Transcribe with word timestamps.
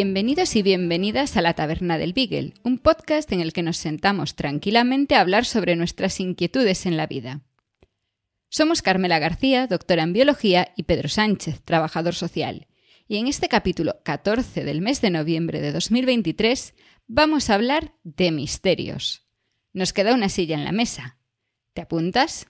Bienvenidos 0.00 0.54
y 0.54 0.62
bienvenidas 0.62 1.36
a 1.36 1.42
la 1.42 1.54
Taberna 1.54 1.98
del 1.98 2.12
Beagle, 2.12 2.54
un 2.62 2.78
podcast 2.78 3.32
en 3.32 3.40
el 3.40 3.52
que 3.52 3.64
nos 3.64 3.78
sentamos 3.78 4.36
tranquilamente 4.36 5.16
a 5.16 5.20
hablar 5.20 5.44
sobre 5.44 5.74
nuestras 5.74 6.20
inquietudes 6.20 6.86
en 6.86 6.96
la 6.96 7.08
vida. 7.08 7.40
Somos 8.48 8.80
Carmela 8.80 9.18
García, 9.18 9.66
doctora 9.66 10.04
en 10.04 10.12
biología, 10.12 10.72
y 10.76 10.84
Pedro 10.84 11.08
Sánchez, 11.08 11.62
trabajador 11.64 12.14
social. 12.14 12.68
Y 13.08 13.16
en 13.16 13.26
este 13.26 13.48
capítulo 13.48 13.96
14 14.04 14.62
del 14.62 14.82
mes 14.82 15.00
de 15.00 15.10
noviembre 15.10 15.60
de 15.60 15.72
2023 15.72 16.76
vamos 17.08 17.50
a 17.50 17.54
hablar 17.54 17.94
de 18.04 18.30
misterios. 18.30 19.26
Nos 19.72 19.92
queda 19.92 20.14
una 20.14 20.28
silla 20.28 20.54
en 20.54 20.64
la 20.64 20.70
mesa. 20.70 21.18
¿Te 21.74 21.80
apuntas? 21.80 22.46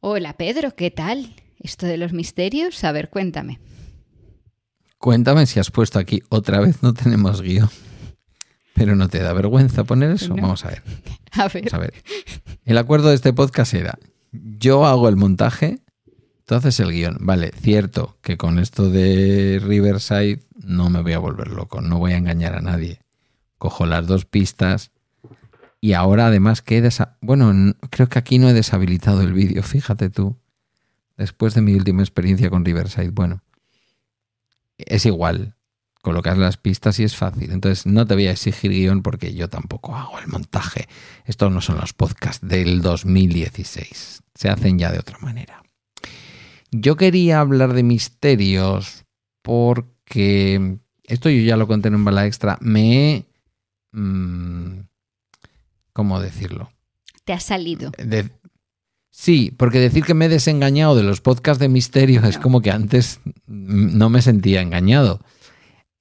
Hola 0.00 0.34
Pedro, 0.38 0.74
¿qué 0.74 0.90
tal? 0.90 1.34
¿Esto 1.58 1.84
de 1.84 1.98
los 1.98 2.14
misterios? 2.14 2.82
A 2.84 2.92
ver, 2.92 3.10
cuéntame. 3.10 3.58
Cuéntame 5.06 5.46
si 5.46 5.60
has 5.60 5.70
puesto 5.70 6.00
aquí 6.00 6.24
otra 6.30 6.58
vez 6.58 6.82
no 6.82 6.92
tenemos 6.92 7.40
guion. 7.40 7.70
Pero 8.74 8.96
no 8.96 9.08
te 9.08 9.20
da 9.20 9.32
vergüenza 9.34 9.84
poner 9.84 10.10
eso. 10.10 10.34
No. 10.34 10.42
Vamos 10.42 10.64
a 10.64 10.70
ver. 10.70 10.82
A 11.32 11.44
ver. 11.46 11.62
Vamos 11.62 11.74
a 11.74 11.78
ver. 11.78 11.94
El 12.64 12.76
acuerdo 12.76 13.10
de 13.10 13.14
este 13.14 13.32
podcast 13.32 13.72
era: 13.74 14.00
yo 14.32 14.84
hago 14.84 15.08
el 15.08 15.14
montaje, 15.14 15.78
tú 16.44 16.56
haces 16.56 16.80
el 16.80 16.90
guion. 16.90 17.18
Vale, 17.20 17.52
cierto 17.62 18.18
que 18.20 18.36
con 18.36 18.58
esto 18.58 18.90
de 18.90 19.62
Riverside 19.64 20.40
no 20.56 20.90
me 20.90 21.02
voy 21.02 21.12
a 21.12 21.20
volver 21.20 21.52
loco, 21.52 21.80
no 21.82 22.00
voy 22.00 22.12
a 22.12 22.16
engañar 22.16 22.56
a 22.56 22.60
nadie. 22.60 22.98
Cojo 23.58 23.86
las 23.86 24.08
dos 24.08 24.24
pistas 24.24 24.90
y 25.80 25.92
ahora 25.92 26.26
además 26.26 26.62
que 26.62 26.78
he 26.78 26.82
desa- 26.82 27.16
Bueno, 27.20 27.74
creo 27.90 28.08
que 28.08 28.18
aquí 28.18 28.40
no 28.40 28.48
he 28.48 28.54
deshabilitado 28.54 29.20
el 29.22 29.32
vídeo, 29.32 29.62
fíjate 29.62 30.10
tú. 30.10 30.36
Después 31.16 31.54
de 31.54 31.60
mi 31.60 31.74
última 31.74 32.02
experiencia 32.02 32.50
con 32.50 32.64
Riverside, 32.64 33.10
bueno. 33.10 33.44
Es 34.78 35.06
igual, 35.06 35.54
colocas 36.02 36.36
las 36.38 36.56
pistas 36.56 36.98
y 37.00 37.04
es 37.04 37.16
fácil. 37.16 37.50
Entonces 37.52 37.86
no 37.86 38.06
te 38.06 38.14
voy 38.14 38.26
a 38.26 38.32
exigir 38.32 38.70
guion 38.72 39.02
porque 39.02 39.34
yo 39.34 39.48
tampoco 39.48 39.96
hago 39.96 40.18
el 40.18 40.28
montaje. 40.28 40.88
Estos 41.24 41.50
no 41.52 41.60
son 41.60 41.78
los 41.78 41.92
podcasts 41.92 42.46
del 42.46 42.82
2016. 42.82 44.22
Se 44.34 44.48
hacen 44.48 44.78
ya 44.78 44.92
de 44.92 44.98
otra 44.98 45.18
manera. 45.18 45.62
Yo 46.70 46.96
quería 46.96 47.40
hablar 47.40 47.72
de 47.72 47.82
misterios 47.82 49.04
porque 49.42 50.78
esto 51.04 51.30
yo 51.30 51.40
ya 51.42 51.56
lo 51.56 51.66
conté 51.66 51.88
en 51.88 51.94
un 51.94 52.04
bala 52.04 52.26
extra. 52.26 52.58
Me 52.60 53.14
he... 53.14 53.26
mm, 53.92 54.80
¿Cómo 55.92 56.20
decirlo? 56.20 56.70
Te 57.24 57.32
ha 57.32 57.40
salido. 57.40 57.92
De- 57.96 58.30
sí, 59.16 59.52
porque 59.56 59.80
decir 59.80 60.04
que 60.04 60.14
me 60.14 60.26
he 60.26 60.28
desengañado 60.28 60.94
de 60.94 61.02
los 61.02 61.20
podcasts 61.20 61.60
de 61.60 61.68
misterio 61.68 62.22
es 62.24 62.38
como 62.38 62.60
que 62.60 62.70
antes 62.70 63.20
no 63.46 64.10
me 64.10 64.20
sentía 64.20 64.60
engañado. 64.60 65.20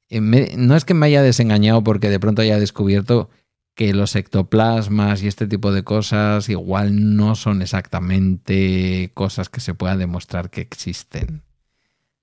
Eh, 0.10 0.20
no 0.58 0.76
es 0.76 0.86
que 0.86 0.94
me 0.94 1.06
haya 1.06 1.22
desengañado 1.22 1.84
porque 1.84 2.10
de 2.10 2.20
pronto 2.20 2.42
haya 2.42 2.60
descubierto 2.60 3.30
que 3.74 3.94
los 3.94 4.16
ectoplasmas 4.16 5.22
y 5.24 5.28
este 5.28 5.48
tipo 5.48 5.72
de 5.72 5.84
cosas 5.84 6.50
igual 6.50 7.16
no 7.16 7.36
son 7.36 7.62
exactamente 7.62 9.12
cosas 9.14 9.50
que 9.50 9.60
se 9.60 9.74
pueda 9.74 9.98
demostrar 9.98 10.50
que 10.50 10.62
existen. 10.62 11.44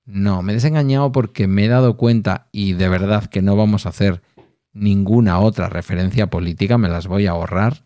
No, 0.05 0.43
me 0.43 0.53
he 0.53 0.55
desengañado 0.57 1.13
porque 1.13 1.47
me 1.47 1.65
he 1.65 1.69
dado 1.69 1.97
cuenta 1.97 2.49
y 2.53 2.73
de 2.73 2.89
verdad 2.89 3.27
que 3.27 3.43
no 3.43 3.57
vamos 3.57 3.87
a 3.87 3.91
hacer 3.91 4.23
ninguna 4.73 5.39
otra 5.39 5.69
referencia 5.69 6.29
política, 6.29 6.79
me 6.79 6.89
las 6.89 7.07
voy 7.07 7.27
a 7.27 7.33
ahorrar. 7.33 7.85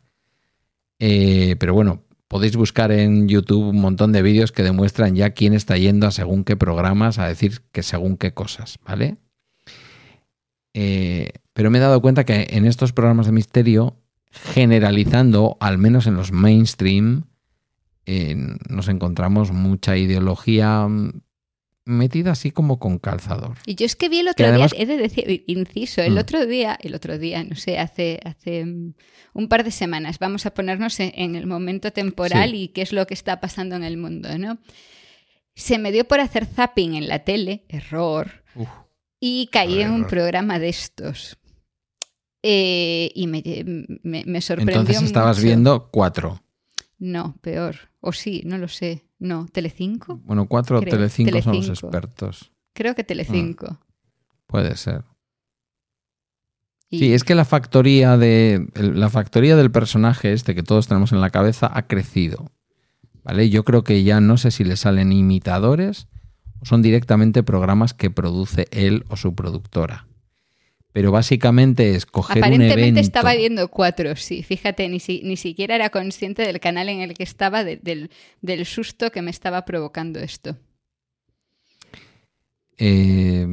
Eh, 0.98 1.56
pero 1.58 1.74
bueno, 1.74 2.04
podéis 2.28 2.56
buscar 2.56 2.90
en 2.92 3.28
YouTube 3.28 3.68
un 3.68 3.80
montón 3.80 4.12
de 4.12 4.22
vídeos 4.22 4.52
que 4.52 4.62
demuestran 4.62 5.14
ya 5.14 5.30
quién 5.30 5.52
está 5.52 5.76
yendo 5.76 6.06
a 6.06 6.10
según 6.10 6.44
qué 6.44 6.56
programas 6.56 7.18
a 7.18 7.28
decir 7.28 7.62
que 7.72 7.82
según 7.82 8.16
qué 8.16 8.34
cosas, 8.34 8.78
¿vale? 8.84 9.16
Eh, 10.74 11.30
pero 11.52 11.70
me 11.70 11.78
he 11.78 11.80
dado 11.80 12.02
cuenta 12.02 12.24
que 12.24 12.48
en 12.50 12.66
estos 12.66 12.92
programas 12.92 13.26
de 13.26 13.32
misterio, 13.32 13.96
generalizando, 14.30 15.56
al 15.60 15.78
menos 15.78 16.06
en 16.06 16.14
los 16.14 16.32
mainstream, 16.32 17.24
eh, 18.04 18.36
nos 18.68 18.88
encontramos 18.88 19.52
mucha 19.52 19.96
ideología 19.96 20.86
metida 21.86 22.32
así 22.32 22.50
como 22.50 22.78
con 22.78 22.98
calzador. 22.98 23.56
Y 23.64 23.76
yo 23.76 23.86
es 23.86 23.96
que 23.96 24.08
vi 24.08 24.18
el 24.18 24.28
otro 24.28 24.44
Que 24.44 24.50
además- 24.50 24.72
día, 24.72 24.82
he 24.82 24.86
de 24.86 24.96
decir, 24.98 25.44
inciso, 25.46 26.02
el 26.02 26.14
Mm. 26.14 26.18
otro 26.18 26.44
día, 26.44 26.76
el 26.82 26.94
otro 26.94 27.16
día, 27.16 27.42
no 27.44 27.54
sé, 27.56 27.78
hace, 27.78 28.20
hace 28.24 28.64
mm, 28.66 28.94
un 29.34 29.48
par 29.48 29.64
de 29.64 29.70
semanas, 29.70 30.18
vamos 30.18 30.44
a 30.46 30.52
ponernos 30.52 30.98
en, 31.00 31.12
en 31.14 31.36
el 31.36 31.46
momento 31.46 31.92
temporal 31.92 32.50
Sí. 32.50 32.56
y 32.62 32.68
qué 32.68 32.82
es 32.82 32.92
lo 32.92 33.06
que 33.06 33.14
está 33.14 33.40
pasando 33.40 33.76
en 33.76 33.84
el 33.84 33.96
mundo, 33.96 34.36
¿no? 34.36 34.58
Se 35.54 35.78
me 35.78 35.92
dio 35.92 36.06
por 36.06 36.20
hacer 36.20 36.44
zapping 36.44 36.94
en 36.96 37.08
la 37.08 37.20
tele, 37.20 37.64
error, 37.68 38.42
Uf. 38.56 38.68
y 39.20 39.46
caí 39.52 39.80
en 39.80 39.92
un 39.92 40.06
programa 40.06 40.58
de 40.58 40.68
estos. 40.68 41.38
Eh, 42.42 43.10
y 43.14 43.26
me, 43.26 43.42
me, 44.02 44.24
me 44.26 44.40
sorprendió 44.40 44.80
Entonces 44.80 45.02
estabas 45.04 45.36
mucho. 45.38 45.46
viendo 45.46 45.88
cuatro. 45.90 46.42
No, 46.98 47.36
peor. 47.42 47.76
O 48.00 48.12
sí, 48.12 48.42
no 48.44 48.58
lo 48.58 48.68
sé. 48.68 49.04
No, 49.18 49.46
¿Telecinco? 49.50 50.20
Bueno, 50.24 50.46
cuatro 50.46 50.80
Creo, 50.80 50.90
Telecinco 50.90 51.40
son 51.42 51.56
los 51.56 51.68
expertos. 51.68 52.52
Creo 52.74 52.94
que 52.94 53.04
Telecinco. 53.04 53.78
Puede 54.46 54.76
ser. 54.76 55.04
Y- 56.90 56.98
Sí, 56.98 57.12
es 57.14 57.24
que 57.24 57.34
la 57.34 57.44
factoría 57.44 58.16
de 58.16 58.68
la 58.74 59.08
factoría 59.10 59.56
del 59.56 59.70
personaje 59.72 60.32
este 60.32 60.54
que 60.54 60.62
todos 60.62 60.86
tenemos 60.86 61.12
en 61.12 61.20
la 61.20 61.30
cabeza 61.30 61.70
ha 61.72 61.86
crecido. 61.86 62.52
¿Vale? 63.24 63.50
Yo 63.50 63.64
creo 63.64 63.82
que 63.82 64.04
ya 64.04 64.20
no 64.20 64.36
sé 64.36 64.52
si 64.52 64.62
le 64.62 64.76
salen 64.76 65.10
imitadores 65.12 66.06
o 66.60 66.64
son 66.64 66.80
directamente 66.82 67.42
programas 67.42 67.92
que 67.92 68.08
produce 68.10 68.66
él 68.70 69.04
o 69.08 69.16
su 69.16 69.34
productora. 69.34 70.06
Pero 70.96 71.12
básicamente 71.12 71.94
es 71.94 72.06
coger 72.06 72.38
un 72.38 72.42
Aparentemente 72.44 72.82
evento. 72.84 73.00
estaba 73.00 73.34
viendo 73.34 73.68
cuatro, 73.68 74.16
sí. 74.16 74.42
Fíjate, 74.42 74.88
ni, 74.88 74.98
si- 74.98 75.20
ni 75.24 75.36
siquiera 75.36 75.74
era 75.74 75.90
consciente 75.90 76.40
del 76.40 76.58
canal 76.58 76.88
en 76.88 77.02
el 77.02 77.12
que 77.12 77.22
estaba, 77.22 77.64
de- 77.64 77.76
del, 77.76 78.08
del 78.40 78.64
susto 78.64 79.10
que 79.12 79.20
me 79.20 79.30
estaba 79.30 79.66
provocando 79.66 80.20
esto. 80.20 80.56
eh, 82.78 83.46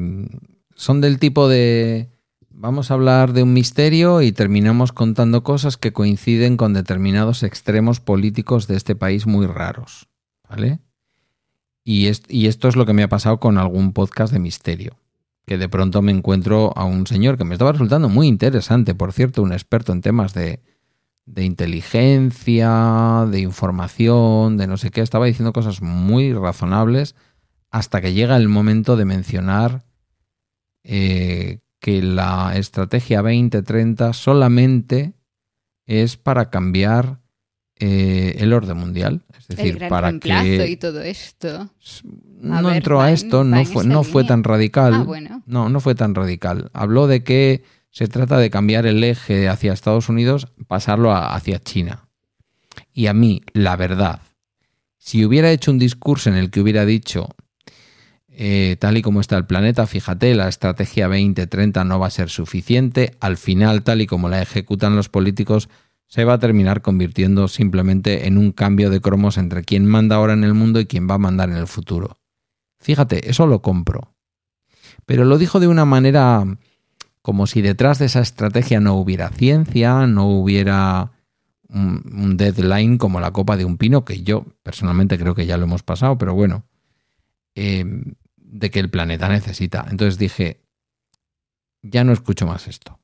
son 0.75 1.01
del 1.01 1.19
tipo 1.19 1.47
de 1.49 2.09
vamos 2.49 2.91
a 2.91 2.93
hablar 2.93 3.33
de 3.33 3.43
un 3.43 3.51
misterio 3.53 4.21
y 4.21 4.31
terminamos 4.31 4.93
contando 4.93 5.43
cosas 5.43 5.75
que 5.75 5.91
coinciden 5.91 6.55
con 6.55 6.73
determinados 6.73 7.43
extremos 7.43 7.99
políticos 7.99 8.67
de 8.67 8.77
este 8.77 8.95
país 8.95 9.27
muy 9.27 9.47
raros, 9.47 10.07
¿vale? 10.49 10.79
Y, 11.83 12.07
es- 12.07 12.23
y 12.29 12.47
esto 12.47 12.69
es 12.69 12.75
lo 12.77 12.85
que 12.85 12.93
me 12.93 13.03
ha 13.03 13.09
pasado 13.09 13.39
con 13.41 13.57
algún 13.57 13.91
podcast 13.91 14.31
de 14.31 14.39
misterio, 14.39 14.95
que 15.45 15.57
de 15.57 15.69
pronto 15.69 16.01
me 16.01 16.11
encuentro 16.11 16.71
a 16.75 16.85
un 16.85 17.07
señor 17.07 17.37
que 17.37 17.43
me 17.43 17.55
estaba 17.55 17.73
resultando 17.73 18.09
muy 18.09 18.27
interesante, 18.27 18.95
por 18.95 19.11
cierto, 19.13 19.41
un 19.41 19.53
experto 19.53 19.91
en 19.91 20.01
temas 20.01 20.33
de, 20.33 20.61
de 21.25 21.43
inteligencia, 21.43 23.25
de 23.29 23.39
información, 23.39 24.57
de 24.57 24.67
no 24.67 24.77
sé 24.77 24.91
qué, 24.91 25.01
estaba 25.01 25.25
diciendo 25.25 25.53
cosas 25.53 25.81
muy 25.81 26.33
razonables 26.33 27.15
hasta 27.71 28.01
que 28.01 28.13
llega 28.13 28.37
el 28.37 28.49
momento 28.49 28.95
de 28.95 29.05
mencionar 29.05 29.83
eh, 30.83 31.59
que 31.79 32.01
la 32.01 32.55
estrategia 32.55 33.21
2030 33.21 34.13
solamente 34.13 35.13
es 35.85 36.17
para 36.17 36.49
cambiar 36.49 37.22
eh, 37.85 38.35
el 38.39 38.53
orden 38.53 38.77
mundial. 38.77 39.21
Es 39.37 39.49
El 39.49 39.55
decir, 39.57 39.75
gran 39.75 39.89
para 39.89 40.19
que 40.19 40.67
y 40.69 40.77
todo 40.77 41.01
esto. 41.01 41.69
no 42.41 42.63
ver, 42.63 42.77
entró 42.77 42.97
va 42.97 43.05
a 43.05 43.11
esto, 43.11 43.43
no 43.43 43.65
fue, 43.65 43.83
no 43.85 44.03
fue 44.03 44.21
línea. 44.23 44.27
tan 44.33 44.43
radical. 44.43 44.93
Ah, 44.93 45.03
bueno. 45.03 45.43
No, 45.45 45.69
no 45.69 45.79
fue 45.79 45.95
tan 45.95 46.15
radical. 46.15 46.69
Habló 46.73 47.07
de 47.07 47.23
que 47.23 47.63
se 47.91 48.07
trata 48.07 48.37
de 48.37 48.49
cambiar 48.49 48.85
el 48.85 49.03
eje 49.03 49.49
hacia 49.49 49.73
Estados 49.73 50.07
Unidos, 50.09 50.47
pasarlo 50.67 51.11
a- 51.11 51.35
hacia 51.35 51.59
China. 51.59 52.07
Y 52.93 53.07
a 53.07 53.13
mí, 53.13 53.41
la 53.53 53.75
verdad, 53.75 54.21
si 54.97 55.25
hubiera 55.25 55.51
hecho 55.51 55.71
un 55.71 55.79
discurso 55.79 56.29
en 56.29 56.35
el 56.37 56.49
que 56.51 56.61
hubiera 56.61 56.85
dicho 56.85 57.29
eh, 58.35 58.77
tal 58.79 58.97
y 58.97 59.01
como 59.03 59.21
está 59.21 59.37
el 59.37 59.45
planeta, 59.45 59.85
fíjate, 59.85 60.33
la 60.33 60.47
estrategia 60.47 61.07
2030 61.07 61.83
no 61.83 61.99
va 61.99 62.07
a 62.07 62.11
ser 62.11 62.29
suficiente. 62.29 63.15
Al 63.19 63.37
final, 63.37 63.83
tal 63.83 64.01
y 64.01 64.07
como 64.07 64.27
la 64.29 64.41
ejecutan 64.41 64.95
los 64.95 65.07
políticos, 65.09 65.69
se 66.13 66.25
va 66.25 66.33
a 66.33 66.39
terminar 66.39 66.83
convirtiendo 66.83 67.47
simplemente 67.47 68.27
en 68.27 68.37
un 68.37 68.51
cambio 68.51 68.91
de 68.91 69.01
cromos 69.01 69.39
entre 69.39 69.63
quien 69.63 69.87
manda 69.87 70.17
ahora 70.17 70.33
en 70.33 70.43
el 70.43 70.53
mundo 70.53 70.79
y 70.79 70.85
quien 70.85 71.09
va 71.09 71.15
a 71.15 71.17
mandar 71.17 71.49
en 71.49 71.55
el 71.55 71.65
futuro. 71.65 72.19
Fíjate, 72.79 73.31
eso 73.31 73.47
lo 73.47 73.63
compro. 73.63 74.13
Pero 75.07 75.25
lo 75.25 75.39
dijo 75.39 75.59
de 75.59 75.67
una 75.67 75.85
manera 75.85 76.45
como 77.23 77.47
si 77.47 77.63
detrás 77.63 77.97
de 77.97 78.05
esa 78.05 78.19
estrategia 78.19 78.79
no 78.79 78.93
hubiera 78.93 79.29
ciencia, 79.29 80.05
no 80.05 80.27
hubiera 80.27 81.13
un, 81.67 82.37
deadline 82.37 82.99
como 82.99 83.19
la 83.19 83.31
copa 83.31 83.57
de 83.57 83.65
un 83.65 83.77
pino, 83.79 84.05
que 84.05 84.21
yo 84.21 84.45
personalmente 84.61 85.17
creo 85.17 85.33
que 85.33 85.47
ya 85.47 85.57
lo 85.57 85.63
hemos 85.63 85.81
pasado, 85.81 86.19
pero 86.19 86.35
bueno, 86.35 86.63
em, 87.55 88.13
de 88.37 88.69
que 88.69 88.79
el 88.79 88.91
planeta 88.91 89.29
necesita. 89.29 89.87
Entonces 89.89 90.19
dije, 90.19 90.61
ya 91.81 92.03
no 92.03 92.13
escucho 92.13 92.45
más 92.45 92.67
esto. 92.67 92.99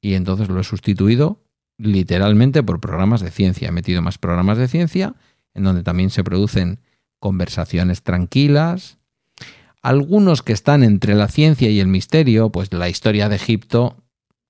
Y 0.00 0.14
entonces 0.14 0.48
lo 0.48 0.58
he 0.58 0.64
sustituido 0.64 1.44
literalmente 1.80 2.62
por 2.62 2.80
programas 2.80 3.20
de 3.20 3.30
ciencia. 3.30 3.68
He 3.68 3.72
metido 3.72 4.02
más 4.02 4.18
programas 4.18 4.58
de 4.58 4.68
ciencia 4.68 5.14
en 5.54 5.64
donde 5.64 5.82
también 5.82 6.10
se 6.10 6.24
producen 6.24 6.80
conversaciones 7.18 8.02
tranquilas. 8.02 8.98
Algunos 9.82 10.42
que 10.42 10.52
están 10.52 10.82
entre 10.82 11.14
la 11.14 11.28
ciencia 11.28 11.70
y 11.70 11.80
el 11.80 11.88
misterio, 11.88 12.50
pues 12.50 12.72
la 12.72 12.88
historia 12.88 13.28
de 13.28 13.36
Egipto, 13.36 13.96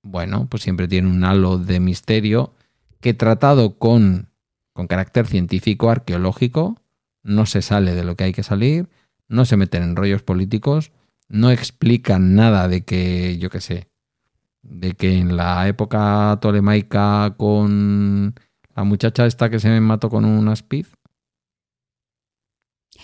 bueno, 0.03 0.47
pues 0.49 0.63
siempre 0.63 0.87
tiene 0.87 1.09
un 1.09 1.23
halo 1.23 1.57
de 1.57 1.79
misterio 1.79 2.53
que 2.99 3.13
tratado 3.13 3.77
con, 3.77 4.29
con 4.73 4.87
carácter 4.87 5.27
científico, 5.27 5.89
arqueológico, 5.89 6.81
no 7.23 7.45
se 7.45 7.61
sale 7.61 7.95
de 7.95 8.03
lo 8.03 8.15
que 8.15 8.25
hay 8.25 8.33
que 8.33 8.43
salir, 8.43 8.89
no 9.27 9.45
se 9.45 9.57
meten 9.57 9.83
en 9.83 9.95
rollos 9.95 10.21
políticos, 10.21 10.91
no 11.29 11.49
explican 11.49 12.35
nada 12.35 12.67
de 12.67 12.83
que, 12.83 13.37
yo 13.37 13.49
qué 13.49 13.61
sé, 13.61 13.90
de 14.61 14.93
que 14.93 15.17
en 15.17 15.35
la 15.35 15.67
época 15.67 16.37
tolemaica 16.41 17.35
con 17.37 18.35
la 18.75 18.83
muchacha 18.83 19.25
esta 19.25 19.49
que 19.49 19.59
se 19.59 19.69
me 19.69 19.81
mató 19.81 20.09
con 20.09 20.25
un 20.25 20.47
aspiz. 20.47 20.95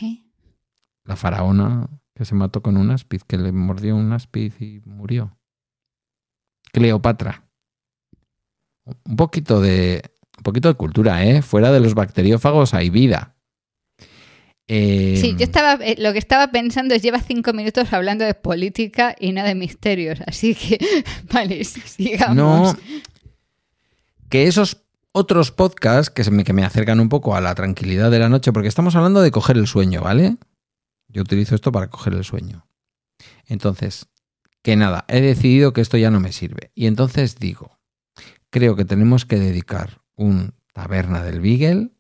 ¿Eh? 0.02 0.24
La 1.04 1.16
faraona 1.16 1.90
que 2.14 2.26
se 2.26 2.36
mató 2.36 2.62
con 2.62 2.78
un 2.78 2.92
aspiz, 2.92 3.24
que 3.24 3.38
le 3.38 3.52
mordió 3.52 3.96
un 3.96 4.12
aspiz 4.12 4.60
y 4.62 4.82
murió. 4.86 5.38
Cleopatra 6.72 7.48
un 9.06 9.16
poquito 9.16 9.62
de, 9.62 10.02
un 10.38 10.44
poquito 10.44 10.70
de 10.70 10.76
cultura, 10.76 11.26
¿eh? 11.26 11.42
Fuera 11.42 11.72
de 11.72 11.80
los 11.80 11.94
bacteriófagos 11.94 12.74
hay 12.74 12.90
vida. 12.90 13.36
Eh, 14.70 15.18
sí, 15.22 15.36
yo 15.38 15.46
estaba, 15.46 15.74
eh, 15.86 15.96
lo 15.98 16.12
que 16.12 16.20
estaba 16.20 16.52
pensando 16.52 16.94
es 16.94 17.02
lleva 17.02 17.22
cinco 17.22 17.54
minutos 17.54 17.94
hablando 17.94 18.26
de 18.26 18.34
política 18.34 19.16
y 19.18 19.32
no 19.32 19.44
de 19.44 19.56
misterios, 19.56 20.20
así 20.28 20.56
que, 20.56 20.78
vale, 21.32 21.64
sigamos. 21.64 22.36
No, 22.36 22.78
que 24.30 24.48
esos 24.48 24.84
otros 25.14 25.52
podcasts 25.52 26.10
que, 26.10 26.30
me, 26.30 26.44
que 26.44 26.54
me 26.54 26.66
acercan 26.66 27.00
un 27.00 27.10
poco 27.10 27.36
a 27.36 27.42
la 27.42 27.56
tranquilidad 27.56 28.12
de 28.12 28.20
la 28.20 28.30
noche, 28.30 28.52
porque 28.52 28.68
estamos 28.68 28.96
hablando 28.96 29.22
de 29.22 29.32
coger 29.32 29.58
el 29.58 29.68
sueño, 29.68 30.02
¿vale? 30.02 30.38
Yo 31.08 31.22
utilizo 31.22 31.56
esto 31.56 31.72
para 31.72 31.90
coger 31.90 32.14
el 32.14 32.26
sueño. 32.26 32.68
Entonces, 33.46 34.08
que 34.62 34.76
nada, 34.76 35.06
he 35.08 35.22
decidido 35.22 35.72
que 35.72 35.82
esto 35.82 35.98
ya 35.98 36.12
no 36.12 36.20
me 36.20 36.34
sirve. 36.34 36.72
Y 36.76 36.88
entonces 36.88 37.38
digo, 37.38 37.80
creo 38.50 38.76
que 38.76 38.86
tenemos 38.86 39.26
que 39.26 39.38
dedicar 39.38 40.02
un 40.16 40.54
taberna 40.74 41.24
del 41.24 41.40
Beagle 41.40 41.92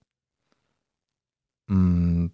mm, 1.68 2.28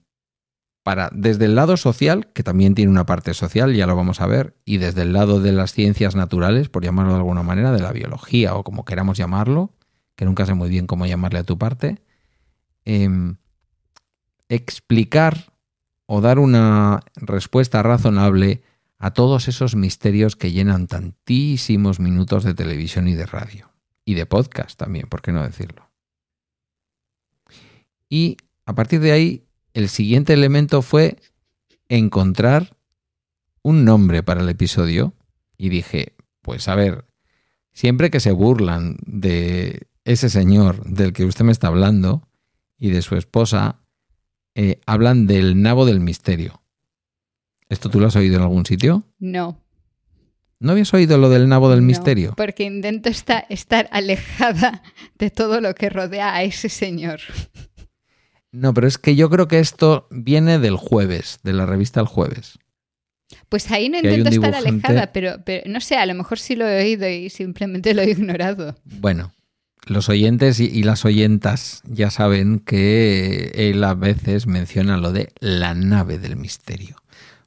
para, 0.84 1.10
desde 1.14 1.46
el 1.46 1.56
lado 1.56 1.78
social, 1.78 2.28
que 2.34 2.44
también 2.44 2.76
tiene 2.76 2.92
una 2.92 3.06
parte 3.06 3.34
social, 3.34 3.74
ya 3.74 3.88
lo 3.88 3.96
vamos 3.96 4.20
a 4.20 4.28
ver, 4.28 4.56
y 4.66 4.78
desde 4.78 5.04
el 5.04 5.14
lado 5.14 5.40
de 5.40 5.54
las 5.54 5.72
ciencias 5.72 6.16
naturales, 6.16 6.70
por 6.70 6.84
llamarlo 6.84 7.14
de 7.14 7.20
alguna 7.20 7.42
manera, 7.42 7.72
de 7.72 7.82
la 7.82 7.94
biología 7.94 8.56
o 8.56 8.64
como 8.64 8.84
queramos 8.84 9.18
llamarlo, 9.18 9.72
que 10.16 10.26
nunca 10.26 10.46
sé 10.46 10.54
muy 10.54 10.70
bien 10.70 10.86
cómo 10.86 11.06
llamarle 11.06 11.40
a 11.40 11.44
tu 11.44 11.58
parte, 11.58 12.02
em, 12.84 13.38
explicar 14.50 15.54
o 16.06 16.20
dar 16.20 16.38
una 16.38 17.00
respuesta 17.16 17.82
razonable 17.82 18.62
a 19.00 19.12
todos 19.12 19.48
esos 19.48 19.76
misterios 19.76 20.36
que 20.36 20.52
llenan 20.52 20.88
tantísimos 20.88 22.00
minutos 22.00 22.44
de 22.44 22.54
televisión 22.54 23.08
y 23.08 23.14
de 23.14 23.26
radio 23.26 23.72
y 24.06 24.16
de 24.16 24.26
podcast 24.26 24.78
también, 24.78 25.08
¿por 25.08 25.22
qué 25.22 25.32
no 25.32 25.44
decirlo? 25.44 25.90
Y 28.10 28.38
a 28.66 28.76
partir 28.76 29.00
de 29.00 29.12
ahí, 29.12 29.48
el 29.74 29.90
siguiente 29.90 30.34
elemento 30.34 30.82
fue 30.82 31.18
encontrar 31.90 32.78
un 33.62 33.86
nombre 33.86 34.24
para 34.24 34.42
el 34.42 34.50
episodio 34.50 35.14
y 35.58 35.70
dije, 35.70 36.16
pues 36.42 36.68
a 36.68 36.76
ver, 36.76 37.06
siempre 37.72 38.12
que 38.12 38.20
se 38.20 38.32
burlan 38.32 38.98
de 39.06 39.88
ese 40.06 40.30
señor 40.30 40.84
del 40.86 41.14
que 41.14 41.26
usted 41.26 41.46
me 41.46 41.52
está 41.52 41.68
hablando 41.68 42.28
y 42.78 42.90
de 42.90 43.02
su 43.02 43.16
esposa, 43.16 43.80
eh, 44.56 44.82
hablan 44.86 45.26
del 45.26 45.62
nabo 45.62 45.86
del 45.86 46.00
misterio. 46.00 46.62
¿Esto 47.70 47.90
tú 47.90 48.00
lo 48.00 48.08
has 48.08 48.16
oído 48.16 48.36
en 48.36 48.42
algún 48.42 48.66
sitio? 48.66 49.04
No. 49.20 49.58
¿No 50.60 50.74
habías 50.74 50.94
oído 50.94 51.18
lo 51.18 51.30
del 51.30 51.50
nabo 51.50 51.70
del 51.70 51.82
misterio? 51.82 52.34
Porque 52.38 52.64
intento 52.64 53.10
estar, 53.10 53.46
estar 53.50 53.90
alejada 53.92 54.84
de 55.18 55.30
todo 55.30 55.60
lo 55.60 55.74
que 55.76 55.90
rodea 55.90 56.36
a 56.36 56.44
ese 56.44 56.70
señor. 56.70 57.20
No, 58.54 58.72
pero 58.74 58.88
es 58.88 59.00
que 59.00 59.16
yo 59.16 59.32
creo 59.32 59.48
que 59.48 59.60
esto 59.60 60.08
viene 60.12 60.60
del 60.60 60.78
jueves, 60.78 61.40
de 61.44 61.54
la 61.54 61.66
revista 61.66 62.00
El 62.00 62.06
Jueves. 62.06 62.60
Pues 63.50 63.70
ahí 63.72 63.90
no 63.90 63.98
intento 63.98 64.30
estar 64.30 64.54
alejada, 64.54 65.12
pero, 65.12 65.38
no 65.66 65.82
sé, 65.82 65.98
a 65.98 66.06
lo 66.06 66.14
mejor 66.14 66.38
sí 66.38 66.56
lo 66.56 66.68
he 66.68 66.84
oído 66.84 67.10
y 67.10 67.32
simplemente 67.32 67.96
lo 67.96 68.04
he 68.04 68.12
ignorado. 68.12 68.76
Bueno, 68.86 69.34
los 69.88 70.08
oyentes 70.08 70.60
y, 70.60 70.66
y, 70.66 70.84
las 70.84 71.04
oyentas 71.04 71.82
ya 71.86 72.12
saben 72.12 72.60
que 72.60 73.52
él 73.56 73.84
a 73.84 73.96
veces 73.96 74.46
menciona 74.46 74.98
lo 74.98 75.12
de 75.12 75.34
la 75.40 75.74
nave 75.74 76.20
del 76.20 76.36
misterio. 76.36 76.98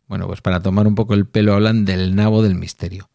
Bueno, 0.08 0.26
pues 0.26 0.40
para 0.40 0.60
tomar 0.60 0.88
un 0.88 0.96
poco 0.96 1.14
el 1.14 1.26
pelo 1.26 1.54
hablan 1.54 1.84
del 1.84 2.16
nabo 2.16 2.42
del 2.42 2.56
misterio. 2.56 3.10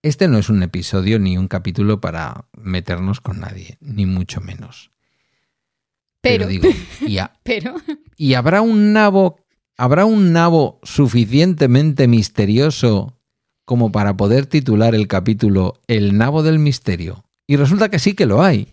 Este 0.00 0.26
no 0.26 0.38
es 0.38 0.48
un 0.48 0.62
episodio 0.62 1.18
ni 1.18 1.36
un 1.36 1.48
capítulo 1.48 2.00
para 2.00 2.46
meternos 2.56 3.20
con 3.20 3.40
nadie, 3.40 3.76
ni 3.80 4.06
mucho 4.06 4.40
menos. 4.40 4.90
Pero, 6.28 6.46
digo, 6.46 6.68
y, 7.06 7.18
y 8.16 8.34
habrá 8.34 8.62
un 8.62 8.92
nabo, 8.92 9.38
habrá 9.76 10.04
un 10.04 10.32
nabo 10.32 10.80
suficientemente 10.82 12.08
misterioso 12.08 13.16
como 13.64 13.92
para 13.92 14.16
poder 14.16 14.46
titular 14.46 14.94
el 14.94 15.08
capítulo 15.08 15.82
El 15.86 16.16
nabo 16.16 16.42
del 16.42 16.58
misterio. 16.58 17.24
Y 17.46 17.56
resulta 17.56 17.90
que 17.90 17.98
sí 17.98 18.14
que 18.14 18.26
lo 18.26 18.42
hay. 18.42 18.72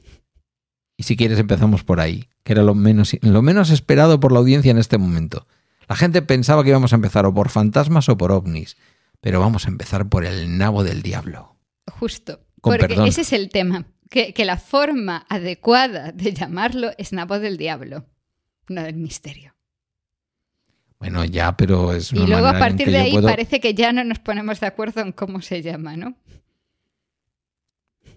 Y 0.98 1.04
si 1.04 1.16
quieres 1.16 1.40
empezamos 1.40 1.84
por 1.84 2.00
ahí, 2.00 2.30
que 2.44 2.54
era 2.54 2.64
lo 2.64 2.76
menos, 2.76 3.16
lo 3.22 3.42
menos 3.42 3.72
esperado 3.72 4.20
por 4.20 4.32
la 4.32 4.40
audiencia 4.40 4.72
en 4.72 4.78
este 4.78 4.98
momento. 4.98 5.48
La 5.88 5.96
gente 5.96 6.22
pensaba 6.22 6.64
que 6.64 6.70
íbamos 6.70 6.94
a 6.94 6.96
empezar 6.96 7.26
o 7.26 7.34
por 7.34 7.50
fantasmas 7.50 8.08
o 8.10 8.18
por 8.18 8.32
ovnis, 8.32 8.78
pero 9.20 9.40
vamos 9.40 9.66
a 9.66 9.70
empezar 9.70 10.08
por 10.10 10.26
el 10.26 10.58
nabo 10.58 10.84
del 10.84 11.02
diablo. 11.02 11.56
Justo, 11.92 12.40
porque 12.62 12.96
ese 13.06 13.22
es 13.22 13.34
el 13.34 13.50
tema, 13.50 13.86
que, 14.14 14.46
la 14.46 14.58
forma 14.58 15.26
adecuada 15.28 16.12
de 16.12 16.34
llamarlo 16.34 16.92
es 16.98 17.14
nabo 17.14 17.40
del 17.40 17.58
diablo, 17.58 18.06
no 18.70 18.84
del 18.84 18.96
misterio. 18.96 19.56
Bueno, 21.00 21.26
ya, 21.26 21.58
pero 21.58 21.94
es 21.94 22.14
Y 22.14 22.28
luego 22.28 22.48
a 22.48 22.60
partir 22.60 22.90
de 22.92 22.98
ahí 22.98 23.22
parece 23.22 23.60
que 23.60 23.74
ya 23.74 23.92
no 23.92 24.04
nos 24.04 24.20
ponemos 24.20 24.60
de 24.60 24.68
acuerdo 24.68 25.02
en 25.02 25.12
cómo 25.12 25.42
se 25.42 25.62
llama, 25.62 25.98
¿no? 25.98 26.16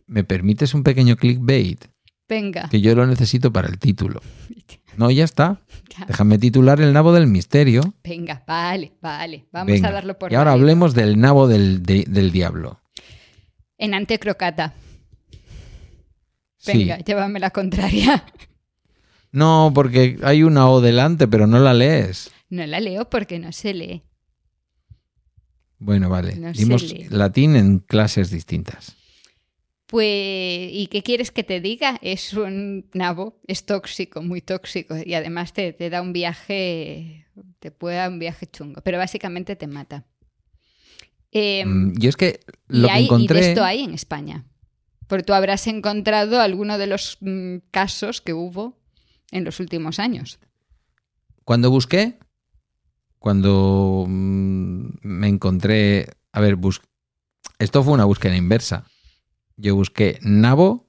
¿Me 0.07 0.23
permites 0.23 0.75
un 0.75 0.85
pequeño 0.85 1.17
clickbait? 1.17 1.87
Venga. 2.29 2.69
Que 2.69 2.81
yo 2.81 2.95
lo 2.95 3.07
necesito 3.07 3.53
para 3.53 3.69
el 3.69 3.79
título. 3.79 4.21
No, 4.97 5.11
ya 5.11 5.25
está. 5.25 5.61
Déjame 6.09 6.39
titular 6.39 6.81
el 6.81 6.95
nabo 6.95 7.13
del 7.13 7.27
misterio. 7.27 7.83
Venga, 8.03 8.43
vale, 8.47 8.95
vale. 9.03 9.45
Vamos 9.53 9.85
a 9.85 9.91
darlo 9.91 10.19
por 10.19 10.33
Y 10.33 10.37
ahora 10.37 10.53
hablemos 10.53 10.95
del 10.95 11.21
nabo 11.21 11.49
del, 11.49 11.83
diablo. 12.33 12.81
En 13.77 13.93
antecrocata. 13.93 14.73
Venga, 16.67 16.99
llévame 16.99 17.41
la 17.41 17.51
contraria. 17.51 18.25
No, 19.33 19.71
porque 19.75 20.19
hay 20.23 20.45
una 20.45 20.71
O 20.71 20.81
delante, 20.81 21.29
pero 21.29 21.47
no 21.47 21.59
la 21.59 21.75
lees. 21.75 22.31
No 22.49 22.65
la 22.65 22.81
leo 22.81 23.11
porque 23.11 23.39
no 23.39 23.53
se 23.53 23.75
lee. 23.75 24.03
Bueno, 25.79 26.09
vale. 26.09 26.37
Dimos 26.53 26.95
latín 27.11 27.55
en 27.55 27.81
clases 27.81 28.31
distintas. 28.31 28.97
Pues, 29.87 30.09
¿y 30.73 30.89
qué 30.91 31.03
quieres 31.03 31.31
que 31.31 31.45
te 31.45 31.61
diga? 31.61 31.99
Es 32.03 32.33
un 32.33 32.89
nabo, 32.93 33.41
es 33.47 33.67
tóxico, 33.67 34.21
muy 34.21 34.41
tóxico, 34.41 34.97
y 35.05 35.15
además 35.15 35.53
te, 35.53 35.75
da 35.91 36.03
un 36.03 36.13
viaje, 36.13 37.27
te 37.61 37.71
puede 37.71 37.97
dar 37.97 38.11
un 38.11 38.19
viaje 38.19 38.47
chungo, 38.47 38.81
pero 38.83 38.99
básicamente 38.99 39.55
te 39.55 39.69
mata. 39.69 40.05
Em, 41.31 41.91
mm, 41.91 41.95
y 42.01 42.07
es 42.09 42.17
que 42.17 42.41
lo 42.67 42.89
que 42.89 42.99
encontré... 42.99 43.39
Y 43.39 43.43
esto 43.45 43.63
hay 43.63 43.85
en 43.85 43.95
España, 43.95 44.45
porque 45.07 45.23
tú 45.25 45.33
habrás 45.35 45.67
encontrado 45.67 46.41
alguno 46.41 46.79
de 46.79 46.87
los 46.87 47.19
mm, 47.21 47.57
casos 47.71 48.21
que 48.21 48.33
hubo 48.35 48.77
en 49.31 49.45
los 49.45 49.61
últimos 49.61 49.99
años. 49.99 50.39
Cuando 51.45 51.71
busqué, 51.71 52.19
cuando 53.19 54.05
mm, 54.09 54.87
me 55.03 55.29
encontré, 55.29 56.09
a 56.33 56.41
ver, 56.41 56.57
bus- 56.57 56.83
esto 57.59 57.83
fue 57.83 57.93
una 57.95 58.05
búsqueda 58.05 58.37
inversa. 58.37 58.85
Yo 59.57 59.75
busqué 59.75 60.19
nabo 60.23 60.87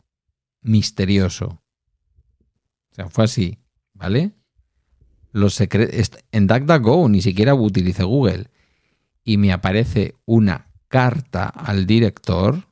misterioso. 0.61 1.61
O 2.91 2.95
sea, 2.95 3.09
fue 3.09 3.25
así, 3.25 3.59
¿vale? 3.93 4.31
Los 5.31 5.59
secre- 5.59 5.89
est- 5.93 6.17
en 6.31 6.47
DuckDuckGo 6.47 7.07
ni 7.09 7.21
siquiera 7.21 7.53
utilicé 7.53 8.03
Google 8.03 8.49
y 9.23 9.37
me 9.37 9.51
aparece 9.53 10.15
una 10.25 10.71
carta 10.87 11.47
al 11.47 11.85
director. 11.85 12.67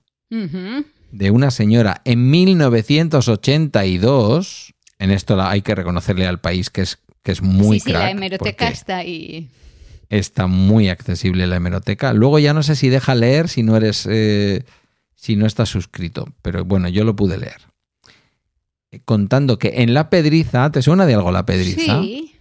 De 1.12 1.32
una 1.32 1.52
señora 1.52 2.02
en 2.06 2.30
1982. 2.30 4.74
En 5.00 5.12
esto 5.12 5.42
hay 5.42 5.62
que 5.62 5.76
reconocerle 5.76 6.28
al 6.28 6.40
país 6.40 6.70
que 6.70 6.82
es, 6.82 7.00
que 7.24 7.32
es 7.32 7.42
muy 7.42 7.80
sí, 7.80 7.86
sí, 7.88 7.94
la 7.94 8.12
hemeroteca 8.12 8.68
está 8.68 8.98
ahí. 8.98 9.50
Está 10.10 10.48
muy 10.48 10.90
accesible 10.90 11.48
la 11.48 11.56
hemeroteca. 11.58 12.14
Luego 12.14 12.40
ya 12.40 12.54
no 12.54 12.64
sé 12.64 12.76
si 12.76 12.90
deja 12.90 13.16
leer 13.16 13.50
si 13.50 13.64
no 13.64 13.76
eres. 13.76 14.08
eh, 14.10 14.64
si 15.16 15.36
no 15.36 15.46
estás 15.48 15.70
suscrito. 15.70 16.28
Pero 16.42 16.64
bueno, 16.66 16.88
yo 16.88 17.04
lo 17.04 17.16
pude 17.16 17.38
leer. 17.38 17.62
Eh, 18.92 19.02
Contando 19.04 19.58
que 19.58 19.74
en 19.78 19.94
La 19.94 20.10
Pedriza, 20.10 20.70
¿te 20.72 20.82
suena 20.84 21.06
de 21.08 21.16
algo 21.16 21.32
La 21.32 21.46
Pedriza? 21.46 22.02
Sí. 22.02 22.32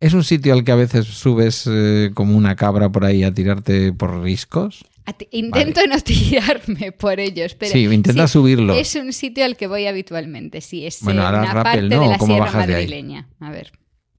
Es 0.00 0.12
un 0.12 0.24
sitio 0.24 0.52
al 0.52 0.64
que 0.64 0.72
a 0.72 0.76
veces 0.76 1.06
subes 1.06 1.64
eh, 1.70 2.10
como 2.14 2.36
una 2.36 2.56
cabra 2.56 2.90
por 2.90 3.04
ahí 3.04 3.22
a 3.22 3.32
tirarte 3.32 3.92
por 3.92 4.20
riscos. 4.22 4.84
Intento 5.30 5.80
no 5.86 5.98
tirarme 6.00 6.92
por 6.98 7.20
ellos, 7.20 7.54
pero 7.54 7.72
sí, 7.72 7.84
intenta 7.84 8.26
sí, 8.26 8.32
subirlo. 8.32 8.74
es 8.74 8.94
un 8.96 9.12
sitio 9.12 9.44
al 9.44 9.56
que 9.56 9.66
voy 9.66 9.86
habitualmente. 9.86 10.60
Sí, 10.60 10.84
es 10.86 11.00
Bueno, 11.02 11.22
eh, 11.22 11.28
una 11.28 11.52
rappel, 11.52 11.62
parte 11.88 11.94
¿no? 11.96 12.02
de 12.02 12.08
la 12.08 12.18
¿Cómo 12.18 12.32
sierra 12.34 12.46
bajas 12.46 12.66
de 12.66 12.74
ahí? 12.74 12.82
madrileña. 12.84 13.28
A 13.40 13.50
ver, 13.50 13.72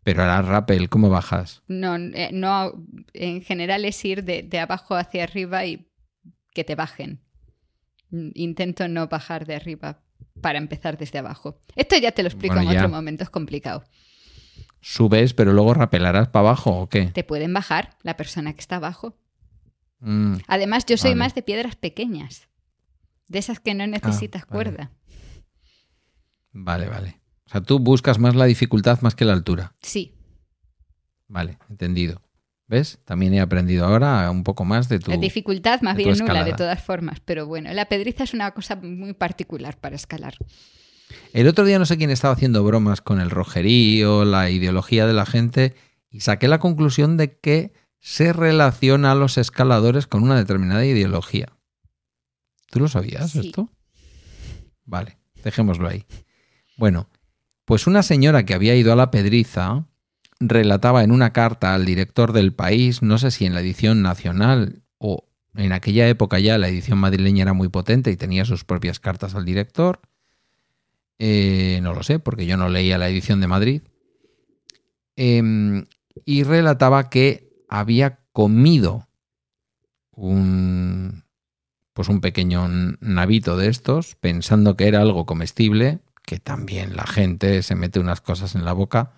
Pero 0.03 0.21
ahora 0.21 0.41
rappel, 0.41 0.89
¿cómo 0.89 1.09
bajas? 1.09 1.61
no, 1.67 1.95
eh, 1.97 2.29
no, 2.31 2.73
en 3.13 3.41
general 3.41 3.83
es 3.85 4.03
ir 4.05 4.23
de, 4.23 4.43
de 4.43 4.59
abajo 4.59 4.95
hacia 4.95 5.23
arriba 5.23 5.65
y 5.65 5.87
que 6.53 6.63
te 6.63 6.75
bajen. 6.75 7.19
Mm, 8.09 8.29
Intento 8.35 8.87
no 8.87 9.07
bajar 9.07 9.45
de 9.45 9.55
arriba 9.55 10.01
para 10.41 10.57
empezar 10.57 10.97
desde 10.97 11.19
abajo. 11.19 11.59
Esto 11.75 11.97
ya 11.97 12.11
te 12.11 12.23
lo 12.23 12.29
explico 12.29 12.55
Bueno, 12.55 12.69
en 12.69 12.75
ya. 12.75 12.81
otro 12.81 12.89
momento, 12.95 13.23
es 13.23 13.29
complicado. 13.29 13.83
¿Subes, 14.79 15.33
pero 15.33 15.51
luego 15.53 15.73
rapelarás 15.73 16.29
para 16.29 16.47
abajo 16.47 16.71
o 16.71 16.87
qué? 16.89 17.07
Te 17.07 17.23
pueden 17.23 17.53
bajar 17.53 17.97
la 18.03 18.15
persona 18.15 18.53
que 18.53 18.61
está 18.61 18.77
abajo. 18.77 19.17
Mm, 19.99 20.35
Además, 20.47 20.85
yo 20.85 20.97
soy 20.97 21.11
Vale. 21.11 21.19
más 21.19 21.35
de 21.35 21.41
piedras 21.41 21.75
pequeñas, 21.75 22.47
de 23.27 23.39
esas 23.39 23.59
que 23.59 23.73
no 23.73 23.87
necesitas 23.87 24.43
Ah, 24.43 24.47
vale. 24.49 24.63
cuerda. 24.71 24.91
vale, 26.51 26.87
vale. 26.87 27.19
O 27.45 27.49
sea, 27.49 27.61
tú 27.61 27.79
buscas 27.79 28.19
más 28.19 28.35
la 28.35 28.45
dificultad 28.45 28.99
más 29.01 29.15
que 29.15 29.25
la 29.25 29.33
altura. 29.33 29.73
Sí, 29.81 30.13
Vale, 31.29 31.57
entendido. 31.69 32.21
¿Ves? 32.69 32.99
También 33.03 33.33
he 33.33 33.41
aprendido 33.41 33.85
ahora 33.85 34.29
un 34.31 34.43
poco 34.43 34.63
más 34.65 34.87
de 34.87 34.99
tu... 34.99 35.11
la 35.11 35.17
dificultad 35.17 35.81
más 35.81 35.95
bien 35.97 36.17
nula 36.17 36.43
de 36.45 36.53
todas 36.53 36.81
formas, 36.81 37.19
pero 37.21 37.45
bueno, 37.47 37.71
la 37.73 37.85
pedriza 37.89 38.23
es 38.23 38.33
una 38.33 38.51
cosa 38.51 38.75
muy 38.77 39.13
particular 39.13 39.77
para 39.77 39.95
escalar. 39.97 40.35
El 41.33 41.47
otro 41.49 41.63
día 41.65 41.79
no 41.79 41.85
sé 41.85 41.97
quién 41.97 42.11
estaba 42.11 42.33
haciendo 42.33 42.63
bromas 42.63 43.01
con 43.01 43.19
el 43.21 43.29
rojerío, 43.29 44.23
la 44.25 44.49
ideología 44.49 45.05
de 45.07 45.13
la 45.13 45.25
gente, 45.25 45.75
y 46.09 46.21
saqué 46.21 46.47
la 46.49 46.59
conclusión 46.59 47.15
de 47.17 47.37
que 47.39 47.73
se 47.99 48.33
relaciona 48.33 49.11
a 49.11 49.15
los 49.15 49.37
escaladores 49.37 50.07
con 50.07 50.23
una 50.23 50.35
determinada 50.37 50.85
ideología. 50.85 51.47
¿Tú 52.69 52.79
lo 52.79 52.87
sabías 52.87 53.31
Sí. 53.31 53.39
esto? 53.39 53.69
Vale, 54.85 55.17
dejémoslo 55.43 55.87
ahí. 55.87 56.05
Bueno, 56.77 57.09
pues 57.65 57.87
una 57.87 58.03
señora 58.03 58.45
que 58.45 58.53
había 58.53 58.75
ido 58.75 58.93
a 58.93 58.95
la 58.95 59.11
Pedriza 59.11 59.85
relataba 60.39 61.03
en 61.03 61.11
una 61.11 61.33
carta 61.33 61.73
al 61.73 61.85
director 61.85 62.31
del 62.31 62.53
país, 62.53 63.01
no 63.01 63.17
sé 63.17 63.31
si 63.31 63.45
en 63.45 63.53
la 63.53 63.61
edición 63.61 64.01
nacional 64.01 64.83
o 64.99 65.27
en 65.55 65.71
aquella 65.73 66.07
época 66.07 66.39
ya 66.39 66.57
la 66.59 66.67
edición 66.69 66.99
madrileña 66.99 67.41
era 67.41 67.53
muy 67.53 67.69
potente 67.69 68.11
y 68.11 68.15
tenía 68.17 68.45
sus 68.45 68.63
propias 68.63 68.99
cartas 68.99 69.33
al 69.33 69.43
director. 69.45 69.99
Eh, 71.19 71.79
no 71.81 71.93
lo 71.95 72.03
sé, 72.03 72.19
porque 72.19 72.45
yo 72.45 72.57
no 72.57 72.69
leía 72.69 72.99
la 72.99 73.09
edición 73.09 73.41
de 73.41 73.47
Madrid. 73.47 73.81
Em, 75.15 75.85
y 76.25 76.43
relataba 76.43 77.09
que 77.09 77.46
había 77.67 78.19
comido 78.31 79.07
un 80.11 81.23
pues 81.93 82.09
un 82.09 82.21
pequeño 82.21 82.67
navito 82.99 83.57
de 83.57 83.69
estos, 83.69 84.13
pensando 84.15 84.77
que 84.77 84.87
era 84.87 85.01
algo 85.01 85.25
comestible, 85.25 85.97
que 86.23 86.37
también 86.37 86.95
la 86.95 87.07
gente 87.07 87.63
se 87.63 87.73
mete 87.73 87.99
unas 87.99 88.21
cosas 88.21 88.53
en 88.53 88.65
la 88.65 88.73
boca, 88.73 89.13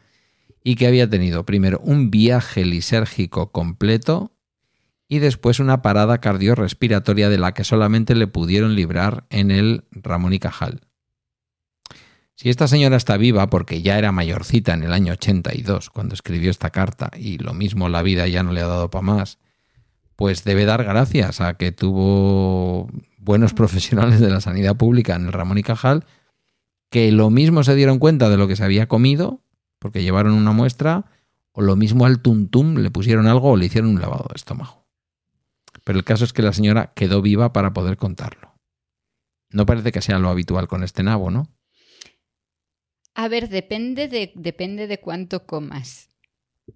y 0.63 0.75
que 0.75 0.87
había 0.87 1.09
tenido 1.09 1.45
primero 1.45 1.81
un 1.83 2.09
viaje 2.09 2.63
lisérgico 2.63 3.51
completo 3.51 4.31
y 5.09 5.19
después 5.19 5.59
una 5.59 5.81
parada 5.81 6.19
cardiorrespiratoria 6.19 7.27
de 7.27 7.37
la 7.37 7.53
que 7.53 7.65
solamente 7.65 8.15
le 8.15 8.27
pudieron 8.27 8.75
librar 8.75 9.25
en 9.29 9.51
el 9.51 9.83
Ramón 9.91 10.31
y 10.31 10.39
Cajal. 10.39 10.81
Si 12.39 12.49
esta 12.49 12.69
señora 12.69 12.95
está 12.95 13.17
viva, 13.17 13.49
porque 13.49 13.81
ya 13.81 13.97
era 13.97 14.13
mayorcita 14.13 14.73
en 14.73 14.83
el 14.83 14.93
año 14.93 15.11
82 15.11 15.89
cuando 15.89 16.13
escribió 16.13 16.49
esta 16.49 16.69
carta, 16.69 17.11
y 17.17 17.37
lo 17.37 17.53
mismo 17.53 17.89
la 17.89 18.01
vida 18.01 18.29
ya 18.29 18.43
no 18.43 18.53
le 18.53 18.61
ha 18.61 18.67
dado 18.67 18.89
para 18.89 19.01
más, 19.01 19.39
pues 20.15 20.45
debe 20.45 20.63
dar 20.63 20.85
gracias 20.85 21.41
a 21.41 21.55
que 21.55 21.73
tuvo 21.73 22.87
buenos 23.17 23.53
profesionales 23.55 24.21
de 24.21 24.29
la 24.29 24.39
sanidad 24.39 24.77
pública 24.77 25.15
en 25.15 25.25
el 25.25 25.33
Ramón 25.33 25.57
y 25.57 25.63
Cajal, 25.63 26.05
que 26.89 27.11
lo 27.11 27.29
mismo 27.29 27.65
se 27.65 27.75
dieron 27.75 27.99
cuenta 27.99 28.29
de 28.29 28.37
lo 28.37 28.47
que 28.47 28.55
se 28.55 28.63
había 28.63 28.87
comido, 28.87 29.41
porque 29.77 30.01
llevaron 30.01 30.31
una 30.31 30.53
muestra, 30.53 31.11
o 31.51 31.59
lo 31.59 31.75
mismo 31.75 32.05
al 32.05 32.21
tuntum 32.21 32.75
le 32.77 32.89
pusieron 32.89 33.27
algo 33.27 33.49
o 33.49 33.57
le 33.57 33.65
hicieron 33.65 33.89
un 33.89 33.99
lavado 33.99 34.27
de 34.29 34.37
estómago. 34.37 34.87
Pero 35.83 35.99
el 35.99 36.05
caso 36.05 36.23
es 36.23 36.31
que 36.31 36.41
la 36.41 36.53
señora 36.53 36.93
quedó 36.95 37.21
viva 37.21 37.51
para 37.51 37.73
poder 37.73 37.97
contarlo. 37.97 38.53
No 39.49 39.65
parece 39.65 39.91
que 39.91 40.01
sea 40.01 40.19
lo 40.19 40.29
habitual 40.29 40.69
con 40.69 40.83
este 40.83 41.03
nabo, 41.03 41.31
¿no? 41.31 41.49
A 43.19 43.27
ver, 43.27 43.49
depende 43.49 44.07
de, 44.07 44.31
depende 44.35 44.87
de 44.87 44.99
cuánto 44.99 45.45
comas. 45.45 46.09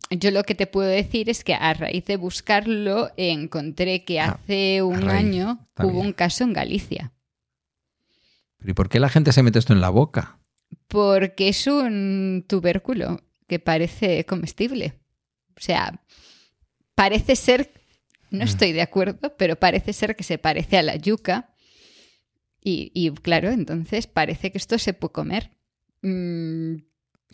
Yo 0.09 0.29
lo 0.31 0.43
que 0.43 0.55
te 0.55 0.67
puedo 0.67 0.89
decir 0.89 1.29
es 1.29 1.43
que 1.43 1.53
a 1.53 1.73
raíz 1.73 2.03
de 2.05 2.17
buscarlo 2.17 3.11
encontré 3.15 4.03
que 4.03 4.19
Ah, 4.19 4.31
hace 4.43 4.81
un 4.81 5.01
raíz, 5.03 5.19
año 5.19 5.67
hubo 5.79 5.91
bien. 5.91 6.05
un 6.07 6.13
caso 6.13 6.43
en 6.43 6.53
Galicia. 6.53 7.11
¿y 8.65 8.73
por 8.73 8.89
qué 8.89 8.99
la 8.99 9.09
gente 9.09 9.31
se 9.31 9.43
mete 9.43 9.59
esto 9.59 9.73
en 9.73 9.81
la 9.81 9.89
boca? 9.89 10.39
Porque 10.87 11.49
es 11.49 11.67
un 11.67 12.43
tubérculo 12.47 13.21
que 13.47 13.59
parece 13.59 14.25
comestible. 14.25 14.93
O 15.57 15.61
sea, 15.61 16.01
parece 16.95 17.35
ser, 17.35 17.71
Mm. 18.31 18.37
no 18.39 18.43
estoy 18.45 18.71
de 18.73 18.81
acuerdo, 18.81 19.35
pero 19.37 19.55
parece 19.57 19.93
ser 19.93 20.15
que 20.15 20.23
se 20.23 20.37
parece 20.39 20.77
a 20.77 20.83
la 20.83 20.95
yuca. 20.95 21.53
Y, 22.61 22.91
y, 22.93 23.11
claro, 23.11 23.49
entonces 23.49 24.07
parece 24.07 24.51
que 24.51 24.57
esto 24.57 24.77
se 24.79 24.93
puede 24.93 25.11
comer. 25.13 25.51
Mm, 26.03 26.75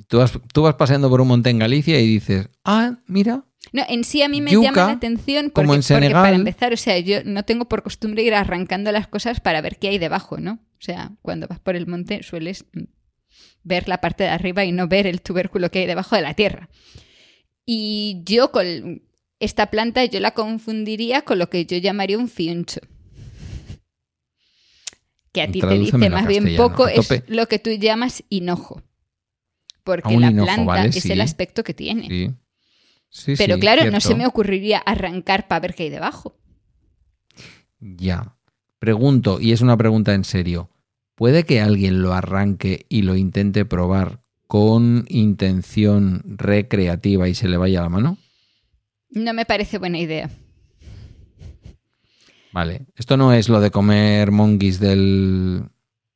Tú 0.07 0.17
vas, 0.19 0.31
tú 0.53 0.61
vas 0.61 0.75
paseando 0.75 1.09
por 1.09 1.19
un 1.19 1.27
monte 1.27 1.49
en 1.49 1.59
Galicia 1.59 1.99
y 1.99 2.07
dices, 2.07 2.47
ah, 2.63 2.99
mira, 3.05 3.43
No, 3.73 3.83
en 3.89 4.05
sí 4.05 4.21
a 4.21 4.29
mí 4.29 4.39
me 4.39 4.51
Yuca, 4.51 4.67
llama 4.69 4.87
la 4.87 4.91
atención 4.93 5.45
porque, 5.47 5.53
como 5.53 5.73
en 5.73 5.79
porque 5.79 5.87
Senegal. 5.87 6.23
para 6.23 6.35
empezar, 6.37 6.71
o 6.71 6.77
sea, 6.77 6.97
yo 6.99 7.17
no 7.25 7.43
tengo 7.43 7.65
por 7.65 7.83
costumbre 7.83 8.23
ir 8.23 8.33
arrancando 8.33 8.91
las 8.93 9.07
cosas 9.07 9.41
para 9.41 9.59
ver 9.59 9.77
qué 9.77 9.89
hay 9.89 9.97
debajo, 9.97 10.37
¿no? 10.37 10.53
O 10.53 10.81
sea, 10.81 11.11
cuando 11.21 11.47
vas 11.47 11.59
por 11.59 11.75
el 11.75 11.85
monte 11.85 12.23
sueles 12.23 12.63
ver 13.63 13.89
la 13.89 13.99
parte 13.99 14.23
de 14.23 14.29
arriba 14.29 14.63
y 14.63 14.71
no 14.71 14.87
ver 14.87 15.05
el 15.05 15.21
tubérculo 15.21 15.69
que 15.69 15.79
hay 15.79 15.85
debajo 15.85 16.15
de 16.15 16.21
la 16.21 16.33
tierra. 16.33 16.69
Y 17.65 18.21
yo 18.25 18.51
con 18.51 19.01
esta 19.39 19.67
planta 19.69 20.05
yo 20.05 20.21
la 20.21 20.31
confundiría 20.31 21.23
con 21.23 21.39
lo 21.39 21.49
que 21.49 21.65
yo 21.65 21.77
llamaría 21.77 22.17
un 22.17 22.29
fiuncho. 22.29 22.79
Que 25.31 25.41
a 25.43 25.51
ti 25.51 25.61
te 25.61 25.77
dice 25.77 26.09
más 26.09 26.27
bien 26.27 26.55
poco 26.57 26.87
es 26.87 27.23
lo 27.27 27.47
que 27.47 27.59
tú 27.59 27.69
llamas 27.71 28.23
hinojo. 28.29 28.81
Porque 29.83 30.17
la 30.17 30.31
hinojo, 30.31 30.45
planta 30.45 30.65
¿vale? 30.65 30.89
es 30.89 31.01
Sí. 31.03 31.11
el 31.11 31.21
aspecto 31.21 31.63
que 31.63 31.73
tiene. 31.73 32.07
sí. 32.07 32.31
Sí, 33.11 33.33
Pero 33.37 33.57
claro, 33.57 33.89
no 33.89 33.99
se 34.01 34.13
me 34.13 34.27
ocurriría 34.27 34.77
arrancar 34.77 35.47
para 35.47 35.61
ver 35.61 35.73
qué 35.73 35.83
hay 35.83 35.89
debajo. 35.89 36.37
Ya. 37.79 38.35
Pregunto, 38.77 39.39
y 39.41 39.51
es 39.51 39.61
una 39.61 39.75
pregunta 39.77 40.13
en 40.13 40.23
serio, 40.23 40.69
¿puede 41.15 41.43
que 41.43 41.59
alguien 41.59 42.01
lo 42.03 42.13
arranque 42.13 42.85
y 42.87 43.01
lo 43.01 43.15
intente 43.15 43.65
probar 43.65 44.21
con 44.47 45.05
intención 45.09 46.21
recreativa 46.25 47.27
y 47.27 47.33
se 47.35 47.47
le 47.49 47.57
vaya 47.57 47.81
la 47.81 47.89
mano? 47.89 48.17
No 49.09 49.33
me 49.33 49.45
parece 49.45 49.79
buena 49.79 49.97
idea. 49.97 50.29
Vale, 52.51 52.85
esto 52.95 53.15
no 53.17 53.33
es 53.33 53.49
lo 53.49 53.59
de 53.61 53.71
comer 53.71 54.31
monguis 54.31 54.79
del... 54.79 55.69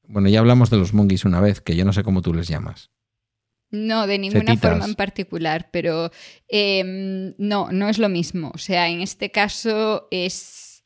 Bueno, 0.07 0.29
ya 0.29 0.39
hablamos 0.39 0.69
de 0.69 0.77
los 0.77 0.93
monguis 0.93 1.25
una 1.25 1.39
vez, 1.39 1.61
que 1.61 1.75
yo 1.75 1.85
no 1.85 1.93
sé 1.93 2.03
cómo 2.03 2.21
tú 2.21 2.33
les 2.33 2.47
llamas. 2.47 2.89
No, 3.71 4.05
de 4.05 4.19
ninguna 4.19 4.51
Setitas. 4.51 4.71
forma 4.71 4.85
en 4.85 4.95
particular, 4.95 5.69
pero 5.71 6.11
eh, 6.47 7.33
no, 7.37 7.71
no 7.71 7.89
es 7.89 7.97
lo 7.97 8.09
mismo. 8.09 8.51
O 8.53 8.57
sea, 8.59 8.87
en 8.89 9.01
este 9.01 9.31
caso 9.31 10.07
es... 10.11 10.83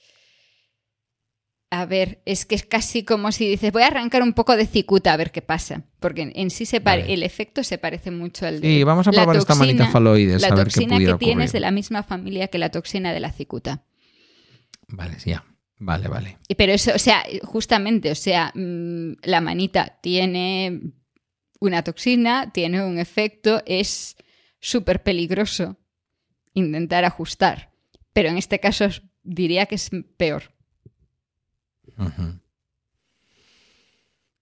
a 1.69 1.85
ver, 1.85 2.21
es 2.25 2.45
que 2.45 2.55
es 2.55 2.63
casi 2.65 3.03
como 3.03 3.31
si 3.33 3.49
dices, 3.49 3.73
voy 3.73 3.83
a 3.83 3.87
arrancar 3.87 4.23
un 4.23 4.31
poco 4.33 4.55
de 4.55 4.65
cicuta 4.67 5.11
a 5.13 5.17
ver 5.17 5.31
qué 5.31 5.41
pasa. 5.41 5.83
Porque 5.99 6.31
en 6.33 6.49
sí 6.49 6.65
se 6.65 6.79
Vale. 6.79 7.11
el 7.13 7.23
efecto 7.23 7.63
se 7.63 7.77
parece 7.77 8.11
mucho 8.11 8.45
al 8.45 8.61
de. 8.61 8.67
Sí, 8.67 8.83
vamos 8.83 9.07
a 9.07 9.11
la 9.11 9.23
probar 9.23 9.37
esta 9.37 9.55
manita 9.55 9.87
faloides, 9.87 10.41
La 10.41 10.47
a 10.49 10.51
ver 10.55 10.67
qué 10.67 10.73
toxina 10.73 10.95
pudiera 10.95 11.13
que 11.13 11.19
tienes 11.25 11.49
ocurrir. 11.49 11.51
de 11.53 11.59
la 11.59 11.71
misma 11.71 12.03
familia 12.03 12.47
que 12.47 12.57
la 12.57 12.69
toxina 12.69 13.11
de 13.11 13.19
la 13.19 13.31
cicuta. 13.33 13.83
Vale, 14.87 15.19
sí, 15.19 15.31
ya. 15.31 15.43
Vale, 15.79 16.07
vale. 16.07 16.37
Pero 16.57 16.73
eso, 16.73 16.91
o 16.95 16.99
sea, 16.99 17.23
justamente, 17.43 18.09
o 18.11 18.15
sea, 18.15 18.51
mm, 18.55 19.13
la 19.23 19.41
manita 19.41 19.97
tiene 20.01 20.81
una 21.59 21.83
toxina, 21.83 22.51
tiene 22.51 22.83
un 22.83 22.97
efecto, 22.97 23.61
es 23.65 24.15
súper 24.59 25.03
peligroso 25.03 25.77
intentar 26.53 27.05
ajustar. 27.05 27.71
Pero 28.13 28.29
en 28.29 28.37
este 28.37 28.59
caso 28.59 28.87
diría 29.23 29.67
que 29.67 29.75
es 29.75 29.91
peor. 30.17 30.51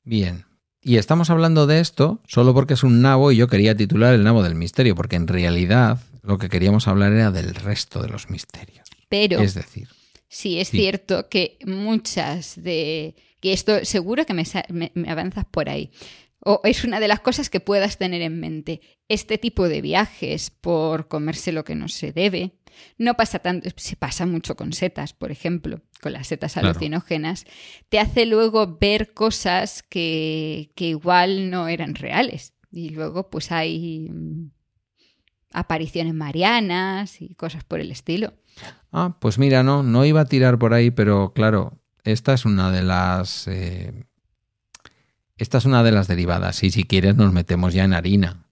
Bien. 0.04 0.46
Y 0.82 0.98
estamos 0.98 1.30
hablando 1.30 1.68
de 1.68 1.80
esto 1.80 2.22
solo 2.28 2.54
porque 2.54 2.76
es 2.76 2.84
un 2.84 3.02
nabo 3.02 3.32
y 3.32 3.38
yo 3.38 3.48
quería 3.48 3.76
titular 3.76 4.14
el 4.14 4.24
nabo 4.24 4.44
del 4.44 4.56
misterio, 4.56 4.96
porque 4.96 5.16
en 5.16 5.28
realidad 5.28 6.00
lo 6.22 6.38
que 6.38 6.48
queríamos 6.48 6.88
hablar 6.88 7.12
era 7.12 7.32
del 7.32 7.56
resto 7.56 8.02
de 8.02 8.10
los 8.10 8.30
misterios. 8.30 8.88
Pero 9.10 9.40
Es 9.40 9.56
decir, 9.56 9.90
sí 10.36 10.60
es 10.60 10.68
sí. 10.70 10.78
cierto 10.80 11.30
que 11.30 11.58
muchas 11.66 12.62
de... 12.62 13.16
que 13.40 13.54
esto 13.54 13.86
seguro 13.86 14.26
que 14.26 14.34
me, 14.34 14.44
sa- 14.46 14.66
me- 14.70 14.92
me 14.96 15.10
avanzas 15.10 15.46
por 15.46 15.70
ahí. 15.70 15.92
O 16.48 16.62
es 16.64 16.84
una 16.84 17.00
de 17.00 17.08
las 17.08 17.22
cosas 17.22 17.50
que 17.50 17.60
puedas 17.60 17.98
tener 17.98 18.22
en 18.22 18.40
mente. 18.40 18.82
Este 19.08 19.38
tipo 19.38 19.68
de 19.70 19.82
viajes 19.82 20.52
por 20.52 21.08
comerse 21.08 21.52
lo 21.52 21.64
que 21.64 21.74
no 21.76 21.88
se 21.88 22.12
debe. 22.12 22.52
No 22.98 23.14
pasa 23.16 23.40
tanto, 23.40 23.70
se 23.78 23.96
pasa 23.96 24.26
mucho 24.26 24.56
con 24.56 24.74
setas, 24.74 25.14
por 25.14 25.32
ejemplo, 25.32 25.82
con 26.02 26.12
las 26.14 26.28
setas 26.28 26.54
Claro. 26.54 26.70
alucinógenas. 26.70 27.46
Te 27.90 27.98
hace 28.00 28.26
luego 28.26 28.78
ver 28.80 29.14
cosas 29.14 29.82
que, 29.84 30.72
que 30.76 30.90
igual 30.90 31.50
no 31.50 31.68
eran 31.70 31.96
reales. 31.96 32.54
Y 32.72 32.90
luego 32.90 33.30
pues 33.30 33.52
hay 33.54 34.10
mm, 34.12 34.52
apariciones 35.56 36.14
marianas 36.14 37.22
y 37.22 37.34
cosas 37.36 37.64
por 37.64 37.80
el 37.80 37.92
estilo. 37.92 38.34
ah, 38.92 39.16
pues 39.20 39.38
mira, 39.40 39.64
no, 39.64 39.84
no 39.84 40.06
iba 40.06 40.22
a 40.22 40.26
tirar 40.26 40.58
por 40.60 40.74
ahí, 40.74 40.92
pero 40.92 41.34
claro, 41.34 41.74
esta 42.04 42.34
es 42.34 42.46
una 42.46 42.72
de 42.72 42.84
las... 42.84 43.48
eh, 43.48 44.06
esta 45.38 45.58
es 45.58 45.66
una 45.66 45.84
de 45.84 45.92
las 45.92 46.08
derivadas. 46.08 46.64
Y 46.64 46.72
si 46.72 46.84
quieres 46.86 47.16
nos 47.16 47.34
metemos 47.34 47.74
ya 47.74 47.84
en 47.84 47.94
harina. 47.94 48.46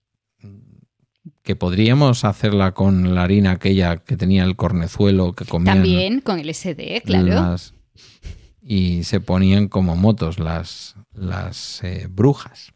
Que 1.43 1.55
podríamos 1.55 2.23
hacerla 2.25 2.73
con 2.73 3.15
la 3.15 3.23
harina 3.23 3.51
aquella 3.51 3.97
que 3.97 4.15
tenía 4.17 4.43
el 4.43 4.55
cornezuelo 4.55 5.33
que 5.33 5.45
comían 5.45 5.77
También 5.77 6.21
con 6.21 6.39
el 6.39 6.49
SD, 6.53 7.01
claro. 7.05 7.25
las- 7.27 7.73
y 8.61 9.03
se 9.03 9.19
ponían 9.19 9.67
como 9.67 9.97
motos 9.97 10.39
las, 10.39 10.95
las 11.13 11.83
eh, 11.83 12.07
brujas 12.09 12.71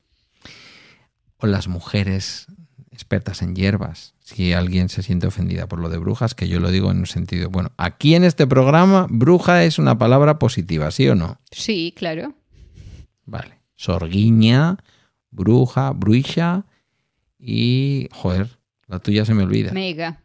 o 1.38 1.48
las 1.48 1.68
mujeres 1.70 2.48
expertas 2.92 3.42
en 3.42 3.56
hierbas. 3.56 4.14
Si 4.28 4.52
alguien 4.52 4.90
se 4.90 5.04
siente 5.04 5.26
ofendida 5.26 5.68
por 5.70 5.80
lo 5.80 5.88
de 5.88 5.98
brujas, 5.98 6.36
que 6.36 6.50
yo 6.50 6.60
lo 6.60 6.70
digo 6.70 6.92
en 6.92 6.98
un 6.98 7.06
sentido, 7.06 7.50
bueno, 7.50 7.72
aquí 7.78 8.14
en 8.14 8.26
este 8.26 8.46
programa, 8.46 9.08
bruja 9.10 9.64
es 9.64 9.80
una 9.80 9.98
palabra 9.98 10.38
positiva, 10.38 10.92
¿sí 10.92 11.08
o 11.08 11.16
no? 11.16 11.40
Sí, 11.50 11.94
claro. 11.96 12.36
Vale. 13.26 13.62
Sorguiña, 13.78 14.76
bruja, 15.32 15.92
bruixa 15.92 16.66
y, 17.40 18.10
joder, 18.12 18.60
la 18.88 19.00
tuya 19.00 19.24
se 19.24 19.34
me 19.34 19.44
olvida. 19.44 19.72
Mega. 19.72 20.22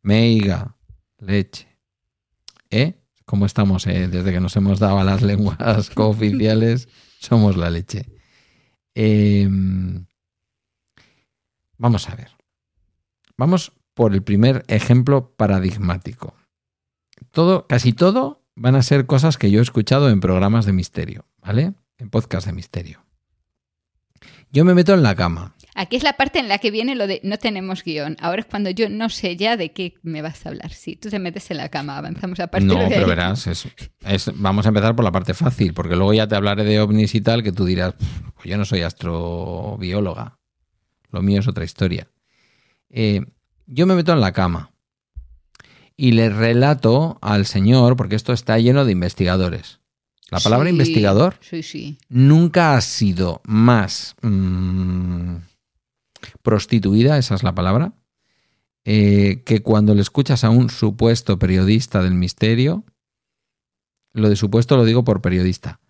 Meiga, 0.00 0.74
leche. 1.18 1.68
¿Eh? 2.70 2.94
¿Cómo 3.26 3.44
estamos? 3.44 3.86
eh? 3.88 4.08
Desde 4.08 4.32
que 4.32 4.40
nos 4.40 4.56
hemos 4.56 4.78
dado 4.78 5.00
a 5.00 5.04
las 5.04 5.20
lenguas 5.30 5.90
cooficiales, 5.94 6.88
somos 7.20 7.58
la 7.58 7.68
leche. 7.68 8.06
Em, 8.94 10.06
vamos 11.76 12.08
a 12.08 12.14
ver. 12.14 12.37
Vamos 13.38 13.72
por 13.94 14.12
el 14.14 14.22
primer 14.22 14.64
ejemplo 14.68 15.32
paradigmático. 15.36 16.34
Todo, 17.30 17.66
casi 17.66 17.92
todo 17.92 18.44
van 18.54 18.74
a 18.74 18.82
ser 18.82 19.06
cosas 19.06 19.38
que 19.38 19.50
yo 19.50 19.60
he 19.60 19.62
escuchado 19.62 20.10
en 20.10 20.20
programas 20.20 20.66
de 20.66 20.72
misterio, 20.72 21.24
¿vale? 21.40 21.74
En 21.98 22.10
podcast 22.10 22.46
de 22.46 22.52
misterio. 22.52 23.04
Yo 24.50 24.64
me 24.64 24.74
meto 24.74 24.92
en 24.94 25.02
la 25.02 25.14
cama. 25.14 25.54
Aquí 25.74 25.94
es 25.94 26.02
la 26.02 26.14
parte 26.14 26.40
en 26.40 26.48
la 26.48 26.58
que 26.58 26.72
viene 26.72 26.96
lo 26.96 27.06
de 27.06 27.20
no 27.22 27.36
tenemos 27.38 27.84
guion. 27.84 28.16
Ahora 28.20 28.40
es 28.40 28.46
cuando 28.46 28.70
yo 28.70 28.88
no 28.88 29.08
sé 29.10 29.36
ya 29.36 29.56
de 29.56 29.72
qué 29.72 29.94
me 30.02 30.22
vas 30.22 30.44
a 30.44 30.48
hablar. 30.48 30.72
Si 30.72 30.96
tú 30.96 31.08
te 31.08 31.20
metes 31.20 31.48
en 31.52 31.58
la 31.58 31.68
cama, 31.68 31.96
avanzamos 31.98 32.40
a 32.40 32.48
partir 32.48 32.66
No, 32.68 32.74
de 32.74 32.80
ahí. 32.86 32.90
pero 32.92 33.06
verás, 33.06 33.46
es, 33.46 33.68
es- 34.04 34.32
vamos 34.34 34.66
a 34.66 34.70
empezar 34.70 34.96
por 34.96 35.04
la 35.04 35.12
parte 35.12 35.34
fácil, 35.34 35.74
porque 35.74 35.94
luego 35.94 36.12
ya 36.14 36.26
te 36.26 36.34
hablaré 36.34 36.64
de 36.64 36.80
ovnis 36.80 37.14
y 37.14 37.20
tal, 37.20 37.44
que 37.44 37.52
tú 37.52 37.64
dirás, 37.64 37.94
"Pff, 37.94 38.20
pues 38.34 38.46
yo 38.46 38.58
no 38.58 38.64
soy 38.64 38.82
astrobióloga, 38.82 40.38
lo 41.10 41.22
mío 41.22 41.38
es 41.40 41.46
otra 41.46 41.64
historia. 41.64 42.08
Eh, 42.90 43.24
yo 43.66 43.86
me 43.86 43.94
meto 43.94 44.12
en 44.12 44.20
la 44.20 44.32
cama 44.32 44.70
y 45.96 46.12
le 46.12 46.30
relato 46.30 47.18
al 47.20 47.44
señor, 47.46 47.96
porque 47.96 48.16
esto 48.16 48.32
está 48.32 48.58
lleno 48.58 48.84
de 48.84 48.92
investigadores. 48.92 49.80
La 50.30 50.40
palabra 50.40 50.66
Sí, 50.68 50.72
investigador 50.74 51.36
Sí, 51.40 51.62
sí. 51.62 51.98
nunca 52.08 52.74
ha 52.76 52.80
sido 52.82 53.40
más 53.44 54.14
mm, 54.22 55.36
prostituida, 56.42 57.18
esa 57.18 57.34
es 57.34 57.42
la 57.42 57.54
palabra, 57.54 57.94
eh, 58.84 59.42
que 59.44 59.62
cuando 59.62 59.94
le 59.94 60.02
escuchas 60.02 60.44
a 60.44 60.50
un 60.50 60.70
supuesto 60.70 61.38
periodista 61.38 62.02
del 62.02 62.14
misterio, 62.14 62.84
lo 64.12 64.28
de 64.28 64.36
supuesto 64.36 64.76
lo 64.76 64.84
digo 64.84 65.04
por 65.04 65.20
periodista, 65.20 65.80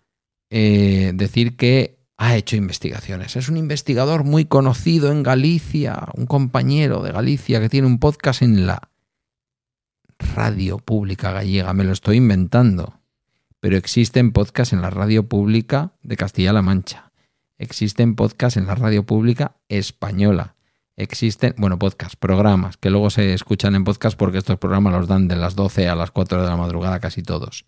eh, 0.49 1.11
decir 1.15 1.55
que 1.55 1.98
ha 2.19 2.35
hecho 2.35 2.55
investigaciones. 2.55 3.35
Es 3.35 3.49
un 3.49 3.57
investigador 3.57 4.23
muy 4.23 4.45
conocido 4.45 5.11
en 5.11 5.23
Galicia, 5.23 6.07
un 6.13 6.27
compañero 6.27 7.01
de 7.01 7.11
Galicia 7.11 7.59
que 7.59 7.69
tiene 7.69 7.87
un 7.87 7.97
podcast 7.97 8.43
en 8.43 8.67
la 8.67 8.89
radio 10.35 10.77
pública 10.77 11.31
gallega, 11.31 11.73
me 11.73 11.83
lo 11.83 11.93
estoy 11.93 12.17
inventando 12.17 12.99
pero 13.59 13.77
existen 13.77 14.31
podcasts 14.31 14.73
en 14.73 14.81
la 14.81 14.89
radio 14.89 15.27
pública 15.27 15.93
de 16.01 16.15
Castilla-La 16.15 16.61
Mancha. 16.61 17.11
Existen 17.57 18.15
podcasts 18.15 18.57
en 18.57 18.67
la 18.67 18.75
radio 18.75 19.05
pública 19.05 19.57
española. 19.67 20.55
Existen, 20.95 21.55
bueno, 21.57 21.79
podcasts, 21.79 22.15
programas, 22.15 22.77
que 22.77 22.89
luego 22.89 23.09
se 23.09 23.33
escuchan 23.33 23.75
en 23.75 23.83
podcast 23.83 24.17
porque 24.17 24.37
estos 24.37 24.57
programas 24.57 24.93
los 24.93 25.07
dan 25.07 25.27
de 25.27 25.35
las 25.35 25.55
12 25.55 25.87
a 25.87 25.95
las 25.95 26.11
4 26.11 26.41
de 26.41 26.49
la 26.49 26.57
madrugada 26.57 26.99
casi 26.99 27.21
todos. 27.21 27.65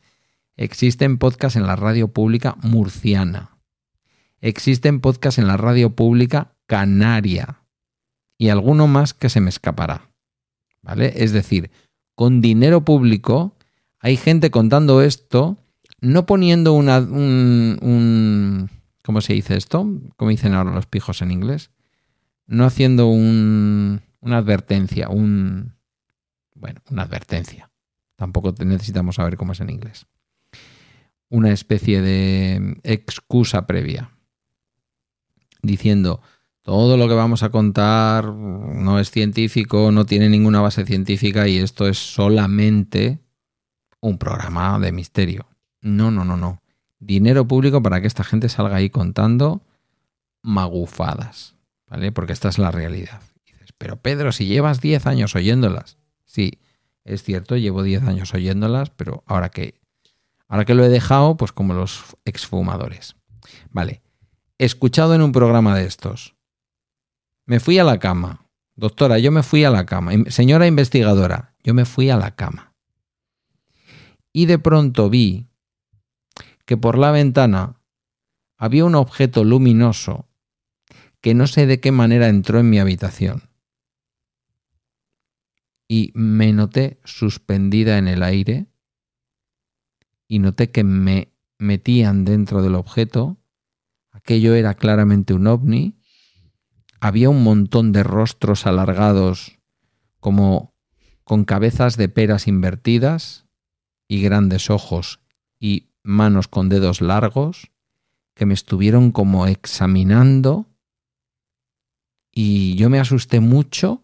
Existen 0.58 1.18
podcasts 1.18 1.58
en 1.58 1.68
la 1.68 1.76
radio 1.76 2.10
pública 2.10 2.56
murciana. 2.62 3.58
Existen 4.42 5.00
podcasts 5.00 5.38
en 5.40 5.48
la 5.48 5.58
radio 5.58 5.96
pública 5.96 6.56
canaria. 6.66 7.64
Y 8.38 8.50
alguno 8.50 8.88
más 8.88 9.14
que 9.14 9.30
se 9.30 9.40
me 9.40 9.50
escapará. 9.50 10.10
¿Vale? 10.82 11.14
Es 11.24 11.32
decir, 11.32 11.70
con 12.16 12.42
dinero 12.42 12.84
público 12.84 13.56
hay 14.00 14.18
gente 14.18 14.50
contando 14.52 15.02
esto 15.02 15.58
no 16.00 16.26
poniendo 16.26 16.74
una, 16.74 16.98
un, 16.98 17.78
un- 17.82 18.70
¿Cómo 19.04 19.22
se 19.22 19.34
dice 19.34 19.56
esto? 19.56 19.88
¿Cómo 20.18 20.32
dicen 20.32 20.54
ahora 20.56 20.72
los 20.74 20.88
pijos 20.88 21.22
en 21.22 21.30
inglés? 21.32 21.70
No 22.48 22.66
haciendo 22.66 23.08
un, 23.08 24.02
una 24.20 24.38
advertencia, 24.38 25.10
un... 25.10 25.76
Bueno, 26.56 26.82
una 26.90 27.04
advertencia. 27.04 27.70
Tampoco 28.16 28.54
necesitamos 28.66 29.16
saber 29.16 29.38
cómo 29.38 29.54
es 29.54 29.60
en 29.60 29.70
inglés. 29.70 30.08
Una 31.30 31.52
especie 31.52 32.02
de 32.02 32.80
excusa 32.84 33.66
previa. 33.68 34.10
Diciendo, 35.62 36.22
todo 36.62 36.96
lo 36.98 37.08
que 37.08 37.16
vamos 37.16 37.44
a 37.44 37.50
contar 37.50 38.26
no 38.34 39.00
es 39.00 39.10
científico, 39.12 39.92
no 39.92 40.06
tiene 40.06 40.30
ninguna 40.30 40.62
base 40.62 40.86
científica 40.86 41.48
y 41.48 41.58
esto 41.58 41.88
es 41.88 41.98
solamente 41.98 43.20
un 44.00 44.18
programa 44.18 44.80
de 44.80 44.92
misterio. 44.92 45.48
No, 45.82 46.12
no, 46.12 46.24
no, 46.26 46.38
no. 46.38 46.62
Dinero 47.00 47.48
público 47.48 47.82
para 47.82 48.02
que 48.02 48.08
esta 48.08 48.24
gente 48.24 48.48
salga 48.50 48.76
ahí 48.76 48.90
contando 48.90 49.64
magufadas, 50.44 51.56
¿vale? 51.88 52.12
Porque 52.12 52.34
esta 52.34 52.50
es 52.50 52.60
la 52.60 52.72
realidad. 52.72 53.22
Dices, 53.46 53.74
pero 53.78 53.98
Pedro, 54.02 54.32
si 54.32 54.46
llevas 54.46 54.82
10 54.82 55.08
años 55.08 55.36
oyéndolas. 55.36 55.98
Sí, 56.26 56.60
es 57.04 57.24
cierto, 57.24 57.58
llevo 57.58 57.84
10 57.84 58.04
años 58.04 58.34
oyéndolas, 58.34 58.92
pero 58.92 59.24
ahora 59.26 59.50
que, 59.50 59.80
ahora 60.48 60.66
que 60.66 60.76
lo 60.76 60.84
he 60.84 60.90
dejado, 60.90 61.38
pues 61.38 61.52
como 61.52 61.74
los 61.74 62.04
exfumadores. 62.26 63.16
Vale, 63.72 64.02
escuchado 64.66 65.16
en 65.16 65.22
un 65.22 65.32
programa 65.32 65.76
de 65.76 65.86
estos. 65.86 66.36
Me 67.46 67.60
fui 67.60 67.80
a 67.80 67.84
la 67.84 68.00
cama. 68.00 68.48
Doctora, 68.76 69.18
yo 69.18 69.32
me 69.32 69.44
fui 69.44 69.64
a 69.64 69.72
la 69.72 69.86
cama. 69.86 70.12
Señora 70.28 70.68
investigadora, 70.68 71.56
yo 71.64 71.74
me 71.74 71.86
fui 71.86 72.10
a 72.10 72.18
la 72.18 72.36
cama. 72.36 72.76
Y 74.32 74.46
de 74.46 74.60
pronto 74.60 75.10
vi 75.10 75.48
que 76.66 76.78
por 76.78 76.98
la 76.98 77.12
ventana 77.12 77.82
había 78.56 78.86
un 78.86 78.96
objeto 78.96 79.44
luminoso 79.44 80.30
que 81.22 81.34
no 81.34 81.48
sé 81.48 81.66
de 81.66 81.80
qué 81.80 81.92
manera 81.92 82.30
entró 82.30 82.60
en 82.60 82.70
mi 82.70 82.80
habitación. 82.80 83.50
Y 85.88 86.12
me 86.14 86.54
noté 86.54 87.00
suspendida 87.04 87.98
en 87.98 88.08
el 88.08 88.22
aire 88.24 88.68
y 90.28 90.40
noté 90.40 90.72
que 90.72 90.84
me 90.84 91.34
metían 91.58 92.24
dentro 92.24 92.62
del 92.62 92.76
objeto, 92.76 93.41
aquello 94.22 94.54
era 94.54 94.76
claramente 94.76 95.34
un 95.34 95.48
ovni, 95.48 95.98
había 97.00 97.30
un 97.30 97.44
montón 97.44 97.92
de 97.92 98.04
rostros 98.04 98.68
alargados 98.68 99.60
como 100.20 100.76
con 101.24 101.44
cabezas 101.44 101.98
de 101.98 102.08
peras 102.08 102.48
invertidas 102.48 103.48
y 104.08 104.22
grandes 104.22 104.70
ojos 104.70 105.22
y 105.60 105.90
manos 106.04 106.48
con 106.48 106.70
dedos 106.70 107.02
largos 107.02 107.72
que 108.36 108.46
me 108.46 108.54
estuvieron 108.54 109.12
como 109.12 109.48
examinando 109.48 110.70
y 112.32 112.76
yo 112.76 112.90
me 112.90 113.00
asusté 113.00 113.40
mucho 113.40 114.04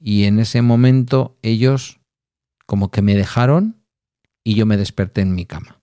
y 0.00 0.24
en 0.24 0.40
ese 0.40 0.62
momento 0.62 1.38
ellos 1.42 2.00
como 2.66 2.90
que 2.90 3.02
me 3.02 3.14
dejaron 3.14 3.84
y 4.42 4.54
yo 4.54 4.66
me 4.66 4.76
desperté 4.76 5.20
en 5.20 5.34
mi 5.34 5.46
cama. 5.46 5.81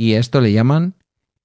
Y 0.00 0.12
esto 0.12 0.40
le 0.40 0.52
llaman 0.52 0.94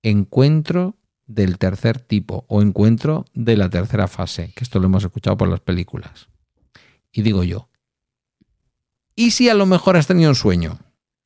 encuentro 0.04 0.96
del 1.26 1.58
tercer 1.58 2.00
tipo 2.00 2.46
o 2.48 2.62
encuentro 2.62 3.26
de 3.34 3.58
la 3.58 3.68
tercera 3.72 4.08
fase, 4.08 4.54
que 4.56 4.64
esto 4.64 4.78
lo 4.80 4.86
hemos 4.86 5.04
escuchado 5.04 5.36
por 5.38 5.48
las 5.50 5.60
películas. 5.60 6.28
Y 7.12 7.24
digo 7.24 7.44
yo, 7.44 7.68
¿y 9.16 9.32
si 9.32 9.50
a 9.50 9.56
lo 9.56 9.66
mejor 9.66 9.98
has 9.98 10.06
tenido 10.06 10.30
un 10.30 10.36
sueño? 10.36 10.78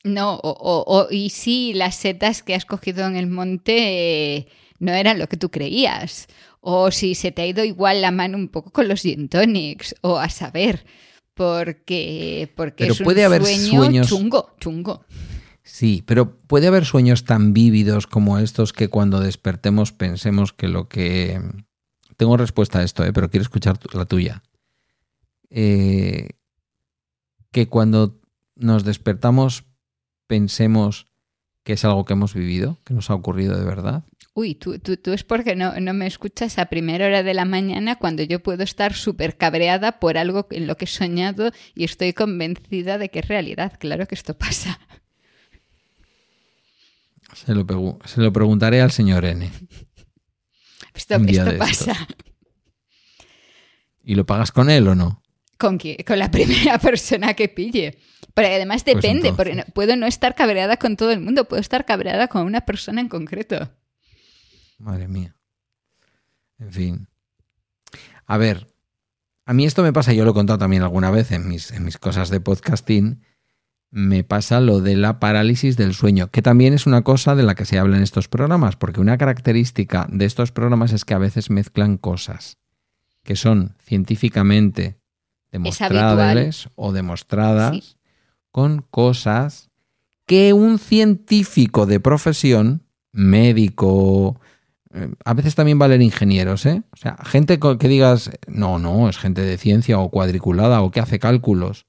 No, 0.05 0.39
o, 0.41 1.07
y 1.11 1.31
si 1.31 1.73
las 1.73 1.95
setas 1.95 2.43
que 2.43 2.55
has 2.55 2.63
cogido 2.63 3.05
en 3.05 3.17
el 3.17 3.27
monte 3.27 4.35
eh, 4.37 4.47
no 4.79 4.93
eran 4.93 5.19
lo 5.19 5.27
que 5.27 5.35
tú 5.35 5.49
creías, 5.51 6.27
o 6.61 6.91
si 6.91 7.13
se 7.13 7.33
te 7.33 7.41
ha 7.41 7.47
ido 7.47 7.65
igual 7.65 8.01
la 8.01 8.11
mano 8.11 8.37
un 8.37 8.47
poco 8.47 8.71
con 8.71 8.87
los 8.87 9.01
gin 9.01 9.27
tonics, 9.27 9.95
o 9.99 10.17
a 10.17 10.29
saber, 10.29 10.85
porque, 11.33 12.53
porque 12.55 12.83
Pero 12.85 12.93
es 12.93 12.99
un 13.01 13.03
puede 13.03 13.25
haber 13.25 13.43
sueño 13.43 13.83
sueños- 13.83 14.07
chungo, 14.07 14.55
chungo. 14.61 15.03
Sí, 15.67 16.01
pero 16.07 16.39
puede 16.47 16.67
haber 16.67 16.85
sueños 16.85 17.25
tan 17.25 17.53
vívidos 17.53 18.07
como 18.07 18.39
estos 18.39 18.71
que 18.71 18.87
cuando 18.87 19.19
despertemos 19.19 19.91
pensemos 19.91 20.53
que 20.53 20.69
lo 20.69 20.87
que... 20.87 21.41
Tengo 22.15 22.37
respuesta 22.37 22.79
a 22.79 22.83
esto, 22.83 23.03
¿eh? 23.03 23.11
pero 23.13 23.29
quiero 23.29 23.43
escuchar 23.43 23.77
la 23.93 24.05
tuya. 24.05 24.43
Eh, 25.49 26.29
que 27.51 27.67
cuando 27.67 28.19
nos 28.55 28.85
despertamos 28.85 29.65
pensemos 30.25 31.07
que 31.63 31.73
es 31.73 31.83
algo 31.83 32.05
que 32.05 32.13
hemos 32.13 32.33
vivido, 32.33 32.77
que 32.85 32.93
nos 32.93 33.09
ha 33.09 33.13
ocurrido 33.13 33.59
de 33.59 33.65
verdad. 33.65 34.03
Uy, 34.33 34.55
tú, 34.55 34.79
tú, 34.79 34.95
tú 34.95 35.11
es 35.11 35.25
porque 35.25 35.55
no, 35.57 35.77
no 35.81 35.93
me 35.93 36.07
escuchas 36.07 36.59
a 36.59 36.67
primera 36.67 37.07
hora 37.07 37.23
de 37.23 37.33
la 37.33 37.45
mañana 37.45 37.97
cuando 37.97 38.23
yo 38.23 38.41
puedo 38.41 38.63
estar 38.63 38.93
súper 38.93 39.35
cabreada 39.35 39.99
por 39.99 40.17
algo 40.17 40.47
en 40.49 40.65
lo 40.65 40.77
que 40.77 40.85
he 40.85 40.87
soñado 40.87 41.51
y 41.75 41.83
estoy 41.83 42.13
convencida 42.13 42.97
de 42.97 43.09
que 43.09 43.19
es 43.19 43.27
realidad. 43.27 43.73
Claro 43.77 44.07
que 44.07 44.15
esto 44.15 44.33
pasa. 44.37 44.79
Se 47.33 47.53
lo, 47.53 47.65
se 48.05 48.21
lo 48.21 48.31
preguntaré 48.33 48.81
al 48.81 48.91
señor 48.91 49.25
N. 49.25 49.51
Esto, 50.93 51.15
esto 51.15 51.57
pasa. 51.57 52.07
¿Y 54.03 54.15
lo 54.15 54.25
pagas 54.25 54.51
con 54.51 54.69
él 54.69 54.87
o 54.87 54.95
no? 54.95 55.21
Con, 55.57 55.77
qui- 55.79 56.03
con 56.05 56.17
la 56.19 56.31
primera 56.31 56.77
persona 56.79 57.33
que 57.33 57.49
pille. 57.49 57.97
Pero 58.33 58.47
además 58.47 58.83
Pues 58.83 58.95
depende, 58.95 59.33
porque 59.33 59.65
puedo 59.73 59.95
no 59.95 60.05
estar 60.05 60.35
cabreada 60.35 60.77
con 60.77 60.95
todo 60.95 61.11
el 61.11 61.19
mundo, 61.19 61.45
puedo 61.45 61.59
estar 61.59 61.85
cabreada 61.85 62.27
con 62.27 62.43
una 62.43 62.61
persona 62.61 63.01
en 63.01 63.09
concreto. 63.09 63.71
Madre 64.77 65.07
mía. 65.07 65.35
En 66.59 66.71
fin. 66.71 67.07
A 68.25 68.37
ver, 68.37 68.67
a 69.45 69.53
mí 69.53 69.65
esto 69.65 69.81
me 69.83 69.93
pasa, 69.93 70.13
yo 70.13 70.23
lo 70.23 70.31
he 70.31 70.35
contado 70.35 70.59
también 70.59 70.83
alguna 70.83 71.09
vez 71.11 71.31
en 71.31 71.47
mis, 71.47 71.71
en 71.71 71.83
mis 71.83 71.97
cosas 71.97 72.29
de 72.29 72.39
podcasting, 72.39 73.23
me 73.89 74.23
pasa 74.23 74.59
lo 74.59 74.81
de 74.81 74.95
la 74.95 75.19
parálisis 75.19 75.77
del 75.77 75.93
sueño, 75.93 76.29
que 76.29 76.41
también 76.41 76.73
es 76.73 76.85
una 76.85 77.03
cosa 77.03 77.35
de 77.35 77.43
la 77.43 77.55
que 77.55 77.65
se 77.65 77.79
habla 77.79 77.97
en 77.97 78.03
estos 78.03 78.27
programas, 78.27 78.75
porque 78.75 78.99
una 79.01 79.17
característica 79.17 80.07
de 80.11 80.25
estos 80.25 80.51
programas 80.51 80.91
es 80.93 81.05
que 81.05 81.13
a 81.13 81.17
veces 81.19 81.49
mezclan 81.49 81.97
cosas 81.97 82.57
que 83.23 83.35
son 83.35 83.75
científicamente 83.83 84.97
demostrables 85.51 86.69
o 86.75 86.91
demostradas 86.91 87.75
Sí. 87.75 87.95
con 88.51 88.85
cosas 88.89 89.69
que 90.25 90.53
un 90.53 90.77
científico 90.79 91.85
de 91.85 91.99
profesión, 91.99 92.83
médico, 93.13 94.39
eh, 94.93 95.09
a 95.25 95.33
veces 95.33 95.55
también 95.55 95.79
valen 95.79 96.01
ingenieros, 96.01 96.65
¿eh? 96.65 96.83
O 96.91 96.97
sea, 96.97 97.17
gente 97.23 97.59
que 97.59 97.87
digas, 97.87 98.31
no, 98.47 98.79
no, 98.79 99.09
es 99.09 99.17
gente 99.17 99.41
de 99.41 99.57
ciencia 99.57 99.99
o 99.99 100.09
cuadriculada 100.09 100.81
o 100.81 100.91
que 100.91 100.99
hace 100.99 101.19
cálculos, 101.19 101.85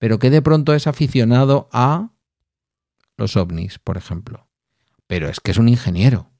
pero 0.00 0.18
que 0.18 0.30
de 0.30 0.40
pronto 0.40 0.74
es 0.74 0.86
aficionado 0.86 1.68
a 1.72 2.10
los 3.18 3.36
ovnis, 3.36 3.78
por 3.78 3.98
ejemplo. 3.98 4.48
Pero 5.06 5.28
es 5.28 5.40
que 5.40 5.50
es 5.50 5.58
un 5.58 5.68
ingeniero, 5.68 6.30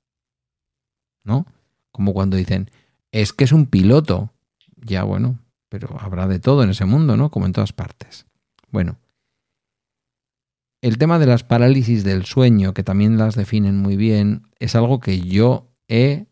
¿no? 1.25 1.45
Como 1.93 2.15
cuando 2.15 2.39
dicen, 2.39 2.71
es 3.13 3.35
que 3.35 3.45
es 3.45 3.53
un 3.53 3.67
piloto. 3.67 4.33
Ya, 4.77 5.03
bueno, 5.05 5.39
pero 5.69 5.95
habrá 6.01 6.27
de 6.27 6.41
todo 6.41 6.63
en 6.63 6.71
ese 6.71 6.87
mundo, 6.87 7.19
¿no? 7.19 7.31
Como 7.31 7.45
en 7.45 7.53
todas 7.53 7.75
partes. 7.75 8.25
Bueno, 8.71 8.97
el 10.81 10.97
tema 10.97 11.19
de 11.19 11.27
las 11.27 11.45
parálisis 11.45 12.03
del 12.03 12.25
sueño, 12.25 12.73
que 12.73 12.83
también 12.83 13.19
las 13.19 13.35
definen 13.35 13.77
muy 13.77 13.97
bien, 13.97 14.47
es 14.59 14.75
algo 14.75 15.01
que 15.01 15.21
yo 15.21 15.69
he 15.87 16.29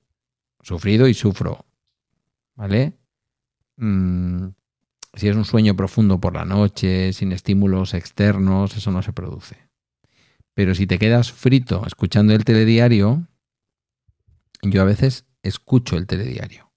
sufrido 0.63 1.09
y 1.09 1.15
sufro. 1.15 1.67
¿Vale? 2.55 2.95
Mm, 3.77 4.49
si 5.19 5.29
es 5.29 5.37
un 5.37 5.45
sueño 5.45 5.75
profundo 5.75 6.21
por 6.21 6.35
la 6.35 6.45
noche, 6.45 7.13
sin 7.13 7.33
estímulos 7.33 7.95
externos, 7.95 8.77
eso 8.77 8.91
no 8.91 9.03
se 9.03 9.13
produce. 9.13 9.69
Pero 10.55 10.75
si 10.75 10.87
te 10.87 10.99
quedas 10.99 11.33
frito 11.33 11.85
escuchando 11.87 12.35
el 12.35 12.45
telediario, 12.45 13.27
yo 14.63 14.83
a 14.83 14.85
veces 14.85 15.27
escucho 15.43 15.97
el 15.97 16.07
telediario, 16.07 16.71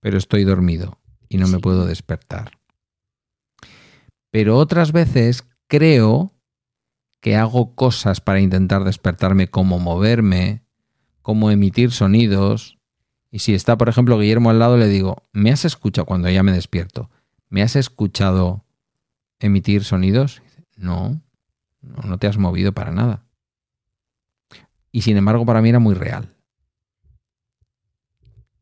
pero 0.00 0.18
estoy 0.18 0.44
dormido 0.44 1.00
y 1.28 1.38
no 1.38 1.48
me 1.48 1.58
puedo 1.58 1.86
despertar. 1.86 2.58
Pero 4.30 4.56
otras 4.56 4.92
veces 4.92 5.44
creo 5.66 6.32
que 7.20 7.36
hago 7.36 7.74
cosas 7.74 8.20
para 8.20 8.40
intentar 8.40 8.84
despertarme, 8.84 9.48
como 9.48 9.78
moverme, 9.78 10.64
como 11.22 11.50
emitir 11.50 11.92
sonidos. 11.92 12.78
Y 13.30 13.40
si 13.40 13.54
está, 13.54 13.76
por 13.76 13.88
ejemplo, 13.88 14.18
Guillermo 14.18 14.50
al 14.50 14.58
lado, 14.58 14.76
le 14.76 14.88
digo, 14.88 15.28
¿me 15.32 15.50
has 15.50 15.64
escuchado 15.64 16.06
cuando 16.06 16.30
ya 16.30 16.42
me 16.42 16.52
despierto? 16.52 17.10
¿Me 17.50 17.62
has 17.62 17.76
escuchado 17.76 18.64
emitir 19.40 19.84
sonidos? 19.84 20.40
No, 20.76 21.20
no 21.82 22.18
te 22.18 22.26
has 22.26 22.38
movido 22.38 22.72
para 22.72 22.92
nada. 22.92 23.26
Y 24.92 25.02
sin 25.02 25.16
embargo, 25.16 25.44
para 25.44 25.60
mí 25.60 25.68
era 25.68 25.78
muy 25.78 25.94
real. 25.94 26.34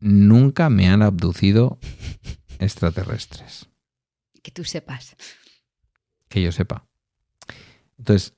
Nunca 0.00 0.70
me 0.70 0.88
han 0.88 1.02
abducido 1.02 1.78
extraterrestres 2.58 3.68
Que 4.42 4.50
tú 4.50 4.64
sepas. 4.64 5.16
que 6.28 6.42
yo 6.42 6.52
sepa. 6.52 6.86
Entonces, 7.98 8.34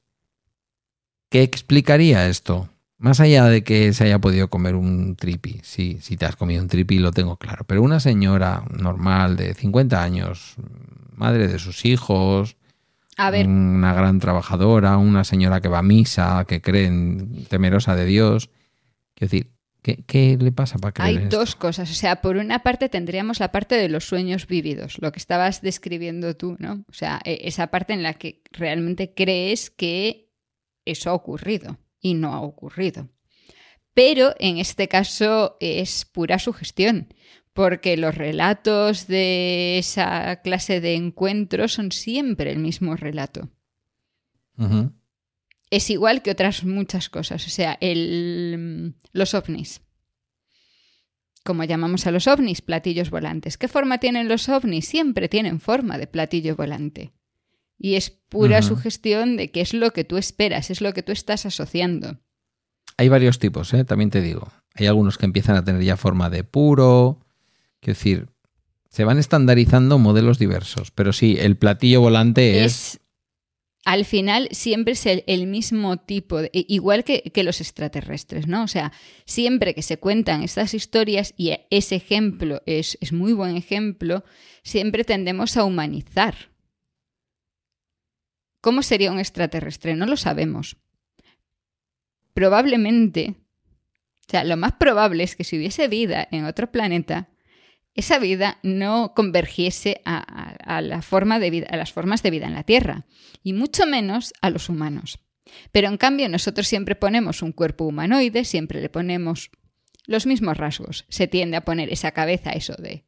¿qué 1.29 1.43
explicaría 1.43 2.29
esto? 2.29 2.69
Más 3.01 3.19
allá 3.19 3.47
de 3.47 3.65
que 3.65 3.93
se 3.95 4.05
haya 4.05 4.19
podido 4.19 4.49
comer 4.49 4.75
un 4.77 5.17
tripi, 5.17 5.59
sí, 5.63 5.99
si 6.03 6.17
te 6.19 6.27
has 6.27 6.37
comido 6.37 6.63
un 6.63 6.69
tripi 6.69 6.99
lo 6.99 7.11
tengo 7.13 7.37
claro, 7.39 7.65
pero 7.67 7.83
una 7.83 7.99
señora 7.99 8.63
normal 8.71 9.37
de 9.37 9.55
50 9.55 10.03
años, 10.03 10.55
madre 11.15 11.49
de 11.49 11.59
sus 11.59 11.85
hijos, 11.87 12.57
A 13.17 13.31
ver, 13.31 13.47
una 13.49 13.95
gran 13.95 14.19
trabajadora, 14.21 14.99
una 14.99 15.25
señora 15.25 15.61
que 15.63 15.69
va 15.69 15.79
a 15.79 15.83
misa, 15.83 16.45
que 16.47 16.61
cree 16.61 16.87
en- 16.87 17.47
temerosa 17.47 17.97
de 17.97 18.05
Dios, 18.05 18.51
quiero 19.15 19.31
decir, 19.31 19.51
¿qué, 19.81 20.05
qué 20.07 20.37
le 20.39 20.53
pasa 20.53 20.79
para 20.79 20.93
creer 20.93 21.09
hay 21.09 21.17
en 21.17 21.23
esto? 21.25 21.39
dos 21.39 21.57
cosas. 21.57 21.91
O 21.91 21.95
sea, 21.95 22.21
por 22.21 22.37
una 22.37 22.59
parte 22.59 22.91
tendríamos 22.91 23.41
la 23.41 23.51
parte 23.51 23.77
de 23.77 23.89
los 23.89 24.05
sueños 24.05 24.47
vividos, 24.47 24.99
lo 25.01 25.11
que 25.11 25.19
estabas 25.21 25.63
describiendo 25.63 26.37
tú, 26.37 26.57
¿no? 26.59 26.85
O 26.87 26.93
sea, 26.93 27.19
e- 27.25 27.41
esa 27.45 27.69
parte 27.69 27.95
en 27.95 28.03
la 28.03 28.13
que 28.13 28.43
realmente 28.53 29.15
crees 29.15 29.71
que 29.71 30.29
eso 30.85 31.09
ha 31.09 31.15
ocurrido 31.15 31.79
y 32.01 32.15
no 32.15 32.35
ha 32.35 32.41
ocurrido. 32.41 33.09
Pero 33.95 34.35
en 34.39 34.59
este 34.59 34.89
caso 34.89 35.57
es 35.61 36.05
pura 36.05 36.39
sugestión, 36.39 37.13
porque 37.53 37.97
los 37.97 38.15
relatos 38.15 39.07
de 39.07 39.79
esa 39.79 40.41
clase 40.43 40.81
de 40.81 40.95
encuentros 40.95 41.73
son 41.73 41.93
siempre 41.93 42.53
el 42.53 42.59
mismo 42.59 42.97
relato. 42.97 43.51
Es 45.71 45.89
igual 45.91 46.23
que 46.23 46.31
otras 46.31 46.65
muchas 46.65 47.09
cosas, 47.09 47.47
o 47.47 47.51
sea, 47.51 47.79
el, 47.81 48.95
los 49.13 49.35
ovnis. 49.35 49.83
Como 51.45 51.65
llamamos 51.65 52.07
a 52.07 52.11
los 52.11 52.27
ovnis, 52.27 52.61
platillos 52.61 53.09
volantes. 53.09 53.57
¿Qué 53.57 53.69
forma 53.69 53.99
tienen 53.99 54.29
los 54.29 54.49
ovnis? 54.51 54.87
Siempre 54.87 55.29
tienen 55.29 55.61
forma 55.61 55.97
de 55.97 56.07
platillo 56.07 56.57
volante. 56.57 57.13
Y 57.83 57.95
es 57.95 58.11
pura 58.11 58.61
sugestión 58.61 59.39
de 59.39 59.51
que 59.51 59.63
es 59.63 59.73
lo 59.73 59.93
que 59.93 60.05
tú 60.05 60.19
esperas, 60.19 60.71
es 60.71 60.83
lo 60.83 60.93
que 60.93 61.03
tú 61.03 61.13
estás 61.13 61.47
asociando. 61.47 62.19
Hay 62.99 63.09
varios 63.09 63.39
tipos, 63.39 63.73
¿eh? 63.73 63.85
también 63.85 64.11
te 64.11 64.21
digo. 64.21 64.53
Hay 64.75 64.87
algunos 64.87 65.17
que 65.17 65.25
empiezan 65.25 65.57
a 65.57 65.65
tener 65.65 65.83
ya 65.83 65.97
forma 65.97 66.29
de 66.29 66.45
puro. 66.45 67.21
Quiero 67.81 67.97
decir, 67.97 68.29
se 68.91 69.05
van 69.05 69.19
estandarizando 69.19 69.99
modelos 69.99 70.39
diversos. 70.39 70.91
Pero 70.91 71.15
sí, 71.15 71.39
el 71.41 71.57
platillo 71.57 72.03
volante 72.03 72.65
es, 72.65 72.97
Es, 72.97 73.01
al 73.87 74.05
final 74.05 74.49
siempre 74.51 74.93
es 74.93 75.07
el, 75.07 75.47
mismo 75.47 75.97
tipo, 75.97 76.43
de, 76.43 76.51
igual 76.53 77.03
que, 77.03 77.23
que, 77.23 77.43
los 77.43 77.63
extraterrestres, 77.63 78.47
¿no? 78.47 78.65
O 78.65 78.69
sea, 78.69 78.93
siempre 79.25 79.75
que 79.75 79.83
se 79.83 79.99
cuentan 79.99 80.43
estas 80.43 80.75
historias, 80.75 81.33
y 81.39 81.55
ese 81.71 81.97
ejemplo 81.97 82.61
es, 82.67 82.99
es 83.01 83.13
muy 83.13 83.33
buen 83.33 83.57
ejemplo, 83.57 84.23
siempre 84.63 85.05
tendemos 85.05 85.57
a 85.57 85.65
humanizar. 85.65 86.50
¿Cómo 88.61 88.83
sería 88.83 89.11
un 89.11 89.19
extraterrestre? 89.19 89.95
No 89.95 90.07
lo 90.07 90.17
sabemos. 90.17 90.77
Probablemente, 92.35 93.37
o 94.27 94.31
sea, 94.31 94.45
lo 94.45 94.57
más 94.57 94.73
probable 94.73 95.25
es 95.25 95.37
que 95.37 95.45
si 95.45 95.57
hubiese 95.57 95.89
vida 95.89 96.29
en 96.31 96.45
otro 96.45 96.71
planeta, 96.71 97.31
esa 97.95 98.19
vida 98.19 98.59
no 98.63 99.15
convergiese 99.15 100.01
a, 100.05 100.81
las 100.83 101.05
formas 101.05 101.41
de 101.41 101.51
vida 101.51 102.47
en 102.47 102.55
la 102.55 102.63
Tierra, 102.63 103.07
y 103.43 103.53
mucho 103.53 103.87
menos 103.87 104.33
a 104.41 104.51
los 104.51 104.69
humanos. 104.69 105.19
Pero 105.73 105.89
en 105.89 105.97
cambio 105.97 106.29
nosotros 106.29 106.69
siempre 106.69 106.95
ponemos 106.95 107.43
un 107.43 107.53
cuerpo 107.53 107.85
humanoide, 107.85 108.45
siempre 108.45 108.81
le 108.81 108.89
ponemos 108.89 109.51
los 110.07 110.27
mismos 110.27 110.57
rasgos. 110.57 111.05
Se 111.09 111.27
tiende 111.27 111.57
a 111.57 111.65
poner 111.65 111.93
esa 111.93 112.13
cabeza, 112.13 112.51
eso 112.53 112.75
de 112.75 113.05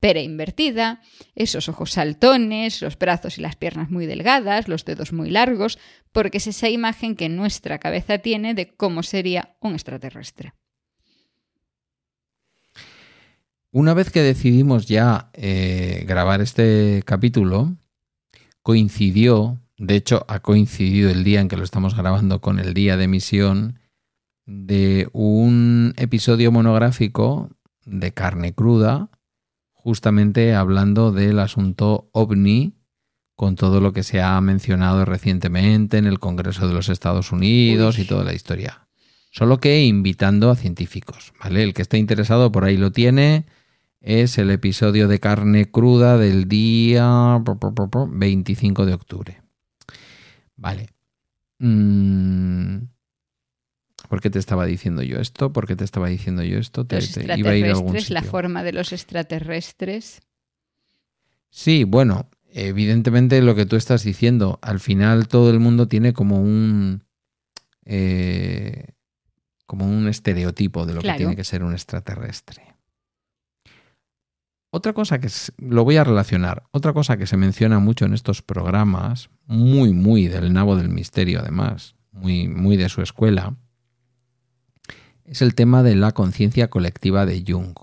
pera 0.00 0.20
invertida, 0.20 1.02
esos 1.34 1.68
ojos 1.68 1.92
saltones, 1.92 2.80
los 2.82 2.98
brazos 2.98 3.38
y 3.38 3.42
las 3.42 3.56
piernas 3.56 3.90
muy 3.90 4.06
delgadas, 4.06 4.66
los 4.66 4.84
dedos 4.84 5.12
muy 5.12 5.30
largos, 5.30 5.78
porque 6.10 6.38
es 6.38 6.46
esa 6.46 6.68
imagen 6.68 7.14
que 7.14 7.28
nuestra 7.28 7.78
cabeza 7.78 8.18
tiene 8.18 8.54
de 8.54 8.74
cómo 8.74 9.02
sería 9.02 9.56
un 9.60 9.74
extraterrestre. 9.74 10.54
Una 13.72 13.94
vez 13.94 14.10
que 14.10 14.22
decidimos 14.22 14.86
ya 14.88 15.30
eh, 15.32 16.04
grabar 16.08 16.40
este 16.40 17.02
capítulo, 17.04 17.76
coincidió, 18.62 19.60
de 19.76 19.94
hecho 19.94 20.24
ha 20.26 20.40
coincidido 20.40 21.10
el 21.10 21.22
día 21.22 21.40
en 21.40 21.46
que 21.46 21.56
lo 21.56 21.62
estamos 21.62 21.94
grabando 21.94 22.40
con 22.40 22.58
el 22.58 22.74
día 22.74 22.96
de 22.96 23.04
emisión 23.04 23.78
de 24.44 25.08
un 25.12 25.94
episodio 25.96 26.50
monográfico 26.50 27.50
de 27.84 28.12
carne 28.12 28.52
cruda, 28.52 29.08
justamente 29.82 30.54
hablando 30.54 31.12
del 31.12 31.38
asunto 31.38 32.10
ovni, 32.12 32.74
con 33.34 33.56
todo 33.56 33.80
lo 33.80 33.92
que 33.92 34.02
se 34.02 34.20
ha 34.20 34.38
mencionado 34.40 35.04
recientemente 35.04 35.96
en 35.96 36.06
el 36.06 36.18
Congreso 36.18 36.68
de 36.68 36.74
los 36.74 36.88
Estados 36.88 37.32
Unidos 37.32 37.98
y 37.98 38.04
toda 38.04 38.22
la 38.22 38.34
historia. 38.34 38.86
Solo 39.30 39.60
que 39.60 39.84
invitando 39.84 40.50
a 40.50 40.56
científicos, 40.56 41.32
¿vale? 41.42 41.62
El 41.62 41.72
que 41.72 41.82
esté 41.82 41.96
interesado 41.98 42.52
por 42.52 42.64
ahí 42.64 42.76
lo 42.76 42.92
tiene 42.92 43.46
es 44.00 44.38
el 44.38 44.50
episodio 44.50 45.08
de 45.08 45.20
carne 45.20 45.70
cruda 45.70 46.18
del 46.18 46.48
día 46.48 47.42
25 48.08 48.86
de 48.86 48.94
octubre. 48.94 49.42
Vale. 50.56 50.90
Mm, 51.58 52.78
¿Por 54.10 54.20
qué 54.20 54.28
te 54.28 54.40
estaba 54.40 54.66
diciendo 54.66 55.04
yo 55.04 55.20
esto? 55.20 55.52
¿Por 55.52 55.68
qué 55.68 55.76
te 55.76 55.84
estaba 55.84 56.08
diciendo 56.08 56.42
yo 56.42 56.58
esto? 56.58 56.84
Te, 56.84 56.98
iba 57.36 57.50
a 57.52 57.56
ir 57.56 57.66
a 57.66 57.70
algún 57.70 57.96
la 58.08 58.24
forma 58.24 58.64
de 58.64 58.72
los 58.72 58.92
extraterrestres. 58.92 60.20
Sí, 61.48 61.84
bueno, 61.84 62.28
evidentemente 62.52 63.40
lo 63.40 63.54
que 63.54 63.66
tú 63.66 63.76
estás 63.76 64.02
diciendo, 64.02 64.58
al 64.62 64.80
final 64.80 65.28
todo 65.28 65.50
el 65.50 65.60
mundo 65.60 65.86
tiene 65.86 66.12
como 66.12 66.42
un 66.42 67.04
eh, 67.84 68.94
como 69.64 69.86
un 69.86 70.08
estereotipo 70.08 70.86
de 70.86 70.94
lo 70.94 71.02
que 71.02 71.12
tiene 71.12 71.36
que 71.36 71.44
ser 71.44 71.62
un 71.62 71.72
extraterrestre. 71.72 72.74
Otra 74.72 74.92
cosa 74.92 75.20
que 75.20 75.28
lo 75.58 75.84
voy 75.84 75.98
a 75.98 76.04
relacionar, 76.04 76.64
otra 76.72 76.92
cosa 76.92 77.16
que 77.16 77.28
se 77.28 77.36
menciona 77.36 77.78
mucho 77.78 78.06
en 78.06 78.14
estos 78.14 78.42
programas, 78.42 79.30
muy, 79.46 79.92
muy 79.92 80.26
del 80.26 80.52
nabo 80.52 80.74
del 80.74 80.88
misterio 80.88 81.38
además, 81.38 81.94
muy, 82.10 82.48
muy 82.48 82.76
de 82.76 82.88
su 82.88 83.02
escuela, 83.02 83.56
es 85.30 85.42
el 85.42 85.54
tema 85.54 85.84
de 85.84 85.94
la 85.94 86.10
conciencia 86.10 86.68
colectiva 86.70 87.24
de 87.24 87.44
Jung. 87.46 87.76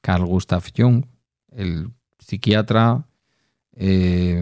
Carl 0.00 0.24
Gustav 0.24 0.64
Jung, 0.74 1.04
el 1.52 1.90
psiquiatra, 2.18 3.06
eh, 3.74 4.40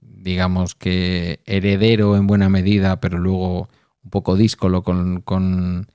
digamos 0.00 0.74
que 0.74 1.40
heredero 1.46 2.16
en 2.16 2.26
buena 2.26 2.48
medida, 2.48 3.00
pero 3.00 3.18
luego 3.18 3.68
un 4.02 4.10
poco 4.10 4.34
díscolo 4.34 4.82
con, 4.82 5.20
con, 5.20 5.86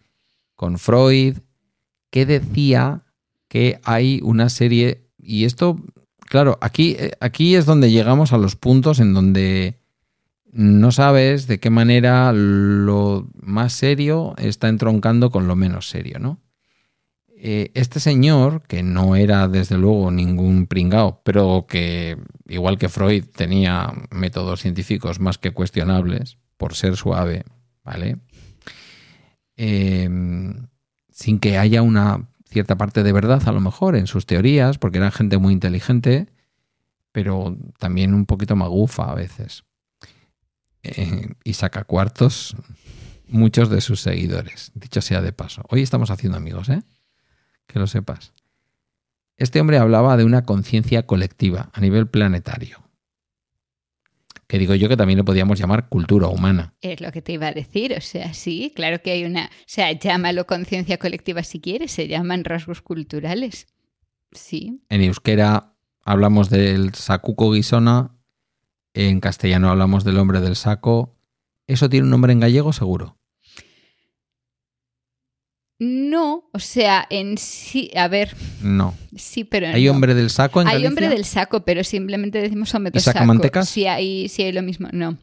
con 0.55 0.77
Freud, 0.77 1.39
que 2.09 2.25
decía 2.25 3.03
que 3.49 3.81
hay 3.83 4.21
una 4.23 4.47
serie, 4.47 5.09
y 5.17 5.43
esto, 5.43 5.75
claro, 6.21 6.57
aquí, 6.61 6.95
eh, 6.97 7.11
aquí 7.19 7.55
es 7.55 7.65
donde 7.65 7.91
llegamos 7.91 8.31
a 8.31 8.37
los 8.37 8.55
puntos 8.55 9.01
en 9.01 9.13
donde 9.13 9.81
no 10.51 10.91
sabes 10.91 11.47
de 11.47 11.59
qué 11.59 11.69
manera 11.69 12.31
lo 12.33 13.29
más 13.41 13.73
serio 13.73 14.33
está 14.37 14.69
entroncando 14.69 15.29
con 15.29 15.47
lo 15.47 15.55
menos 15.55 15.89
serio, 15.89 16.19
¿no? 16.19 16.39
Eh, 17.39 17.69
este 17.75 17.99
señor, 17.99 18.63
que 18.63 18.81
no 18.81 19.15
era 19.15 19.47
desde 19.47 19.77
luego 19.77 20.09
ningún 20.09 20.65
pringao, 20.65 21.21
pero 21.23 21.67
que 21.69 22.17
igual 22.47 22.79
que 22.79 22.89
Freud 22.89 23.25
tenía 23.25 23.93
métodos 24.09 24.61
científicos 24.61 25.19
más 25.19 25.37
que 25.37 25.51
cuestionables, 25.51 26.37
por 26.57 26.73
ser 26.73 26.95
suave, 26.95 27.43
¿vale? 27.83 28.17
Eh, 29.55 30.09
sin 31.11 31.39
que 31.39 31.57
haya 31.59 31.83
una 31.83 32.27
cierta 32.49 32.75
parte 32.75 33.03
de 33.03 33.11
verdad 33.11 33.41
a 33.47 33.51
lo 33.51 33.59
mejor 33.59 33.95
en 33.95 34.07
sus 34.07 34.25
teorías, 34.25 34.79
porque 34.79 34.97
eran 34.97 35.11
gente 35.11 35.37
muy 35.37 35.53
inteligente, 35.53 36.27
pero 37.11 37.55
también 37.77 38.15
un 38.15 38.25
poquito 38.25 38.55
magufa 38.55 39.11
a 39.11 39.15
veces. 39.15 39.63
Eh, 40.83 41.33
y 41.43 41.53
saca 41.53 41.83
cuartos 41.83 42.55
muchos 43.27 43.69
de 43.69 43.81
sus 43.81 43.99
seguidores, 43.99 44.71
dicho 44.73 45.01
sea 45.01 45.21
de 45.21 45.33
paso. 45.33 45.63
Hoy 45.69 45.81
estamos 45.81 46.11
haciendo 46.11 46.37
amigos, 46.37 46.69
¿eh? 46.69 46.81
Que 47.65 47.79
lo 47.79 47.87
sepas. 47.87 48.33
Este 49.35 49.59
hombre 49.59 49.77
hablaba 49.77 50.17
de 50.17 50.23
una 50.23 50.45
conciencia 50.45 51.05
colectiva 51.05 51.69
a 51.73 51.81
nivel 51.81 52.07
planetario 52.07 52.87
que 54.47 54.57
digo 54.57 54.73
yo 54.75 54.87
que 54.87 54.97
también 54.97 55.17
lo 55.17 55.25
podíamos 55.25 55.59
llamar 55.59 55.89
cultura 55.89 56.27
humana. 56.27 56.73
Es 56.81 57.01
lo 57.01 57.11
que 57.11 57.21
te 57.21 57.33
iba 57.33 57.47
a 57.47 57.53
decir, 57.53 57.93
o 57.97 58.01
sea, 58.01 58.33
sí, 58.33 58.71
claro 58.75 59.01
que 59.01 59.11
hay 59.11 59.25
una, 59.25 59.45
o 59.45 59.65
sea, 59.65 59.91
llámalo 59.91 60.47
conciencia 60.47 60.97
colectiva 60.97 61.43
si 61.43 61.59
quieres, 61.59 61.91
se 61.91 62.07
llaman 62.07 62.45
rasgos 62.45 62.81
culturales. 62.81 63.67
Sí. 64.31 64.81
En 64.89 65.01
euskera 65.01 65.73
hablamos 66.03 66.49
del 66.49 66.93
sacuco 66.95 67.51
guisona, 67.51 68.16
en 68.97 69.19
castellano 69.19 69.69
hablamos 69.69 70.03
del 70.03 70.17
hombre 70.17 70.41
del 70.41 70.55
saco. 70.55 71.15
¿Eso 71.67 71.89
tiene 71.89 72.05
un 72.05 72.09
nombre 72.09 72.33
en 72.33 72.39
gallego 72.39 72.73
seguro? 72.73 73.17
No, 75.79 76.49
o 76.53 76.59
sea, 76.59 77.05
en 77.11 77.37
sí, 77.37 77.91
a 77.95 78.07
ver. 78.07 78.35
No. 78.63 78.95
Sí, 79.15 79.43
pero. 79.43 79.67
¿Hay 79.67 79.87
hombre 79.87 80.15
del 80.15 80.31
saco 80.31 80.61
en 80.61 80.67
Hay 80.67 80.85
hombre 80.87 81.07
del 81.07 81.23
saco, 81.23 81.63
pero 81.63 81.83
simplemente 81.83 82.41
decimos 82.41 82.73
hombre 82.73 82.89
del 82.91 83.01
saco. 83.01 83.23
mantecas? 83.25 83.69
Sí 83.69 83.85
hay, 83.85 84.27
sí 84.29 84.41
hay 84.41 84.51
lo 84.53 84.63
mismo, 84.63 84.89
no. 84.91 85.17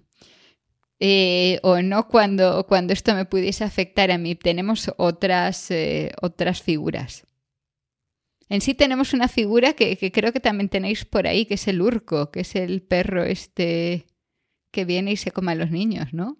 Eh, 1.00 1.58
o 1.64 1.82
no 1.82 2.06
cuando, 2.06 2.66
cuando 2.68 2.92
esto 2.92 3.14
me 3.16 3.24
pudiese 3.24 3.64
afectar 3.64 4.12
a 4.12 4.18
mí. 4.18 4.36
Tenemos 4.36 4.92
otras, 4.96 5.72
eh, 5.72 6.12
otras 6.22 6.62
figuras. 6.62 7.24
En 8.48 8.60
sí 8.60 8.74
tenemos 8.74 9.14
una 9.14 9.28
figura 9.28 9.72
que, 9.72 9.96
que, 9.96 10.12
creo 10.12 10.32
que 10.32 10.40
también 10.40 10.68
tenéis 10.68 11.04
por 11.04 11.26
ahí, 11.26 11.46
que 11.46 11.54
es 11.54 11.66
el 11.68 11.80
urco, 11.80 12.30
que 12.30 12.40
es 12.40 12.54
el 12.56 12.82
perro 12.82 13.24
este 13.24 14.06
que 14.70 14.84
viene 14.84 15.12
y 15.12 15.16
se 15.16 15.30
come 15.30 15.52
a 15.52 15.54
los 15.54 15.70
niños, 15.70 16.12
¿no? 16.12 16.36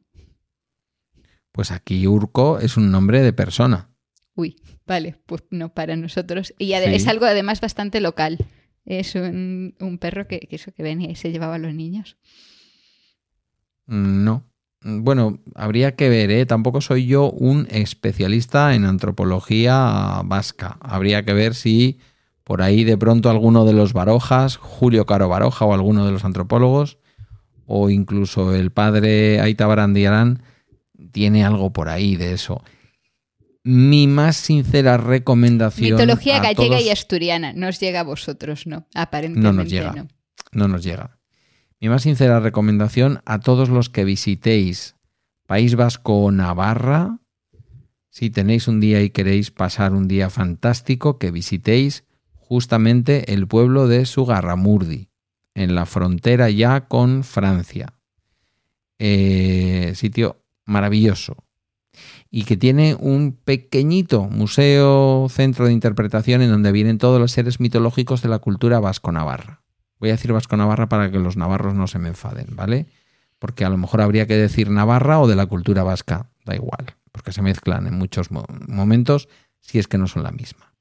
Pues 1.52 1.70
aquí 1.70 2.06
urco 2.06 2.58
es 2.58 2.76
un 2.76 2.90
nombre 2.90 3.22
de 3.22 3.32
persona. 3.32 3.94
Uy, 4.34 4.56
vale, 4.86 5.16
pues 5.24 5.44
no 5.50 5.72
para 5.72 5.94
nosotros. 5.94 6.52
Y 6.58 6.72
es 6.72 7.06
algo 7.06 7.26
además 7.26 7.60
bastante 7.60 8.00
local. 8.00 8.38
Es 8.84 9.14
un, 9.14 9.98
perro 10.00 10.26
que, 10.26 10.48
eso 10.50 10.72
que 10.72 10.82
venía 10.82 11.10
y 11.10 11.14
se 11.14 11.30
llevaba 11.30 11.54
a 11.54 11.58
los 11.58 11.72
niños. 11.72 12.18
Mm, 13.86 14.24
no. 14.24 14.50
Bueno, 14.84 15.40
habría 15.54 15.96
que 15.96 16.08
ver, 16.08 16.30
¿eh? 16.30 16.46
Tampoco 16.46 16.80
soy 16.80 17.06
yo 17.06 17.30
un 17.30 17.66
especialista 17.70 18.74
en 18.74 18.84
antropología 18.84 20.20
vasca. 20.24 20.76
Habría 20.80 21.24
que 21.24 21.32
ver 21.32 21.54
si 21.54 21.98
por 22.44 22.60
ahí 22.62 22.84
de 22.84 22.98
pronto 22.98 23.30
alguno 23.30 23.64
de 23.64 23.72
los 23.72 23.94
Barojas, 23.94 24.56
Julio 24.56 25.06
Caro 25.06 25.28
Baroja 25.28 25.64
o 25.64 25.72
alguno 25.72 26.04
de 26.04 26.12
los 26.12 26.24
antropólogos, 26.24 26.98
o 27.66 27.88
incluso 27.88 28.54
el 28.54 28.70
padre 28.70 29.40
Aita 29.40 29.66
Barandiarán, 29.66 30.42
tiene 31.12 31.44
algo 31.44 31.72
por 31.72 31.88
ahí 31.88 32.16
de 32.16 32.34
eso 32.34 32.62
mi 33.64 34.06
más 34.06 34.36
sincera 34.36 34.98
recomendación. 34.98 35.92
Mitología 35.92 36.38
gallega 36.38 36.80
y 36.80 36.90
asturiana. 36.90 37.52
Nos 37.54 37.80
llega 37.80 38.00
a 38.00 38.04
vosotros, 38.04 38.66
¿no? 38.66 38.86
Aparentemente 38.94 39.52
no. 39.52 39.62
Nos 39.62 39.70
llega, 39.70 40.06
no. 40.52 40.68
nos 40.68 40.84
llega. 40.84 41.18
Mi 41.84 41.90
más 41.90 42.04
sincera 42.04 42.40
recomendación 42.40 43.20
a 43.26 43.40
todos 43.40 43.68
los 43.68 43.90
que 43.90 44.06
visitéis 44.06 44.96
País 45.46 45.74
Vasco 45.74 46.14
o 46.14 46.30
Navarra, 46.30 47.18
si 48.08 48.30
tenéis 48.30 48.68
un 48.68 48.80
día 48.80 49.02
y 49.02 49.10
queréis 49.10 49.50
pasar 49.50 49.92
un 49.92 50.08
día 50.08 50.30
fantástico, 50.30 51.18
que 51.18 51.30
visitéis 51.30 52.04
justamente 52.36 53.34
el 53.34 53.46
pueblo 53.46 53.86
de 53.86 54.06
Sugarramurdi. 54.06 55.10
en 55.52 55.74
la 55.74 55.84
frontera 55.84 56.48
ya 56.48 56.88
con 56.88 57.22
Francia. 57.22 57.92
Eh, 58.98 59.92
sitio 59.94 60.42
maravilloso. 60.64 61.44
Y 62.30 62.44
que 62.44 62.56
tiene 62.56 62.96
un 62.98 63.32
pequeñito 63.32 64.22
museo, 64.22 65.26
centro 65.28 65.66
de 65.66 65.74
interpretación 65.74 66.40
en 66.40 66.48
donde 66.48 66.72
vienen 66.72 66.96
todos 66.96 67.20
los 67.20 67.32
seres 67.32 67.60
mitológicos 67.60 68.22
de 68.22 68.30
la 68.30 68.38
cultura 68.38 68.80
vasco-navarra. 68.80 69.63
Voy 70.04 70.10
a 70.10 70.16
decir 70.16 70.34
vasco-navarra 70.34 70.86
para 70.86 71.10
que 71.10 71.18
los 71.18 71.38
navarros 71.38 71.72
no 71.72 71.86
se 71.86 71.98
me 71.98 72.10
enfaden, 72.10 72.48
¿vale? 72.50 72.84
Porque 73.38 73.64
a 73.64 73.70
lo 73.70 73.78
mejor 73.78 74.02
habría 74.02 74.26
que 74.26 74.36
decir 74.36 74.68
navarra 74.68 75.18
o 75.18 75.26
de 75.26 75.34
la 75.34 75.46
cultura 75.46 75.82
vasca, 75.82 76.28
da 76.44 76.54
igual, 76.54 76.94
porque 77.10 77.32
se 77.32 77.40
mezclan 77.40 77.86
en 77.86 77.94
muchos 77.94 78.28
momentos 78.30 79.30
si 79.60 79.78
es 79.78 79.88
que 79.88 79.96
no 79.96 80.06
son 80.06 80.22
la 80.22 80.30
misma. 80.30 80.74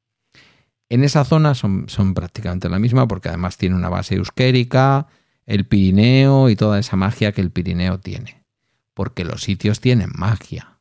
En 0.89 1.05
esa 1.05 1.23
zona 1.23 1.55
son, 1.55 1.85
son 1.87 2.13
prácticamente 2.13 2.67
la 2.67 2.79
misma 2.79 3.07
porque 3.07 3.29
además 3.29 3.55
tiene 3.55 3.77
una 3.77 3.87
base 3.87 4.15
euskérica, 4.15 5.07
el 5.45 5.67
Pirineo 5.67 6.49
y 6.49 6.57
toda 6.57 6.77
esa 6.77 6.97
magia 6.97 7.31
que 7.31 7.39
el 7.39 7.49
Pirineo 7.49 8.01
tiene. 8.01 8.43
Porque 8.93 9.23
los 9.23 9.41
sitios 9.41 9.79
tienen 9.79 10.09
magia. 10.13 10.79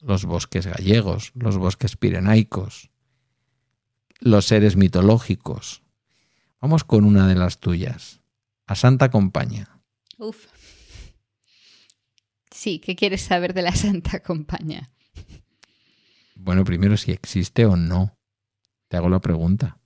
Los 0.00 0.24
bosques 0.24 0.66
gallegos, 0.66 1.32
los 1.34 1.58
bosques 1.58 1.98
pirenaicos, 1.98 2.88
los 4.18 4.46
seres 4.46 4.76
mitológicos. 4.76 5.81
Vamos 6.62 6.84
con 6.84 7.04
una 7.04 7.26
de 7.26 7.34
las 7.34 7.58
tuyas. 7.58 8.20
A 8.68 8.76
Santa 8.76 9.10
Compañía. 9.10 9.68
Uf. 10.16 10.46
Sí, 12.50 12.78
¿qué 12.78 12.94
quieres 12.94 13.22
saber 13.22 13.52
de 13.52 13.62
la 13.62 13.74
Santa 13.74 14.20
Compañía? 14.20 14.88
Bueno, 16.36 16.64
primero 16.64 16.96
si 16.96 17.10
existe 17.10 17.66
o 17.66 17.76
no. 17.76 18.16
Te 18.88 18.96
hago 18.96 19.08
la 19.08 19.20
pregunta. 19.20 19.78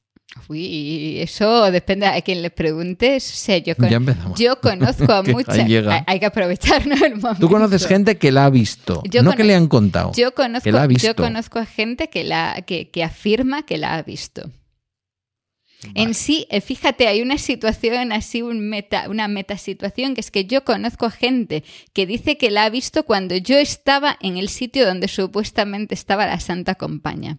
Uy, 0.48 1.18
eso 1.20 1.70
depende 1.70 2.06
a 2.06 2.20
quien 2.20 2.42
le 2.42 2.50
preguntes. 2.50 3.32
O 3.32 3.36
sea, 3.36 3.56
yo, 3.56 3.74
con- 3.74 3.88
Ya 3.88 3.96
empezamos. 3.96 4.38
yo 4.38 4.60
conozco 4.60 5.10
a 5.12 5.22
llega. 5.66 5.94
Hay, 5.94 6.02
hay 6.06 6.20
que 6.20 6.26
aprovecharnos 6.26 7.00
el 7.00 7.16
momento. 7.16 7.40
Tú 7.40 7.48
conoces 7.48 7.86
gente 7.86 8.18
que 8.18 8.30
la 8.32 8.44
ha 8.44 8.50
visto, 8.50 9.02
Yo 9.10 9.22
no 9.22 9.32
que 9.32 9.44
le 9.44 9.54
han 9.54 9.68
contado. 9.68 10.12
Yo 10.14 10.34
conozco, 10.34 10.64
que 10.64 10.72
la 10.72 10.82
ha 10.82 10.86
visto. 10.86 11.06
yo 11.06 11.16
conozco 11.16 11.58
a 11.58 11.64
gente 11.64 12.10
que, 12.10 12.24
la, 12.24 12.62
que, 12.66 12.90
que 12.90 13.02
afirma 13.02 13.64
que 13.64 13.78
la 13.78 13.94
ha 13.96 14.02
visto. 14.02 14.50
En 15.94 16.14
sí, 16.14 16.46
eh, 16.50 16.60
fíjate, 16.60 17.06
hay 17.06 17.22
una 17.22 17.38
situación 17.38 18.12
así, 18.12 18.42
un 18.42 18.60
meta, 18.68 19.08
una 19.08 19.28
metasituación, 19.28 20.14
que 20.14 20.20
es 20.20 20.30
que 20.30 20.46
yo 20.46 20.64
conozco 20.64 21.06
a 21.06 21.10
gente 21.10 21.64
que 21.92 22.06
dice 22.06 22.38
que 22.38 22.50
la 22.50 22.64
ha 22.64 22.70
visto 22.70 23.04
cuando 23.04 23.36
yo 23.36 23.58
estaba 23.58 24.16
en 24.20 24.36
el 24.36 24.48
sitio 24.48 24.86
donde 24.86 25.08
supuestamente 25.08 25.94
estaba 25.94 26.26
la 26.26 26.40
Santa 26.40 26.74
Compañía. 26.74 27.38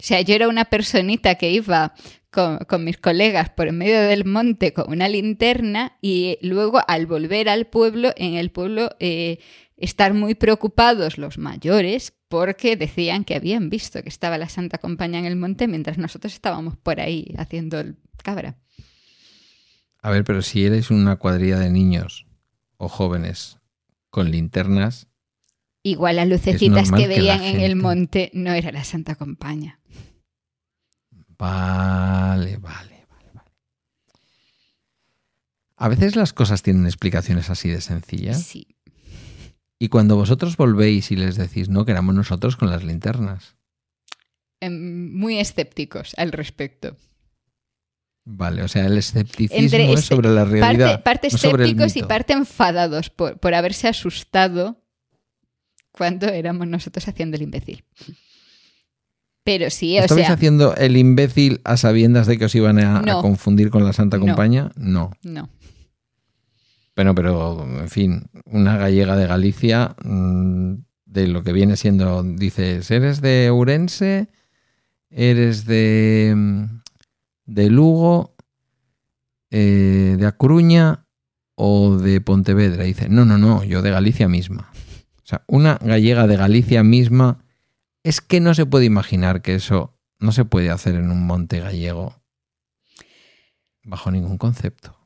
O 0.00 0.02
sea, 0.02 0.20
yo 0.22 0.34
era 0.34 0.48
una 0.48 0.64
personita 0.64 1.36
que 1.36 1.50
iba 1.50 1.94
con, 2.30 2.58
con 2.58 2.84
mis 2.84 2.98
colegas 2.98 3.50
por 3.50 3.68
en 3.68 3.78
medio 3.78 4.00
del 4.00 4.24
monte 4.24 4.72
con 4.72 4.90
una 4.90 5.08
linterna 5.08 5.96
y 6.02 6.38
luego 6.42 6.80
al 6.88 7.06
volver 7.06 7.48
al 7.48 7.66
pueblo, 7.66 8.12
en 8.16 8.34
el 8.34 8.50
pueblo 8.50 8.90
eh, 8.98 9.38
estar 9.84 10.14
muy 10.14 10.34
preocupados 10.34 11.18
los 11.18 11.38
mayores 11.38 12.12
porque 12.28 12.76
decían 12.76 13.24
que 13.24 13.36
habían 13.36 13.70
visto 13.70 14.02
que 14.02 14.08
estaba 14.08 14.38
la 14.38 14.48
Santa 14.48 14.78
Compañía 14.78 15.20
en 15.20 15.26
el 15.26 15.36
monte 15.36 15.68
mientras 15.68 15.98
nosotros 15.98 16.32
estábamos 16.32 16.76
por 16.76 17.00
ahí 17.00 17.34
haciendo 17.38 17.78
el 17.80 17.96
cabra. 18.22 18.56
A 20.02 20.10
ver, 20.10 20.24
pero 20.24 20.42
si 20.42 20.64
eres 20.64 20.90
una 20.90 21.16
cuadrilla 21.16 21.58
de 21.58 21.70
niños 21.70 22.26
o 22.76 22.88
jóvenes 22.88 23.58
con 24.10 24.30
linternas, 24.30 25.08
Igual 25.86 26.16
las 26.16 26.28
lucecitas 26.28 26.90
que 26.90 27.06
veían 27.06 27.42
en 27.42 27.60
el 27.60 27.76
monte 27.76 28.30
no 28.32 28.52
era 28.52 28.72
la 28.72 28.84
Santa 28.84 29.16
Compañía. 29.16 29.80
vale, 31.36 32.56
vale, 32.56 33.06
vale, 33.10 33.30
vale. 33.34 33.50
A 35.76 35.88
veces 35.88 36.16
las 36.16 36.32
cosas 36.32 36.62
tienen 36.62 36.86
explicaciones 36.86 37.50
así 37.50 37.68
de 37.68 37.82
sencillas. 37.82 38.42
Sí. 38.42 38.66
Y 39.78 39.88
cuando 39.88 40.16
vosotros 40.16 40.56
volvéis 40.56 41.10
y 41.10 41.16
les 41.16 41.36
decís, 41.36 41.68
no, 41.68 41.84
que 41.84 41.92
éramos 41.92 42.14
nosotros 42.14 42.56
con 42.56 42.70
las 42.70 42.84
linternas. 42.84 43.56
Em, 44.60 45.12
Muy 45.12 45.38
escépticos 45.38 46.14
al 46.16 46.32
respecto. 46.32 46.96
Vale, 48.24 48.62
o 48.62 48.68
sea, 48.68 48.86
el 48.86 48.96
escepticismo 48.96 49.58
Entre 49.58 49.92
es 49.92 50.00
este- 50.00 50.14
sobre 50.14 50.30
la 50.30 50.44
realidad. 50.44 51.02
Parte, 51.02 51.28
no 51.30 51.36
escépticos 51.36 51.96
y 51.96 52.02
parte 52.02 52.32
enfadados 52.32 53.10
por, 53.10 53.38
por 53.38 53.54
haberse 53.54 53.86
asustado 53.88 54.82
cuando 55.92 56.26
éramos 56.28 56.66
nosotros 56.66 57.06
haciendo 57.06 57.36
el 57.36 57.42
imbécil. 57.42 57.84
Pero 59.44 59.68
sí, 59.68 59.98
o 59.98 60.02
¿Estabais 60.02 60.26
sea, 60.26 60.34
haciendo 60.34 60.74
el 60.74 60.96
imbécil 60.96 61.60
a 61.64 61.76
sabiendas 61.76 62.26
de 62.26 62.38
que 62.38 62.46
os 62.46 62.54
iban 62.54 62.78
a, 62.78 63.02
confundir 63.20 63.68
con 63.68 63.84
la 63.84 63.92
Santa 63.92 64.16
No. 64.16 64.24
Compañía? 64.24 64.72
No. 64.74 65.10
no. 65.22 65.50
Bueno, 66.96 67.14
pero, 67.14 67.64
en 67.80 67.88
fin, 67.88 68.30
una 68.44 68.76
gallega 68.76 69.16
de 69.16 69.26
Galicia, 69.26 69.96
mm, 70.04 70.74
de 71.06 71.28
lo 71.28 71.42
que 71.42 71.52
viene 71.52 71.76
siendo, 71.76 72.22
dices, 72.22 72.90
¿eres 72.90 73.20
de 73.20 73.50
Ourense? 73.50 74.28
¿Eres 75.10 75.64
de, 75.66 76.34
mm, 76.36 76.64
de 77.46 77.70
Lugo? 77.70 78.34
eh, 79.50 80.16
¿De 80.18 80.26
A 80.26 80.32
Coruña? 80.32 81.06
¿O 81.54 81.96
de 81.96 82.20
Pontevedra? 82.20 82.82
Dice, 82.82 83.08
no, 83.08 83.24
no, 83.24 83.38
no, 83.38 83.62
yo 83.62 83.82
de 83.82 83.92
Galicia 83.92 84.28
misma. 84.28 84.72
O 85.22 85.26
sea, 85.26 85.44
una 85.46 85.76
gallega 85.76 86.26
de 86.26 86.36
Galicia 86.36 86.82
misma, 86.82 87.44
es 88.02 88.20
que 88.20 88.40
no 88.40 88.54
se 88.54 88.66
puede 88.66 88.84
imaginar 88.86 89.40
que 89.42 89.54
eso 89.54 89.96
no 90.18 90.32
se 90.32 90.44
puede 90.44 90.70
hacer 90.70 90.96
en 90.96 91.10
un 91.10 91.24
monte 91.26 91.60
gallego 91.60 92.20
bajo 93.84 94.10
ningún 94.10 94.38
concepto. 94.38 95.03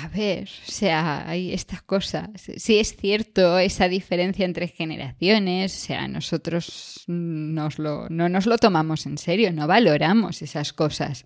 A 0.00 0.06
ver, 0.06 0.48
o 0.68 0.70
sea, 0.70 1.28
hay 1.28 1.52
estas 1.52 1.82
cosas. 1.82 2.28
Sí 2.56 2.78
es 2.78 2.94
cierto 2.94 3.58
esa 3.58 3.88
diferencia 3.88 4.44
entre 4.44 4.68
generaciones, 4.68 5.74
o 5.74 5.86
sea, 5.86 6.06
nosotros 6.06 7.02
nos 7.08 7.80
lo, 7.80 8.08
no 8.08 8.28
nos 8.28 8.46
lo 8.46 8.58
tomamos 8.58 9.06
en 9.06 9.18
serio, 9.18 9.52
no 9.52 9.66
valoramos 9.66 10.40
esas 10.40 10.72
cosas. 10.72 11.24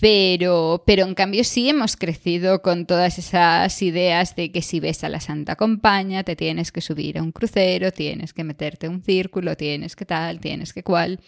Pero, 0.00 0.82
pero 0.84 1.04
en 1.04 1.14
cambio 1.14 1.44
sí 1.44 1.68
hemos 1.68 1.96
crecido 1.96 2.62
con 2.62 2.84
todas 2.84 3.16
esas 3.18 3.80
ideas 3.80 4.34
de 4.34 4.50
que 4.50 4.60
si 4.60 4.80
ves 4.80 5.04
a 5.04 5.08
la 5.08 5.20
Santa 5.20 5.54
Compañía 5.54 6.24
te 6.24 6.34
tienes 6.34 6.72
que 6.72 6.80
subir 6.80 7.16
a 7.16 7.22
un 7.22 7.30
crucero, 7.30 7.92
tienes 7.92 8.32
que 8.32 8.42
meterte 8.42 8.86
en 8.86 8.94
un 8.94 9.02
círculo, 9.02 9.56
tienes 9.56 9.94
que 9.94 10.04
tal, 10.04 10.40
tienes 10.40 10.72
que 10.72 10.82
cual. 10.82 11.20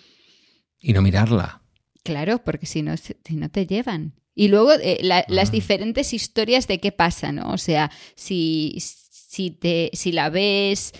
Y 0.81 0.93
no 0.93 1.01
mirarla. 1.01 1.63
Claro, 2.05 2.39
porque 2.45 2.67
si 2.67 2.83
no, 2.83 2.97
si 2.97 3.15
no 3.37 3.51
te 3.51 3.67
llevan. 3.67 4.15
Y 4.35 4.49
luego 4.49 4.73
eh, 4.73 4.99
la- 5.03 5.25
las 5.29 5.49
Ah. 5.49 5.53
diferentes 5.53 6.13
historias 6.15 6.67
de 6.69 6.79
qué 6.81 6.93
pasa, 6.93 7.33
¿no? 7.33 7.51
O 7.53 7.59
sea, 7.59 7.91
si, 8.15 8.77
si, 8.81 9.51
te, 9.51 9.91
si 9.93 10.13
la 10.13 10.31
ves, 10.31 10.93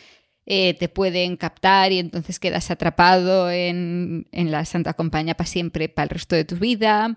eh, 0.45 0.75
te 0.75 0.89
pueden 0.89 1.37
captar 1.37 1.93
y 1.93 1.99
entonces 1.99 2.39
quedas 2.41 2.71
atrapado 2.71 3.51
en, 3.51 4.27
en 4.33 4.51
la 4.51 4.65
Santa 4.65 4.95
Compañía 4.95 5.35
para 5.37 5.47
siempre, 5.49 5.89
para 5.89 6.05
el 6.05 6.11
resto 6.11 6.35
de 6.37 6.45
tu 6.45 6.57
vida. 6.57 7.17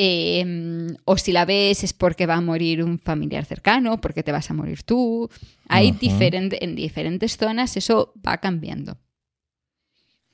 Eh, 0.00 0.86
o 1.06 1.16
si 1.18 1.32
la 1.32 1.44
ves 1.44 1.82
es 1.82 1.92
porque 1.92 2.26
va 2.26 2.36
a 2.36 2.40
morir 2.40 2.84
un 2.84 3.00
familiar 3.00 3.44
cercano, 3.44 4.00
porque 4.00 4.22
te 4.22 4.30
vas 4.30 4.48
a 4.50 4.54
morir 4.54 4.84
tú. 4.84 5.28
Hay 5.68 5.90
diferente, 5.90 6.62
en 6.64 6.76
diferentes 6.76 7.36
zonas 7.36 7.76
eso 7.76 8.12
va 8.24 8.38
cambiando. 8.38 8.96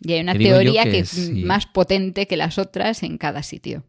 Y 0.04 0.12
hay 0.12 0.20
una 0.20 0.34
teoría 0.34 0.84
que 0.84 0.90
que 0.90 0.98
es 1.00 1.08
sí. 1.08 1.42
más 1.44 1.66
potente 1.66 2.26
que 2.26 2.36
las 2.36 2.58
otras 2.58 3.02
en 3.02 3.18
cada 3.18 3.42
sitio. 3.42 3.84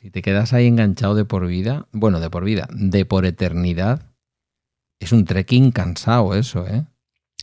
Si 0.00 0.10
te 0.10 0.22
quedas 0.22 0.52
ahí 0.52 0.66
enganchado 0.66 1.14
de 1.14 1.24
por 1.24 1.46
vida, 1.46 1.86
bueno, 1.92 2.18
de 2.20 2.30
por 2.30 2.44
vida, 2.44 2.68
de 2.72 3.04
por 3.04 3.24
eternidad, 3.26 4.10
es 4.98 5.12
un 5.12 5.24
trekking 5.24 5.70
cansado 5.70 6.34
eso, 6.34 6.66
¿eh? 6.66 6.86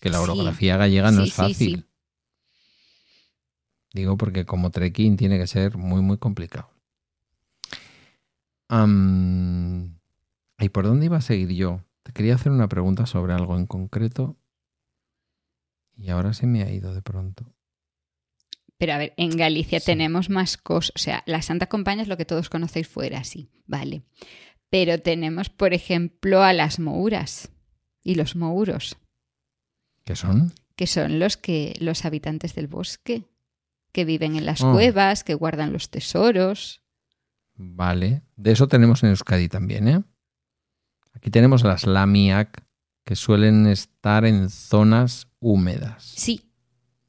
Que 0.02 0.10
la 0.10 0.18
Sí. 0.18 0.24
orografía 0.24 0.78
gallega 0.78 1.12
no 1.12 1.24
Sí, 1.24 1.30
es 1.30 1.34
fácil. 1.34 1.86
Digo 3.94 4.18
porque 4.18 4.46
como 4.46 4.70
trekking 4.72 5.18
tiene 5.18 5.38
que 5.40 5.48
ser 5.48 5.78
muy, 5.78 6.02
muy 6.02 6.18
complicado. 6.18 6.70
¿Y 10.60 10.70
por 10.70 10.86
dónde 10.86 11.06
iba 11.06 11.18
a 11.18 11.22
seguir 11.22 11.50
yo? 11.50 11.82
Te 12.04 12.12
quería 12.14 12.36
hacer 12.36 12.52
una 12.52 12.68
pregunta 12.70 13.06
sobre 13.06 13.34
algo 13.34 13.56
en 13.58 13.66
concreto 13.66 14.38
y 16.00 16.10
ahora 16.10 16.34
se 16.34 16.48
me 16.48 16.64
ha 16.64 16.72
ido 16.72 16.94
de 16.94 17.02
pronto. 17.02 17.54
Pero 18.78 18.94
a 18.94 18.98
ver, 18.98 19.14
en 19.18 19.32
Galicia 19.36 19.80
Sí. 19.82 19.88
tenemos 19.88 20.30
más 20.30 20.56
cosas. 20.58 20.94
O 20.96 21.00
sea, 21.00 21.24
la 21.26 21.42
Santa 21.42 21.68
Compañía 21.68 22.04
es 22.04 22.08
lo 22.08 22.16
que 22.18 22.26
todos 22.26 22.50
conocéis 22.50 22.88
fuera, 22.88 23.24
sí, 23.26 23.50
vale. 23.68 24.04
Pero 24.70 25.00
tenemos, 25.00 25.50
por 25.50 25.74
ejemplo, 25.74 26.42
a 26.44 26.54
las 26.54 26.80
mouras 26.80 27.52
y 28.04 28.16
los 28.16 28.36
mouros, 28.36 28.98
¿Qué 30.06 30.16
son? 30.16 30.54
que 30.78 30.88
son 30.88 31.20
los 31.20 31.36
que 31.36 31.76
los 31.82 32.06
habitantes 32.06 32.56
del 32.56 32.68
bosque, 32.68 33.26
que 33.92 34.06
viven 34.06 34.36
en 34.38 34.46
las 34.46 34.64
Oh. 34.64 34.72
cuevas, 34.72 35.24
que 35.26 35.34
guardan 35.34 35.74
los 35.74 35.90
tesoros. 35.90 36.82
Vale, 37.56 38.22
de 38.38 38.52
eso 38.52 38.68
tenemos 38.70 39.04
en 39.04 39.10
Euskadi 39.10 39.50
también, 39.50 39.88
¿eh? 39.90 40.04
Aquí 41.14 41.30
tenemos 41.32 41.64
las 41.64 41.86
lamiak 41.86 42.64
que 43.04 43.16
suelen 43.18 43.68
estar 43.68 44.24
en 44.24 44.50
zonas 44.50 45.28
húmedas. 45.40 46.04
Sí, 46.04 46.52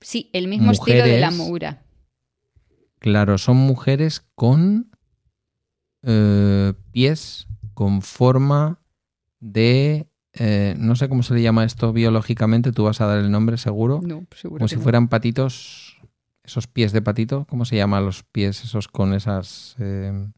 sí, 0.00 0.30
el 0.32 0.48
mismo 0.48 0.72
estilo 0.72 1.04
de 1.04 1.18
la 1.20 1.30
moura. 1.30 1.82
Claro, 2.98 3.38
son 3.38 3.56
mujeres 3.56 4.26
con 4.34 4.90
eh, 6.02 6.74
pies 6.92 7.46
con 7.74 8.02
forma 8.02 8.78
de... 9.40 10.06
eh, 10.34 10.74
no 10.78 10.96
sé 10.96 11.08
cómo 11.08 11.22
se 11.22 11.34
le 11.34 11.42
llama 11.42 11.64
esto 11.64 11.92
biológicamente, 11.92 12.72
tú 12.72 12.84
vas 12.84 13.00
a 13.00 13.06
dar 13.06 13.18
el 13.18 13.30
nombre 13.30 13.56
seguro. 13.56 14.00
No, 14.02 14.26
seguro 14.36 14.58
Como 14.58 14.68
si 14.68 14.76
no. 14.76 14.82
fueran 14.82 15.08
patitos, 15.08 15.98
esos 16.44 16.66
pies 16.66 16.92
de 16.92 17.00
patito, 17.00 17.46
¿cómo 17.48 17.64
se 17.64 17.76
llaman 17.76 18.04
los 18.04 18.22
pies 18.22 18.64
esos 18.64 18.88
con 18.88 19.14
esas... 19.14 19.76
eh, 19.78 20.28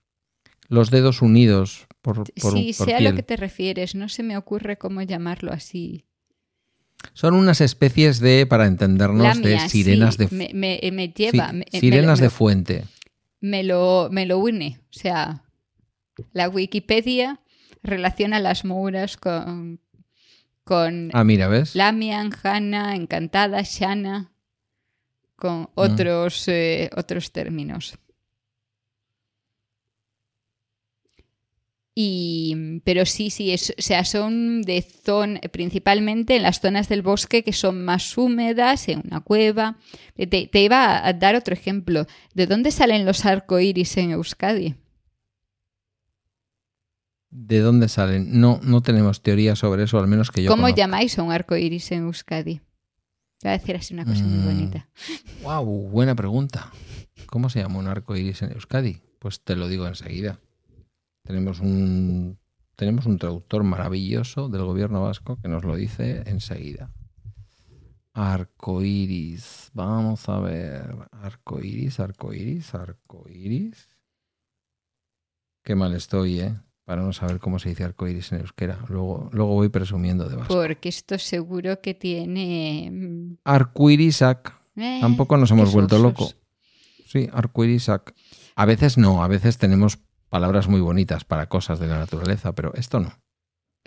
los 0.69 0.91
dedos 0.91 1.21
unidos 1.21 1.87
por, 2.01 2.25
por, 2.41 2.53
Sí, 2.55 2.73
por 2.79 2.87
sé 2.89 2.95
a 2.95 3.01
lo 3.01 3.15
que 3.15 3.23
te 3.23 3.37
refieres. 3.37 3.95
No 3.95 4.09
se 4.09 4.23
me 4.23 4.37
ocurre 4.37 4.79
cómo 4.79 5.03
llamarlo 5.03 5.53
así. 5.53 6.07
Son 7.13 7.35
unas 7.35 7.61
especies 7.61 8.21
de, 8.21 8.47
para 8.47 8.67
entendernos, 8.67 9.41
de 9.43 9.59
sirenas 9.69 10.15
sí, 10.17 10.27
de... 10.27 10.37
me, 10.37 10.51
me- 10.55 10.91
me 10.93 11.07
sí, 11.07 11.13
lleva. 11.17 11.53
me- 11.53 11.67
sirenas 11.71 12.19
de 12.21 12.31
fuente. 12.31 12.85
me 13.41 13.63
lo, 13.63 14.09
me 14.11 14.27
lo 14.27 14.39
une. 14.39 14.79
O 14.91 14.93
sea, 14.99 15.45
la 16.33 16.49
Wikipedia 16.49 17.41
relaciona 17.83 18.39
las 18.39 18.65
mouras 18.65 19.17
con, 19.17 19.81
con 20.65 21.11
Ah, 21.13 21.25
mira, 21.25 21.49
¿ves? 21.49 21.75
Lamian, 21.75 22.31
Hanna, 22.43 22.95
Encantada, 22.95 23.63
Shana, 23.63 24.33
con 25.37 25.63
Mm. 25.63 25.67
otros, 25.75 26.47
eh, 26.49 26.89
otros 26.97 27.33
términos. 27.33 27.99
Y, 31.95 32.81
pero 32.85 33.05
sí, 33.05 33.29
sí, 33.29 33.51
es- 33.53 33.75
o 33.79 33.83
sea, 33.83 34.05
son 34.07 34.63
de 34.63 34.81
zona, 34.81 35.41
principalmente 35.53 36.37
en 36.37 36.43
las 36.43 36.61
zonas 36.61 36.89
del 36.89 37.03
bosque 37.03 37.45
que 37.45 37.53
son 37.53 37.85
más 37.85 38.17
húmedas, 38.17 38.89
en 38.89 39.03
una 39.05 39.21
cueva. 39.21 39.77
Te, 40.17 40.27
te 40.27 40.63
iba 40.63 41.07
a 41.07 41.13
dar 41.13 41.35
otro 41.37 41.53
ejemplo. 41.53 42.07
¿De 42.35 42.47
dónde 42.47 42.71
salen 42.71 43.05
los 43.05 43.27
arcoíris 43.27 43.97
en 43.99 44.13
Euskadi? 44.13 44.75
¿De 47.31 47.61
dónde 47.61 47.89
salen? 47.89 48.41
No, 48.41 48.61
no 48.63 48.83
tenemos 48.83 49.23
teoría 49.23 49.57
sobre 49.57 49.85
eso, 49.85 49.99
al 49.99 50.07
menos 50.07 50.31
que 50.31 50.43
yo 50.43 50.51
¿Cómo 50.51 50.69
llamáis 50.69 51.19
a 51.19 51.23
un 51.23 51.33
arcoíris 51.33 51.91
en 51.93 52.05
Euskadi? 52.05 52.57
Te 53.39 53.49
voy 53.49 53.55
a 53.55 53.59
decir 53.59 53.75
así 53.77 53.95
una 53.95 54.05
cosa 54.05 54.23
muy 54.23 54.39
Mm. 54.39 54.45
bonita. 54.45 54.89
Wow, 55.43 55.65
buena 55.89 56.15
pregunta. 56.15 56.71
¿Cómo 57.27 57.49
se 57.49 57.61
llama 57.61 57.79
un 57.79 57.87
arco 57.87 58.15
iris 58.17 58.43
en 58.43 58.53
Euskadi? 58.53 59.01
Pues 59.19 59.41
te 59.41 59.57
lo 59.57 59.69
digo 59.69 59.87
enseguida. 59.87 60.39
Tenemos 61.25 61.61
un, 61.61 62.39
tenemos 62.77 63.07
un 63.07 63.19
traductor 63.19 63.63
maravilloso 63.63 64.49
del 64.49 64.65
gobierno 64.65 65.03
vasco 65.03 65.39
que 65.41 65.49
nos 65.49 65.65
lo 65.65 65.77
dice 65.77 66.23
enseguida. 66.27 66.91
Arco 68.15 68.83
iris. 68.83 69.71
Vamos 69.73 70.29
a 70.29 70.39
ver. 70.41 70.95
Arco 71.13 71.61
iris, 71.61 71.99
arco 72.01 72.33
iris, 72.35 72.75
arco 72.75 73.25
iris. 73.29 73.89
Qué 75.65 75.75
mal 75.75 75.95
estoy, 75.95 76.41
¿eh? 76.41 76.55
Para 76.85 77.03
no 77.03 77.13
saber 77.13 77.39
cómo 77.39 77.59
se 77.61 77.69
dice 77.71 77.85
arco 77.85 78.09
iris 78.09 78.33
en 78.33 78.41
euskera. 78.41 78.79
Luego, 78.89 79.31
luego 79.33 79.55
voy 79.55 79.69
presumiendo 79.69 80.29
de 80.29 80.37
vasco. 80.37 80.53
Porque 80.55 80.89
esto 80.89 81.19
seguro 81.19 81.81
que 81.81 81.95
tiene. 81.95 82.91
mm, 82.93 83.37
Arcoirisac. 83.45 84.53
eh, 84.77 84.99
Tampoco 85.01 85.37
nos 85.37 85.51
hemos 85.53 85.73
vuelto 85.73 85.99
locos. 85.99 86.37
Sí, 87.07 87.29
arcoirisac. 87.33 88.13
A 88.57 88.67
veces 88.67 88.99
no, 88.99 89.23
a 89.23 89.29
veces 89.29 89.57
tenemos 89.57 89.99
palabras 90.33 90.67
muy 90.67 90.81
bonitas 90.81 91.25
para 91.25 91.47
cosas 91.51 91.79
de 91.79 91.87
la 91.89 91.99
naturaleza, 91.99 92.55
pero 92.55 92.73
esto 92.75 92.99
no. 93.01 93.13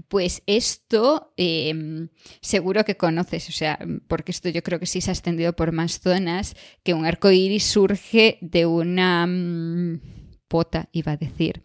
Pues 0.08 0.44
esto 0.46 1.34
eh, 1.38 2.08
seguro 2.40 2.86
que 2.86 2.96
conoces, 2.98 3.50
o 3.50 3.52
sea, 3.52 3.80
porque 4.08 4.32
esto 4.32 4.50
yo 4.50 4.62
creo 4.62 4.80
que 4.80 4.86
sí 4.86 5.02
se 5.02 5.10
ha 5.10 5.14
extendido 5.14 5.54
por 5.56 5.72
más 5.72 6.00
zonas, 6.00 6.56
que 6.84 6.94
un 6.94 7.06
arco 7.06 7.32
iris 7.32 7.64
surge 7.64 8.38
de 8.42 8.68
una 8.68 9.26
mm, 9.26 10.02
pota, 10.48 10.88
iba 10.92 11.14
a 11.14 11.18
decir, 11.18 11.64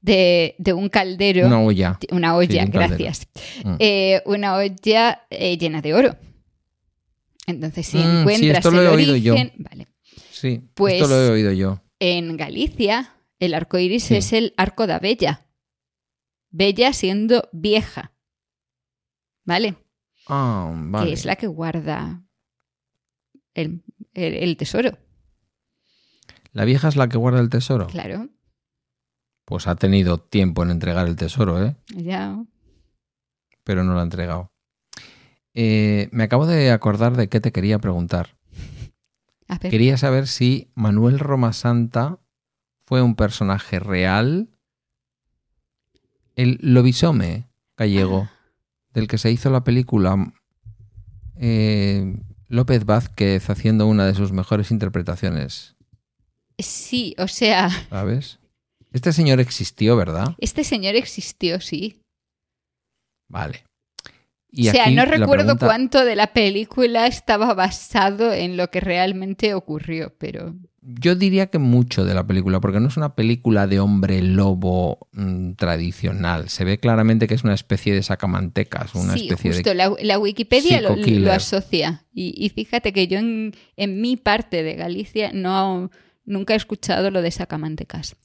de, 0.00 0.54
de 0.58 0.72
un 0.74 0.88
caldero. 0.88 1.46
Una 1.48 1.60
olla. 1.60 1.98
Una 2.12 2.28
Sí, 2.30 2.36
olla, 2.36 2.60
de 2.60 2.66
un 2.66 2.70
caldero. 2.72 2.88
gracias. 3.04 3.28
Mm. 3.64 3.74
Eh, 3.80 4.22
una 4.26 4.54
olla 4.56 5.26
eh, 5.28 5.58
llena 5.58 5.80
de 5.82 5.94
oro. 5.94 6.16
Entonces, 7.46 7.86
si 7.86 7.98
Mm, 7.98 8.00
sí, 8.00 8.18
encuentras 8.20 8.58
esto 8.58 8.70
lo 8.70 8.82
he 8.82 8.88
oído 8.88 9.16
yo. 9.16 9.34
vale. 9.56 9.88
Sí, 10.30 10.60
Pues- 10.74 10.94
esto 10.94 11.08
lo 11.08 11.16
he 11.24 11.30
oído 11.30 11.52
yo. 11.52 11.82
En 11.98 12.36
Galicia, 12.36 13.12
el 13.40 13.54
arco 13.54 13.78
iris 13.78 14.04
Sí. 14.04 14.16
es 14.16 14.32
el 14.32 14.54
arco 14.56 14.86
da 14.86 14.98
Bella. 15.00 15.46
Bella 16.50 16.92
siendo 16.92 17.48
vieja. 17.52 18.12
¿Vale? 19.44 19.76
Ah, 20.28 20.72
vale. 20.74 21.08
Que 21.08 21.12
es 21.14 21.24
la 21.24 21.36
que 21.36 21.46
guarda 21.48 22.22
el, 23.54 23.82
el- 24.14 24.34
el 24.34 24.56
tesoro. 24.56 24.96
La 26.52 26.64
vieja 26.64 26.88
es 26.88 26.96
la 26.96 27.08
que 27.08 27.16
guarda 27.18 27.40
el 27.40 27.48
tesoro. 27.50 27.86
Claro. 27.86 28.28
Pues 29.44 29.66
ha 29.66 29.74
tenido 29.76 30.18
tiempo 30.18 30.62
en 30.62 30.70
entregar 30.70 31.06
el 31.08 31.16
tesoro, 31.16 31.64
¿eh? 31.64 31.76
Ya. 31.88 32.36
Pero 33.64 33.82
no 33.84 33.94
lo 33.94 34.00
ha 34.00 34.04
entregado. 34.04 34.52
Eh, 35.54 36.08
me 36.12 36.24
acabo 36.24 36.46
de 36.46 36.70
acordar 36.70 37.16
de 37.16 37.28
qué 37.28 37.40
te 37.40 37.50
quería 37.52 37.78
preguntar. 37.78 38.36
Quería 39.60 39.96
saber 39.96 40.28
si 40.28 40.70
Manuel 40.76 41.18
Romasanta 41.18 42.20
fue 42.90 43.02
un 43.02 43.14
personaje 43.14 43.78
real. 43.78 44.48
El 46.34 46.58
lobisome 46.60 47.46
gallego, 47.76 48.28
del 48.92 49.06
que 49.06 49.16
se 49.16 49.30
hizo 49.30 49.48
la 49.48 49.62
película 49.62 50.16
eh, 51.36 52.16
López 52.48 52.84
Vázquez 52.84 53.48
haciendo 53.48 53.86
una 53.86 54.06
de 54.06 54.14
sus 54.16 54.32
mejores 54.32 54.72
interpretaciones, 54.72 55.76
Sí, 56.58 57.14
o 57.16 57.28
sea, 57.28 57.70
¿sabes? 57.88 58.38
Este 58.92 59.12
señor 59.12 59.38
existió, 59.38 59.96
¿verdad? 59.96 60.34
este 60.38 60.64
señor 60.64 60.96
existió, 60.96 61.60
sí. 61.60 62.02
Vale. 63.28 63.62
Y 64.50 64.68
o 64.68 64.72
sea, 64.72 64.86
aquí 64.86 64.94
no 64.96 65.04
recuerdo 65.04 65.44
pregunta- 65.56 65.66
cuánto 65.66 66.04
de 66.04 66.16
la 66.16 66.32
película 66.32 67.06
estaba 67.06 67.54
basado 67.54 68.32
en 68.32 68.56
lo 68.56 68.68
que 68.68 68.80
realmente 68.80 69.54
ocurrió, 69.54 70.12
pero 70.18 70.56
Yo 70.82 71.14
diría 71.14 71.48
que 71.48 71.58
mucho 71.58 72.06
de 72.06 72.14
la 72.14 72.26
película, 72.26 72.58
porque 72.60 72.80
no 72.80 72.88
es 72.88 72.96
una 72.96 73.14
película 73.14 73.66
de 73.66 73.80
hombre 73.80 74.22
lobo 74.22 75.08
mm, 75.12 75.52
tradicional. 75.52 76.48
Se 76.48 76.64
ve 76.64 76.78
claramente 76.80 77.28
que 77.28 77.34
es 77.34 77.44
una 77.44 77.52
especie 77.52 77.92
de 77.94 78.02
sacamantecas, 78.02 78.94
una 78.94 79.12
sí, 79.12 79.28
especie 79.28 79.52
justo 79.52 79.70
de. 79.70 79.74
la, 79.76 79.92
la 80.00 80.18
Wikipedia 80.18 80.80
lo, 80.80 80.96
asocia. 81.32 82.06
Y, 82.14 82.34
y 82.36 82.48
fíjate 82.48 82.94
que 82.94 83.08
yo 83.08 83.18
en, 83.18 83.54
en 83.76 84.00
mi 84.00 84.16
parte 84.16 84.62
de 84.62 84.74
Galicia 84.74 85.32
no 85.34 85.90
nunca 86.24 86.54
he 86.54 86.56
escuchado 86.56 87.10
lo 87.10 87.20
de 87.20 87.30
sacamantecas. 87.30 88.16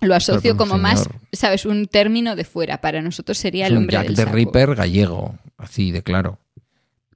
Lo 0.00 0.14
asocio 0.14 0.56
como 0.56 0.74
señor, 0.74 0.82
más, 0.82 1.08
¿sabes? 1.32 1.66
Un 1.66 1.86
término 1.86 2.36
de 2.36 2.44
fuera. 2.44 2.80
Para 2.80 3.02
nosotros 3.02 3.36
sería 3.38 3.66
el 3.66 3.72
un 3.72 3.78
hombre 3.78 3.94
Jack 3.94 4.06
del 4.06 4.16
the 4.16 4.22
saco. 4.24 4.36
Ripper 4.36 4.74
gallego, 4.76 5.38
así 5.56 5.90
de 5.90 6.02
claro. 6.02 6.38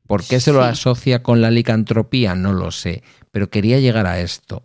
¿Por 0.06 0.24
qué 0.24 0.40
se 0.40 0.52
lo 0.52 0.62
Sí. 0.64 0.70
asocia 0.70 1.22
con 1.22 1.40
la 1.40 1.50
licantropía? 1.50 2.34
No 2.34 2.52
lo 2.52 2.72
sé, 2.72 3.02
pero 3.32 3.50
quería 3.50 3.80
llegar 3.80 4.06
a 4.06 4.20
esto. 4.20 4.62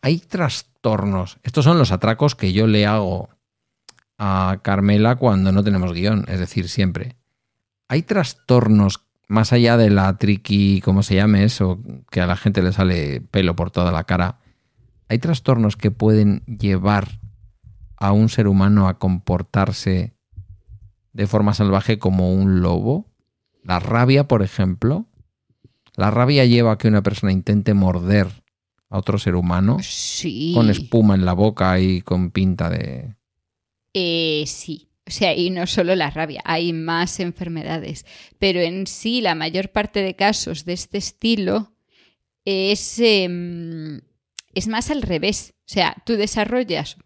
Hay 0.00 0.18
trastornos. 0.18 1.38
Estos 1.42 1.64
son 1.64 1.78
los 1.78 1.90
atracos 1.90 2.36
que 2.36 2.52
yo 2.52 2.68
le 2.68 2.86
hago 2.86 3.30
a 4.18 4.60
Carmela 4.62 5.16
cuando 5.16 5.50
no 5.50 5.64
tenemos 5.64 5.92
guion, 5.92 6.26
es 6.28 6.38
decir, 6.38 6.68
siempre. 6.68 7.16
Hay 7.88 8.02
trastornos 8.02 9.06
más 9.26 9.52
allá 9.52 9.76
de 9.76 9.90
la 9.90 10.16
triqui, 10.18 10.80
¿cómo 10.80 11.02
se 11.02 11.14
llame 11.14 11.44
eso? 11.44 11.80
Que 12.10 12.20
a 12.20 12.26
la 12.26 12.36
gente 12.36 12.62
le 12.62 12.72
sale 12.72 13.20
pelo 13.20 13.56
por 13.56 13.70
toda 13.70 13.92
la 13.92 14.04
cara. 14.04 14.40
Hay 15.08 15.18
trastornos 15.18 15.76
que 15.76 15.90
pueden 15.90 16.42
llevar 16.46 17.20
a 17.96 18.12
un 18.12 18.28
ser 18.28 18.48
humano 18.48 18.88
a 18.88 18.98
comportarse 18.98 20.14
de 21.12 21.26
forma 21.26 21.54
salvaje 21.54 21.98
como 21.98 22.32
un 22.32 22.60
lobo. 22.60 23.06
La 23.62 23.78
rabia, 23.78 24.26
por 24.26 24.42
ejemplo. 24.42 25.06
La 26.00 26.10
rabia 26.10 26.44
lleva 26.46 26.72
a 26.72 26.78
que 26.78 26.88
una 26.88 27.02
persona 27.02 27.30
intente 27.32 27.74
morder 27.74 28.26
a 28.88 28.98
otro 28.98 29.18
ser 29.18 29.34
humano 29.36 29.78
Sí. 29.82 30.52
con 30.54 30.70
espuma 30.70 31.14
en 31.14 31.24
la 31.24 31.32
boca 31.34 31.78
y 31.78 32.00
con 32.02 32.30
pinta 32.30 32.70
de... 32.70 33.14
Eh, 33.94 34.44
sí. 34.46 34.88
O 35.06 35.10
sea, 35.10 35.34
y 35.36 35.50
no 35.50 35.66
solo 35.66 35.94
la 35.96 36.10
rabia, 36.10 36.40
hay 36.44 36.72
más 36.72 37.20
enfermedades. 37.20 38.06
Pero 38.38 38.60
en 38.60 38.86
sí, 38.86 39.20
la 39.20 39.34
mayor 39.34 39.70
parte 39.70 40.02
de 40.02 40.14
casos 40.14 40.64
de 40.64 40.72
este 40.72 40.98
estilo 40.98 41.72
es, 42.44 42.98
em, 43.00 44.00
es 44.54 44.68
más 44.68 44.90
al 44.90 45.02
revés. 45.02 45.54
O 45.60 45.72
sea, 45.72 45.96
tú 46.06 46.14
desarrollas 46.16 46.96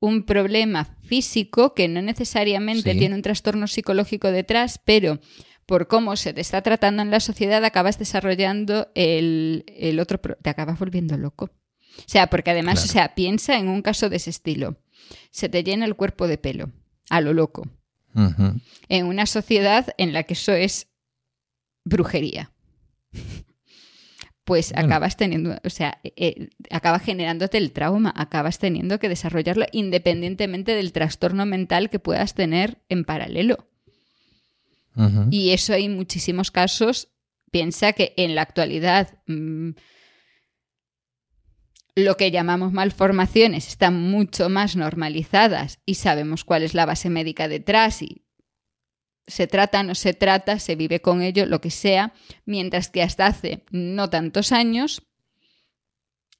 un 0.00 0.24
problema 0.24 0.84
físico 1.02 1.72
que 1.74 1.88
no 1.88 2.02
necesariamente 2.02 2.92
Sí. 2.92 2.98
tiene 2.98 3.14
un 3.14 3.22
trastorno 3.22 3.66
psicológico 3.68 4.30
detrás, 4.30 4.80
pero 4.84 5.20
por 5.66 5.86
cómo 5.88 6.16
se 6.16 6.32
te 6.32 6.40
está 6.40 6.62
tratando 6.62 7.02
en 7.02 7.10
la 7.10 7.20
sociedad 7.20 7.64
acabas 7.64 7.98
desarrollando 7.98 8.88
el, 8.94 9.64
el 9.68 9.98
otro, 10.00 10.18
te 10.20 10.50
acabas 10.50 10.78
volviendo 10.78 11.16
loco. 11.16 11.46
O 11.98 12.02
sea, 12.06 12.26
porque 12.28 12.50
además, 12.50 12.74
Claro. 12.80 12.88
o 12.90 12.92
sea, 12.92 13.14
piensa 13.14 13.56
en 13.56 13.68
un 13.68 13.80
caso 13.82 14.08
de 14.10 14.16
ese 14.16 14.30
estilo. 14.30 14.76
Se 15.30 15.48
te 15.48 15.62
llena 15.62 15.84
el 15.84 15.94
cuerpo 15.96 16.26
de 16.26 16.38
pelo, 16.38 16.70
a 17.10 17.20
lo 17.20 17.32
loco, 17.32 17.68
en 18.88 19.06
una 19.06 19.26
sociedad 19.26 19.88
en 19.98 20.12
la 20.12 20.22
que 20.24 20.34
eso 20.34 20.52
es 20.52 20.88
brujería. 21.84 22.50
pues 24.44 24.72
Bueno. 24.72 24.86
acabas 24.86 25.16
teniendo, 25.16 25.56
o 25.64 25.70
sea, 25.70 25.98
eh, 26.04 26.12
eh, 26.16 26.48
acaba 26.70 26.98
generándote 26.98 27.56
el 27.58 27.72
trauma, 27.72 28.12
acabas 28.14 28.58
teniendo 28.58 28.98
que 28.98 29.08
desarrollarlo 29.08 29.64
independientemente 29.72 30.74
del 30.74 30.92
trastorno 30.92 31.46
mental 31.46 31.88
que 31.90 31.98
puedas 31.98 32.34
tener 32.34 32.78
en 32.88 33.04
paralelo. 33.04 33.68
Y 35.30 35.50
eso 35.50 35.72
hay 35.72 35.88
muchísimos 35.88 36.50
casos. 36.50 37.08
Piensa 37.50 37.92
que 37.92 38.14
en 38.16 38.34
la 38.34 38.42
actualidad 38.42 39.18
mm, 39.26 39.70
lo 41.96 42.16
que 42.16 42.30
llamamos 42.30 42.72
malformaciones 42.72 43.68
están 43.68 44.00
mucho 44.00 44.48
más 44.48 44.76
normalizadas 44.76 45.80
y 45.86 45.94
sabemos 45.94 46.44
cuál 46.44 46.62
es 46.62 46.74
la 46.74 46.86
base 46.86 47.10
médica 47.10 47.48
detrás 47.48 48.02
y 48.02 48.24
se 49.26 49.46
trata, 49.46 49.82
no 49.82 49.94
se 49.94 50.12
trata, 50.12 50.58
se 50.58 50.76
vive 50.76 51.00
con 51.00 51.22
ello, 51.22 51.46
lo 51.46 51.60
que 51.60 51.70
sea, 51.70 52.12
mientras 52.44 52.90
que 52.90 53.02
hasta 53.02 53.26
hace 53.26 53.64
no 53.70 54.10
tantos 54.10 54.52
años 54.52 55.02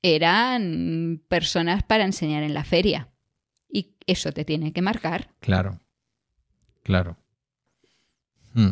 eran 0.02 1.22
personas 1.28 1.82
para 1.82 2.04
enseñar 2.04 2.42
en 2.42 2.52
la 2.52 2.64
feria. 2.64 3.08
Y 3.70 3.96
eso 4.06 4.32
te 4.32 4.44
tiene 4.44 4.72
que 4.72 4.82
marcar. 4.82 5.30
Claro. 5.40 5.80
Claro. 6.82 7.16
Mm. 8.54 8.70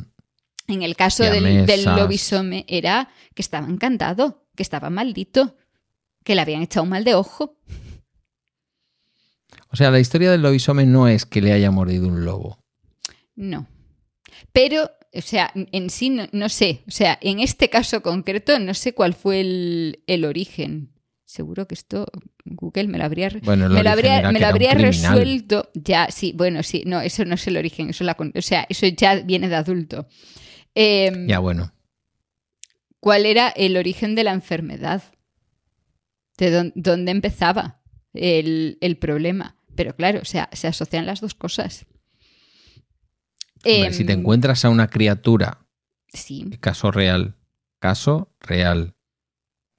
En 0.69 0.83
el 0.83 0.97
caso 0.97 1.25
del, 1.25 1.67
lobisome 1.85 2.65
era 2.69 3.11
que 3.35 3.43
estaba 3.43 3.69
encantado, 3.69 4.47
que 4.57 4.63
estaba 4.63 4.91
maldito, 4.91 5.57
que 6.25 6.35
le 6.35 6.41
habían 6.41 6.63
echado 6.63 6.85
un 6.85 6.91
mal 6.91 7.05
de 7.05 7.15
ojo. 7.15 7.59
O 9.69 9.77
sea, 9.77 9.91
la 9.91 10.01
historia 10.01 10.31
del 10.31 10.43
lobisome 10.43 10.87
no 10.87 11.09
es 11.09 11.27
que 11.27 11.43
le 11.43 11.53
haya 11.53 11.71
mordido 11.71 12.07
un 12.07 12.25
lobo. 12.25 12.65
No. 13.35 13.67
Pero, 14.53 14.91
o 15.13 15.21
sea, 15.21 15.53
en 15.55 15.91
sí 15.91 16.11
no, 16.11 16.29
no 16.33 16.49
sé. 16.49 16.85
O 16.87 16.91
sea, 16.91 17.19
en 17.21 17.41
este 17.41 17.69
caso 17.69 18.03
concreto 18.03 18.59
no 18.59 18.75
sé 18.75 18.95
cuál 18.95 19.15
fue 19.15 19.41
el, 19.41 20.03
el 20.07 20.25
origen. 20.25 20.93
Seguro 21.33 21.67
que 21.67 21.75
esto 21.75 22.05
Google 22.45 22.89
me 22.89 22.99
lo 22.99 23.05
habría, 23.05 23.31
Bueno, 23.43 23.67
me 23.71 23.83
lo 23.83 23.89
habría, 23.91 24.31
me 24.31 24.39
lo 24.39 24.49
habría 24.49 24.75
resuelto. 24.75 25.71
Ya, 25.73 26.11
sí, 26.11 26.35
bueno, 26.37 26.63
sí. 26.63 26.83
No, 26.85 27.01
eso 27.01 27.25
no 27.25 27.37
es 27.37 27.47
el 27.47 27.57
origen. 27.57 27.89
Eso 27.89 28.05
la, 28.05 28.15
o 28.35 28.43
sea, 28.43 28.67
eso 28.69 28.87
ya 28.87 29.15
viene 29.21 29.49
de 29.49 29.55
adulto. 29.57 30.07
Em, 30.75 31.27
Ya, 31.27 31.39
bueno. 31.39 31.73
cuál 33.01 33.25
era 33.25 33.49
el 33.49 33.79
origen 33.79 34.15
de 34.15 34.25
la 34.25 34.33
enfermedad, 34.33 35.03
de 36.37 36.51
dón- 36.55 36.73
dónde 36.75 37.13
empezaba 37.13 37.81
el, 38.13 38.77
el 38.83 38.99
problema. 38.99 39.57
Pero 39.75 39.97
claro, 39.97 40.21
o 40.21 40.27
sea, 40.27 40.51
se 40.53 40.69
asocian 40.69 41.07
las 41.07 41.23
dos 41.23 41.33
cosas. 41.33 41.87
Hombre, 43.65 43.87
Em, 43.87 43.93
si 43.95 44.05
te 44.05 44.13
encuentras 44.13 44.67
a 44.67 44.69
una 44.69 44.89
criatura, 44.89 45.67
Sí, 46.13 46.45
caso 46.61 46.91
real, 46.91 47.37
caso 47.79 48.37
real, 48.41 48.95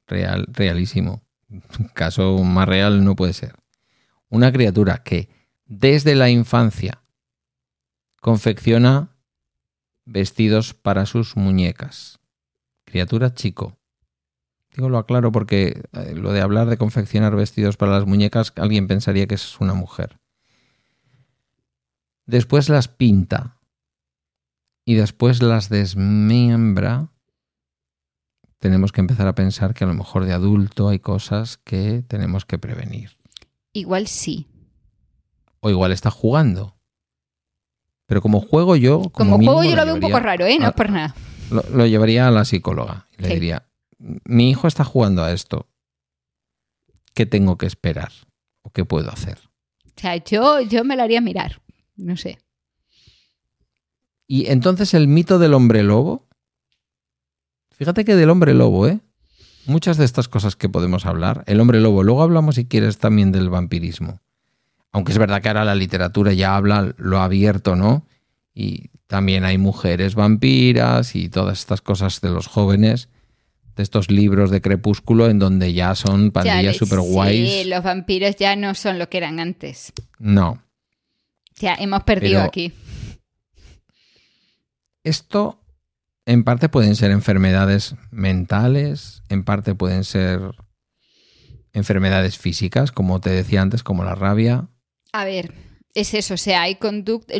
real, 0.08 0.48
realísimo. 0.52 1.22
Caso 1.94 2.38
más 2.44 2.68
real 2.68 3.04
no 3.04 3.16
puede 3.16 3.34
ser. 3.34 3.56
Una 4.30 4.52
criatura 4.52 5.04
que 5.04 5.30
desde 5.66 6.16
la 6.16 6.30
infancia 6.30 7.04
confecciona 8.22 9.16
vestidos 10.06 10.74
para 10.74 11.06
sus 11.06 11.36
muñecas. 11.36 12.20
Criatura 12.86 13.34
chico. 13.34 13.78
Digo 14.76 14.90
lo 14.90 14.98
aclaro 14.98 15.32
porque 15.32 15.84
eh, 15.94 16.16
lo 16.16 16.32
de 16.32 16.42
hablar 16.42 16.68
de 16.68 16.78
confeccionar 16.78 17.36
vestidos 17.36 17.78
para 17.78 17.92
las 17.92 18.06
muñecas, 18.06 18.54
alguien 18.56 18.88
pensaría 18.88 19.28
que 19.28 19.36
es 19.36 19.60
una 19.60 19.74
mujer. 19.74 20.20
Después 22.26 22.70
las 22.70 22.88
pinta 22.88 23.60
y 24.86 24.96
después 24.96 25.42
las 25.42 25.70
desmiembra, 25.70 27.13
tenemos 28.64 28.94
que 28.94 29.02
empezar 29.02 29.28
a 29.28 29.36
pensar 29.36 29.74
que 29.74 29.84
a 29.84 29.88
lo 29.88 29.94
mejor 29.94 30.24
de 30.24 30.32
adulto 30.32 30.88
hay 30.88 31.00
cosas 31.00 31.58
que 31.58 32.02
tenemos 32.08 32.46
que 32.46 32.58
prevenir. 32.58 33.18
igual 33.74 34.08
sí. 34.08 34.48
O 35.60 35.70
igual 35.70 35.92
está 35.92 36.10
jugando. 36.12 36.78
Pero 38.06 38.22
como 38.22 38.40
juego 38.40 38.78
yo... 38.78 39.02
Como, 39.02 39.12
Como, 39.12 39.38
mínimo, 39.38 39.54
juego 39.58 39.70
yo 39.70 39.76
lo 39.76 39.86
veo 39.86 39.96
un 39.96 40.00
poco 40.00 40.20
raro, 40.22 40.46
¿eh? 40.46 40.58
No 40.60 40.68
a- 40.68 40.70
es 40.70 40.76
por 40.76 40.90
nada. 40.90 41.14
Lo, 41.52 41.62
lo 41.74 41.86
llevaría 41.86 42.26
a 42.26 42.32
la 42.32 42.46
psicóloga 42.46 43.08
y 43.18 43.22
le 43.24 43.28
Sí. 43.28 43.34
diría, 43.34 43.68
mi 43.98 44.50
hijo 44.50 44.68
está 44.68 44.86
jugando 44.86 45.24
a 45.26 45.34
esto. 45.34 45.68
¿Qué 47.14 47.26
tengo 47.26 47.58
que 47.58 47.66
esperar? 47.66 48.12
¿O 48.62 48.70
qué 48.72 48.86
puedo 48.86 49.10
hacer? 49.12 49.40
O 49.86 50.00
sea, 50.00 50.16
yo, 50.16 50.62
yo 50.62 50.86
me 50.86 50.96
lo 50.96 51.04
haría 51.04 51.20
mirar. 51.20 51.62
No 51.98 52.16
sé. 52.16 52.40
Y 54.28 54.48
entonces 54.48 54.94
el 54.94 55.08
mito 55.10 55.38
del 55.38 55.54
hombre 55.54 55.84
lobo. 55.84 56.28
Fíjate 57.78 58.06
que 58.06 58.16
del 58.16 58.30
hombre 58.30 58.54
lobo, 58.54 58.88
¿eh? 58.88 59.00
Muchas 59.66 59.98
de 59.98 60.06
estas 60.06 60.28
cosas 60.28 60.56
que 60.56 60.70
podemos 60.70 61.06
hablar. 61.06 61.44
El 61.48 61.60
hombre 61.60 61.80
lobo. 61.80 62.04
Luego 62.04 62.22
hablamos, 62.22 62.56
si 62.56 62.66
quieres, 62.66 62.98
también 62.98 63.32
del 63.32 63.50
vampirismo. 63.50 64.20
Aunque 64.92 65.12
es 65.12 65.18
verdad 65.18 65.42
que 65.42 65.48
ahora 65.48 65.66
la 65.66 65.76
literatura 65.76 66.34
ya 66.34 66.56
habla 66.56 66.94
lo 66.98 67.20
abierto, 67.20 67.76
¿no? 67.76 68.06
Y 68.54 68.90
también 69.08 69.44
hay 69.46 69.58
mujeres 69.58 70.16
vampiras 70.16 71.16
y 71.16 71.30
todas 71.30 71.60
estas 71.60 71.82
cosas 71.82 72.22
de 72.22 72.30
los 72.30 72.48
jóvenes, 72.48 73.10
de 73.76 73.82
estos 73.84 74.12
libros 74.12 74.52
de 74.52 74.62
crepúsculo 74.62 75.30
en 75.30 75.40
donde 75.40 75.74
ya 75.74 75.96
son 75.96 76.32
pandillas 76.32 76.76
super 76.78 77.00
guays. 77.00 77.50
Sí, 77.50 77.64
los 77.70 77.84
vampiros 77.84 78.36
ya 78.36 78.56
no 78.56 78.76
son 78.76 79.00
lo 79.00 79.10
que 79.10 79.18
eran 79.18 79.40
antes. 79.40 79.94
No. 80.20 80.62
Ya 81.60 81.74
hemos 81.76 82.04
perdido 82.04 82.40
Pero- 82.40 82.48
aquí. 82.48 82.74
Esto 85.04 85.63
en 86.26 86.44
parte 86.44 86.70
pueden 86.70 86.96
ser 86.96 87.12
enfermedades 87.12 87.96
mentales, 88.12 89.24
en 89.30 89.44
parte 89.44 89.76
pueden 89.76 90.04
ser 90.04 90.40
enfermedades 91.74 92.38
físicas, 92.38 92.92
como 92.92 93.20
te 93.20 93.32
decía 93.32 93.62
antes, 93.62 93.84
como 93.84 94.04
la 94.04 94.16
rabia. 94.16 94.70
A 95.12 95.26
ver, 95.26 95.54
es 95.94 96.14
eso, 96.14 96.36
o 96.36 96.38
sea, 96.38 96.64
hay 96.64 96.76
conducta. 96.76 97.34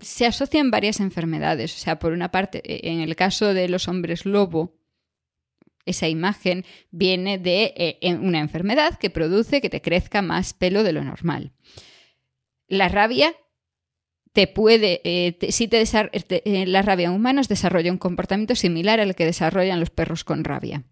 se 0.00 0.26
asocian 0.26 0.70
varias 0.70 1.00
enfermedades. 1.00 1.74
O 1.74 1.78
sea, 1.78 1.98
por 1.98 2.12
una 2.12 2.30
parte, 2.30 2.62
eh, 2.64 2.92
en 2.92 3.00
el 3.00 3.16
caso 3.16 3.52
de 3.52 3.68
los 3.68 3.88
hombres 3.88 4.24
lobo, 4.24 4.78
esa 5.84 6.08
imagen 6.08 6.64
viene 6.90 7.38
de 7.38 7.74
eh, 7.76 8.14
una 8.14 8.38
enfermedad 8.38 8.98
que 8.98 9.10
produce 9.10 9.60
que 9.60 9.70
te 9.70 9.82
crezca 9.82 10.22
más 10.22 10.52
pelo 10.52 10.82
de 10.82 10.92
lo 10.92 11.02
normal. 11.02 11.52
La 12.68 12.88
rabia 12.88 13.34
te 14.32 14.46
puede, 14.46 15.00
eh, 15.04 15.32
te- 15.32 15.52
si 15.52 15.66
te 15.68 15.82
eh, 15.82 16.66
la 16.66 16.82
rabia 16.82 17.06
en 17.06 17.12
humanos 17.12 17.48
desarrolla 17.48 17.90
un 17.92 17.98
comportamiento 17.98 18.54
similar 18.54 19.00
al 19.00 19.14
que 19.14 19.26
desarrollan 19.26 19.80
los 19.80 19.90
perros 19.90 20.24
con 20.24 20.44
rabia. 20.44 20.84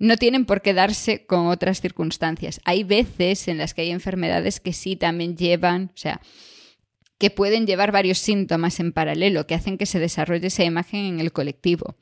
No 0.00 0.16
tienen 0.16 0.44
por 0.44 0.62
qué 0.62 0.74
darse 0.74 1.26
con 1.26 1.46
otras 1.48 1.80
circunstancias. 1.80 2.60
Hay 2.64 2.84
veces 2.84 3.48
en 3.48 3.58
las 3.58 3.74
que 3.74 3.82
hay 3.82 3.90
enfermedades 3.90 4.60
que 4.60 4.72
sí 4.72 4.96
también 4.96 5.36
llevan, 5.36 5.90
o 5.94 5.96
sea, 5.96 6.20
que 7.18 7.30
pueden 7.30 7.66
llevar 7.66 7.90
varios 7.90 8.18
síntomas 8.18 8.78
en 8.78 8.92
paralelo, 8.92 9.46
que 9.46 9.54
hacen 9.56 9.76
que 9.76 9.86
se 9.86 9.98
desarrolle 9.98 10.46
esa 10.46 10.62
imagen 10.64 11.04
en 11.04 11.20
el 11.20 11.32
colectivo. 11.32 11.96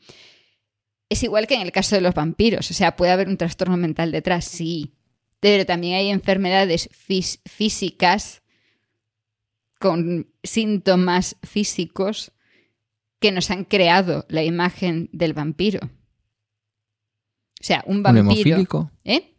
Es 1.08 1.22
igual 1.22 1.46
que 1.46 1.54
en 1.54 1.62
el 1.62 1.72
caso 1.72 1.94
de 1.96 2.02
los 2.02 2.14
vampiros, 2.14 2.70
o 2.70 2.74
sea, 2.74 2.96
puede 2.96 3.12
haber 3.12 3.28
un 3.28 3.38
trastorno 3.38 3.76
mental 3.78 4.12
detrás, 4.12 4.44
sí, 4.44 4.92
pero 5.40 5.64
también 5.64 5.94
hay 5.94 6.10
enfermedades 6.10 6.90
fís- 6.90 7.40
físicas 7.46 8.42
con 9.78 10.30
síntomas 10.42 11.36
físicos 11.42 12.32
que 13.18 13.32
nos 13.32 13.50
han 13.50 13.64
creado 13.64 14.24
la 14.28 14.42
imagen 14.44 15.08
del 15.12 15.32
vampiro. 15.34 15.80
O 15.84 17.62
sea, 17.64 17.82
un 17.86 17.98
¿Un 17.98 18.02
vampiro. 18.02 18.20
hemofílico? 18.30 18.90
¿Eh? 19.04 19.34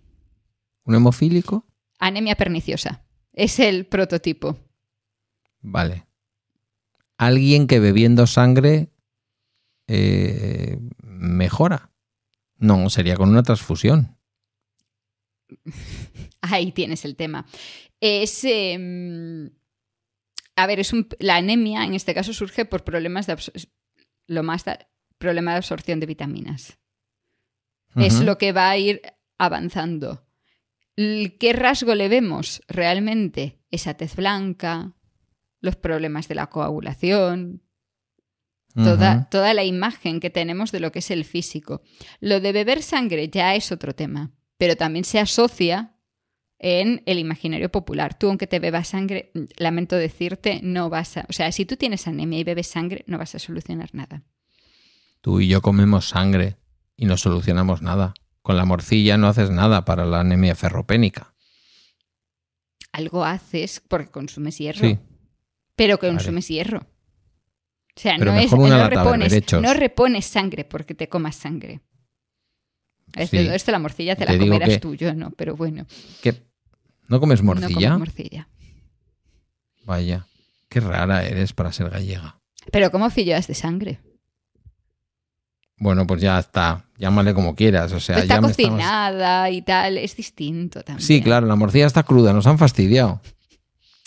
¿Un 0.84 0.96
hemofílico? 0.96 1.66
Anemia 2.00 2.36
perniciosa. 2.36 3.04
Es 3.34 3.60
el 3.60 3.86
prototipo. 3.86 4.58
Vale. 5.62 6.08
Alguien 7.18 7.68
que 7.68 7.80
bebiendo 7.80 8.26
sangre 8.28 8.92
eh, 9.88 10.78
mejora. 11.04 11.92
No, 12.58 12.90
sería 12.90 13.16
con 13.16 13.30
una 13.30 13.44
transfusión. 13.44 14.18
Ahí 16.42 16.72
tienes 16.72 17.06
el 17.06 17.16
tema. 17.16 17.46
Es. 18.00 18.44
eh, 18.44 19.50
a 20.58 20.68
ver, 20.68 20.80
es 20.82 20.92
un, 20.92 21.08
la 21.20 21.38
anemia 21.38 21.86
en 21.86 21.94
este 21.94 22.14
caso 22.14 22.34
surge 22.34 22.66
por 22.66 22.84
problemas 22.84 23.28
de 23.28 23.38
lo 24.28 24.44
más 24.44 24.66
da- 24.66 24.90
problema 25.18 25.52
de 25.52 25.58
absorción 25.58 26.00
de 26.02 26.06
vitaminas. 26.08 26.78
Es 27.96 28.20
lo 28.22 28.38
que 28.38 28.52
va 28.52 28.70
a 28.70 28.78
ir 28.78 29.02
avanzando. 29.40 30.28
¿Qué 30.96 31.54
rasgo 31.54 31.96
le 31.96 32.10
vemos 32.10 32.62
realmente? 32.68 33.60
Esa 33.72 33.94
tez 33.96 34.16
blanca, 34.16 34.94
los 35.62 35.76
problemas 35.76 36.28
de 36.28 36.36
la 36.36 36.48
coagulación, 36.48 37.64
toda 39.32 39.54
la 39.56 39.64
imagen 39.64 40.20
que 40.20 40.30
tenemos 40.30 40.72
de 40.72 40.80
lo 40.80 40.92
que 40.92 41.00
es 41.00 41.10
el 41.12 41.26
físico. 41.26 41.82
Lo 42.20 42.40
de 42.40 42.52
beber 42.52 42.84
sangre 42.84 43.30
ya 43.30 43.56
es 43.56 43.72
otro 43.72 43.96
tema, 43.96 44.32
pero 44.58 44.76
también 44.76 45.06
se 45.06 45.20
asocia 45.20 45.97
en 46.60 47.04
el 47.06 47.20
imaginario 47.20 47.70
popular. 47.72 48.18
Tú, 48.18 48.28
aunque 48.30 48.48
te 48.48 48.60
bebas 48.60 48.88
sangre, 48.90 49.32
lamento 49.58 49.96
decirte, 49.96 50.60
no 50.64 50.90
vas 50.90 51.18
a... 51.18 51.26
O 51.30 51.34
sea, 51.34 51.52
si 51.52 51.66
tú 51.66 51.76
tienes 51.78 52.08
anemia 52.08 52.40
y 52.40 52.44
bebes 52.44 52.68
sangre, 52.68 53.04
no 53.08 53.18
vas 53.18 53.36
a 53.36 53.40
solucionar 53.40 53.90
nada. 53.94 54.24
Tú 55.22 55.40
y 55.40 55.48
yo 55.48 55.62
comemos 55.62 56.10
sangre. 56.10 56.58
y 57.00 57.06
no 57.06 57.16
solucionamos 57.18 57.82
nada. 57.84 58.14
Con 58.42 58.58
la 58.58 58.66
morcilla 58.66 59.18
no 59.18 59.28
haces 59.28 59.52
nada 59.52 59.86
para 59.86 60.06
la 60.06 60.22
anemia 60.22 60.56
ferropénica. 60.56 61.36
Algo 62.92 63.24
haces 63.24 63.82
porque 63.88 64.10
consumes 64.10 64.58
hierro. 64.58 64.80
Sí. 64.88 64.98
Pero 65.76 66.00
consumes 66.00 66.48
hierro. 66.48 66.80
O 66.80 68.00
sea, 68.00 68.16
Pero 68.18 68.32
no, 68.34 68.40
es, 68.40 68.52
no, 68.52 68.88
repones, 68.90 69.30
berberechos. 69.32 69.62
no 69.62 69.74
repones 69.74 70.26
sangre 70.26 70.64
porque 70.66 70.96
te 70.96 71.08
comas 71.10 71.36
sangre. 71.36 71.82
Esto, 73.16 73.38
Sí. 73.38 73.48
esto 73.48 73.72
la 73.72 73.80
morcilla 73.80 74.16
te, 74.16 74.26
Te 74.26 74.34
la 74.34 74.40
comerás 74.40 74.70
que- 74.70 74.80
tú, 74.80 74.96
yo 74.96 75.14
no, 75.14 75.32
pero 75.32 75.56
bueno. 75.56 75.86
¿No 77.10 77.20
comes 77.20 77.42
No 77.42 77.48
morcilla? 77.54 77.88
como 77.90 78.00
morcilla. 78.00 78.48
Vaya, 79.86 80.26
qué 80.70 80.80
rara 80.82 81.26
eres 81.26 81.54
para 81.54 81.72
ser 81.72 81.90
gallega. 81.90 82.40
Pero 82.72 82.92
como 82.92 83.10
filloas 83.10 83.48
de 83.48 83.54
sangre. 83.54 84.00
Bueno, 85.78 86.08
pues 86.08 86.22
ya 86.22 86.40
está. 86.40 86.86
Llámale 86.98 87.34
como 87.34 87.56
quieras. 87.56 87.92
O 87.94 88.00
sea, 88.00 88.18
está 88.20 88.36
ya 88.36 88.42
me 88.42 88.50
estamos- 88.50 88.72
cocinada 88.72 89.50
y 89.52 89.62
tal, 89.62 89.98
es 89.98 90.16
distinto 90.16 90.82
también. 90.84 91.06
Sí, 91.06 91.22
claro, 91.22 91.46
la 91.48 91.56
morcilla 91.56 91.86
está 91.86 92.04
cruda, 92.04 92.34
nos 92.34 92.48
han 92.48 92.58
fastidiado. 92.58 93.22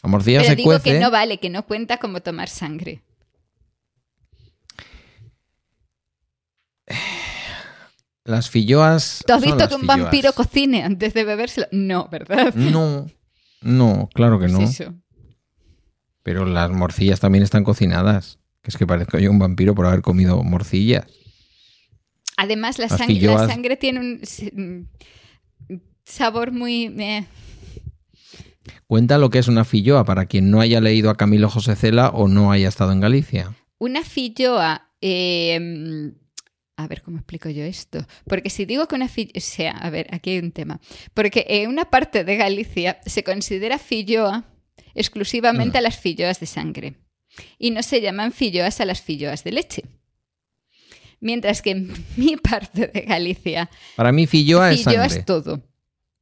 La 0.03 0.09
morcilla 0.11 0.39
Pero 0.41 0.51
se 0.51 0.57
digo 0.57 0.71
cuece. 0.71 0.93
que 0.93 0.99
no 1.01 1.11
vale, 1.11 1.39
que 1.39 1.49
no 1.51 1.65
cuenta 1.67 1.99
como 1.99 2.21
tomar 2.21 2.49
sangre. 2.49 3.03
Las 8.25 8.51
filloas. 8.51 9.25
¿Tú 9.27 9.33
has 9.33 9.43
visto 9.43 9.69
que 9.69 9.75
un 9.75 9.81
filloas. 9.83 9.99
vampiro 10.01 10.33
cocine 10.33 10.83
antes 10.83 11.15
de 11.15 11.25
bebérselo? 11.25 11.67
No, 11.73 12.09
¿verdad? 12.11 12.55
No, 12.55 13.07
no, 13.63 14.09
claro 14.15 14.39
que 14.39 14.47
Pues 14.47 14.53
no. 14.53 14.63
eso. 14.63 14.95
Pero 16.23 16.45
las 16.45 16.71
morcillas 16.71 17.19
también 17.21 17.43
están 17.45 17.65
cocinadas. 17.65 18.39
Que 18.63 18.71
es 18.71 18.77
que 18.77 18.87
parezco 18.87 19.19
yo 19.19 19.31
un 19.31 19.39
vampiro 19.39 19.75
por 19.75 19.87
haber 19.87 20.03
comido 20.03 20.43
morcillas. 20.43 21.07
Además, 22.37 22.79
la, 22.79 22.89
sangre 22.89 23.77
tiene 23.77 24.01
un 24.01 24.21
mm, 24.53 25.75
sabor 26.05 26.53
muy... 26.53 26.87
eh, 26.99 27.27
Cuenta 28.87 29.19
lo 29.19 29.31
que 29.31 29.39
es 29.39 29.49
una 29.49 29.65
filloa 29.65 30.05
para 30.05 30.27
quien 30.27 30.51
no 30.51 30.61
haya 30.61 30.81
leído 30.81 31.11
a 31.11 31.17
Camilo 31.17 31.49
José 31.49 31.75
Cela 31.77 32.11
o 32.11 32.29
no 32.29 32.53
haya 32.53 32.69
estado 32.69 32.93
en 32.93 33.01
Galicia. 33.01 33.55
Una 33.79 34.03
filloa... 34.05 34.91
eh, 35.01 36.13
a 36.83 36.89
ver, 36.89 37.03
¿cómo 37.03 37.19
explico 37.19 37.49
yo 37.49 37.65
esto? 37.65 38.07
Porque 38.27 38.51
si 38.51 38.65
digo 38.65 38.87
que 38.89 38.95
una 38.95 39.09
filloa... 39.09 39.33
O 39.37 39.41
sea, 39.41 39.73
a 39.73 39.91
ver, 39.91 40.07
aquí 40.11 40.31
hay 40.31 40.39
un 40.39 40.53
tema. 40.53 40.81
Porque 41.15 41.47
en 41.49 41.69
una 41.69 41.91
parte 41.91 42.25
de 42.25 42.37
Galicia 42.37 43.01
se 43.07 43.23
considera 43.25 43.79
filloa 43.79 44.45
exclusivamente 44.95 45.79
a 45.79 45.81
las 45.81 45.99
filloas 45.99 46.41
de 46.41 46.47
sangre. 46.47 46.95
Y 47.59 47.71
no 47.71 47.83
se 47.83 48.01
llaman 48.01 48.33
filloas 48.33 48.81
a 48.81 48.85
las 48.85 49.01
filloas 49.01 49.45
de 49.45 49.53
leche. 49.53 49.85
Mientras 51.21 51.63
que 51.63 51.71
en 51.73 51.93
mi 52.17 52.37
parte 52.37 52.89
de 52.89 53.01
Galicia 53.03 53.71
Para 53.97 54.13
mí 54.13 54.27
filloa 54.27 54.73
es 54.73 54.83
sangre. 54.83 55.07
es 55.07 55.25
todo. 55.25 55.63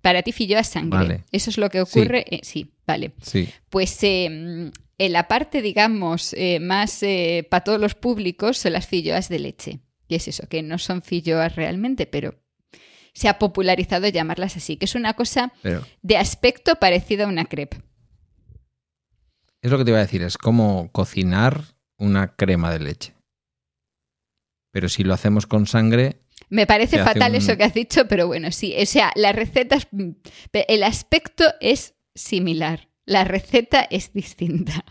Para 0.03 0.23
ti 0.23 0.33
filloa 0.33 0.61
es 0.61 0.69
sangre. 0.69 0.99
Vale. 0.99 1.25
Eso 1.33 1.51
es 1.51 1.59
lo 1.59 1.71
que 1.71 1.81
ocurre. 1.81 2.25
eh, 2.29 2.41
sí, 2.43 2.73
vale. 2.87 3.13
Sí. 3.23 3.49
Pues 3.69 3.99
eh, 4.03 4.29
mm, 4.31 4.71
en 4.99 5.13
la 5.13 5.29
parte, 5.29 5.63
digamos, 5.63 6.35
eh, 6.35 6.59
más 6.61 7.03
eh, 7.03 7.47
para 7.49 7.65
todos 7.65 7.81
los 7.81 7.95
públicos 7.95 8.59
son 8.59 8.73
las 8.73 8.87
filloas 8.87 9.29
de 9.29 9.39
leche. 9.39 9.81
Y 10.09 10.15
es 10.15 10.27
eso, 10.29 10.49
que 10.49 10.63
no 10.63 10.79
son 10.79 11.03
filloas 11.03 11.55
realmente, 11.57 12.07
pero 12.07 12.35
se 13.13 13.29
ha 13.29 13.39
popularizado 13.39 14.09
llamarlas 14.09 14.57
así, 14.57 14.77
que 14.77 14.87
es 14.87 14.95
una 14.95 15.15
cosa 15.15 15.53
Pero 15.63 15.85
de 16.03 16.17
aspecto 16.17 16.77
parecido 16.77 17.25
a 17.27 17.29
una 17.29 17.45
crepe. 17.45 17.83
es 19.63 19.71
lo 19.71 19.79
que 19.79 19.85
te 19.85 19.91
iba 19.91 19.99
a 19.99 20.03
decir, 20.03 20.23
es 20.23 20.39
como 20.39 20.91
cocinar 20.93 21.63
una 21.99 22.37
crema 22.37 22.73
de 22.73 22.79
leche. 22.81 23.15
Pero 24.71 24.89
si 24.89 25.03
lo 25.03 25.15
hacemos 25.15 25.47
con 25.47 25.67
sangre, 25.67 26.23
Me 26.51 26.67
parece 26.67 26.99
fatal 27.03 27.33
un- 27.33 27.37
eso 27.39 27.57
que 27.57 27.65
has 27.65 27.75
dicho, 27.75 28.07
pero 28.07 28.27
bueno, 28.29 28.53
sí. 28.53 28.75
O 28.81 28.87
sea, 28.87 29.11
la 29.17 29.33
receta 29.33 29.77
es- 29.77 29.89
El 30.69 30.83
aspecto 30.85 31.45
es 31.61 31.95
similar. 32.15 32.89
La 33.05 33.25
receta 33.25 33.83
es 33.91 34.13
distinta. 34.13 34.85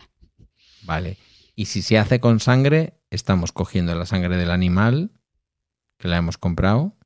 vale. 0.82 1.16
Y 1.54 1.66
si 1.66 1.82
se 1.82 1.98
hace 1.98 2.20
con 2.20 2.38
sangre, 2.40 2.97
estamos 3.10 3.52
cogiendo 3.52 3.94
la 3.94 4.06
sangre 4.06 4.36
del 4.36 4.50
animal 4.50 5.10
que 5.98 6.08
la 6.08 6.18
hemos 6.18 6.38
comprado 6.38 6.96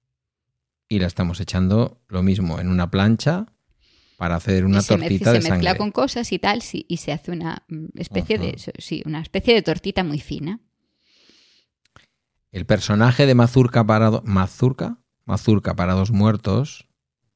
y 0.89 0.99
la 0.99 1.07
estamos 1.07 1.41
echando 1.41 2.03
lo 2.09 2.23
mismo 2.23 2.61
en 2.61 2.69
una 2.69 2.91
plancha 2.91 3.47
para 4.19 4.37
hacer 4.37 4.65
una 4.65 4.79
y 4.79 4.83
se, 4.83 4.95
mez- 4.95 4.99
tortita 5.01 5.25
se 5.27 5.31
de 5.33 5.39
mezcla 5.39 5.51
sangre. 5.71 5.79
con 5.79 5.91
cosas 5.91 6.33
y 6.33 6.39
tal, 6.39 6.63
sí, 6.63 6.85
y 6.89 6.99
se 6.99 7.13
hace 7.13 7.33
una 7.33 7.65
mm, 7.69 7.87
especie 7.97 8.39
de 8.39 8.57
sí, 8.79 9.03
una 9.07 9.21
especie 9.21 9.55
de 9.55 9.63
tortita 9.63 10.05
muy 10.05 10.21
fina. 10.21 10.61
El 12.51 12.67
personaje 12.67 13.27
de 13.27 13.35
Mazurca 13.35 13.85
para 13.87 14.11
do- 14.11 14.23
Mazurca, 14.27 14.99
Mazurca 15.25 15.75
para 15.75 15.95
dos 15.95 16.11
muertos 16.11 16.87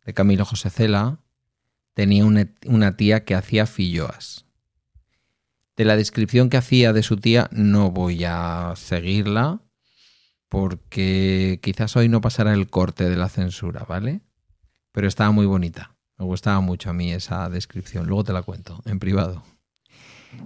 de 0.04 0.12
Camilo 0.14 0.44
José 0.44 0.70
Cela 0.70 1.20
tenía 1.94 2.24
una, 2.26 2.48
una 2.66 2.96
tía 2.96 3.24
que 3.24 3.34
hacía 3.34 3.66
filloas. 3.66 4.44
De 5.76 5.84
la 5.84 5.96
descripción 5.96 6.48
que 6.48 6.56
hacía 6.56 6.92
de 6.92 7.02
su 7.02 7.18
tía 7.18 7.48
no 7.52 7.90
voy 7.90 8.24
a 8.24 8.72
seguirla 8.76 9.60
porque 10.48 11.58
quizás 11.62 11.96
hoy 11.96 12.08
no 12.08 12.20
pasará 12.20 12.54
el 12.54 12.68
corte 12.68 13.08
de 13.08 13.16
la 13.16 13.28
censura, 13.28 13.84
¿vale? 13.88 14.22
Pero 14.92 15.08
estaba 15.08 15.30
muy 15.32 15.44
bonita. 15.44 15.94
Me 16.18 16.24
gustaba 16.24 16.60
mucho 16.60 16.88
a 16.88 16.92
mí 16.94 17.12
esa 17.12 17.50
descripción. 17.50 18.06
Luego 18.06 18.24
te 18.24 18.32
la 18.32 18.42
cuento 18.42 18.80
en 18.86 18.98
privado. 18.98 19.42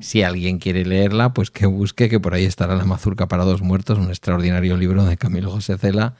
Si 0.01 0.23
alguien 0.23 0.59
quiere 0.59 0.85
leerla, 0.85 1.33
pues 1.33 1.51
que 1.51 1.67
busque, 1.67 2.09
que 2.09 2.21
por 2.21 2.35
ahí 2.35 2.45
estará 2.45 2.75
La 2.75 2.85
Mazurca 2.85 3.29
para 3.29 3.45
dos 3.45 3.63
muertos, 3.63 3.99
un 3.99 4.09
extraordinario 4.09 4.77
libro 4.77 5.05
de 5.05 5.17
Camilo 5.17 5.51
José 5.51 5.79
Cela, 5.79 6.17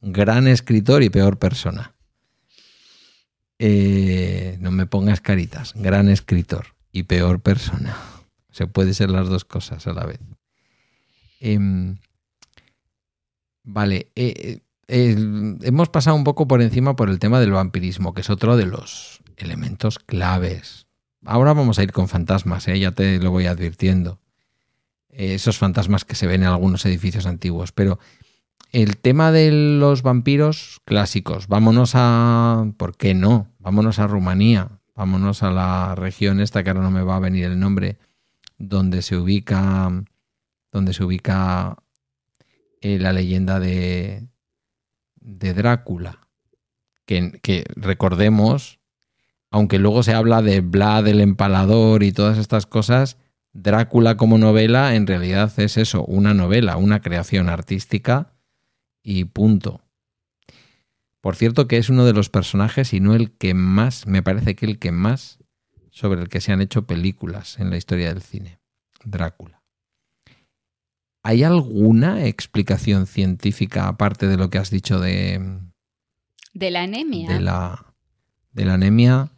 gran 0.00 0.48
escritor 0.48 1.02
y 1.02 1.10
peor 1.10 1.38
persona. 1.38 1.94
Eh, 3.58 4.58
no 4.60 4.70
me 4.70 4.86
pongas 4.86 5.20
caritas, 5.20 5.72
gran 5.76 6.08
escritor 6.08 6.74
y 6.92 7.04
peor 7.04 7.40
persona. 7.40 7.96
Se 8.54 8.66
puede 8.66 8.94
ser 8.94 9.10
las 9.10 9.28
dos 9.28 9.44
cosas 9.44 9.86
a 9.86 9.92
la 9.92 10.06
vez. 10.06 10.20
Em, 11.40 11.98
vale, 13.64 14.12
eh, 14.14 14.60
eh, 14.86 15.16
hemos 15.62 15.88
pasado 15.88 16.16
un 16.16 16.24
poco 16.24 16.46
por 16.46 16.62
encima 16.62 16.94
por 16.96 17.10
el 17.10 17.18
tema 17.18 17.40
del 17.40 17.50
vampirismo, 17.50 18.14
que 18.14 18.20
es 18.20 18.30
otro 18.30 18.56
de 18.56 18.66
los 18.66 19.20
elementos 19.36 19.98
claves 19.98 20.84
Ahora 21.26 21.54
vamos 21.54 21.78
a 21.78 21.82
ir 21.82 21.92
con 21.92 22.08
fantasmas, 22.08 22.68
¿eh? 22.68 22.78
ya 22.78 22.92
te 22.92 23.18
lo 23.18 23.30
voy 23.30 23.46
advirtiendo. 23.46 24.20
Esos 25.08 25.58
fantasmas 25.58 26.04
que 26.04 26.16
se 26.16 26.26
ven 26.26 26.42
en 26.42 26.48
algunos 26.48 26.84
edificios 26.84 27.26
antiguos. 27.26 27.72
Pero 27.72 27.98
el 28.72 28.98
tema 28.98 29.32
de 29.32 29.50
los 29.50 30.02
vampiros 30.02 30.80
clásicos, 30.84 31.48
vámonos 31.48 31.92
a... 31.94 32.66
¿Por 32.76 32.96
qué 32.96 33.14
no? 33.14 33.48
Vámonos 33.58 33.98
a 34.00 34.06
Rumanía, 34.06 34.80
vámonos 34.94 35.42
a 35.42 35.50
la 35.50 35.94
región 35.94 36.40
esta, 36.40 36.62
que 36.62 36.70
ahora 36.70 36.82
no 36.82 36.90
me 36.90 37.02
va 37.02 37.16
a 37.16 37.20
venir 37.20 37.46
el 37.46 37.58
nombre, 37.58 37.96
donde 38.58 39.02
se 39.02 39.16
ubica, 39.16 40.04
donde 40.72 40.92
se 40.92 41.04
ubica 41.04 41.76
eh, 42.80 42.98
la 42.98 43.12
leyenda 43.12 43.60
de, 43.60 44.28
de 45.16 45.54
Drácula. 45.54 46.20
Que, 47.06 47.38
que 47.42 47.64
recordemos 47.76 48.80
aunque 49.54 49.78
luego 49.78 50.02
se 50.02 50.12
habla 50.12 50.42
de 50.42 50.60
Vlad 50.60 51.06
el 51.06 51.20
empalador 51.20 52.02
y 52.02 52.10
todas 52.10 52.38
estas 52.38 52.66
cosas, 52.66 53.18
Drácula 53.52 54.16
como 54.16 54.36
novela 54.36 54.96
en 54.96 55.06
realidad 55.06 55.52
es 55.58 55.76
eso, 55.76 56.04
una 56.06 56.34
novela, 56.34 56.76
una 56.76 57.00
creación 57.00 57.48
artística 57.48 58.32
y 59.00 59.26
punto. 59.26 59.80
Por 61.20 61.36
cierto 61.36 61.68
que 61.68 61.76
es 61.76 61.88
uno 61.88 62.04
de 62.04 62.14
los 62.14 62.30
personajes 62.30 62.92
y 62.92 62.98
no 62.98 63.14
el 63.14 63.30
que 63.30 63.54
más, 63.54 64.08
me 64.08 64.24
parece 64.24 64.56
que 64.56 64.66
el 64.66 64.80
que 64.80 64.90
más 64.90 65.38
sobre 65.94 66.20
el 66.20 66.28
que 66.28 66.40
se 66.40 66.50
han 66.52 66.60
hecho 66.60 66.86
películas 66.86 67.60
en 67.60 67.70
la 67.70 67.76
historia 67.76 68.08
del 68.08 68.20
cine, 68.20 68.58
Drácula. 69.04 69.62
¿Hay 71.22 71.44
alguna 71.44 72.26
explicación 72.26 73.06
científica 73.06 73.86
aparte 73.86 74.26
de 74.26 74.36
lo 74.36 74.50
que 74.50 74.58
has 74.58 74.70
dicho 74.70 74.98
de, 74.98 75.60
De 76.52 76.70
la 76.72 76.82
anemia. 76.82 77.30
de 77.30 77.40
la, 77.40 77.94
de 78.52 78.64
la 78.64 78.74
anemia? 78.74 79.30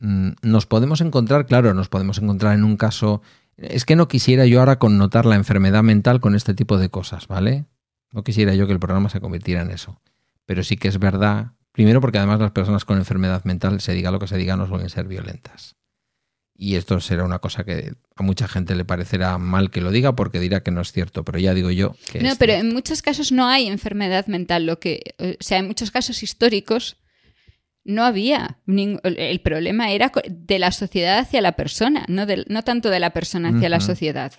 Mm, 0.00 0.30
Nos 0.42 0.66
podemos 0.66 1.00
encontrar, 1.00 1.46
claro, 1.46 1.72
nos 1.74 1.88
podemos 1.88 2.18
encontrar 2.18 2.54
en 2.56 2.64
un 2.64 2.76
caso. 2.76 3.22
Es 3.56 3.84
que 3.84 3.94
no 3.94 4.08
quisiera 4.08 4.46
yo 4.46 4.58
ahora 4.58 4.80
connotar 4.80 5.26
la 5.26 5.36
enfermedad 5.36 5.84
mental 5.84 6.20
con 6.20 6.34
este 6.34 6.54
tipo 6.54 6.76
de 6.76 6.90
cosas, 6.90 7.28
¿vale? 7.28 7.66
No 8.12 8.24
quisiera 8.24 8.54
yo 8.54 8.66
que 8.66 8.72
el 8.72 8.80
programa 8.80 9.10
se 9.10 9.20
convirtiera 9.20 9.62
en 9.62 9.70
eso. 9.70 10.00
Pero 10.44 10.64
sí 10.64 10.76
que 10.76 10.88
es 10.88 10.98
verdad, 10.98 11.52
primero 11.78 12.00
porque 12.00 12.18
además 12.18 12.40
las 12.40 12.50
personas 12.50 12.84
con 12.84 12.98
enfermedad 12.98 13.44
mental, 13.44 13.80
se 13.80 13.92
diga 13.92 14.10
lo 14.10 14.18
que 14.18 14.26
se 14.26 14.36
diga, 14.36 14.56
no 14.56 14.66
suelen 14.66 14.90
ser 14.90 15.06
violentas. 15.06 15.76
Y 16.60 16.74
esto 16.74 16.98
será 16.98 17.22
una 17.22 17.38
cosa 17.38 17.62
que 17.62 17.94
a 18.16 18.22
mucha 18.24 18.48
gente 18.48 18.74
le 18.74 18.84
parecerá 18.84 19.38
mal 19.38 19.70
que 19.70 19.80
lo 19.80 19.92
diga 19.92 20.16
porque 20.16 20.40
dirá 20.40 20.64
que 20.64 20.72
no 20.72 20.80
es 20.80 20.90
cierto, 20.90 21.24
pero 21.24 21.38
ya 21.38 21.54
digo 21.54 21.70
yo 21.70 21.94
que 22.10 22.18
No, 22.20 22.30
es 22.30 22.36
pero 22.36 22.54
cierto. 22.54 22.66
en 22.66 22.74
muchos 22.74 23.00
casos 23.00 23.30
no 23.30 23.46
hay 23.46 23.68
enfermedad 23.68 24.26
mental. 24.26 24.66
Lo 24.66 24.80
que, 24.80 25.14
o 25.20 25.36
sea, 25.38 25.58
en 25.58 25.68
muchos 25.68 25.92
casos 25.92 26.20
históricos 26.24 26.96
no 27.84 28.02
había. 28.04 28.58
el 28.66 29.40
problema 29.40 29.92
era 29.92 30.10
de 30.28 30.58
la 30.58 30.72
sociedad 30.72 31.20
hacia 31.20 31.40
la 31.40 31.52
persona, 31.52 32.04
no, 32.08 32.26
del- 32.26 32.44
no 32.48 32.64
tanto 32.64 32.90
de 32.90 32.98
la 32.98 33.10
persona 33.10 33.50
hacia 33.50 33.68
la 33.68 33.78
sociedad. 33.80 34.32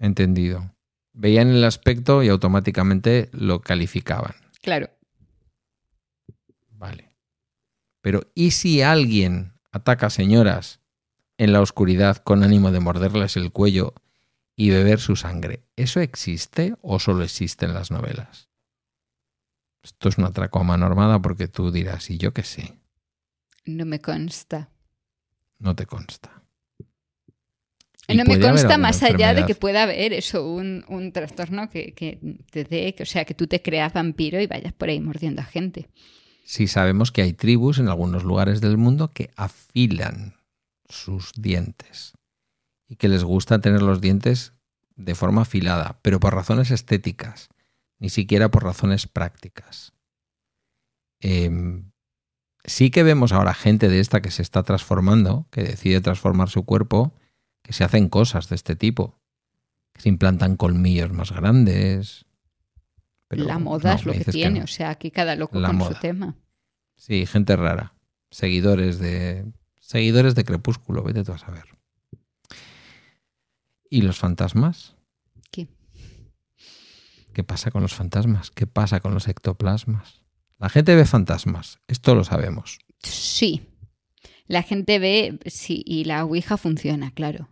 Entendido. 0.00 0.74
Veían 1.12 1.48
el 1.48 1.62
aspecto 1.64 2.24
y 2.24 2.28
automáticamente 2.28 3.30
lo 3.32 3.60
calificaban. 3.60 4.34
Claro. 4.62 4.90
Vale. 6.72 7.08
Pero 8.06 8.30
¿y 8.36 8.52
si 8.52 8.82
alguien 8.82 9.54
ataca 9.72 10.06
a 10.06 10.10
señoras 10.10 10.78
en 11.38 11.52
la 11.52 11.60
oscuridad 11.60 12.18
con 12.18 12.44
ánimo 12.44 12.70
de 12.70 12.78
morderles 12.78 13.36
el 13.36 13.50
cuello 13.50 13.94
y 14.54 14.70
beber 14.70 15.00
su 15.00 15.16
sangre? 15.16 15.64
¿Eso 15.74 15.98
existe 15.98 16.76
o 16.82 17.00
solo 17.00 17.24
existe 17.24 17.64
en 17.64 17.74
las 17.74 17.90
novelas? 17.90 18.48
Esto 19.82 20.08
es 20.08 20.18
una 20.18 20.28
atraco 20.28 20.60
a 20.60 20.62
mano 20.62 20.86
armada 20.86 21.20
porque 21.20 21.48
tú 21.48 21.72
dirás, 21.72 22.08
¿y 22.08 22.16
yo 22.16 22.32
qué 22.32 22.44
sé? 22.44 22.78
No 23.64 23.84
me 23.84 24.00
consta. 24.00 24.70
No 25.58 25.74
te 25.74 25.86
consta. 25.86 26.44
Y 28.06 28.16
No 28.16 28.24
me 28.24 28.38
consta 28.38 28.78
más 28.78 29.02
allá 29.02 29.34
de 29.34 29.46
que 29.46 29.56
pueda 29.56 29.82
haber 29.82 30.12
eso, 30.12 30.48
un, 30.48 30.84
un 30.86 31.10
trastorno 31.10 31.68
que, 31.70 31.92
que 31.92 32.20
te 32.52 32.62
dé, 32.62 32.94
que, 32.94 33.02
o 33.02 33.06
sea, 33.06 33.24
que 33.24 33.34
tú 33.34 33.48
te 33.48 33.62
creas 33.62 33.92
vampiro 33.92 34.40
y 34.40 34.46
vayas 34.46 34.72
por 34.74 34.90
ahí 34.90 35.00
mordiendo 35.00 35.42
a 35.42 35.44
gente. 35.44 35.88
Sí 36.46 36.68
sabemos 36.68 37.10
que 37.10 37.22
hay 37.22 37.32
tribus 37.32 37.80
en 37.80 37.88
algunos 37.88 38.22
lugares 38.22 38.60
del 38.60 38.76
mundo 38.76 39.10
que 39.12 39.32
afilan 39.34 40.36
sus 40.88 41.32
dientes 41.34 42.12
y 42.88 42.94
que 42.94 43.08
les 43.08 43.24
gusta 43.24 43.60
tener 43.60 43.82
los 43.82 44.00
dientes 44.00 44.52
de 44.94 45.16
forma 45.16 45.42
afilada, 45.42 45.98
pero 46.02 46.20
por 46.20 46.34
razones 46.34 46.70
estéticas, 46.70 47.48
ni 47.98 48.10
siquiera 48.10 48.48
por 48.48 48.62
razones 48.62 49.08
prácticas. 49.08 49.92
Em, 51.18 51.90
sí 52.62 52.92
que 52.92 53.02
vemos 53.02 53.32
ahora 53.32 53.52
gente 53.52 53.88
de 53.88 53.98
esta 53.98 54.22
que 54.22 54.30
se 54.30 54.42
está 54.42 54.62
transformando, 54.62 55.48
que 55.50 55.64
decide 55.64 56.00
transformar 56.00 56.48
su 56.48 56.64
cuerpo, 56.64 57.12
que 57.62 57.72
se 57.72 57.82
hacen 57.82 58.08
cosas 58.08 58.48
de 58.48 58.54
este 58.54 58.76
tipo, 58.76 59.18
que 59.92 60.02
se 60.02 60.10
implantan 60.10 60.56
colmillos 60.56 61.10
más 61.10 61.32
grandes. 61.32 62.25
Pero 63.28 63.44
la 63.44 63.58
moda 63.58 63.92
no, 63.92 63.96
es 63.98 64.06
lo 64.06 64.12
que 64.12 64.24
tiene, 64.24 64.60
no. 64.60 64.64
o 64.64 64.68
sea, 64.68 64.90
aquí 64.90 65.10
cada 65.10 65.34
loco 65.36 65.58
La 65.58 65.68
con 65.68 65.76
moda. 65.76 65.94
su 65.94 66.00
tema. 66.00 66.36
Sí, 66.96 67.26
gente 67.26 67.56
rara. 67.56 67.94
Seguidores 68.30 68.98
de. 68.98 69.46
Seguidores 69.80 70.34
de 70.34 70.44
Crepúsculo, 70.44 71.02
vete 71.02 71.22
tú 71.24 71.32
a 71.32 71.38
saber. 71.38 71.64
¿Y 73.88 74.02
los 74.02 74.18
fantasmas? 74.18 74.96
¿Qué? 75.50 75.68
¿Qué 77.32 77.44
pasa 77.44 77.70
con 77.70 77.82
los 77.82 77.94
fantasmas? 77.94 78.50
¿Qué 78.50 78.66
pasa 78.66 79.00
con 79.00 79.14
los 79.14 79.28
ectoplasmas? 79.28 80.22
La 80.58 80.68
gente 80.70 80.94
ve 80.94 81.04
fantasmas, 81.04 81.78
esto 81.86 82.14
lo 82.14 82.24
sabemos. 82.24 82.78
Sí. 83.02 83.68
La 84.46 84.62
gente 84.62 84.98
ve, 84.98 85.38
sí, 85.46 85.82
y 85.84 86.04
la 86.04 86.24
Ouija 86.24 86.56
funciona, 86.56 87.10
claro. 87.12 87.48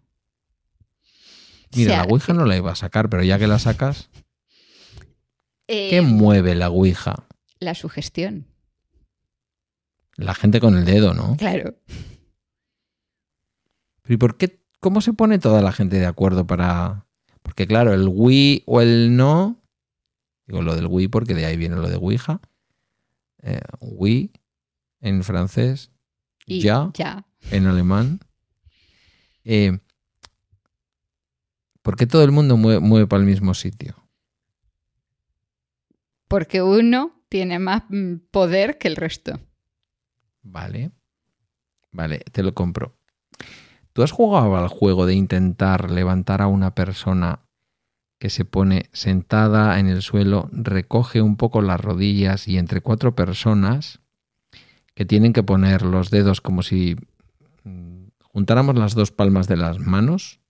Mira, 1.77 1.91
O 1.91 1.95
sea, 1.95 2.05
la 2.07 2.13
Ouija 2.13 2.33
no 2.33 2.47
la 2.47 2.57
iba 2.57 2.73
a 2.73 2.77
sacar, 2.77 3.09
pero 3.11 3.23
ya 3.25 3.39
que 3.39 3.47
la 3.47 3.59
sacas, 3.59 4.09
eh, 5.69 5.91
¿qué 5.91 6.03
mueve 6.03 6.55
la 6.55 6.69
Ouija? 6.71 7.27
la 7.61 7.75
sugestión, 7.75 8.47
La 10.17 10.35
gente 10.35 10.61
con 10.61 10.77
el 10.77 10.85
dedo, 10.85 11.15
¿no? 11.15 11.37
claro. 11.39 11.75
¿Pero 14.03 14.15
¿y 14.15 14.17
por 14.19 14.37
qué? 14.37 14.61
¿Cómo 14.81 15.01
se 15.01 15.15
pone 15.15 15.39
toda 15.39 15.63
la 15.63 15.73
gente 15.73 15.99
de 15.99 16.05
acuerdo 16.07 16.47
para...? 16.47 17.07
Porque 17.43 17.67
claro, 17.67 17.95
el 17.95 18.07
oui 18.09 18.63
o 18.67 18.83
el 18.83 19.17
no... 19.17 19.63
Digo 20.47 20.61
lo 20.61 20.75
del 20.77 20.87
oui 20.89 21.09
porque 21.09 21.33
de 21.35 21.47
ahí 21.47 21.57
viene 21.57 21.77
lo 21.77 21.89
de 21.89 21.97
Ouija. 21.97 22.41
Eh, 23.43 23.61
oui 23.81 24.31
en 25.01 25.23
francés, 25.25 25.91
Y 26.47 26.61
ya 26.61 26.91
ya. 26.95 27.27
en 27.51 27.67
alemán. 27.67 28.21
Eh, 29.45 29.79
¿Por 31.83 31.97
qué 31.97 32.07
todo 32.07 32.25
el 32.25 32.31
mundo 32.31 32.57
mueve, 32.59 32.81
mueve 32.81 33.07
para 33.07 33.21
el 33.21 33.27
mismo 33.29 33.55
sitio? 33.55 33.97
Porque 36.29 36.63
uno 36.63 37.25
tiene 37.29 37.59
más 37.59 37.83
mm, 37.89 38.17
poder 38.31 38.79
que 38.79 38.89
el 38.89 38.97
resto. 38.97 39.39
Vale. 40.43 40.93
Vale, 41.91 42.21
te 42.33 42.43
lo 42.43 42.55
compro. 42.55 42.97
¿Tú 43.93 44.03
has 44.03 44.11
jugado 44.11 44.57
al 44.57 44.69
juego 44.69 45.07
de 45.07 45.15
intentar 45.15 45.91
levantar 45.91 46.43
a 46.43 46.49
una 46.49 46.75
persona 46.75 47.45
que 48.19 48.31
se 48.31 48.45
pone 48.45 48.89
sentada 48.93 49.79
en 49.79 49.89
el 49.89 50.03
suelo, 50.03 50.49
recoge 50.53 51.21
un 51.21 51.37
poco 51.37 51.61
las 51.61 51.81
rodillas 51.81 52.49
y 52.49 52.59
entre 52.59 52.81
cuatro 52.81 53.15
personas 53.15 54.01
que 54.95 55.05
tienen 55.05 55.33
que 55.33 55.43
poner 55.43 55.83
los 55.83 56.11
dedos 56.11 56.41
como 56.41 56.63
si 56.63 56.97
mm, 57.65 58.07
juntáramos 58.23 58.77
las 58.77 58.95
dos 58.95 59.13
palmas 59.13 59.47
de 59.47 59.57
las 59.57 59.79
manos, 59.79 60.41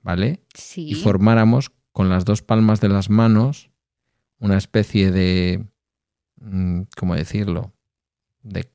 ¿vale? 0.00 0.44
Sí. 0.54 0.88
y 0.90 0.94
formáramos 0.94 1.72
con 1.92 2.08
las 2.08 2.24
dos 2.24 2.42
palmas 2.42 2.80
de 2.80 2.88
las 2.88 3.10
manos 3.10 3.70
una 4.38 4.56
especie 4.56 5.10
de, 5.12 5.64
mm, 6.40 6.82
¿cómo 6.96 7.14
decirlo? 7.14 7.72
De, 8.42 8.68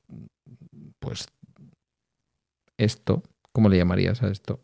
pues, 0.99 1.28
esto, 2.78 3.24
¿cómo 3.51 3.70
le 3.70 3.78
llamarías 3.78 4.22
a 4.24 4.28
esto? 4.30 4.63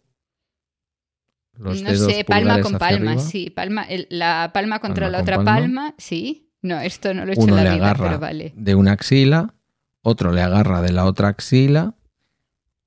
Los 1.58 1.82
no 1.84 1.91
dedos 1.91 2.12
sé, 2.14 2.24
palma 2.24 2.62
con 2.62 2.78
palma, 2.78 3.12
arriba. 3.12 3.24
sí. 3.24 3.49
Palma, 3.49 3.84
el- 3.84 4.08
la 4.10 4.51
palma 4.54 4.80
contra 4.80 5.06
Palma 5.06 5.12
la 5.12 5.18
con 5.20 5.24
otra 5.24 5.36
palma. 5.38 5.56
palma, 5.62 5.95
sí. 5.97 6.49
No, 6.62 6.80
esto 6.80 7.14
no 7.14 7.26
lo 7.26 7.32
he 7.32 7.34
hecho 7.36 7.43
Uno 7.43 7.58
en 7.58 7.64
le 7.64 7.70
la 7.70 7.76
vida, 7.76 7.86
agarra 7.91 8.08
pero 8.08 8.20
vale. 8.20 8.54
de 8.56 8.76
una 8.76 8.93
axila, 8.93 9.54
otro 10.01 10.32
le 10.32 10.41
agarra 10.41 10.82
de 10.82 10.91
la 10.93 11.06
otra 11.06 11.28
axila, 11.28 11.95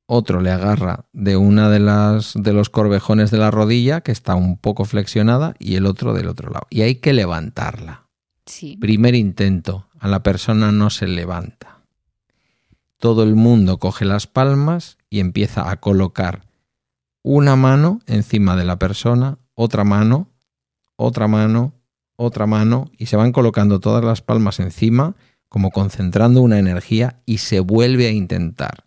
otro 0.06 0.40
le 0.40 0.50
agarra 0.50 1.06
de 1.12 1.36
una 1.36 1.68
de 1.68 1.80
las 1.80 2.32
de 2.34 2.52
los 2.52 2.70
corvejones 2.70 3.30
de 3.30 3.38
la 3.38 3.50
rodilla 3.50 4.00
que 4.00 4.12
está 4.12 4.34
un 4.34 4.56
poco 4.56 4.84
flexionada 4.84 5.54
y 5.58 5.74
el 5.74 5.86
otro 5.86 6.14
del 6.14 6.28
otro 6.28 6.50
lado. 6.50 6.66
Y 6.70 6.82
hay 6.82 6.96
que 6.96 7.12
levantarla. 7.12 8.06
Sí. 8.46 8.76
Primer 8.76 9.14
intento, 9.14 9.88
a 9.98 10.08
la 10.08 10.22
persona 10.22 10.70
no 10.70 10.90
se 10.90 11.06
levanta. 11.08 11.80
Todo 12.98 13.24
el 13.24 13.34
mundo 13.34 13.78
coge 13.78 14.04
las 14.04 14.26
palmas 14.26 14.96
y 15.10 15.20
empieza 15.20 15.70
a 15.70 15.80
colocar 15.80 16.46
una 17.22 17.56
mano 17.56 18.00
encima 18.06 18.56
de 18.56 18.64
la 18.64 18.78
persona, 18.78 19.38
otra 19.54 19.82
mano, 19.82 20.28
otra 20.94 21.26
mano, 21.26 21.74
otra 22.14 22.46
mano, 22.46 22.90
y 22.96 23.06
se 23.06 23.16
van 23.16 23.32
colocando 23.32 23.80
todas 23.80 24.04
las 24.04 24.22
palmas 24.22 24.60
encima, 24.60 25.16
como 25.48 25.70
concentrando 25.70 26.40
una 26.40 26.58
energía, 26.58 27.20
y 27.26 27.38
se 27.38 27.60
vuelve 27.60 28.06
a 28.06 28.12
intentar. 28.12 28.85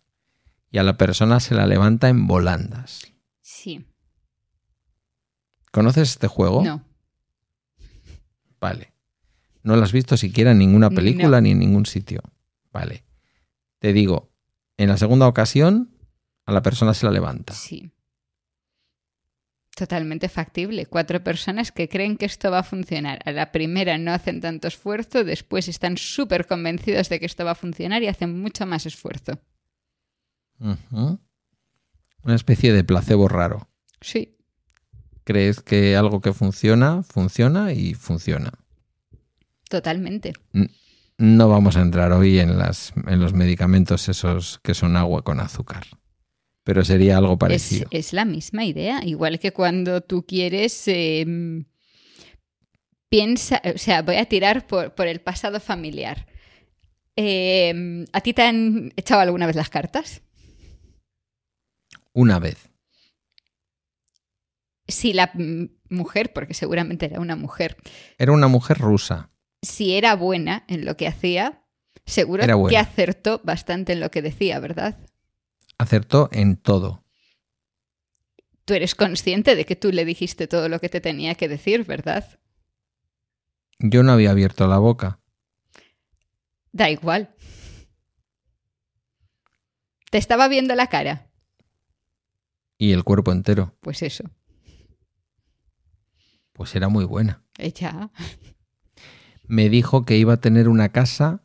Y 0.70 0.78
a 0.78 0.82
la 0.82 0.96
persona 0.96 1.40
se 1.40 1.54
la 1.54 1.66
levanta 1.66 2.08
en 2.08 2.26
volandas. 2.26 3.12
Sí. 3.40 3.86
¿Conoces 5.72 6.10
este 6.10 6.28
juego? 6.28 6.62
No. 6.64 6.84
Vale. 8.60 8.92
No 9.62 9.76
lo 9.76 9.82
has 9.82 9.92
visto 9.92 10.16
siquiera 10.16 10.52
en 10.52 10.58
ninguna 10.58 10.90
película 10.90 11.38
No. 11.38 11.40
ni 11.42 11.50
en 11.52 11.58
ningún 11.58 11.86
sitio. 11.86 12.22
Vale. 12.72 13.04
Te 13.78 13.92
digo, 13.92 14.30
en 14.76 14.88
la 14.88 14.96
segunda 14.96 15.26
ocasión, 15.26 15.96
a 16.46 16.52
la 16.52 16.62
persona 16.62 16.94
se 16.94 17.06
la 17.06 17.12
levanta. 17.12 17.52
Sí. 17.52 17.90
Totalmente 19.76 20.28
factible. 20.28 20.86
Cuatro 20.86 21.22
personas 21.24 21.72
que 21.72 21.88
creen 21.88 22.16
que 22.16 22.26
esto 22.26 22.50
va 22.50 22.58
a 22.60 22.64
funcionar. 22.64 23.20
A 23.24 23.32
la 23.32 23.50
primera 23.52 23.96
no 23.98 24.12
hacen 24.12 24.40
tanto 24.40 24.68
esfuerzo, 24.68 25.24
después 25.24 25.68
están 25.68 25.96
súper 25.96 26.46
convencidos 26.46 27.08
de 27.08 27.18
que 27.20 27.26
esto 27.26 27.44
va 27.44 27.52
a 27.52 27.54
funcionar 27.54 28.02
y 28.02 28.08
hacen 28.08 28.38
mucho 28.40 28.66
más 28.66 28.84
esfuerzo. 28.86 29.40
Una 30.60 32.34
especie 32.34 32.72
de 32.72 32.84
placebo 32.84 33.28
raro. 33.28 33.68
Sí. 34.00 34.36
Crees 35.24 35.60
que 35.60 35.96
algo 35.96 36.20
que 36.20 36.32
funciona, 36.32 37.02
funciona 37.02 37.72
y 37.72 37.94
funciona. 37.94 38.52
Totalmente. 39.68 40.32
No 41.18 41.48
vamos 41.48 41.76
a 41.76 41.82
entrar 41.82 42.12
hoy 42.12 42.38
en, 42.40 42.58
las, 42.58 42.92
en 43.06 43.20
los 43.20 43.32
medicamentos 43.34 44.08
esos 44.08 44.58
que 44.62 44.74
son 44.74 44.96
agua 44.96 45.22
con 45.22 45.40
azúcar. 45.40 45.84
Pero 46.64 46.84
sería 46.84 47.16
algo 47.16 47.32
Es, 47.34 47.38
parecido. 47.38 47.88
es 47.90 48.12
la 48.12 48.24
misma 48.24 48.64
idea. 48.64 49.00
Igual 49.04 49.38
que 49.38 49.52
cuando 49.52 50.00
tú 50.02 50.24
quieres. 50.26 50.82
eh, 50.88 51.64
piensa. 53.08 53.60
O 53.74 53.78
sea, 53.78 54.02
voy 54.02 54.16
a 54.16 54.26
tirar 54.26 54.66
por, 54.66 54.94
por 54.94 55.06
el 55.06 55.20
pasado 55.20 55.60
familiar. 55.60 56.26
Eh, 57.16 58.04
¿A 58.12 58.20
ti 58.20 58.32
te 58.34 58.42
han 58.42 58.92
echado 58.96 59.20
alguna 59.20 59.46
vez 59.46 59.56
las 59.56 59.70
cartas? 59.70 60.22
Una 62.12 62.38
vez. 62.38 62.68
Si 64.88 65.12
la 65.12 65.30
mujer, 65.88 66.32
porque 66.32 66.54
seguramente 66.54 67.06
era 67.06 67.20
una 67.20 67.36
mujer, 67.36 67.76
Era 68.18 68.32
una 68.32 68.48
mujer 68.48 68.78
rusa. 68.78 69.30
si 69.62 69.94
era 69.94 70.16
buena 70.16 70.64
en 70.68 70.84
lo 70.84 70.96
que 70.96 71.06
hacía, 71.06 71.64
seguro 72.06 72.44
que 72.68 72.76
acertó 72.78 73.40
bastante 73.44 73.92
en 73.92 74.00
lo 74.00 74.10
que 74.10 74.22
decía, 74.22 74.58
¿verdad? 74.58 74.98
Acertó 75.78 76.28
en 76.32 76.56
todo. 76.56 77.04
Tú 78.64 78.74
eres 78.74 78.94
consciente 78.94 79.54
de 79.54 79.64
que 79.64 79.76
tú 79.76 79.92
le 79.92 80.04
dijiste 80.04 80.46
todo 80.48 80.68
lo 80.68 80.80
que 80.80 80.88
te 80.88 81.00
tenía 81.00 81.34
que 81.36 81.48
decir, 81.48 81.84
¿verdad? 81.84 82.38
Yo 83.78 84.02
no 84.02 84.12
había 84.12 84.30
abierto 84.32 84.66
la 84.66 84.78
boca. 84.78 85.20
Da 86.72 86.90
igual. 86.90 87.34
¿Te 90.10 90.18
estaba 90.18 90.48
viendo 90.48 90.74
la 90.74 90.88
cara? 90.88 91.29
Y 92.80 92.92
el 92.92 93.04
cuerpo 93.04 93.30
entero. 93.30 93.76
Pues 93.80 94.00
eso. 94.00 94.24
Pues 96.54 96.74
era 96.74 96.88
muy 96.88 97.04
buena. 97.04 97.44
Ella. 97.58 98.10
me 99.46 99.68
dijo 99.68 100.06
que 100.06 100.16
iba 100.16 100.32
a 100.32 100.40
tener 100.40 100.66
una 100.66 100.88
casa 100.88 101.44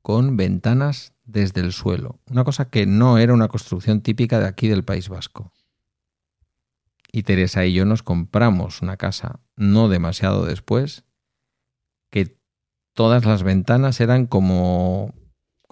con 0.00 0.36
ventanas 0.36 1.14
desde 1.24 1.62
el 1.62 1.72
suelo. 1.72 2.20
Una 2.30 2.44
cosa 2.44 2.70
que 2.70 2.86
no 2.86 3.18
era 3.18 3.34
una 3.34 3.48
construcción 3.48 4.02
típica 4.02 4.38
de 4.38 4.46
aquí 4.46 4.68
del 4.68 4.84
País 4.84 5.08
Vasco. 5.08 5.52
Y 7.10 7.24
Teresa 7.24 7.66
y 7.66 7.72
yo 7.72 7.84
nos 7.84 8.04
compramos 8.04 8.82
una 8.82 8.96
casa 8.96 9.40
no 9.56 9.88
demasiado 9.88 10.46
después, 10.46 11.04
que 12.08 12.38
todas 12.92 13.24
las 13.24 13.42
ventanas 13.42 14.00
eran 14.00 14.26
como, 14.26 15.12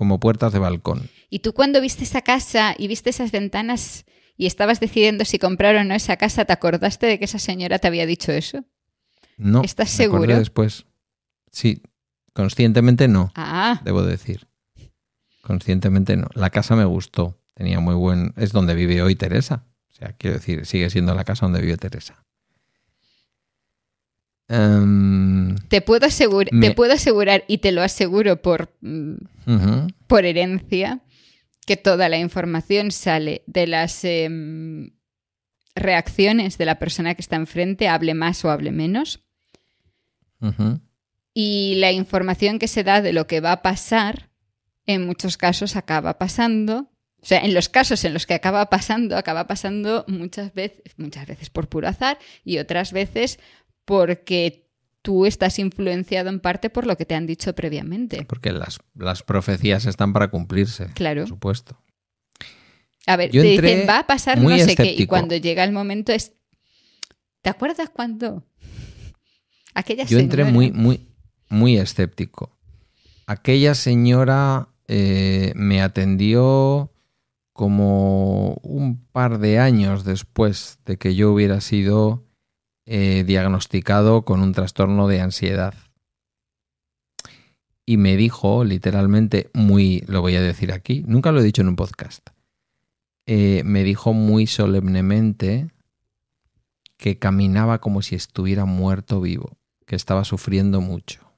como 0.01 0.19
puertas 0.19 0.51
de 0.55 0.59
balcón. 0.59 1.11
¿Y 1.29 1.41
tú 1.41 1.53
cuando 1.53 1.79
viste 1.83 2.05
esa 2.05 2.23
casa 2.23 2.75
y 2.79 2.89
viste 2.89 3.11
esas 3.11 3.33
ventanas 3.33 4.07
y 4.35 4.47
estabas 4.47 4.81
decidiendo 4.81 5.27
si 5.27 5.39
comprar 5.39 5.77
o 5.77 5.85
no 5.85 5.93
esa 5.95 6.17
casa, 6.17 6.47
¿te 6.47 6.55
acordaste 6.55 7.05
de 7.05 7.19
que 7.19 7.27
esa 7.27 7.39
señora 7.39 7.79
te 7.79 7.87
había 7.87 8.07
dicho 8.07 8.33
eso? 8.33 8.65
No. 9.37 9.61
¿Estás 9.63 9.91
me 9.91 9.97
seguro? 10.05 10.39
después. 10.39 10.87
Sí, 11.53 11.83
conscientemente 12.33 13.09
no, 13.09 13.31
Ah, 13.35 13.83
debo 13.85 14.03
decir. 14.03 14.49
Conscientemente 15.43 16.17
no. 16.17 16.29
La 16.33 16.49
casa 16.49 16.77
me 16.77 16.87
gustó. 16.87 17.39
Tenía 17.53 17.79
muy 17.81 17.95
buen. 17.95 18.33
Es 18.39 18.53
donde 18.53 18.75
vive 18.75 19.03
hoy 19.03 19.17
Teresa. 19.17 19.67
O 19.91 19.93
sea, 19.93 20.15
quiero 20.17 20.39
decir, 20.39 20.65
sigue 20.65 20.89
siendo 20.89 21.15
la 21.15 21.25
casa 21.25 21.45
donde 21.45 21.61
vive 21.61 21.77
Teresa. 21.77 22.25
Em, 24.53 25.55
te 25.69 25.81
puedo, 25.81 26.07
asegur- 26.07 26.49
Me- 26.51 26.69
te 26.71 26.75
puedo 26.75 26.93
asegurar 26.93 27.45
y 27.47 27.59
te 27.59 27.71
lo 27.73 27.83
aseguro 27.83 28.43
por, 28.43 28.73
mm, 28.81 29.15
por 30.09 30.25
herencia 30.25 31.01
que 31.67 31.77
toda 31.77 32.09
la 32.09 32.19
información 32.19 32.91
sale 32.91 33.43
de 33.47 33.67
las 33.69 34.05
em, 34.05 34.91
reacciones 35.77 36.59
de 36.59 36.65
la 36.67 36.81
persona 36.81 37.15
que 37.15 37.23
está 37.23 37.37
enfrente, 37.37 37.87
hable 37.89 38.15
más 38.15 38.45
o 38.45 38.51
hable 38.51 38.73
menos, 38.73 39.21
y 41.35 41.75
la 41.77 41.93
información 41.93 42.59
que 42.59 42.67
se 42.67 42.83
da 42.83 43.01
de 43.03 43.13
lo 43.13 43.27
que 43.27 43.41
va 43.41 43.53
a 43.53 43.63
pasar, 43.63 44.31
en 44.87 45.07
muchos 45.07 45.37
casos 45.37 45.77
acaba 45.77 46.19
pasando. 46.19 46.91
O 47.23 47.27
sea, 47.27 47.41
en 47.45 47.53
los 47.53 47.69
casos 47.69 48.03
en 48.05 48.15
los 48.15 48.25
que 48.27 48.33
acaba 48.33 48.71
pasando, 48.71 49.17
acaba 49.17 49.47
pasando 49.47 50.05
muchas 50.09 50.55
veces, 50.55 50.81
muchas 50.97 51.27
veces 51.27 51.51
por 51.51 51.69
puro 51.69 51.87
azar 51.87 52.19
y 52.45 52.57
otras 52.59 52.93
veces 52.93 53.39
porque 53.91 54.69
tú 55.03 55.27
estás 55.27 55.59
influenciado 55.59 56.29
en 56.29 56.39
parte 56.39 56.71
por 56.71 56.87
lo 56.87 56.97
que 56.97 57.05
te 57.05 57.17
han 57.17 57.27
dicho 57.27 57.55
previamente. 57.57 58.25
Porque 58.25 58.53
las, 58.53 58.79
las 58.95 59.25
profecías 59.25 59.85
están 59.85 60.13
para 60.13 60.29
cumplirse. 60.29 60.87
Claro. 60.95 61.23
Por 61.23 61.29
supuesto. 61.29 61.77
A 63.07 63.17
ver, 63.17 63.33
Yo 63.33 63.43
te 63.43 63.55
entré 63.55 63.71
dicen, 63.73 63.89
va 63.89 63.99
a 63.99 64.07
pasar 64.07 64.41
no 64.41 64.57
sé 64.59 64.77
qué, 64.77 64.95
y 64.97 65.07
cuando 65.07 65.35
llega 65.37 65.65
el 65.65 65.73
momento 65.73 66.13
es... 66.13 66.35
¿Te 67.43 67.51
acuerdas 67.51 67.91
cuando? 67.91 68.45
Aquella 69.75 70.05
Yo 70.05 70.21
entré 70.21 70.45
señora- 70.45 70.53
muy, 70.53 70.71
muy, 70.71 71.09
muy 71.49 71.77
escéptico. 71.77 72.57
Aquella 73.27 73.75
señora 73.75 74.69
eh, 74.87 75.53
me 75.57 75.83
atendió 75.83 76.93
como 77.53 78.55
un 78.63 79.05
par 79.07 79.39
de 79.41 79.59
años 79.59 80.05
después 80.05 80.79
de 80.87 80.97
que 80.97 81.17
yo 81.17 81.33
hubiera 81.33 81.61
sido 81.61 82.30
eh, 82.93 83.23
diagnosticado 83.25 84.25
con 84.25 84.41
un 84.43 84.53
trastorno 84.53 85.07
de 85.07 85.21
ansiedad. 85.21 85.75
Y 87.87 87.99
me 87.99 88.17
dijo 88.17 88.65
literalmente 88.65 89.49
muy, 89.55 90.03
lo 90.09 90.23
voy 90.23 90.35
a 90.35 90.43
decir 90.43 90.73
aquí, 90.73 91.05
nunca 91.07 91.31
lo 91.31 91.39
he 91.39 91.45
dicho 91.45 91.63
en 91.63 91.69
un 91.69 91.77
podcast, 91.77 92.31
eh, 93.27 93.63
me 93.65 93.85
dijo 93.85 94.13
muy 94.13 94.49
solemnemente 94.49 95.71
que 96.97 97.17
caminaba 97.17 97.81
como 97.81 98.03
si 98.03 98.17
estuviera 98.17 98.65
muerto 98.65 99.21
vivo, 99.21 99.57
que 99.87 99.95
estaba 99.95 100.25
sufriendo 100.25 100.81
mucho 100.81 101.33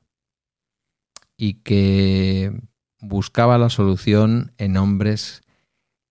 y 1.36 1.60
que 1.64 2.58
buscaba 2.98 3.58
la 3.58 3.68
solución 3.68 4.54
en 4.56 4.78
hombres 4.78 5.42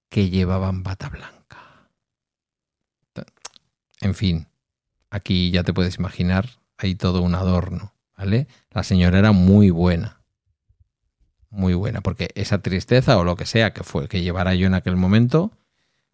que 0.10 0.30
llevaban 0.30 0.84
bata 0.84 1.10
blanca. 1.10 1.90
En 4.02 4.14
fin, 4.14 4.48
aquí 5.12 5.52
ya 5.52 5.64
te 5.64 5.74
puedes 5.74 5.98
imaginar, 6.00 6.50
hay 6.78 6.96
todo 6.96 7.22
un 7.22 7.36
adorno, 7.36 7.94
¿vale? 8.18 8.48
La 8.72 8.84
señora 8.84 9.20
era 9.20 9.34
muy 9.34 9.70
buena, 9.70 10.22
muy 11.52 11.76
buena, 11.76 12.02
porque 12.02 12.30
esa 12.34 12.62
tristeza 12.62 13.20
o 13.20 13.24
lo 13.24 13.36
que 13.36 13.46
sea 13.46 13.74
que 13.74 13.84
fue 13.84 14.08
que 14.08 14.22
llevara 14.22 14.56
yo 14.56 14.66
en 14.66 14.74
aquel 14.74 14.96
momento, 14.96 15.52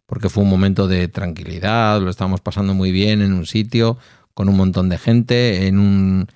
porque 0.06 0.30
fue 0.30 0.44
un 0.44 0.50
momento 0.50 0.88
de 0.88 1.08
tranquilidad, 1.08 2.02
lo 2.02 2.10
estábamos 2.10 2.42
pasando 2.42 2.74
muy 2.74 2.92
bien 2.92 3.22
en 3.22 3.34
un 3.34 3.46
sitio 3.46 3.98
con 4.34 4.50
un 4.50 4.58
montón 4.58 4.90
de 4.90 4.98
gente, 4.98 5.68
en 5.68 5.80
un 5.80 6.28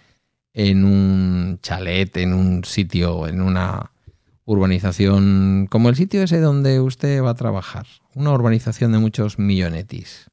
en 0.54 0.84
un 0.84 1.60
chalet, 1.62 2.16
en 2.18 2.34
un 2.34 2.66
sitio, 2.66 3.28
en 3.28 3.42
una 3.42 3.92
urbanización 4.46 5.68
como 5.70 5.90
el 5.90 5.96
sitio 5.96 6.24
ese 6.24 6.40
donde 6.40 6.82
usted 6.82 7.24
va 7.24 7.32
a 7.32 7.36
trabajar, 7.36 7.88
una 8.16 8.32
urbanización 8.32 8.92
de 8.92 9.00
muchos 9.00 9.40
millonetis. 9.40 10.31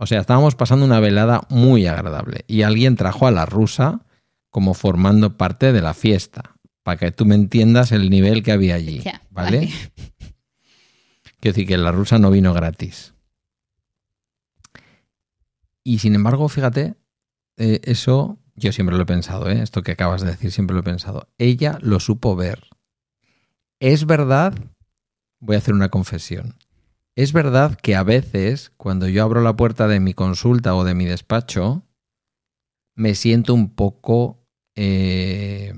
O 0.00 0.06
sea, 0.06 0.20
estábamos 0.20 0.54
pasando 0.54 0.84
una 0.84 1.00
velada 1.00 1.42
muy 1.50 1.86
agradable 1.86 2.44
y 2.46 2.62
alguien 2.62 2.94
trajo 2.94 3.26
a 3.26 3.32
la 3.32 3.46
rusa 3.46 4.06
como 4.48 4.72
formando 4.72 5.36
parte 5.36 5.72
de 5.72 5.82
la 5.82 5.92
fiesta, 5.92 6.56
para 6.84 6.96
que 6.96 7.10
tú 7.10 7.26
me 7.26 7.34
entiendas 7.34 7.92
el 7.92 8.08
nivel 8.08 8.42
que 8.42 8.52
había 8.52 8.76
allí, 8.76 9.02
vale. 9.30 9.68
Quiero 11.40 11.54
decir 11.54 11.66
que 11.66 11.76
la 11.76 11.92
rusa 11.92 12.18
no 12.18 12.30
vino 12.30 12.54
gratis. 12.54 13.12
Y 15.82 15.98
sin 15.98 16.14
embargo, 16.14 16.48
fíjate, 16.48 16.94
eh, 17.56 17.80
eso 17.82 18.38
yo 18.54 18.72
siempre 18.72 18.96
lo 18.96 19.02
he 19.02 19.06
pensado, 19.06 19.50
¿eh? 19.50 19.62
esto 19.62 19.82
que 19.82 19.92
acabas 19.92 20.22
de 20.22 20.30
decir 20.30 20.52
siempre 20.52 20.74
lo 20.74 20.80
he 20.80 20.84
pensado. 20.84 21.28
Ella 21.38 21.78
lo 21.82 21.98
supo 21.98 22.36
ver. 22.36 22.68
Es 23.80 24.06
verdad, 24.06 24.54
voy 25.40 25.56
a 25.56 25.58
hacer 25.58 25.74
una 25.74 25.88
confesión. 25.88 26.56
Es 27.18 27.32
verdad 27.32 27.76
que 27.76 27.96
a 27.96 28.04
veces, 28.04 28.70
cuando 28.76 29.08
yo 29.08 29.24
abro 29.24 29.40
la 29.40 29.56
puerta 29.56 29.88
de 29.88 29.98
mi 29.98 30.14
consulta 30.14 30.76
o 30.76 30.84
de 30.84 30.94
mi 30.94 31.04
despacho, 31.04 31.82
me 32.94 33.16
siento 33.16 33.54
un 33.54 33.74
poco... 33.74 34.46
eh, 34.76 35.74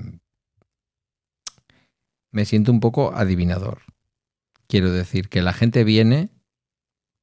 me 2.29 2.45
siento 2.45 2.71
un 2.71 2.79
poco 2.79 3.11
adivinador. 3.15 3.81
Quiero 4.67 4.91
decir 4.91 5.29
que 5.29 5.41
la 5.41 5.51
gente 5.51 5.83
viene 5.83 6.29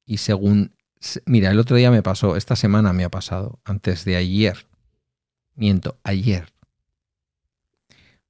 y 0.05 0.17
según... 0.17 0.75
Mira, 1.25 1.51
el 1.51 1.59
otro 1.59 1.77
día 1.77 1.89
me 1.89 2.03
pasó, 2.03 2.35
esta 2.35 2.57
semana 2.57 2.91
me 2.91 3.05
ha 3.05 3.09
pasado, 3.09 3.61
antes 3.63 4.03
de 4.03 4.17
ayer. 4.17 4.67
Miento, 5.55 5.97
ayer. 6.03 6.53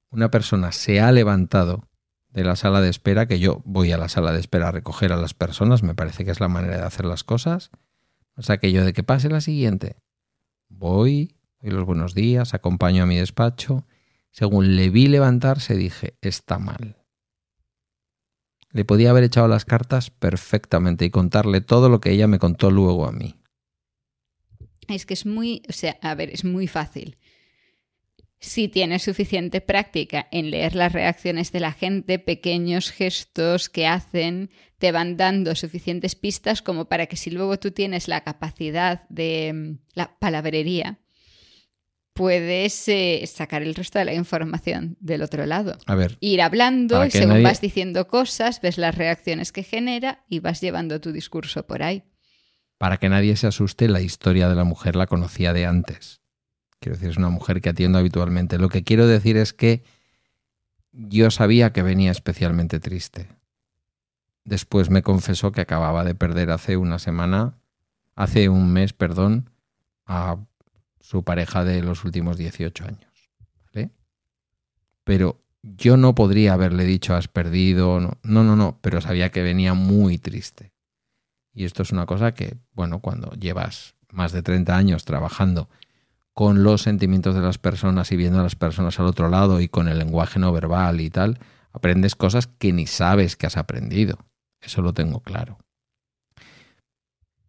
Una 0.08 0.30
persona 0.30 0.70
se 0.70 1.00
ha 1.00 1.10
levantado 1.10 1.89
de 2.32 2.44
la 2.44 2.56
sala 2.56 2.80
de 2.80 2.88
espera, 2.88 3.26
que 3.26 3.38
yo 3.38 3.62
voy 3.64 3.92
a 3.92 3.98
la 3.98 4.08
sala 4.08 4.32
de 4.32 4.40
espera 4.40 4.68
a 4.68 4.72
recoger 4.72 5.12
a 5.12 5.16
las 5.16 5.34
personas, 5.34 5.82
me 5.82 5.94
parece 5.94 6.24
que 6.24 6.30
es 6.30 6.40
la 6.40 6.48
manera 6.48 6.76
de 6.76 6.84
hacer 6.84 7.04
las 7.04 7.24
cosas. 7.24 7.70
O 8.36 8.42
sea, 8.42 8.58
que 8.58 8.72
yo 8.72 8.84
de 8.84 8.92
que 8.92 9.02
pase 9.02 9.28
la 9.28 9.40
siguiente, 9.40 9.96
voy, 10.68 11.36
doy 11.60 11.72
los 11.72 11.84
buenos 11.84 12.14
días, 12.14 12.54
acompaño 12.54 13.02
a 13.02 13.06
mi 13.06 13.16
despacho. 13.16 13.86
Según 14.30 14.76
le 14.76 14.90
vi 14.90 15.08
levantarse, 15.08 15.74
dije, 15.74 16.14
está 16.20 16.58
mal. 16.58 16.96
Le 18.72 18.84
podía 18.84 19.10
haber 19.10 19.24
echado 19.24 19.48
las 19.48 19.64
cartas 19.64 20.10
perfectamente 20.10 21.04
y 21.04 21.10
contarle 21.10 21.60
todo 21.60 21.88
lo 21.88 22.00
que 22.00 22.12
ella 22.12 22.28
me 22.28 22.38
contó 22.38 22.70
luego 22.70 23.06
a 23.06 23.12
mí. 23.12 23.34
Es 24.86 25.06
que 25.06 25.14
es 25.14 25.26
muy, 25.26 25.62
o 25.68 25.72
sea, 25.72 25.98
a 26.00 26.14
ver, 26.14 26.30
es 26.30 26.44
muy 26.44 26.68
fácil. 26.68 27.18
Si 28.42 28.68
tienes 28.68 29.02
suficiente 29.02 29.60
práctica 29.60 30.26
en 30.30 30.50
leer 30.50 30.74
las 30.74 30.92
reacciones 30.92 31.52
de 31.52 31.60
la 31.60 31.72
gente, 31.72 32.18
pequeños 32.18 32.90
gestos 32.90 33.68
que 33.68 33.86
hacen 33.86 34.50
te 34.78 34.92
van 34.92 35.18
dando 35.18 35.54
suficientes 35.54 36.14
pistas 36.14 36.62
como 36.62 36.86
para 36.86 37.04
que 37.06 37.16
si 37.16 37.30
luego 37.30 37.58
tú 37.58 37.70
tienes 37.70 38.08
la 38.08 38.22
capacidad 38.22 39.06
de 39.10 39.52
mm, 39.52 39.78
la 39.94 40.16
palabrería, 40.18 40.98
puedes 42.14 42.88
eh, 42.88 43.22
sacar 43.26 43.62
el 43.62 43.74
resto 43.74 43.98
de 43.98 44.04
la 44.06 44.14
información 44.14 44.96
del 45.00 45.22
otro 45.22 45.44
lado. 45.46 45.76
A 45.86 45.94
ver, 45.94 46.16
Ir 46.20 46.40
hablando 46.42 47.04
y 47.04 47.10
según 47.10 47.28
nadie- 47.34 47.44
vas 47.44 47.60
diciendo 47.60 48.08
cosas, 48.08 48.60
ves 48.60 48.78
las 48.78 48.94
reacciones 48.94 49.52
que 49.52 49.62
genera 49.62 50.24
y 50.28 50.40
vas 50.40 50.60
llevando 50.60 51.00
tu 51.00 51.12
discurso 51.12 51.66
por 51.66 51.82
ahí. 51.82 52.04
para 52.78 52.96
que 52.96 53.10
nadie 53.10 53.36
se 53.36 53.46
asuste, 53.46 53.88
la 53.88 54.00
historia 54.00 54.48
de 54.48 54.54
la 54.54 54.64
mujer 54.64 54.96
la 54.96 55.06
conocía 55.06 55.52
de 55.52 55.66
antes. 55.66 56.19
Quiero 56.80 56.96
decir, 56.96 57.10
es 57.10 57.18
una 57.18 57.28
mujer 57.28 57.60
que 57.60 57.68
atiendo 57.68 57.98
habitualmente. 57.98 58.58
Lo 58.58 58.68
que 58.68 58.82
quiero 58.82 59.06
decir 59.06 59.36
es 59.36 59.52
que 59.52 59.84
yo 60.92 61.30
sabía 61.30 61.72
que 61.72 61.82
venía 61.82 62.10
especialmente 62.10 62.80
triste. 62.80 63.28
Después 64.44 64.90
me 64.90 65.02
confesó 65.02 65.52
que 65.52 65.60
acababa 65.60 66.04
de 66.04 66.14
perder 66.14 66.50
hace 66.50 66.76
una 66.76 66.98
semana, 66.98 67.58
hace 68.16 68.48
un 68.48 68.72
mes, 68.72 68.94
perdón, 68.94 69.50
a 70.06 70.38
su 70.98 71.22
pareja 71.22 71.64
de 71.64 71.82
los 71.82 72.04
últimos 72.04 72.36
18 72.36 72.84
años. 72.84 73.10
Pero 75.04 75.42
yo 75.62 75.96
no 75.96 76.14
podría 76.14 76.52
haberle 76.52 76.84
dicho 76.84 77.14
has 77.14 77.26
perdido, 77.26 78.00
no, 78.00 78.18
no, 78.22 78.56
no, 78.56 78.78
pero 78.80 79.00
sabía 79.00 79.30
que 79.30 79.42
venía 79.42 79.74
muy 79.74 80.18
triste. 80.18 80.72
Y 81.52 81.64
esto 81.64 81.82
es 81.82 81.90
una 81.90 82.06
cosa 82.06 82.32
que, 82.32 82.58
bueno, 82.72 83.00
cuando 83.00 83.32
llevas 83.32 83.96
más 84.12 84.32
de 84.32 84.42
30 84.42 84.76
años 84.76 85.04
trabajando 85.04 85.68
con 86.40 86.62
los 86.62 86.80
sentimientos 86.80 87.34
de 87.34 87.42
las 87.42 87.58
personas 87.58 88.10
y 88.12 88.16
viendo 88.16 88.40
a 88.40 88.42
las 88.42 88.56
personas 88.56 88.98
al 88.98 89.04
otro 89.04 89.28
lado 89.28 89.60
y 89.60 89.68
con 89.68 89.88
el 89.88 89.98
lenguaje 89.98 90.38
no 90.38 90.50
verbal 90.50 91.02
y 91.02 91.10
tal, 91.10 91.38
aprendes 91.70 92.14
cosas 92.16 92.46
que 92.46 92.72
ni 92.72 92.86
sabes 92.86 93.36
que 93.36 93.46
has 93.46 93.58
aprendido. 93.58 94.16
Eso 94.58 94.80
lo 94.80 94.94
tengo 94.94 95.20
claro. 95.20 95.58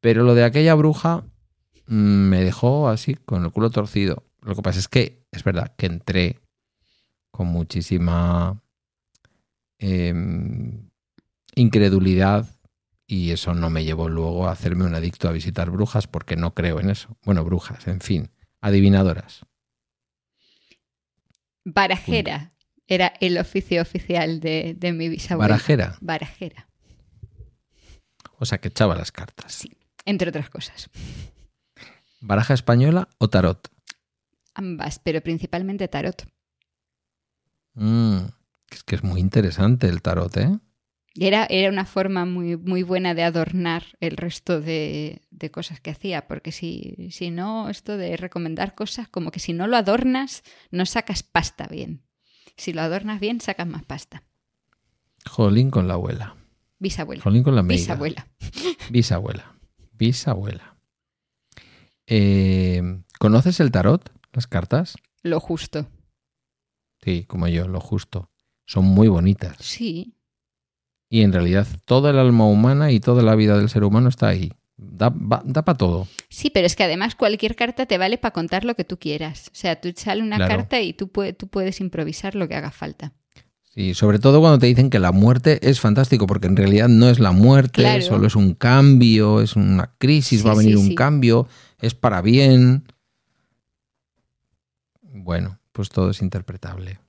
Pero 0.01 0.23
lo 0.23 0.35
de 0.35 0.43
aquella 0.43 0.73
bruja 0.73 1.23
mm, 1.87 1.93
me 1.93 2.43
dejó 2.43 2.89
así, 2.89 3.15
con 3.15 3.45
el 3.45 3.51
culo 3.53 3.69
torcido. 3.69 4.25
Lo 4.41 4.55
que 4.55 4.61
pasa 4.61 4.79
es 4.79 4.89
que 4.89 5.25
es 5.31 5.45
verdad 5.45 5.73
que 5.77 5.85
entré 5.85 6.41
con 7.31 7.47
muchísima 7.47 8.61
em, 9.79 10.89
incredulidad 11.55 12.45
y 13.07 13.31
eso 13.31 13.53
no 13.53 13.69
me 13.69 13.85
llevó 13.85 14.09
luego 14.09 14.49
a 14.49 14.51
hacerme 14.51 14.83
un 14.83 14.95
adicto 14.95 15.29
a 15.29 15.31
visitar 15.31 15.71
brujas 15.71 16.07
porque 16.07 16.35
no 16.35 16.53
creo 16.53 16.81
en 16.81 16.89
eso. 16.89 17.15
Bueno, 17.23 17.45
brujas, 17.45 17.87
en 17.87 18.01
fin, 18.01 18.29
adivinadoras. 18.62 19.41
Barajera 21.64 22.51
era 22.88 23.14
el 23.20 23.38
oficio 23.38 23.82
oficial 23.82 24.39
de, 24.39 24.76
de 24.78 24.91
mi 24.93 25.09
bisabuela. 25.09 25.53
Barajera. 25.53 25.97
Barajera, 26.01 26.68
O 28.39 28.45
sea, 28.45 28.59
que 28.59 28.70
echaba 28.70 28.95
las 28.95 29.12
cartas. 29.12 29.53
Sí. 29.53 29.72
entre 30.05 30.30
otras 30.30 30.49
cosas. 30.49 30.89
¿Baraja 32.20 32.53
española 32.53 33.07
o 33.18 33.30
tarot? 33.30 33.68
Ambas, 34.53 34.99
pero 34.99 35.22
principalmente 35.22 35.88
tarot. 35.88 36.28
Mm, 37.74 38.26
es 38.70 38.84
que 38.84 38.95
es 38.95 39.03
muy 39.03 39.20
interesante 39.22 39.88
el 39.88 40.01
tarot, 40.01 40.36
¿eh? 40.38 40.59
Era, 41.20 41.45
era 41.49 41.70
una 41.70 41.86
forma 41.86 42.26
muy, 42.26 42.55
muy 42.55 42.84
buena 42.84 43.14
de 43.14 43.24
adornar 43.24 43.84
el 43.99 44.16
resto 44.16 44.62
de, 44.62 45.22
de 45.30 45.51
cosas 45.51 45.82
que 45.82 45.91
hacía, 45.91 46.28
porque 46.28 46.53
si, 46.53 47.09
si 47.12 47.32
no, 47.32 47.70
esto 47.70 47.97
de 47.97 48.16
recomendar 48.16 48.76
cosas, 48.76 49.09
como 49.09 49.32
que 49.32 49.41
si 49.41 49.51
no 49.51 49.68
lo 49.68 49.76
adornas, 49.76 50.43
no 50.72 50.86
sacas 50.86 51.24
pasta 51.24 51.68
bien. 51.68 52.01
Si 52.55 52.72
lo 52.72 52.82
adornas 52.82 53.20
bien, 53.20 53.41
sacas 53.41 53.68
más 53.68 53.84
pasta. 53.84 54.24
Jolín 55.30 55.70
con 55.70 55.88
la 55.88 55.95
abuela. 55.95 56.38
Bisabuela. 56.80 57.22
Jolín 57.22 57.43
con 57.43 57.55
la 57.55 57.62
amiga. 57.62 57.78
Bisabuela. 57.78 58.28
Bisabuela. 58.89 59.55
Bisabuela. 59.91 60.78
Eh, 62.07 62.82
¿Conoces 63.20 63.59
el 63.59 63.72
tarot? 63.72 64.12
Las 64.34 64.47
cartas. 64.47 64.95
Lo 65.24 65.39
justo. 65.39 65.88
Sí, 67.03 67.26
como 67.26 67.47
yo, 67.47 67.68
lo 67.68 67.80
justo. 67.80 68.32
Son 68.66 68.86
muy 68.86 69.07
bonitas. 69.07 69.57
Sí. 69.59 70.16
Y 71.14 71.24
en 71.24 71.34
realidad 71.34 71.68
toda 71.86 72.09
el 72.12 72.18
alma 72.18 72.47
humana 72.47 72.91
y 72.91 73.01
toda 73.01 73.22
la 73.22 73.36
vida 73.36 73.57
del 73.57 73.70
ser 73.70 73.84
humano 73.84 74.07
está 74.07 74.30
ahí. 74.30 74.53
Da, 74.78 75.12
para 75.12 75.78
todo. 75.78 76.07
Sí, 76.30 76.49
pero 76.49 76.66
es 76.66 76.76
que 76.78 76.84
además 76.86 77.16
cualquier 77.16 77.55
carta 77.57 77.86
te 77.86 77.97
vale 77.97 78.18
para 78.18 78.32
contar 78.32 78.64
lo 78.64 78.76
que 78.76 78.86
tú 78.86 78.97
quieras. 78.97 79.49
O 79.49 79.55
sea, 79.55 79.80
tú 79.80 79.91
sale 79.95 80.24
una 80.24 80.38
Claro. 80.38 80.55
carta 80.57 80.80
y 80.80 80.93
tú, 80.93 81.07
pue- 81.12 81.36
tú 81.36 81.47
puedes 81.49 81.82
improvisar 81.82 82.34
lo 82.36 82.47
que 82.47 82.55
haga 82.55 82.72
falta. 82.72 83.12
Sí, 83.76 83.93
sobre 83.93 84.20
todo 84.20 84.39
cuando 84.39 84.57
te 84.59 84.68
dicen 84.68 84.89
que 84.89 84.99
la 84.99 85.12
muerte 85.12 85.59
es 85.70 85.82
fantástico, 85.82 86.28
porque 86.28 86.47
en 86.47 86.55
realidad 86.55 86.88
no 86.88 87.09
es 87.09 87.20
la 87.20 87.32
muerte, 87.34 87.82
Claro. 87.84 88.01
solo 88.01 88.28
es 88.28 88.36
un 88.38 88.53
cambio, 88.53 89.41
es 89.41 89.55
una 89.57 89.93
crisis, 89.97 90.41
Sí, 90.41 90.47
va 90.47 90.53
a 90.53 90.57
venir 90.57 90.76
sí, 90.78 90.82
un 90.82 90.88
sí. 90.88 90.95
cambio, 90.95 91.47
es 91.82 91.93
para 91.93 92.22
bien. 92.22 92.86
Bueno, 95.01 95.59
pues 95.74 95.89
todo 95.89 96.09
es 96.09 96.22
interpretable. 96.22 96.99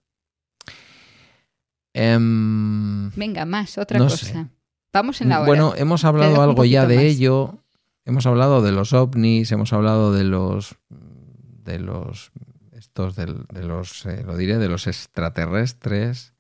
Em, 1.95 3.11
Venga, 3.11 3.45
más, 3.45 3.79
otra 3.79 3.99
No 3.99 4.05
cosa. 4.07 4.27
sé. 4.27 4.47
Vamos 4.93 5.21
en 5.21 5.29
la 5.31 5.41
hora. 5.41 5.47
Bueno, 5.47 5.75
hemos 5.77 6.05
hablado 6.05 6.43
algo 6.43 6.65
ya 6.65 6.87
de 6.87 6.97
más. 6.97 7.05
ello. 7.05 7.59
Hemos 8.05 8.27
hablado 8.27 8.63
de 8.63 8.73
los 8.73 8.93
ovnis, 8.93 9.53
hemos 9.53 9.73
hablado 9.73 10.13
de 10.13 10.25
los 10.25 10.77
de 10.91 11.79
los 11.79 12.33
estos 12.73 13.15
de, 13.15 13.27
los 13.63 14.05
eh, 14.07 14.25
lo 14.27 14.37
diré 14.37 14.59
de 14.59 14.69
los 14.69 14.87
extraterrestres. 14.87 16.35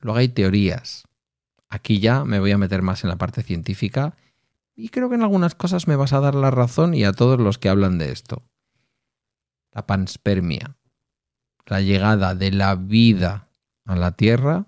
Luego 0.00 0.18
hay 0.18 0.28
teorías. 0.28 1.04
Aquí 1.68 1.98
ya 1.98 2.24
me 2.24 2.40
voy 2.40 2.52
a 2.52 2.58
meter 2.58 2.82
más 2.82 3.04
en 3.04 3.10
la 3.10 3.16
parte 3.16 3.42
científica 3.42 4.14
y 4.76 4.90
creo 4.90 5.08
que 5.08 5.14
en 5.16 5.22
algunas 5.22 5.54
cosas 5.54 5.88
me 5.88 5.96
vas 5.96 6.12
a 6.12 6.20
dar 6.20 6.34
la 6.34 6.50
razón 6.50 6.94
y 6.94 7.04
a 7.04 7.12
todos 7.12 7.40
los 7.40 7.58
que 7.58 7.68
hablan 7.68 7.98
de 7.98 8.12
esto. 8.12 8.42
La 9.72 9.86
panspermia, 9.86 10.76
la 11.66 11.80
llegada 11.80 12.34
de 12.34 12.52
la 12.52 12.74
vida 12.74 13.48
a 13.86 13.96
la 13.96 14.12
Tierra 14.12 14.66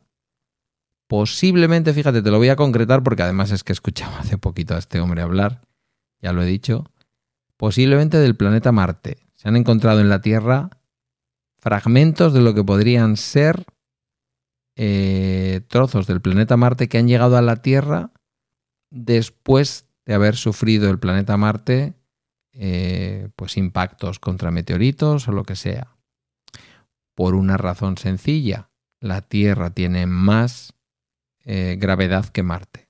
Posiblemente, 1.10 1.92
fíjate, 1.92 2.22
te 2.22 2.30
lo 2.30 2.38
voy 2.38 2.50
a 2.50 2.56
concretar 2.56 3.02
porque 3.02 3.24
además 3.24 3.50
es 3.50 3.64
que 3.64 3.72
he 3.72 3.74
escuchado 3.74 4.16
hace 4.16 4.38
poquito 4.38 4.76
a 4.76 4.78
este 4.78 5.00
hombre 5.00 5.22
hablar, 5.22 5.60
ya 6.22 6.32
lo 6.32 6.40
he 6.40 6.46
dicho, 6.46 6.84
posiblemente 7.56 8.16
del 8.18 8.36
planeta 8.36 8.70
Marte. 8.70 9.26
Se 9.34 9.48
han 9.48 9.56
encontrado 9.56 9.98
en 9.98 10.08
la 10.08 10.20
Tierra 10.20 10.70
fragmentos 11.58 12.32
de 12.32 12.42
lo 12.42 12.54
que 12.54 12.62
podrían 12.62 13.16
ser 13.16 13.64
eh, 14.76 15.62
trozos 15.66 16.06
del 16.06 16.20
planeta 16.20 16.56
Marte 16.56 16.88
que 16.88 16.98
han 16.98 17.08
llegado 17.08 17.36
a 17.36 17.42
la 17.42 17.56
Tierra 17.56 18.12
después 18.92 19.88
de 20.06 20.14
haber 20.14 20.36
sufrido 20.36 20.90
el 20.90 21.00
planeta 21.00 21.36
Marte 21.36 21.94
eh, 22.52 23.30
pues 23.34 23.56
impactos 23.56 24.20
contra 24.20 24.52
meteoritos 24.52 25.26
o 25.26 25.32
lo 25.32 25.42
que 25.42 25.56
sea. 25.56 25.96
Por 27.16 27.34
una 27.34 27.56
razón 27.56 27.98
sencilla, 27.98 28.70
la 29.00 29.22
Tierra 29.22 29.70
tiene 29.70 30.06
más 30.06 30.72
eh, 31.52 31.74
gravedad 31.76 32.26
que 32.26 32.44
Marte. 32.44 32.88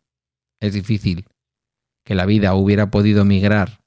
Es 0.60 0.74
difícil 0.74 1.26
que 2.04 2.14
la 2.14 2.26
vida 2.26 2.54
hubiera 2.54 2.90
podido 2.90 3.24
migrar 3.24 3.80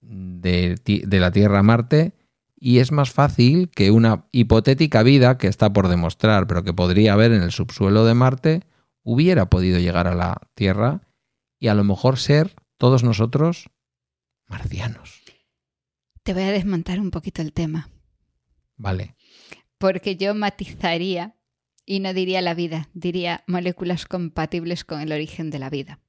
de, 0.00 0.80
de 0.82 1.20
la 1.20 1.30
Tierra 1.30 1.58
a 1.58 1.62
Marte 1.62 2.14
y 2.58 2.78
es 2.78 2.90
más 2.90 3.10
fácil 3.10 3.68
que 3.68 3.90
una 3.90 4.28
hipotética 4.32 5.02
vida 5.02 5.36
que 5.36 5.48
está 5.48 5.74
por 5.74 5.88
demostrar, 5.88 6.46
pero 6.46 6.64
que 6.64 6.72
podría 6.72 7.12
haber 7.12 7.32
en 7.32 7.42
el 7.42 7.52
subsuelo 7.52 8.06
de 8.06 8.14
Marte, 8.14 8.62
hubiera 9.02 9.50
podido 9.50 9.78
llegar 9.78 10.06
a 10.06 10.14
la 10.14 10.40
Tierra 10.54 11.02
y 11.58 11.68
a 11.68 11.74
lo 11.74 11.84
mejor 11.84 12.16
ser 12.16 12.54
todos 12.78 13.04
nosotros 13.04 13.68
marcianos. 14.46 15.22
Te 16.22 16.32
voy 16.32 16.44
a 16.44 16.52
desmontar 16.52 16.98
un 16.98 17.10
poquito 17.10 17.42
el 17.42 17.52
tema, 17.52 17.90
Vale. 18.78 19.16
porque 19.76 20.16
yo 20.16 20.34
matizaría 20.34 21.35
y 21.86 22.00
no 22.00 22.12
diría 22.12 22.42
la 22.42 22.52
vida, 22.52 22.88
diría 22.92 23.44
moléculas 23.46 24.04
compatibles 24.04 24.84
con 24.84 25.00
el 25.00 25.12
origen 25.12 25.48
de 25.50 25.58
la 25.60 25.70
vida. 25.70 26.00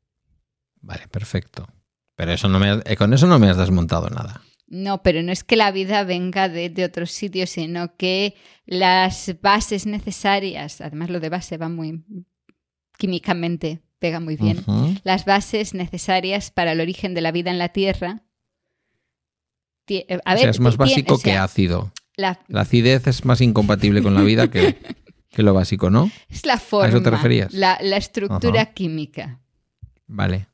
Vale, 0.82 1.07
perfecto. 1.07 1.67
Pero 2.15 2.32
eso 2.34 2.49
no 2.49 2.59
me 2.59 2.82
eh, 2.86 2.97
con 2.97 3.13
eso 3.13 3.28
no 3.28 3.38
me 3.39 3.47
has 3.49 3.57
desmontado 3.57 4.09
nada. 4.09 4.41
No, 4.67 5.01
pero 5.03 5.21
no 5.23 5.32
es 5.32 5.43
que 5.45 5.55
la 5.55 5.71
vida 5.71 6.03
venga 6.03 6.49
de, 6.49 6.69
de 6.69 6.84
otros 6.84 7.11
sitios, 7.11 7.51
sino 7.51 7.95
que 7.95 8.36
las 8.65 9.34
bases 9.41 9.86
necesarias, 9.86 10.82
además 10.82 11.09
lo 11.09 11.19
de 11.21 11.30
base 11.30 11.55
va 11.57 11.69
muy 11.69 12.03
químicamente, 12.97 13.82
pega 13.99 14.19
muy 14.19 14.36
bien, 14.36 14.65
las 15.03 15.25
bases 15.25 15.73
necesarias 15.73 16.51
para 16.51 16.71
el 16.73 16.82
origen 16.82 17.13
de 17.13 17.21
la 17.21 17.32
vida 17.32 17.51
en 17.51 17.59
la 17.59 17.69
Tierra. 17.69 18.23
ti- 19.86 20.05
eh, 20.09 20.19
A 20.25 20.34
o 20.34 20.38
sea, 20.38 20.49
es 20.49 20.59
más 20.59 20.75
básico 20.78 21.13
o 21.13 21.17
sea, 21.17 21.34
que 21.34 21.38
ácido. 21.38 21.93
la- 22.15 22.39
La 22.47 22.61
acidez 22.61 23.07
es 23.07 23.23
más 23.25 23.39
incompatible 23.41 24.01
con 24.03 24.13
la 24.15 24.21
vida 24.21 24.49
que, 24.49 24.75
que 25.38 25.43
lo 25.43 25.53
básico, 25.53 25.91
¿no? 25.91 26.09
es 26.29 26.47
la 26.47 26.57
forma, 26.57 26.89
eso 26.89 26.99
te 27.03 27.11
referías? 27.11 27.53
La, 27.53 27.77
la 27.79 27.97
estructura 27.97 28.73
química. 28.73 29.39
Vale. 30.07 30.47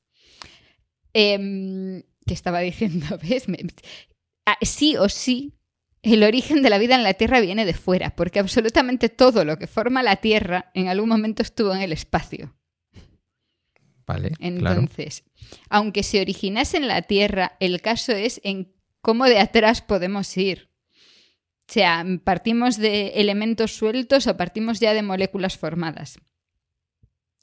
Em, 1.14 2.04
¿Qué 2.26 2.34
estaba 2.34 2.60
diciendo? 2.60 3.18
¿Ves? 3.24 3.48
Me- 3.48 3.60
ah, 4.46 4.58
sí 4.62 4.98
o 4.98 5.08
sí, 5.08 5.54
el 6.02 6.22
origen 6.24 6.62
de 6.64 6.70
la 6.70 6.78
vida 6.80 6.96
en 6.96 7.04
la 7.04 7.14
Tierra 7.14 7.40
viene 7.40 7.66
de 7.66 7.74
fuera, 7.74 8.14
porque 8.14 8.40
absolutamente 8.40 9.08
todo 9.08 9.46
lo 9.46 9.58
que 9.58 9.68
forma 9.68 10.04
la 10.04 10.18
Tierra 10.18 10.70
en 10.74 10.90
algún 10.90 11.08
momento 11.08 11.44
estuvo 11.44 11.74
en 11.74 11.82
el 11.82 11.94
espacio. 11.94 12.54
Vale, 14.06 14.32
claro. 14.32 14.82
Entonces, 14.82 15.24
aunque 15.70 16.04
se 16.04 16.20
originase 16.20 16.76
en 16.76 16.90
la 16.90 17.04
Tierra, 17.04 17.56
el 17.62 17.82
caso 17.82 18.12
es 18.12 18.42
en 18.44 18.74
cómo 19.02 19.24
de 19.26 19.40
atrás 19.40 19.82
podemos 19.82 20.36
ir. 20.36 20.73
O 21.70 21.72
sea, 21.74 22.06
partimos 22.24 22.78
de 22.78 23.10
elementos 23.16 23.76
sueltos 23.76 24.28
o 24.28 24.38
partimos 24.38 24.80
ya 24.80 24.94
de 24.94 25.02
moléculas 25.02 25.58
formadas 25.58 26.20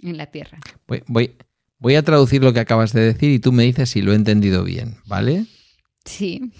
en 0.01 0.17
la 0.17 0.27
Tierra. 0.27 0.59
Voy, 0.87 1.03
voy, 1.07 1.37
voy 1.79 1.95
a 1.97 2.03
traducir 2.03 2.43
lo 2.43 2.53
que 2.53 2.61
acabas 2.61 2.93
de 2.93 3.01
decir 3.01 3.31
y 3.31 3.39
tú 3.39 3.51
me 3.53 3.65
dices 3.65 3.91
si 3.91 4.03
lo 4.03 4.13
he 4.13 4.17
entendido 4.17 4.63
bien, 4.65 4.97
¿vale? 5.07 5.47
Sí, 6.05 6.53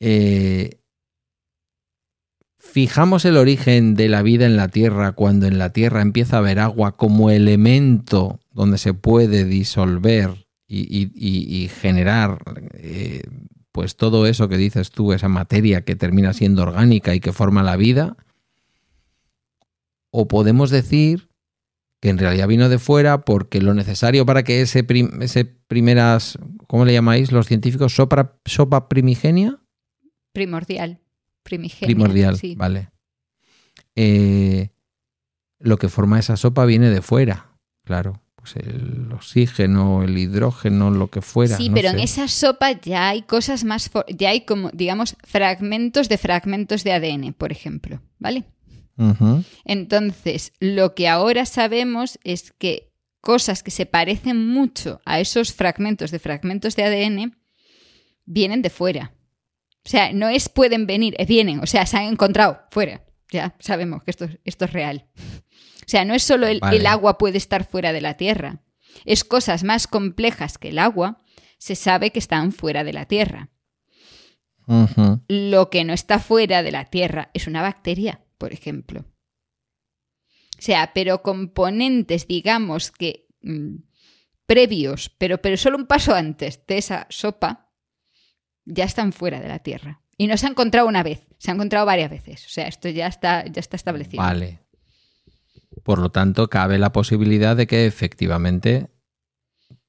Eh, 0.00 0.80
fijamos 2.58 3.24
el 3.24 3.36
origen 3.36 3.94
de 3.94 4.08
la 4.08 4.22
vida 4.22 4.46
en 4.46 4.56
la 4.56 4.68
Tierra 4.68 5.12
cuando 5.12 5.46
en 5.46 5.58
la 5.58 5.70
Tierra 5.72 6.02
empieza 6.02 6.36
a 6.36 6.38
haber 6.40 6.58
agua 6.58 6.96
como 6.96 7.30
elemento 7.30 8.40
donde 8.52 8.78
se 8.78 8.92
puede 8.94 9.44
disolver 9.44 10.46
y, 10.66 10.80
y- 10.80 11.10
y- 11.14 11.64
y 11.64 11.68
generar 11.68 12.38
eh, 12.74 13.22
pues 13.74 13.96
todo 13.96 14.28
eso 14.28 14.48
que 14.48 14.56
dices 14.56 14.92
tú, 14.92 15.12
esa 15.12 15.26
materia 15.26 15.80
que 15.84 15.96
termina 15.96 16.32
siendo 16.32 16.62
orgánica 16.62 17.12
y 17.12 17.18
que 17.18 17.32
forma 17.32 17.64
la 17.64 17.74
vida. 17.76 18.16
O 20.12 20.28
podemos 20.28 20.70
decir 20.70 21.28
que 22.00 22.10
en 22.10 22.18
realidad 22.18 22.46
vino 22.46 22.68
de 22.68 22.78
fuera 22.78 23.24
porque 23.24 23.60
lo 23.60 23.74
necesario 23.74 24.24
para 24.24 24.44
que 24.44 24.60
ese, 24.60 24.84
prim- 24.84 25.20
ese 25.22 25.44
primeras, 25.44 26.38
¿cómo 26.68 26.84
le 26.84 26.92
llamáis 26.92 27.32
los 27.32 27.48
científicos? 27.48 27.96
Sopra, 27.96 28.38
sopa 28.44 28.88
primigenia. 28.88 29.58
Primordial, 30.32 31.00
primigenia. 31.42 31.86
primordial, 31.86 32.36
sí. 32.38 32.54
vale. 32.54 32.90
Eh, 33.96 34.70
lo 35.58 35.78
que 35.78 35.88
forma 35.88 36.20
esa 36.20 36.36
sopa 36.36 36.64
viene 36.64 36.90
de 36.90 37.02
fuera, 37.02 37.56
claro. 37.84 38.20
Pues 38.44 38.56
el 38.56 39.10
oxígeno, 39.10 40.02
el 40.02 40.18
hidrógeno, 40.18 40.90
lo 40.90 41.08
que 41.08 41.22
fuera. 41.22 41.56
Sí, 41.56 41.70
no 41.70 41.74
pero 41.74 41.88
en 41.88 41.98
esa 41.98 42.28
sopa 42.28 42.72
ya 42.72 43.08
hay 43.08 43.22
cosas 43.22 43.64
más, 43.64 43.90
ya 44.14 44.28
hay 44.28 44.42
como, 44.42 44.68
digamos, 44.72 45.16
fragmentos 45.24 46.10
de 46.10 46.18
fragmentos 46.18 46.84
de 46.84 46.92
ADN, 46.92 47.32
por 47.32 47.52
ejemplo, 47.52 48.02
¿vale? 48.18 48.44
Entonces, 49.64 50.52
lo 50.60 50.94
que 50.94 51.08
ahora 51.08 51.46
sabemos 51.46 52.18
es 52.22 52.52
que 52.52 52.92
cosas 53.22 53.62
que 53.62 53.70
se 53.70 53.86
parecen 53.86 54.46
mucho 54.46 55.00
a 55.06 55.20
esos 55.20 55.54
fragmentos 55.54 56.10
de 56.10 56.18
fragmentos 56.18 56.76
de 56.76 56.84
ADN 56.84 57.38
vienen 58.26 58.60
de 58.60 58.68
fuera. 58.68 59.14
O 59.86 59.88
sea, 59.88 60.12
no 60.12 60.28
es 60.28 60.50
pueden 60.50 60.86
venir, 60.86 61.14
eh, 61.18 61.24
vienen, 61.24 61.60
o 61.60 61.66
sea, 61.66 61.86
se 61.86 61.96
han 61.96 62.04
encontrado 62.04 62.60
fuera. 62.70 63.06
Ya 63.30 63.56
sabemos 63.58 64.04
que 64.04 64.10
esto, 64.10 64.28
esto 64.44 64.66
es 64.66 64.72
real. 64.74 65.06
O 65.86 65.88
sea, 65.88 66.04
no 66.04 66.14
es 66.14 66.22
solo 66.22 66.46
el, 66.46 66.60
Vale. 66.60 66.76
el 66.76 66.86
agua 66.86 67.18
puede 67.18 67.38
estar 67.38 67.64
fuera 67.64 67.92
de 67.92 68.00
la 68.00 68.16
Tierra. 68.16 68.62
Es 69.04 69.24
cosas 69.24 69.64
más 69.64 69.86
complejas 69.86 70.58
que 70.58 70.68
el 70.68 70.78
agua, 70.78 71.18
se 71.58 71.74
sabe 71.74 72.10
que 72.10 72.18
están 72.18 72.52
fuera 72.52 72.84
de 72.84 72.92
la 72.92 73.06
Tierra. 73.06 73.50
Lo 75.28 75.70
que 75.70 75.84
no 75.84 75.92
está 75.92 76.18
fuera 76.18 76.62
de 76.62 76.72
la 76.72 76.86
Tierra 76.86 77.30
es 77.34 77.46
una 77.46 77.62
bacteria, 77.62 78.24
por 78.38 78.52
ejemplo. 78.52 79.04
O 80.58 80.62
sea, 80.62 80.92
pero 80.94 81.22
componentes, 81.22 82.26
digamos 82.26 82.90
que 82.90 83.26
mm, 83.42 83.76
previos, 84.46 85.10
pero, 85.18 85.38
pero 85.38 85.56
solo 85.56 85.76
un 85.76 85.86
paso 85.86 86.14
antes 86.14 86.66
de 86.66 86.78
esa 86.78 87.06
sopa, 87.10 87.70
ya 88.64 88.84
están 88.84 89.12
fuera 89.12 89.40
de 89.40 89.48
la 89.48 89.58
Tierra. 89.58 90.00
Y 90.16 90.26
no 90.26 90.36
se 90.36 90.46
ha 90.46 90.50
encontrado 90.50 90.86
una 90.86 91.02
vez, 91.02 91.26
se 91.38 91.50
ha 91.50 91.54
encontrado 91.54 91.84
varias 91.84 92.10
veces. 92.10 92.46
O 92.46 92.48
sea, 92.48 92.68
esto 92.68 92.88
ya 92.88 93.06
está, 93.06 93.44
ya 93.46 93.60
está 93.60 93.76
establecido. 93.76 94.22
Vale. 94.22 94.63
Por 95.84 95.98
lo 96.00 96.10
tanto, 96.10 96.48
cabe 96.48 96.78
la 96.78 96.90
posibilidad 96.92 97.54
de 97.56 97.66
que 97.68 97.86
efectivamente 97.86 98.88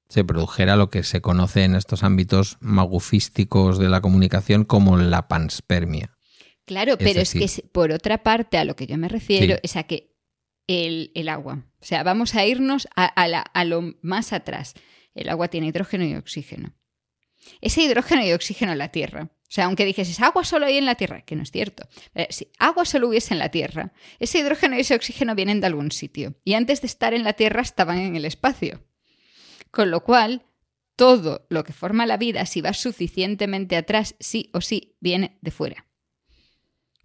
se 0.08 0.24
produjera 0.24 0.76
lo 0.76 0.90
que 0.92 1.02
se 1.04 1.22
conoce 1.22 1.64
en 1.64 1.74
estos 1.74 2.04
ámbitos 2.04 2.58
magufísticos 2.60 3.80
de 3.80 3.90
la 3.90 4.02
comunicación 4.02 4.64
como 4.66 4.98
la 4.98 5.28
panspermia. 5.28 6.16
Claro, 6.66 6.94
Es 6.94 6.98
pero 7.00 7.22
es, 7.22 7.34
que 7.34 7.64
por 7.70 7.92
otra 7.92 8.22
parte 8.24 8.58
a 8.58 8.66
lo 8.66 8.76
que 8.76 8.86
yo 8.88 8.98
me 8.98 9.08
refiero 9.08 9.56
Sí. 9.56 9.60
es 9.64 9.76
a 9.76 9.84
que 9.84 10.16
el, 10.68 11.12
el 11.16 11.30
agua, 11.30 11.66
o 11.80 11.86
sea, 11.86 12.04
vamos 12.04 12.36
a 12.36 12.46
irnos 12.46 12.88
a, 12.96 13.06
a 13.06 13.28
la- 13.28 13.42
a 13.42 13.66
lo 13.66 13.94
más 14.02 14.34
atrás. 14.34 14.74
El 15.14 15.30
agua 15.30 15.48
tiene 15.48 15.68
hidrógeno 15.68 16.04
y 16.06 16.16
oxígeno. 16.16 16.74
Ese 17.62 17.82
hidrógeno 17.84 18.24
y 18.26 18.34
oxígeno 18.34 18.72
en 18.72 18.80
la 18.80 18.90
Tierra, 18.90 19.30
o 19.48 19.52
sea, 19.56 19.66
aunque 19.66 19.86
dijeses 19.86 20.20
agua 20.22 20.44
solo 20.44 20.66
hay 20.66 20.78
en 20.78 20.86
la 20.86 20.96
Tierra, 20.96 21.22
que 21.22 21.36
no 21.36 21.44
es 21.44 21.52
cierto. 21.52 21.88
Eh, 22.16 22.28
si 22.32 22.50
agua 22.58 22.84
solo 22.84 23.08
hubiese 23.08 23.34
en 23.34 23.40
la 23.40 23.50
Tierra, 23.50 23.94
ese 24.20 24.40
hidrógeno 24.40 24.76
y 24.76 24.80
ese 24.80 24.96
oxígeno 24.96 25.36
vienen 25.36 25.62
de 25.62 25.68
algún 25.68 25.92
sitio. 25.92 26.36
Y 26.44 26.56
antes 26.56 26.82
de 26.82 26.88
estar 26.88 27.14
en 27.14 27.24
la 27.24 27.34
Tierra 27.34 27.62
estaban 27.62 28.00
en 28.00 28.16
el 28.16 28.26
espacio. 28.26 28.84
Con 29.70 29.92
lo 29.92 30.04
cual, 30.04 30.46
todo 30.96 31.46
lo 31.50 31.64
que 31.64 31.74
forma 31.74 32.08
la 32.08 32.18
vida, 32.18 32.46
si 32.48 32.62
va 32.62 32.74
suficientemente 32.74 33.76
atrás, 33.76 34.16
sí 34.20 34.50
o 34.52 34.62
sí, 34.62 34.98
viene 35.00 35.38
de 35.42 35.52
fuera. 35.52 35.86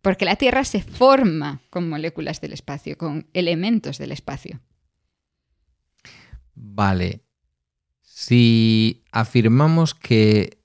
Porque 0.01 0.24
la 0.24 0.36
Tierra 0.36 0.64
se 0.64 0.82
forma 0.82 1.61
con 1.68 1.91
moléculas 1.91 2.41
del 2.41 2.55
espacio, 2.55 2.97
con 2.97 3.28
elementos 3.34 3.99
del 3.99 4.12
espacio. 4.12 4.61
Vale. 6.55 7.22
Si 8.03 9.05
afirmamos 9.12 9.95
que 9.95 10.59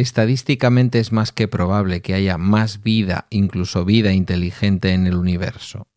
estadísticamente 0.00 1.00
es 1.00 1.12
más 1.12 1.32
que 1.32 1.48
probable 1.48 2.02
que 2.02 2.14
haya 2.14 2.38
más 2.38 2.82
vida, 2.82 3.26
incluso 3.30 3.84
vida 3.84 4.12
inteligente 4.12 4.92
en 4.92 5.06
el 5.06 5.16
universo, 5.16 5.88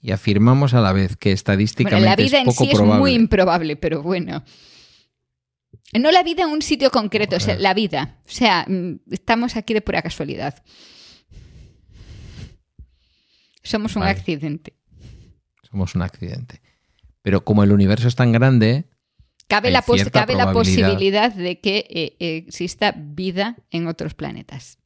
y 0.00 0.10
afirmamos 0.10 0.74
a 0.74 0.80
la 0.80 0.92
vez 0.92 1.16
que 1.16 1.30
Bueno, 1.30 1.34
estadísticamente 1.34 2.04
la 2.08 2.16
vida 2.16 2.40
es 2.40 2.46
en 2.46 2.52
sí 2.52 2.70
es 2.70 2.80
muy 2.80 3.12
improbable, 3.12 3.76
pero 3.76 4.02
bueno. 4.02 4.44
No 5.98 6.10
la 6.10 6.22
vida 6.22 6.42
en 6.42 6.50
un 6.50 6.62
sitio 6.62 6.90
concreto, 6.90 7.36
o 7.36 7.40
sea, 7.40 7.54
Joder. 7.54 7.62
la 7.62 7.74
vida. 7.74 8.18
O 8.26 8.30
sea, 8.30 8.66
mm, 8.68 9.00
estamos 9.12 9.56
aquí 9.56 9.72
de 9.72 9.80
pura 9.80 10.02
casualidad. 10.02 10.62
Somos 13.62 13.94
un 13.94 14.00
Vale. 14.00 14.12
accidente. 14.12 14.74
Somos 15.70 15.94
un 15.94 16.02
accidente. 16.02 16.60
Pero 17.22 17.44
como 17.44 17.62
el 17.62 17.72
universo 17.72 18.08
es 18.08 18.16
tan 18.16 18.32
grande, 18.32 18.84
Cabe, 19.48 19.70
la, 19.70 19.82
pos- 19.82 19.96
cierta 19.96 20.20
cabe 20.20 20.34
la 20.34 20.44
probabilidad. 20.50 20.88
posibilidad 20.88 21.32
de 21.32 21.60
que 21.60 21.86
eh, 21.90 22.16
exista 22.18 22.94
vida 22.96 23.56
en 23.70 23.86
otros 23.86 24.14
planetas. 24.14 24.78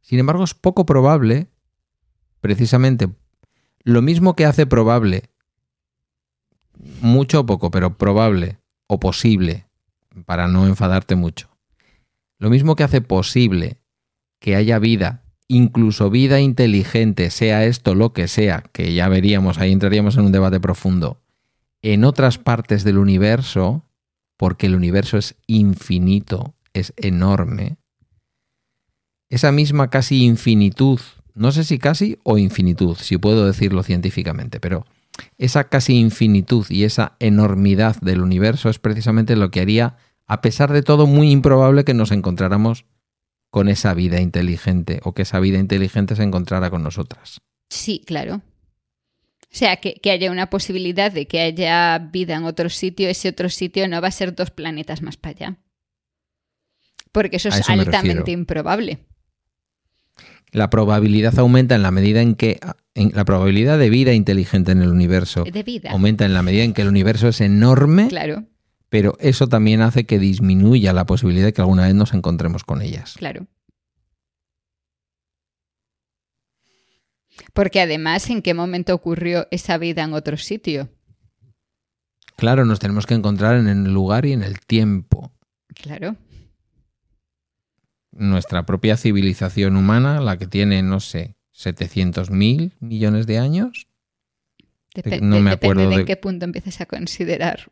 sin 0.00 0.18
embargo, 0.18 0.44
es 0.44 0.54
poco 0.54 0.84
probable, 0.86 1.46
precisamente, 2.40 3.08
lo 3.84 4.02
mismo 4.02 4.34
que 4.34 4.44
hace 4.46 4.66
probable, 4.66 5.30
mucho 7.00 7.40
o 7.40 7.46
poco, 7.46 7.70
pero 7.70 7.96
probable 7.98 8.58
o 8.86 8.98
posible, 9.00 9.66
para 10.26 10.48
no 10.48 10.66
enfadarte 10.66 11.14
mucho, 11.14 11.48
lo 12.38 12.50
mismo 12.50 12.76
que 12.76 12.84
hace 12.84 13.00
posible 13.00 13.80
que 14.40 14.54
haya 14.56 14.78
vida, 14.78 15.24
incluso 15.48 16.10
vida 16.10 16.40
inteligente, 16.40 17.30
sea 17.30 17.64
esto 17.64 17.94
lo 17.94 18.12
que 18.12 18.28
sea, 18.28 18.62
que 18.72 18.94
ya 18.94 19.08
veríamos, 19.08 19.58
ahí 19.58 19.72
entraríamos 19.72 20.16
en 20.16 20.26
un 20.26 20.32
debate 20.32 20.60
profundo, 20.60 21.20
en 21.82 22.04
otras 22.04 22.38
partes 22.38 22.84
del 22.84 22.98
universo, 22.98 23.84
porque 24.36 24.66
el 24.66 24.74
universo 24.74 25.18
es 25.18 25.36
infinito, 25.46 26.54
es 26.72 26.92
enorme, 26.96 27.78
esa 29.30 29.52
misma 29.52 29.90
casi 29.90 30.24
infinitud, 30.24 31.00
no 31.34 31.52
sé 31.52 31.64
si 31.64 31.78
casi 31.78 32.18
o 32.22 32.38
infinitud, 32.38 32.96
si 32.96 33.18
puedo 33.18 33.46
decirlo 33.46 33.82
científicamente, 33.82 34.58
pero 34.58 34.86
esa 35.36 35.64
casi 35.64 35.98
infinitud 35.98 36.66
y 36.70 36.84
esa 36.84 37.16
enormidad 37.18 37.96
del 38.00 38.22
universo 38.22 38.70
es 38.70 38.78
precisamente 38.78 39.36
lo 39.36 39.50
que 39.50 39.60
haría, 39.60 39.96
a 40.26 40.40
pesar 40.40 40.72
de 40.72 40.82
todo, 40.82 41.06
muy 41.06 41.30
improbable 41.30 41.84
que 41.84 41.94
nos 41.94 42.10
encontráramos 42.10 42.86
con 43.50 43.68
esa 43.68 43.94
vida 43.94 44.20
inteligente 44.20 45.00
o 45.04 45.12
que 45.12 45.22
esa 45.22 45.40
vida 45.40 45.58
inteligente 45.58 46.16
se 46.16 46.22
encontrara 46.22 46.70
con 46.70 46.82
nosotras. 46.82 47.40
Sí, 47.70 48.02
claro. 48.06 48.42
O 49.50 49.56
sea, 49.56 49.76
que, 49.76 49.94
que 49.94 50.10
haya 50.10 50.30
una 50.30 50.50
posibilidad 50.50 51.10
de 51.10 51.26
que 51.26 51.40
haya 51.40 51.98
vida 51.98 52.36
en 52.36 52.44
otro 52.44 52.68
sitio, 52.68 53.08
ese 53.08 53.30
otro 53.30 53.48
sitio 53.48 53.88
no 53.88 54.00
va 54.00 54.08
a 54.08 54.12
ser 54.12 54.34
dos 54.34 54.50
planetas 54.50 55.00
más 55.00 55.16
para 55.16 55.36
allá. 55.36 55.56
Porque 57.12 57.36
eso 57.36 57.48
es 57.48 57.56
eso 57.60 57.72
altamente 57.72 58.30
improbable. 58.30 58.98
La 60.52 60.70
probabilidad 60.70 61.38
aumenta 61.38 61.74
en 61.74 61.82
la 61.82 61.90
medida 61.90 62.22
en 62.22 62.34
que 62.34 62.58
en 62.94 63.12
la 63.14 63.24
probabilidad 63.24 63.78
de 63.78 63.90
vida 63.90 64.12
inteligente 64.14 64.72
en 64.72 64.82
el 64.82 64.88
universo 64.88 65.44
De 65.44 65.62
vida. 65.62 65.90
aumenta 65.90 66.24
en 66.24 66.34
la 66.34 66.42
medida 66.42 66.64
en 66.64 66.72
que 66.72 66.82
el 66.82 66.88
universo 66.88 67.28
es 67.28 67.40
enorme, 67.40 68.08
Claro, 68.08 68.44
pero 68.88 69.16
eso 69.20 69.46
también 69.48 69.82
hace 69.82 70.04
que 70.04 70.18
disminuya 70.18 70.92
la 70.92 71.04
posibilidad 71.06 71.46
de 71.46 71.52
que 71.52 71.60
alguna 71.60 71.86
vez 71.86 71.94
nos 71.94 72.14
encontremos 72.14 72.64
con 72.64 72.80
ellas. 72.82 73.14
claro. 73.18 73.46
Porque 77.54 77.80
además, 77.80 78.28
¿en 78.30 78.42
qué 78.42 78.54
momento 78.54 78.94
ocurrió 78.94 79.46
esa 79.50 79.78
vida 79.78 80.02
en 80.04 80.12
otro 80.14 80.36
sitio? 80.36 80.88
Claro, 82.36 82.64
nos 82.64 82.78
tenemos 82.78 83.06
que 83.06 83.14
encontrar 83.14 83.56
en 83.56 83.68
el 83.68 83.92
lugar 83.92 84.24
y 84.26 84.32
en 84.32 84.42
el 84.42 84.60
tiempo. 84.60 85.32
Claro. 85.74 86.16
Nuestra 88.12 88.64
propia 88.64 88.96
civilización 88.96 89.76
humana, 89.76 90.20
la 90.20 90.36
que 90.38 90.46
tiene, 90.46 90.82
no 90.82 91.00
sé, 91.00 91.36
700.000 91.54 92.72
millones 92.80 93.26
de 93.26 93.38
años. 93.38 93.88
No 95.20 95.40
me 95.40 95.50
depende 95.50 95.50
acuerdo 95.52 95.90
de, 95.90 95.96
de- 95.98 96.04
qué 96.04 96.16
punto 96.16 96.44
empieces 96.44 96.80
a 96.80 96.86
considerar. 96.86 97.70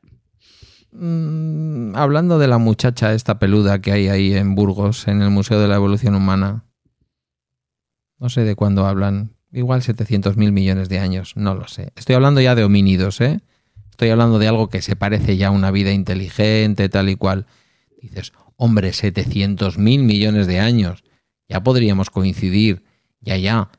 Mm, 0.93 1.94
hablando 1.97 2.38
de 2.38 2.47
la 2.48 2.59
muchacha 2.59 3.12
esta 3.14 3.38
peluda 3.38 3.80
que 3.80 3.93
hay 3.93 4.09
ahí 4.09 4.34
en 4.34 4.55
Burgos, 4.55 5.09
en 5.09 5.22
el 5.22 5.30
Museo 5.30 5.60
de 5.60 5.68
la 5.68 5.76
Evolución 5.76 6.14
Humana. 6.14 6.64
No 8.18 8.28
sé 8.28 8.43
de 8.44 8.55
cuándo 8.55 8.86
hablan. 8.86 9.35
Igual 9.56 9.80
700.000 9.80 10.52
millones 10.52 10.90
de 10.90 10.98
años, 10.98 11.32
no 11.34 11.54
lo 11.54 11.66
sé. 11.66 11.90
Estoy 11.96 12.14
hablando 12.14 12.42
ya 12.42 12.54
de 12.54 12.62
homínidos, 12.62 13.22
¿eh? 13.22 13.40
Estoy 13.90 14.10
hablando 14.10 14.38
de 14.38 14.48
algo 14.48 14.68
que 14.68 14.82
se 14.82 14.96
parece 14.96 15.38
ya 15.38 15.48
a 15.48 15.50
una 15.50 15.70
vida 15.70 15.92
inteligente, 15.92 16.90
tal 16.90 17.08
y 17.08 17.16
cual. 17.16 17.46
Dices, 18.02 18.32
hombre, 18.56 18.90
700.000 18.92 19.78
millones 20.02 20.46
de 20.46 20.60
años. 20.60 21.04
Ya 21.48 21.62
podríamos 21.62 22.10
coincidir, 22.10 22.84
ya, 23.20 23.38
ya. 23.38 23.70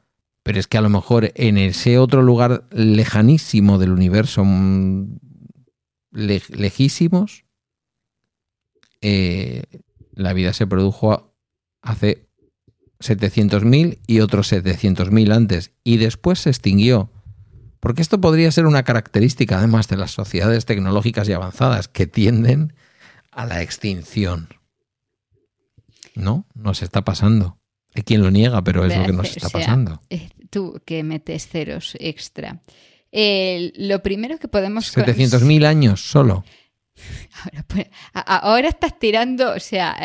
Pero 0.41 0.59
es 0.59 0.65
que 0.65 0.79
a 0.79 0.81
lo 0.81 0.89
mejor 0.89 1.31
en 1.35 1.59
ese 1.59 1.99
otro 1.99 2.23
lugar 2.23 2.63
lejanísimo 2.71 3.77
del 3.77 3.91
universo, 3.91 4.43
mm, 4.43 5.19
le- 6.09 6.41
lejísimos, 6.49 7.45
eh, 9.01 9.61
la 10.13 10.33
vida 10.33 10.53
se 10.53 10.65
produjo 10.65 11.35
hace 11.83 12.26
700.000 12.99 13.99
y 14.07 14.19
otros 14.21 14.51
700.000 14.51 15.33
antes, 15.33 15.71
y 15.83 15.97
después 15.97 16.39
se 16.39 16.49
extinguió. 16.49 17.11
Porque 17.79 18.01
esto 18.01 18.19
podría 18.19 18.51
ser 18.51 18.65
una 18.65 18.83
característica 18.83 19.57
además 19.59 19.87
de 19.87 19.97
las 19.97 20.11
sociedades 20.11 20.65
tecnológicas 20.65 21.29
y 21.29 21.33
avanzadas 21.33 21.87
que 21.87 22.07
tienden 22.07 22.73
a 23.31 23.45
la 23.45 23.61
extinción. 23.61 24.49
No, 26.15 26.47
nos 26.55 26.81
está 26.81 27.03
pasando. 27.05 27.59
Hay 27.93 28.03
quien 28.03 28.21
lo 28.21 28.31
niega, 28.31 28.63
pero 28.63 28.85
es 28.85 28.97
lo 28.97 29.05
que 29.05 29.13
nos 29.13 29.27
está 29.29 29.47
O 29.47 29.49
sea, 29.51 29.59
pasando. 29.59 30.01
eh, 30.09 30.29
Tú 30.49 30.81
que 30.85 31.03
metes 31.03 31.47
ceros 31.47 31.95
extra. 31.99 32.61
Eh, 33.11 33.73
lo 33.75 34.01
primero 34.01 34.37
que 34.39 34.47
podemos... 34.47 34.95
700.000 34.95 35.65
años 35.65 36.01
solo. 36.09 36.43
Ahora, 37.43 37.65
pues, 37.67 37.87
ahora 38.13 38.69
estás 38.69 38.97
tirando, 38.99 39.53
o 39.53 39.59
sea, 39.59 39.95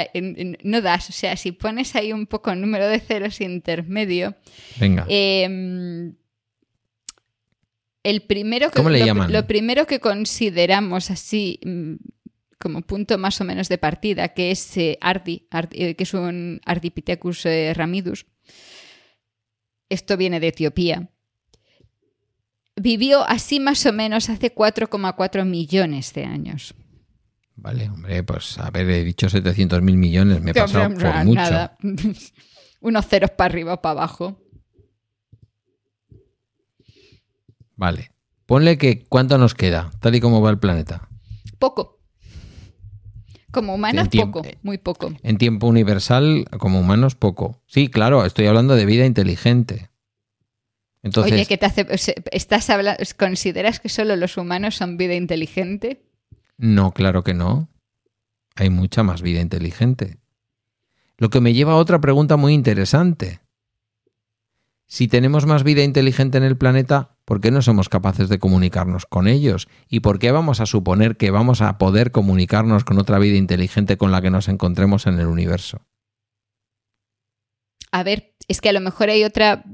no 0.65 0.81
das, 0.83 1.09
o 1.09 1.13
sea, 1.13 1.37
si 1.37 1.53
pones 1.53 1.95
ahí 1.97 2.13
un 2.13 2.27
poco 2.27 2.51
el 2.51 2.61
número 2.61 2.87
de 2.89 3.01
ceros 3.01 3.41
intermedio, 3.41 4.37
Venga. 4.79 5.07
eh, 5.09 6.13
el 8.03 8.23
primero 8.23 8.71
que, 8.71 8.77
¿Cómo 8.77 8.91
le 8.91 8.99
lo, 9.01 9.07
llaman? 9.07 9.33
lo 9.33 9.47
primero 9.47 9.87
que 9.87 10.01
consideramos 10.01 11.11
así 11.11 11.61
mm, 11.65 11.95
como 12.59 12.83
punto 12.83 13.17
más 13.19 13.41
o 13.41 13.45
menos 13.45 13.69
de 13.69 13.79
partida, 13.79 14.29
que 14.35 14.51
es 14.51 14.77
eh, 14.77 14.99
Ardi, 15.01 15.47
Ardi- 15.51 15.69
eh, 15.73 15.95
que 15.95 16.03
es 16.05 16.15
un 16.15 16.61
Ardipithecus 16.65 17.47
eh, 17.47 17.73
ramidus. 17.75 18.27
Esto 19.89 20.17
viene 20.17 20.41
de 20.41 20.49
Etiopía. 20.49 21.09
Vivió 22.77 23.23
así 23.29 23.61
más 23.61 23.85
o 23.87 23.93
menos 23.93 24.31
hace 24.31 24.55
4,4 24.55 25.45
millones 25.45 26.13
de 26.15 26.25
años. 26.25 26.75
Vale, 27.57 27.89
hombre, 27.89 28.23
pues 28.23 28.59
haber 28.59 28.89
he 28.91 29.05
dicho 29.05 29.29
700.000 29.29 29.81
millones, 29.83 30.41
me 30.41 30.51
he 30.51 30.55
pasado 30.55 30.95
por 30.95 31.25
mucho. 31.25 31.41
Nada. 31.41 31.77
Unos 32.81 33.07
ceros 33.07 33.31
para 33.31 33.53
arriba 33.53 33.75
o 33.75 33.83
para 33.83 33.93
abajo. 33.93 34.41
Vale. 37.77 38.11
Ponle 38.47 38.77
que 38.79 39.05
cuánto 39.05 39.39
nos 39.39 39.55
queda, 39.55 39.91
tal 40.01 40.15
y 40.15 40.21
como 40.21 40.41
va 40.41 40.51
el 40.51 40.59
planeta. 40.59 41.09
Poco. 41.59 42.01
Como 43.53 43.75
humanos, 43.75 44.09
poco, 44.09 44.43
muy 44.63 44.79
poco. 44.79 45.13
En 45.23 45.37
tiempo 45.37 45.67
universal, 45.67 46.47
como 46.59 46.81
humanos, 46.81 47.15
poco. 47.15 47.63
Sí, 47.67 47.89
claro, 47.89 48.25
estoy 48.25 48.47
hablando 48.47 48.75
de 48.75 48.87
vida 48.87 49.05
inteligente. 49.05 49.91
Entonces, 51.03 51.33
Oye, 51.35 51.47
¿qué 51.47 51.59
te 51.59 51.67
hace? 51.67 51.87
¿Estás 52.31 52.71
hablando, 52.71 53.03
¿Consideras 53.19 53.79
que 53.79 53.91
solo 53.91 54.17
los 54.17 54.39
humanos 54.39 54.77
son 54.77 54.97
vida 54.97 55.15
inteligente? 55.15 56.03
No, 56.63 56.93
claro 56.93 57.25
que 57.25 57.35
no. 57.35 57.69
Hay 58.55 58.71
mucha 58.71 59.03
más 59.03 59.21
vida 59.21 59.41
inteligente. 59.41 60.19
Lo 61.19 61.29
que 61.29 61.41
me 61.41 61.55
lleva 61.55 61.73
a 61.73 61.77
otra 61.77 62.01
pregunta 62.01 62.37
muy 62.37 62.55
interesante. 62.55 63.41
Si 64.87 65.09
tenemos 65.09 65.45
más 65.45 65.65
vida 65.65 65.83
inteligente 65.83 66.39
en 66.39 66.45
el 66.45 66.57
planeta, 66.57 67.17
¿por 67.25 67.41
qué 67.41 67.51
no 67.51 67.63
somos 67.63 67.89
capaces 67.89 68.29
de 68.29 68.39
comunicarnos 68.39 69.07
con 69.07 69.27
ellos? 69.27 69.67
¿Y 69.89 70.01
por 70.01 70.21
qué 70.21 70.31
vamos 70.31 70.61
a 70.61 70.67
suponer 70.67 71.17
que 71.17 71.33
vamos 71.33 71.63
a 71.63 71.79
poder 71.79 72.13
comunicarnos 72.13 72.85
con 72.85 73.01
otra 73.01 73.19
vida 73.19 73.37
inteligente 73.37 73.97
con 73.97 74.13
la 74.13 74.23
que 74.23 74.31
nos 74.31 74.47
encontremos 74.47 75.09
en 75.09 75.19
el 75.19 75.27
universo? 75.27 75.85
A 77.91 78.05
ver, 78.05 78.37
es 78.47 78.61
que 78.61 78.69
a 78.69 78.73
lo 78.73 78.81
mejor 78.81 79.11
hay 79.11 79.25
otra. 79.25 79.65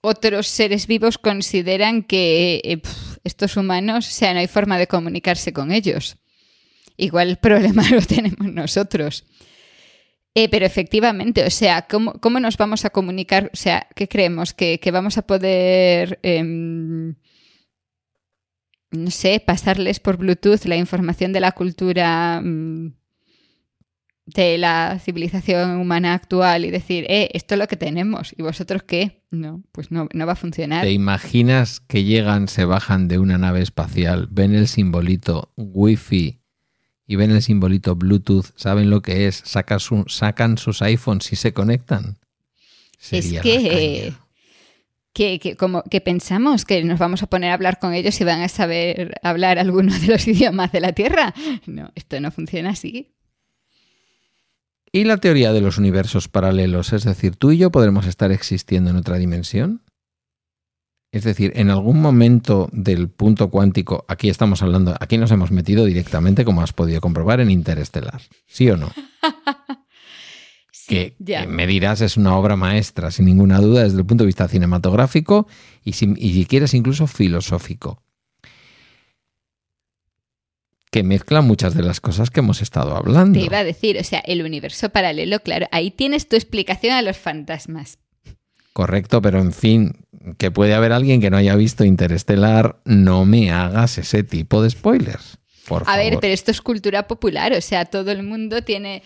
Otros 0.00 0.46
seres 0.48 0.86
vivos 0.86 1.18
consideran 1.18 2.02
que 2.02 2.62
eh, 2.64 2.82
estos 3.24 3.56
humanos, 3.56 4.08
o 4.08 4.10
sea, 4.10 4.32
no 4.32 4.40
hay 4.40 4.48
forma 4.48 4.78
de 4.78 4.86
comunicarse 4.86 5.52
con 5.52 5.72
ellos. 5.72 6.16
Igual 6.96 7.30
el 7.30 7.36
problema 7.36 7.82
lo 7.90 8.02
tenemos 8.02 8.52
nosotros. 8.52 9.24
Eh, 10.34 10.48
pero 10.48 10.64
efectivamente, 10.64 11.44
o 11.44 11.50
sea, 11.50 11.82
¿cómo, 11.82 12.14
cómo 12.14 12.40
nos 12.40 12.56
vamos 12.56 12.84
a 12.84 12.90
comunicar? 12.90 13.50
O 13.52 13.56
sea, 13.56 13.86
¿qué 13.94 14.08
creemos? 14.08 14.54
¿Que, 14.54 14.80
que 14.80 14.90
vamos 14.90 15.18
a 15.18 15.22
poder, 15.22 16.18
em, 16.22 17.14
no 18.90 19.10
sé, 19.10 19.40
pasarles 19.40 20.00
por 20.00 20.16
Bluetooth 20.16 20.64
la 20.64 20.76
información 20.76 21.32
de 21.34 21.40
la 21.40 21.52
cultura 21.52 22.40
mm, 22.42 22.94
de 24.26 24.56
la 24.56 24.98
civilización 25.00 25.78
humana 25.80 26.14
actual 26.14 26.64
y 26.64 26.70
decir, 26.70 27.04
eh, 27.08 27.28
esto 27.34 27.54
es 27.54 27.58
lo 27.58 27.66
que 27.66 27.76
tenemos, 27.76 28.32
¿y 28.38 28.42
vosotros 28.42 28.82
qué? 28.84 29.22
No, 29.30 29.62
pues 29.72 29.90
no, 29.90 30.08
no 30.12 30.26
va 30.26 30.32
a 30.34 30.36
funcionar. 30.36 30.84
¿Te 30.84 30.92
imaginas 30.92 31.80
que 31.80 32.04
llegan, 32.04 32.46
se 32.48 32.64
bajan 32.64 33.08
de 33.08 33.18
una 33.18 33.36
nave 33.38 33.62
espacial, 33.62 34.28
ven 34.30 34.54
el 34.54 34.68
simbolito 34.68 35.52
Wi-Fi 35.56 36.38
y 37.08 37.16
ven 37.16 37.32
el 37.32 37.42
simbolito 37.42 37.96
Bluetooth, 37.96 38.46
saben 38.54 38.90
lo 38.90 39.02
que 39.02 39.26
es, 39.26 39.42
sacan, 39.44 39.80
su- 39.80 40.04
sacan 40.06 40.56
sus 40.56 40.82
iPhones 40.82 41.32
y 41.32 41.36
se 41.36 41.52
conectan? 41.52 42.18
Sería 42.98 43.40
es 43.40 43.42
que, 43.42 44.12
que, 45.12 45.38
que 45.40 45.56
como 45.56 45.82
que 45.82 46.00
pensamos 46.00 46.64
que 46.64 46.84
nos 46.84 46.98
vamos 47.00 47.22
a 47.22 47.26
poner 47.26 47.50
a 47.50 47.54
hablar 47.54 47.78
con 47.80 47.92
ellos 47.92 48.18
y 48.20 48.24
van 48.24 48.40
a 48.40 48.48
saber 48.48 49.18
hablar 49.22 49.58
alguno 49.58 49.92
de 49.98 50.06
los 50.06 50.26
idiomas 50.28 50.70
de 50.70 50.80
la 50.80 50.92
Tierra. 50.92 51.34
No, 51.66 51.90
esto 51.96 52.20
no 52.20 52.30
funciona 52.30 52.70
así. 52.70 53.08
¿Y 54.92 55.04
la 55.04 55.16
teoría 55.16 55.54
de 55.54 55.62
los 55.62 55.78
universos 55.78 56.28
paralelos? 56.28 56.92
Es 56.92 57.04
decir, 57.04 57.36
¿tú 57.36 57.50
y 57.50 57.56
yo 57.56 57.70
podremos 57.70 58.06
estar 58.06 58.30
existiendo 58.30 58.90
en 58.90 58.96
otra 58.96 59.16
dimensión? 59.16 59.82
Es 61.12 61.24
decir, 61.24 61.52
en 61.56 61.70
algún 61.70 62.00
momento 62.00 62.68
del 62.72 63.08
punto 63.08 63.50
cuántico, 63.50 64.04
aquí 64.08 64.28
estamos 64.28 64.62
hablando, 64.62 64.94
aquí 65.00 65.16
nos 65.16 65.30
hemos 65.30 65.50
metido 65.50 65.86
directamente, 65.86 66.44
como 66.44 66.62
has 66.62 66.74
podido 66.74 67.00
comprobar, 67.00 67.40
en 67.40 67.50
Interestelar. 67.50 68.20
¿Sí 68.46 68.70
o 68.70 68.76
no? 68.76 68.92
Sí, 70.74 70.96
que 70.96 71.16
ya. 71.20 71.46
me 71.46 71.68
dirás 71.68 72.00
es 72.00 72.16
una 72.16 72.34
obra 72.34 72.56
maestra, 72.56 73.12
sin 73.12 73.26
ninguna 73.26 73.60
duda, 73.60 73.84
desde 73.84 73.98
el 73.98 74.04
punto 74.04 74.24
de 74.24 74.26
vista 74.26 74.48
cinematográfico 74.48 75.46
y, 75.84 75.92
si, 75.92 76.12
y 76.16 76.32
si 76.32 76.44
quieres 76.44 76.74
incluso 76.74 77.06
filosófico. 77.06 78.02
Que 80.92 81.02
mezcla 81.02 81.40
muchas 81.40 81.74
de 81.74 81.82
las 81.82 82.02
cosas 82.02 82.30
que 82.30 82.40
hemos 82.40 82.60
estado 82.60 82.94
hablando. 82.94 83.38
Te 83.40 83.46
iba 83.46 83.58
a 83.58 83.64
decir, 83.64 83.96
o 83.98 84.04
sea, 84.04 84.20
el 84.20 84.42
universo 84.42 84.90
paralelo, 84.90 85.40
claro, 85.40 85.66
ahí 85.72 85.90
tienes 85.90 86.28
tu 86.28 86.36
explicación 86.36 86.92
a 86.92 87.00
los 87.00 87.16
fantasmas. 87.16 87.98
Correcto, 88.74 89.22
pero 89.22 89.40
en 89.40 89.54
fin, 89.54 90.04
que 90.36 90.50
puede 90.50 90.74
haber 90.74 90.92
alguien 90.92 91.22
que 91.22 91.30
no 91.30 91.38
haya 91.38 91.56
visto 91.56 91.84
Interestelar, 91.84 92.80
no 92.84 93.24
me 93.24 93.50
hagas 93.50 93.96
ese 93.96 94.22
tipo 94.22 94.62
de 94.62 94.68
spoilers. 94.68 95.38
Por 95.66 95.82
A 95.82 95.86
favor. 95.86 96.00
ver, 96.00 96.18
pero 96.20 96.34
esto 96.34 96.50
es 96.50 96.60
cultura 96.60 97.08
popular, 97.08 97.54
o 97.54 97.60
sea, 97.62 97.86
todo 97.86 98.10
el 98.10 98.22
mundo 98.22 98.62
tiene. 98.62 99.02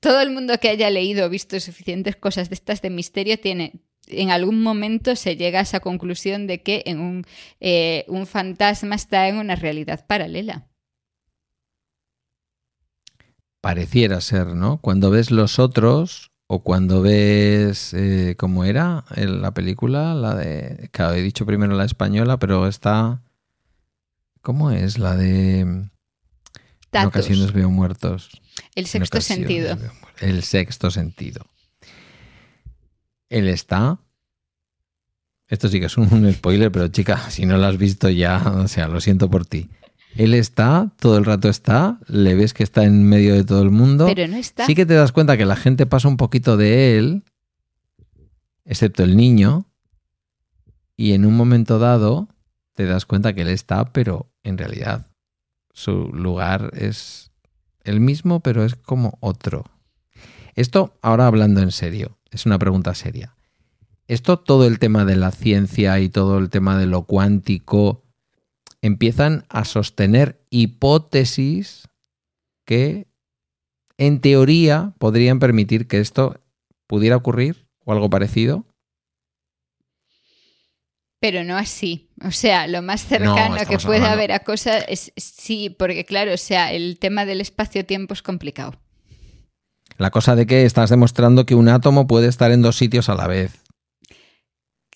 Todo 0.00 0.22
el 0.22 0.30
mundo 0.30 0.56
que 0.58 0.70
haya 0.70 0.88
leído 0.88 1.26
o 1.26 1.28
visto 1.28 1.60
suficientes 1.60 2.16
cosas 2.16 2.48
de 2.48 2.54
estas 2.54 2.80
de 2.80 2.88
misterio 2.88 3.38
tiene. 3.38 3.72
En 4.06 4.30
algún 4.30 4.62
momento 4.62 5.16
se 5.16 5.36
llega 5.36 5.58
a 5.58 5.62
esa 5.62 5.80
conclusión 5.80 6.46
de 6.46 6.62
que 6.62 6.82
en 6.86 7.00
un, 7.00 7.26
eh, 7.60 8.06
un 8.08 8.26
fantasma 8.26 8.94
está 8.94 9.28
en 9.28 9.36
una 9.36 9.54
realidad 9.56 10.06
paralela. 10.06 10.67
Pareciera 13.60 14.20
ser, 14.20 14.48
¿no? 14.48 14.78
Cuando 14.78 15.10
ves 15.10 15.30
los 15.30 15.58
otros 15.58 16.30
o 16.46 16.62
cuando 16.62 17.02
ves, 17.02 17.92
eh, 17.92 18.34
¿cómo 18.38 18.64
era 18.64 19.04
en 19.14 19.42
la 19.42 19.52
película? 19.52 20.14
La 20.14 20.34
de, 20.34 20.88
claro, 20.92 21.14
he 21.14 21.22
dicho 21.22 21.44
primero 21.44 21.74
la 21.74 21.84
española, 21.84 22.38
pero 22.38 22.66
está, 22.66 23.20
¿cómo 24.40 24.70
es? 24.70 24.98
La 24.98 25.16
de, 25.16 25.60
en 25.60 25.90
Datos. 26.90 27.08
ocasiones 27.08 27.52
veo 27.52 27.70
muertos. 27.70 28.30
El 28.74 28.86
sexto 28.86 29.20
sentido. 29.20 29.76
El 30.20 30.42
sexto 30.42 30.90
sentido. 30.90 31.44
Él 33.28 33.48
está... 33.48 33.98
Esto 35.48 35.68
sí 35.68 35.80
que 35.80 35.86
es 35.86 35.96
un, 35.96 36.12
un 36.12 36.32
spoiler, 36.34 36.70
pero 36.70 36.88
chica, 36.88 37.30
si 37.30 37.46
no 37.46 37.56
lo 37.56 37.66
has 37.66 37.78
visto 37.78 38.08
ya, 38.08 38.42
o 38.56 38.68
sea, 38.68 38.88
lo 38.88 39.00
siento 39.00 39.30
por 39.30 39.46
ti. 39.46 39.68
Él 40.18 40.34
está, 40.34 40.90
todo 40.98 41.16
el 41.16 41.24
rato 41.24 41.48
está, 41.48 42.00
le 42.08 42.34
ves 42.34 42.52
que 42.52 42.64
está 42.64 42.82
en 42.82 43.04
medio 43.04 43.34
de 43.34 43.44
todo 43.44 43.62
el 43.62 43.70
mundo. 43.70 44.06
Pero 44.06 44.26
no 44.26 44.36
está. 44.36 44.66
Sí 44.66 44.74
que 44.74 44.84
te 44.84 44.94
das 44.94 45.12
cuenta 45.12 45.36
que 45.36 45.44
la 45.44 45.54
gente 45.54 45.86
pasa 45.86 46.08
un 46.08 46.16
poquito 46.16 46.56
de 46.56 46.98
él, 46.98 47.22
excepto 48.64 49.04
el 49.04 49.16
niño, 49.16 49.66
y 50.96 51.12
en 51.12 51.24
un 51.24 51.36
momento 51.36 51.78
dado 51.78 52.26
te 52.72 52.84
das 52.84 53.06
cuenta 53.06 53.32
que 53.32 53.42
él 53.42 53.48
está, 53.48 53.92
pero 53.92 54.28
en 54.42 54.58
realidad 54.58 55.06
su 55.72 56.10
lugar 56.12 56.72
es 56.74 57.30
el 57.84 58.00
mismo, 58.00 58.40
pero 58.40 58.64
es 58.64 58.74
como 58.74 59.18
otro. 59.20 59.66
Esto, 60.56 60.98
ahora 61.00 61.28
hablando 61.28 61.60
en 61.62 61.70
serio, 61.70 62.18
es 62.32 62.44
una 62.44 62.58
pregunta 62.58 62.92
seria. 62.96 63.36
Esto, 64.08 64.40
todo 64.40 64.66
el 64.66 64.80
tema 64.80 65.04
de 65.04 65.14
la 65.14 65.30
ciencia 65.30 66.00
y 66.00 66.08
todo 66.08 66.38
el 66.38 66.50
tema 66.50 66.76
de 66.76 66.86
lo 66.86 67.02
cuántico, 67.02 68.07
empiezan 68.82 69.44
a 69.48 69.64
sostener 69.64 70.40
hipótesis 70.50 71.88
que 72.66 73.06
en 73.96 74.20
teoría 74.20 74.94
podrían 74.98 75.38
permitir 75.38 75.88
que 75.88 75.98
esto 75.98 76.40
pudiera 76.86 77.16
ocurrir 77.16 77.66
o 77.84 77.92
algo 77.92 78.08
parecido. 78.10 78.64
Pero 81.20 81.42
no 81.42 81.56
así. 81.56 82.08
O 82.24 82.30
sea, 82.30 82.68
lo 82.68 82.80
más 82.80 83.04
cercano 83.04 83.56
que 83.56 83.74
hablando- 83.74 84.06
haber 84.06 84.32
a 84.32 84.40
cosas 84.40 84.84
es 84.88 85.12
sí, 85.16 85.70
porque 85.70 86.04
claro, 86.04 86.32
o 86.32 86.36
sea, 86.36 86.72
el 86.72 86.98
tema 86.98 87.24
del 87.24 87.40
espacio-tiempo 87.40 88.14
es 88.14 88.22
complicado. 88.22 88.80
La 89.96 90.10
cosa 90.12 90.36
de 90.36 90.46
que 90.46 90.64
estás 90.64 90.90
demostrando 90.90 91.44
que 91.44 91.56
un 91.56 91.68
átomo 91.68 92.06
puede 92.06 92.28
estar 92.28 92.52
en 92.52 92.62
dos 92.62 92.76
sitios 92.76 93.08
a 93.08 93.16
la 93.16 93.26
vez. 93.26 93.64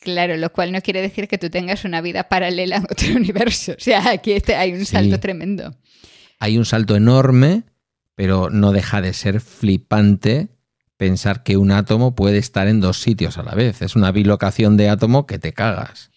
Claro, 0.03 0.37
lo 0.37 0.53
cual 0.53 0.73
no 0.73 0.81
quiere 0.83 1.01
decir 1.01 1.29
que 1.29 1.39
tú 1.39 1.49
tengas 1.49 1.85
una 1.85 2.01
vida 2.01 2.29
paralela 2.29 2.77
en 2.77 2.85
otro 2.85 3.09
universo. 3.17 3.73
O 3.73 3.81
sea, 3.81 4.11
aquí 4.11 4.33
este- 4.33 4.57
hay 4.57 4.73
un 4.73 4.81
Sí. 4.81 4.87
salto 4.87 5.21
tremendo. 5.21 5.77
Hay 6.41 6.59
un 6.59 6.65
salto 6.65 6.97
enorme, 6.97 7.63
pero 8.17 8.51
no 8.51 8.73
deja 8.73 9.01
de 9.01 9.13
ser 9.13 9.41
flipante 9.41 10.49
pensar 10.97 11.43
que 11.45 11.57
un 11.57 11.71
átomo 11.71 12.15
puede 12.15 12.39
estar 12.39 12.67
en 12.69 12.81
dos 12.81 13.01
sitios 13.01 13.39
a 13.39 13.43
la 13.45 13.55
vez. 13.55 13.81
Es 13.83 13.95
una 13.97 14.11
bilocación 14.13 14.77
de 14.77 14.89
átomo 14.89 15.27
que 15.27 15.39
te 15.39 15.53
cagas. 15.53 16.11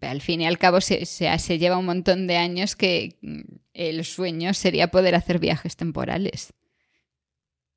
Al 0.00 0.20
fin 0.20 0.40
y 0.40 0.46
al 0.46 0.58
cabo 0.58 0.80
se, 0.80 1.06
se, 1.06 1.36
se 1.38 1.58
lleva 1.58 1.76
un 1.76 1.84
montón 1.86 2.26
de 2.26 2.36
años 2.38 2.74
que 2.74 3.18
el 3.74 4.04
sueño 4.04 4.54
sería 4.54 4.88
poder 4.90 5.14
hacer 5.14 5.38
viajes 5.38 5.76
temporales. 5.76 6.54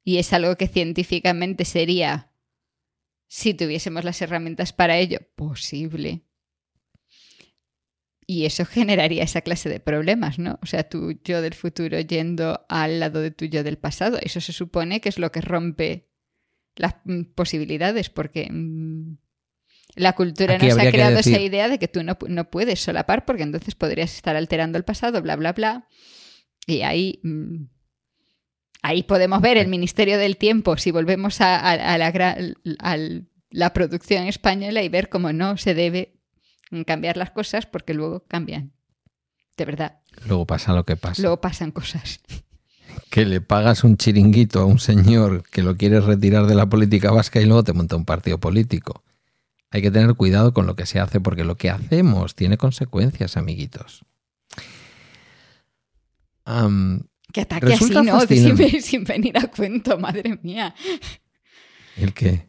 Y 0.04 0.18
es 0.18 0.34
algo 0.34 0.56
que 0.56 0.68
científicamente 0.68 1.66
sería, 1.66 2.32
si 3.34 3.56
tuviésemos 3.56 4.04
las 4.04 4.22
herramientas 4.22 4.74
para 4.74 5.00
ello, 5.00 5.18
posible. 5.36 6.22
Y 8.28 8.46
eso 8.46 8.64
generaría 8.64 9.24
esa 9.24 9.42
clase 9.42 9.70
de 9.70 9.80
problemas, 9.80 10.38
¿no? 10.38 10.60
O 10.62 10.68
sea, 10.68 10.88
tu 10.88 11.20
yo 11.24 11.42
del 11.42 11.56
futuro 11.56 12.00
yendo 12.00 12.64
al 12.70 13.00
lado 13.00 13.22
de 13.22 13.32
tu 13.32 13.46
yo 13.46 13.64
del 13.64 13.80
pasado. 13.80 14.20
Eso 14.22 14.40
se 14.40 14.54
supone 14.54 15.02
que 15.02 15.10
es 15.10 15.18
lo 15.18 15.32
que 15.32 15.42
rompe 15.42 16.12
las 16.76 16.94
mm, 17.06 17.34
posibilidades, 17.34 18.12
porque 18.12 18.50
mm, 18.52 19.18
la 19.96 20.14
cultura 20.14 20.54
Aquí 20.54 20.68
nos 20.68 20.78
ha 20.78 20.92
creado 20.92 21.18
esa 21.18 21.40
idea 21.40 21.70
de 21.70 21.80
que 21.80 21.88
tú 21.88 22.04
no, 22.04 22.20
no 22.28 22.52
puedes 22.52 22.82
solapar 22.82 23.26
porque 23.26 23.42
entonces 23.42 23.74
podrías 23.74 24.14
estar 24.14 24.36
alterando 24.36 24.78
el 24.78 24.84
pasado, 24.84 25.24
bla, 25.24 25.36
bla, 25.38 25.54
bla. 25.54 25.88
Y 26.68 26.82
ahí, 26.82 27.20
mm, 27.24 27.64
ahí 28.84 29.02
podemos 29.04 29.42
ver 29.42 29.58
el 29.58 29.68
Ministerio 29.68 30.20
del 30.20 30.38
Tiempo, 30.38 30.78
si 30.78 30.92
volvemos 30.92 31.42
a, 31.42 31.56
a- 31.58 31.94
a 31.94 31.98
la, 31.98 32.38
a 32.80 32.98
la 33.50 33.74
producción 33.74 34.26
española 34.28 34.84
y 34.84 34.90
ver 34.90 35.10
cómo 35.10 35.34
no 35.34 35.58
se 35.58 35.74
debe 35.74 36.14
cambiar 36.86 37.18
las 37.18 37.32
cosas 37.32 37.66
porque 37.66 37.94
luego 37.96 38.26
cambian. 38.28 38.74
De 39.58 39.66
verdad, 39.66 40.00
Luego 40.28 40.46
pasa 40.46 40.74
lo 40.74 40.84
que 40.86 40.96
pasa. 40.96 41.22
luego 41.22 41.40
pasan 41.42 41.72
cosas. 41.72 42.20
Que 43.10 43.26
le 43.26 43.42
pagas 43.42 43.84
un 43.84 43.98
chiringuito 43.98 44.60
a 44.62 44.66
un 44.66 44.80
señor 44.80 45.44
que 45.50 45.62
lo 45.64 45.76
quieres 45.78 46.04
retirar 46.06 46.46
de 46.48 46.56
la 46.56 46.68
política 46.68 47.12
vasca 47.12 47.40
y 47.42 47.46
luego 47.46 47.64
te 47.64 47.74
monta 47.74 47.96
un 47.96 48.06
partido 48.06 48.40
político. 48.40 49.04
Hay 49.72 49.82
que 49.82 49.90
tener 49.92 50.14
cuidado 50.16 50.54
con 50.54 50.66
lo 50.68 50.76
que 50.76 50.86
se 50.86 51.00
hace 51.00 51.20
porque 51.20 51.44
lo 51.44 51.56
que 51.58 51.70
hacemos 51.72 52.36
tiene 52.36 52.58
consecuencias, 52.58 53.38
amiguitos. 53.38 54.04
Am, 56.46 57.08
Que 57.34 57.42
ataque 57.42 57.74
así, 57.74 57.90
¿no? 57.90 58.20
Sin, 58.28 58.82
sin 58.82 59.04
venir 59.04 59.38
a 59.38 59.48
cuento, 59.48 59.98
madre 60.00 60.40
mía. 60.44 60.74
el 61.98 62.14
que 62.14 62.48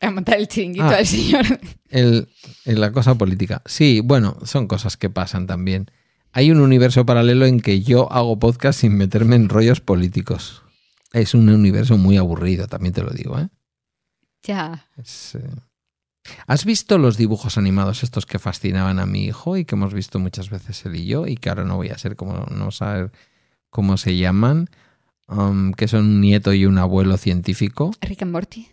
A 0.00 0.10
montar 0.10 0.38
el 0.38 0.48
chiringuito 0.48 0.84
Ah. 0.86 0.96
al 0.96 1.06
señor. 1.06 1.44
el, 1.90 2.28
el- 2.64 2.80
la 2.80 2.90
cosa 2.92 3.14
política. 3.14 3.62
Sí, 3.66 4.00
bueno, 4.02 4.36
son 4.44 4.66
cosas 4.66 4.96
que 4.96 5.08
pasan 5.10 5.46
también. 5.46 5.90
Hay 6.32 6.50
un 6.50 6.60
universo 6.60 7.06
paralelo 7.06 7.46
en 7.46 7.60
que 7.60 7.82
yo 7.82 8.10
hago 8.12 8.38
podcast 8.40 8.80
sin 8.80 8.96
meterme 8.96 9.36
en 9.36 9.48
rollos 9.48 9.80
políticos. 9.80 10.62
Es 11.12 11.32
un 11.34 11.48
universo 11.48 11.96
muy 11.96 12.16
aburrido, 12.16 12.66
también 12.66 12.92
te 12.92 13.02
lo 13.02 13.10
digo, 13.10 13.38
¿eh? 13.38 13.48
Ya. 14.42 14.88
Es, 14.96 15.36
eh, 15.36 15.48
¿Has 16.46 16.64
visto 16.64 16.98
los 16.98 17.16
dibujos 17.16 17.56
animados 17.56 18.02
estos 18.02 18.26
que 18.26 18.38
fascinaban 18.40 18.98
a 18.98 19.06
mi 19.06 19.24
hijo 19.26 19.56
y 19.56 19.64
que 19.64 19.74
hemos 19.76 19.94
visto 19.94 20.18
muchas 20.18 20.50
veces 20.50 20.84
él 20.86 20.96
y 20.96 21.06
yo 21.06 21.26
y 21.26 21.36
que 21.36 21.50
ahora 21.50 21.64
no 21.64 21.76
voy 21.76 21.90
a 21.90 21.98
ser 21.98 22.16
como 22.16 22.46
no 22.50 22.70
saber 22.72 23.12
cómo 23.74 23.96
se 23.96 24.16
llaman? 24.16 24.70
Um, 25.26 25.72
que 25.72 25.88
son 25.88 26.04
un 26.04 26.20
nieto 26.20 26.52
y 26.52 26.64
un 26.64 26.78
abuelo 26.78 27.16
científico. 27.16 27.90
Rick 28.00 28.22
and 28.22 28.30
Morty. 28.30 28.68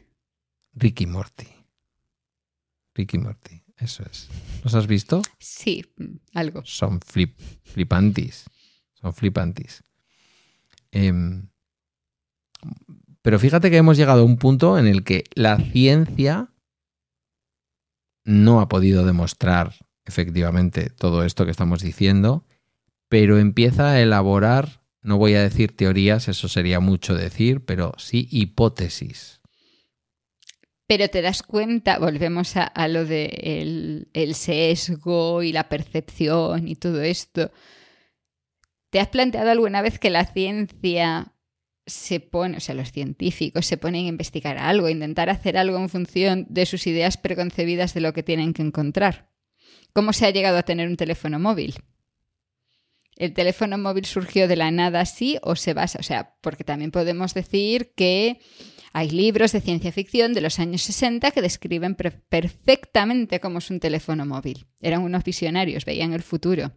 Ricky 0.75 1.07
Morty. 1.07 1.47
Ricky 2.93 3.17
Morty, 3.17 3.63
eso 3.77 4.03
es. 4.03 4.29
¿Los 4.63 4.75
has 4.75 4.85
visto? 4.85 5.23
Sí, 5.39 5.83
algo. 6.35 6.61
Son 6.65 7.01
flip, 7.01 7.35
flipantis. 7.63 8.45
Son 8.93 9.11
flipantis. 9.11 9.83
Em, 10.91 11.47
pero 13.23 13.39
fíjate 13.39 13.71
que 13.71 13.77
hemos 13.77 13.97
llegado 13.97 14.21
a 14.21 14.25
un 14.25 14.37
punto 14.37 14.77
en 14.77 14.85
el 14.85 15.03
que 15.03 15.23
la 15.33 15.57
ciencia 15.57 16.53
no 18.23 18.61
ha 18.61 18.69
podido 18.69 19.03
demostrar 19.03 19.73
efectivamente 20.05 20.91
todo 20.91 21.23
esto 21.23 21.45
que 21.45 21.51
estamos 21.51 21.81
diciendo, 21.81 22.45
pero 23.09 23.39
empieza 23.39 23.89
a 23.89 23.99
elaborar, 23.99 24.80
no 25.01 25.17
voy 25.17 25.33
a 25.33 25.41
decir 25.41 25.75
teorías, 25.75 26.27
eso 26.27 26.47
sería 26.47 26.79
mucho 26.79 27.15
decir, 27.15 27.65
pero 27.65 27.93
sí 27.97 28.27
hipótesis. 28.31 29.41
Pero 30.87 31.07
te 31.07 31.21
das 31.21 31.41
cuenta, 31.41 31.99
volvemos 31.99 32.55
a, 32.55 32.87
lo 32.87 33.05
de 33.05 33.25
el, 33.41 34.09
el 34.13 34.35
sesgo 34.35 35.41
y 35.41 35.53
la 35.53 35.69
percepción 35.69 36.67
y 36.67 36.75
todo 36.75 37.01
esto. 37.01 37.51
¿Te 38.89 38.99
has 38.99 39.07
planteado 39.07 39.49
alguna 39.49 39.81
vez 39.81 39.99
que 39.99 40.09
la 40.09 40.25
ciencia 40.25 41.33
se 41.87 42.19
pone, 42.19 42.57
o 42.57 42.59
sea, 42.59 42.75
los 42.75 42.91
científicos 42.91 43.65
se 43.65 43.77
ponen 43.77 44.05
a 44.05 44.09
investigar 44.09 44.57
algo, 44.57 44.87
a 44.87 44.91
intentar 44.91 45.29
hacer 45.29 45.57
algo 45.57 45.77
en 45.77 45.89
función 45.89 46.45
de 46.49 46.65
sus 46.65 46.85
ideas 46.87 47.17
preconcebidas 47.17 47.93
de 47.93 48.01
lo 48.01 48.13
que 48.13 48.21
tienen 48.21 48.53
que 48.53 48.61
encontrar? 48.61 49.31
¿Cómo 49.93 50.13
se 50.13 50.25
ha 50.25 50.31
llegado 50.31 50.57
a 50.57 50.63
tener 50.63 50.89
un 50.89 50.97
teléfono 50.97 51.39
móvil? 51.39 51.75
¿El 53.17 53.33
teléfono 53.33 53.77
móvil 53.77 54.05
surgió 54.05 54.47
de 54.47 54.55
la 54.55 54.71
nada 54.71 55.01
así 55.01 55.37
o 55.43 55.55
se 55.55 55.73
basa? 55.73 55.99
O 55.99 56.03
sea, 56.03 56.35
porque 56.41 56.63
también 56.63 56.91
podemos 56.91 57.33
decir 57.33 57.91
que 57.95 58.39
hay 58.93 59.09
libros 59.09 59.51
de 59.51 59.61
ciencia 59.61 59.91
ficción 59.91 60.33
de 60.33 60.41
los 60.41 60.59
años 60.59 60.81
60 60.81 61.31
que 61.31 61.41
describen 61.41 61.95
perfectamente 61.95 63.39
cómo 63.39 63.59
es 63.59 63.69
un 63.69 63.79
teléfono 63.79 64.25
móvil. 64.25 64.65
Eran 64.81 65.01
unos 65.03 65.23
visionarios, 65.23 65.85
veían 65.85 66.13
el 66.13 66.23
futuro. 66.23 66.71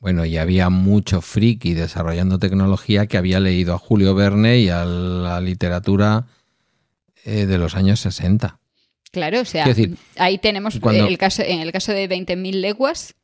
Bueno, 0.00 0.24
y 0.24 0.36
había 0.36 0.70
mucho 0.70 1.20
friki 1.20 1.74
desarrollando 1.74 2.38
tecnología 2.38 3.06
que 3.06 3.18
había 3.18 3.40
leído 3.40 3.74
a 3.74 3.78
Julio 3.78 4.14
Verne 4.14 4.58
y 4.58 4.68
a 4.68 4.84
la 4.84 5.40
literatura 5.40 6.26
eh, 7.24 7.46
de 7.46 7.58
los 7.58 7.74
años 7.74 7.98
60. 8.00 8.60
Claro, 9.10 9.40
o 9.40 9.44
sea, 9.44 9.64
decir, 9.66 9.96
ahí 10.16 10.38
tenemos 10.38 10.78
cuando- 10.78 11.06
el 11.06 11.18
caso, 11.18 11.42
en 11.42 11.60
el 11.60 11.72
caso 11.72 11.92
de 11.92 12.06
20.000 12.08 12.60
leguas, 12.60 13.16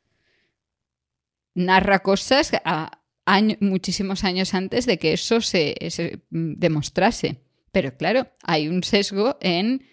narra 1.55 1.99
cosas 1.99 2.51
a 2.63 3.01
año- 3.25 3.57
muchísimos 3.59 4.23
años 4.23 4.53
antes 4.53 4.85
de 4.85 4.99
que 4.99 5.13
eso 5.13 5.41
se, 5.41 5.75
se, 5.89 6.21
demostrase. 6.29 7.41
Pero 7.71 7.97
claro, 7.97 8.27
hay 8.43 8.67
un 8.67 8.83
sesgo 8.83 9.37
en, 9.41 9.83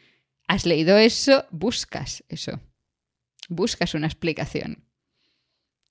has 0.47 0.67
leído 0.67 0.99
eso, 0.99 1.47
buscas 1.51 2.23
eso. 2.29 2.61
Buscas 3.49 3.95
una 3.95 4.07
explicación. 4.07 4.85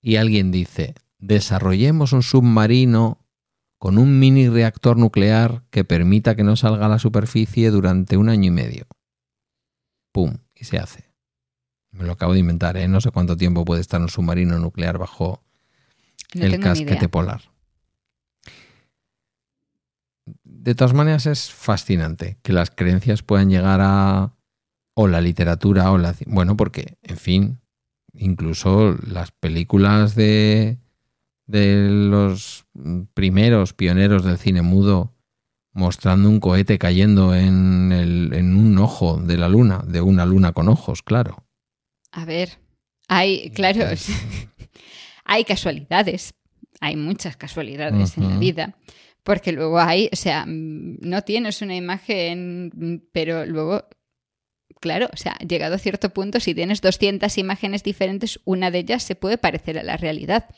Y 0.02 0.16
alguien 0.16 0.52
dice, 0.52 0.96
desarrollemos 1.20 2.14
un 2.14 2.24
submarino 2.24 3.28
con 3.78 3.98
un 3.98 4.20
mini 4.20 4.48
reactor 4.48 4.98
nuclear 4.98 5.64
que 5.72 5.84
permita 5.84 6.36
que 6.36 6.44
no 6.44 6.56
salga 6.56 6.86
a 6.86 6.90
la 6.90 7.00
superficie 7.00 7.72
durante 7.72 8.18
un 8.18 8.30
año 8.30 8.48
y 8.48 8.52
medio. 8.52 8.88
¡Pum! 10.12 10.38
Y 10.56 10.66
se 10.66 10.78
hace. 10.78 11.12
Me 11.92 12.06
lo 12.06 12.14
acabo 12.14 12.34
de 12.34 12.40
inventar, 12.40 12.78
¿eh? 12.78 12.88
No 12.88 13.02
sé 13.02 13.12
cuánto 13.12 13.36
tiempo 13.38 13.66
puede 13.66 13.82
estar 13.82 14.00
un 14.02 14.10
submarino 14.10 14.60
nuclear 14.60 14.98
bajo 14.98 15.44
No 16.34 16.46
el 16.46 16.52
tengo 16.52 16.64
ni 16.64 16.70
casquete 16.70 16.94
idea. 16.96 17.10
polar. 17.10 17.42
De 20.44 20.76
todas 20.76 20.94
maneras 20.94 21.26
es 21.26 21.52
fascinante 21.52 22.38
que 22.44 22.54
las 22.54 22.70
creencias 22.70 23.24
puedan 23.24 23.50
llegar 23.50 23.80
a 23.82 24.34
o 24.94 25.08
la 25.08 25.22
literatura 25.22 25.92
o 25.92 25.98
la 25.98 26.14
bueno 26.28 26.56
porque 26.58 26.98
en 27.02 27.18
fin 27.18 27.60
incluso 28.14 28.96
las 29.08 29.32
películas 29.32 30.16
de 30.16 30.78
de 31.48 31.88
los 31.90 32.66
primeros 33.14 33.74
pioneros 33.74 34.24
del 34.24 34.38
cine 34.38 34.62
mudo 34.62 35.16
mostrando 35.74 36.30
un 36.30 36.40
cohete 36.40 36.78
cayendo 36.78 37.34
en, 37.34 37.92
el- 37.92 38.34
en 38.34 38.56
un 38.56 38.78
ojo 38.78 39.18
de 39.18 39.38
la 39.38 39.48
luna, 39.50 39.84
de 39.88 40.02
una 40.02 40.26
luna 40.26 40.52
con 40.52 40.68
ojos, 40.70 41.02
claro. 41.02 41.46
A 42.12 42.26
ver, 42.26 42.60
hay, 43.08 43.50
claro, 43.52 43.86
hay 45.32 45.46
casualidades, 45.46 46.34
hay 46.82 46.96
muchas 46.96 47.38
casualidades 47.38 48.18
en 48.18 48.30
la 48.30 48.38
vida, 48.38 48.76
porque 49.24 49.52
luego 49.52 49.80
hay, 49.80 50.10
o 50.12 50.16
sea, 50.16 50.46
mm, 50.46 50.98
no 51.02 51.22
tienes 51.22 51.62
una 51.62 51.76
imagen, 51.76 53.08
pero 53.14 53.46
luego, 53.46 53.88
claro, 54.80 55.10
o 55.14 55.18
sea, 55.18 55.38
llegado 55.48 55.76
a 55.76 55.78
cierto 55.78 56.10
punto, 56.10 56.40
si 56.40 56.54
tienes 56.54 56.82
200 56.82 57.38
imágenes 57.38 57.84
diferentes, 57.84 58.40
una 58.46 58.72
de 58.72 58.80
ellas 58.80 59.04
se 59.04 59.16
puede 59.16 59.38
parecer 59.38 59.78
a 59.80 59.84
la 59.84 59.96
realidad, 59.96 60.50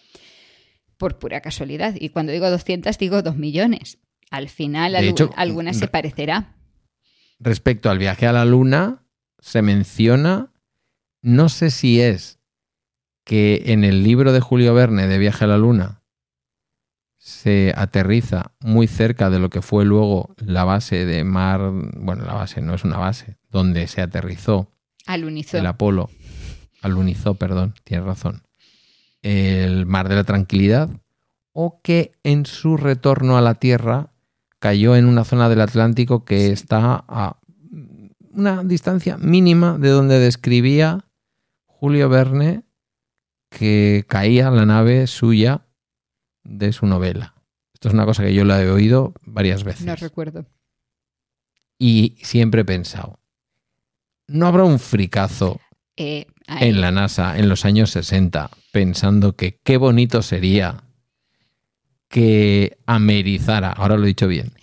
por 0.98 1.20
pura 1.20 1.42
casualidad. 1.42 1.96
Y 2.00 2.10
cuando 2.10 2.32
digo 2.32 2.50
200, 2.50 2.98
digo 2.98 3.22
2 3.22 3.36
millones. 3.36 3.98
Al 4.32 4.48
final, 4.50 4.96
hecho, 4.96 5.30
alguna 5.36 5.74
se 5.74 5.86
re- 5.86 5.92
parecerá. 5.92 6.56
Respecto 7.40 7.90
al 7.90 8.00
viaje 8.00 8.26
a 8.26 8.32
la 8.32 8.46
luna, 8.46 9.06
se 9.40 9.62
menciona, 9.62 10.54
no 11.22 11.50
sé 11.50 11.70
si 11.72 12.00
es 12.02 12.40
que 13.24 13.64
en 13.68 13.84
el 13.84 14.04
libro 14.04 14.34
de 14.34 14.42
Julio 14.42 14.74
Verne 14.74 15.08
de 15.08 15.18
Viaje 15.18 15.46
a 15.46 15.48
la 15.48 15.58
Luna 15.58 16.02
se 17.18 17.74
aterriza 17.78 18.52
muy 18.60 18.86
cerca 18.88 19.30
de 19.30 19.40
lo 19.40 19.50
que 19.50 19.62
fue 19.62 19.86
luego 19.86 20.36
la 20.38 20.66
base 20.66 21.06
de 21.06 21.24
mar, 21.24 21.72
bueno, 21.96 22.26
la 22.26 22.34
base 22.34 22.62
no 22.62 22.74
es 22.74 22.84
una 22.84 22.98
base, 22.98 23.38
donde 23.50 23.88
se 23.88 24.02
aterrizó 24.02 24.70
Alunizó. 25.06 25.58
el 25.58 25.66
Apolo, 25.66 26.10
alunizó, 26.82 27.36
perdón, 27.36 27.76
tienes 27.86 28.06
razón, 28.06 28.44
el 29.22 29.86
mar 29.86 30.10
de 30.10 30.16
la 30.16 30.26
tranquilidad, 30.26 30.90
o 31.54 31.80
que 31.82 32.12
en 32.24 32.46
su 32.46 32.76
retorno 32.76 33.38
a 33.38 33.42
la 33.42 33.56
Tierra 33.56 34.12
cayó 34.60 34.96
en 34.98 35.06
una 35.06 35.24
zona 35.24 35.48
del 35.48 35.62
Atlántico 35.62 36.26
que 36.26 36.52
está 36.52 37.06
a 37.08 37.38
una 38.32 38.64
distancia 38.64 39.18
mínima 39.18 39.78
de 39.78 39.90
donde 39.90 40.20
describía 40.20 41.06
Julio 41.66 42.10
Verne 42.10 42.64
que 43.58 44.04
caía 44.08 44.50
la 44.50 44.66
nave 44.66 45.08
suya 45.08 45.68
de 46.44 46.74
su 46.74 46.86
novela. 46.88 47.36
Esto 47.74 47.88
es 47.90 47.94
una 47.94 48.06
cosa 48.06 48.24
que 48.24 48.34
yo 48.34 48.44
la 48.46 48.62
he 48.62 48.70
oído 48.70 49.14
varias 49.26 49.64
veces. 49.64 49.86
No 49.86 49.96
recuerdo. 49.96 50.46
Y 51.78 52.16
siempre 52.22 52.62
he 52.62 52.66
pensado, 52.66 53.20
¿no 54.28 54.48
habrá 54.48 54.64
un 54.64 54.80
fricazo 54.80 55.60
Eh, 55.96 56.26
en 56.48 56.82
la 56.82 56.92
NASA 56.92 57.38
en 57.38 57.50
los 57.50 57.66
años 57.66 57.92
60 57.92 58.50
pensando 58.72 59.36
que 59.36 59.60
qué 59.64 59.78
bonito 59.78 60.24
sería 60.24 60.84
que 62.10 62.78
amerizara, 62.88 63.72
ahora 63.72 63.98
lo 63.98 64.06
he 64.06 64.08
dicho 64.08 64.28
bien, 64.28 64.54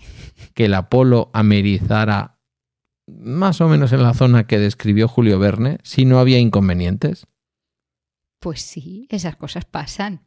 que 0.53 0.65
el 0.65 0.73
Apolo 0.73 1.29
amerizara 1.33 2.37
más 3.07 3.61
o 3.61 3.69
menos 3.69 3.93
en 3.93 4.03
la 4.03 4.13
zona 4.13 4.45
que 4.45 4.59
describió 4.59 5.07
Julio 5.07 5.39
Verne, 5.39 5.77
si 5.83 6.05
no 6.05 6.19
había 6.19 6.39
inconvenientes? 6.39 7.27
Pues 8.41 8.63
sí, 8.63 9.05
esas 9.11 9.35
cosas 9.35 9.65
pasan. 9.65 10.25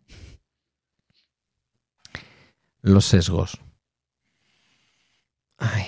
Los 2.81 3.07
sesgos. 3.07 3.59
Ay, 5.59 5.87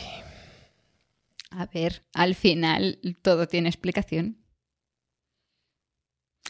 A 1.50 1.66
ver, 1.66 2.04
al 2.12 2.34
final 2.34 2.98
todo 3.22 3.46
tiene 3.46 3.68
explicación. 3.68 4.44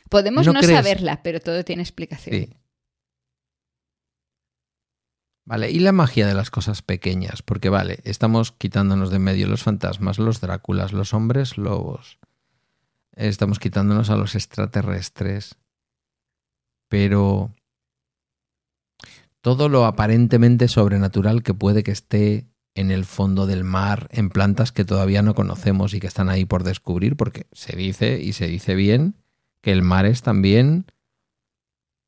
Podemos 0.09 0.47
¿No 0.47 0.55
no, 0.55 0.61
crees? 0.61 0.75
saberla, 0.75 1.23
pero 1.23 1.41
todo 1.41 1.63
tiene 1.63 1.83
explicación. 1.83 2.35
sí. 2.37 2.57
Vale, 5.45 5.71
y 5.71 5.79
la 5.79 5.93
magia 5.93 6.27
de 6.27 6.35
las 6.35 6.51
cosas 6.51 6.83
pequeñas, 6.83 7.41
porque 7.43 7.69
vale, 7.69 8.01
estamos 8.03 8.51
quitándonos 8.51 9.11
de 9.11 9.21
medio 9.21 9.47
los 9.47 9.63
fantasmas, 9.63 10.19
los 10.19 10.41
Dráculas, 10.41 10.93
los 10.93 11.15
hombres 11.15 11.57
lobos, 11.57 12.19
estamos 13.13 13.61
quitándonos 13.61 14.11
a 14.11 14.17
los 14.17 14.35
extraterrestres, 14.35 15.57
pero 16.89 17.55
todo 19.41 19.69
lo 19.69 19.85
aparentemente 19.85 20.69
sobrenatural 20.69 21.43
que 21.43 21.55
puede 21.55 21.83
que 21.83 21.93
esté 21.93 22.49
en 22.75 22.91
el 22.91 23.05
fondo 23.05 23.47
del 23.47 23.65
mar, 23.65 24.09
en 24.11 24.29
plantas 24.29 24.71
que 24.71 24.85
todavía 24.85 25.23
no 25.23 25.35
conocemos 25.35 25.95
y 25.95 26.01
que 26.01 26.07
están 26.07 26.29
ahí 26.29 26.45
por 26.45 26.63
descubrir, 26.63 27.17
porque 27.17 27.47
se 27.53 27.75
dice 27.75 28.21
y 28.21 28.35
se 28.35 28.49
dice 28.49 28.75
bien 28.75 29.15
que 29.63 29.73
el 29.73 29.83
mar 29.83 30.05
es 30.05 30.23
también 30.23 30.87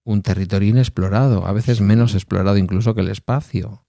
un 0.05 0.23
territorio 0.23 0.71
inexplorado, 0.71 1.47
a 1.47 1.53
veces 1.53 1.81
menos 1.81 2.15
explorado 2.15 2.57
incluso 2.57 2.95
que 2.95 3.01
el 3.03 3.09
espacio. 3.09 3.85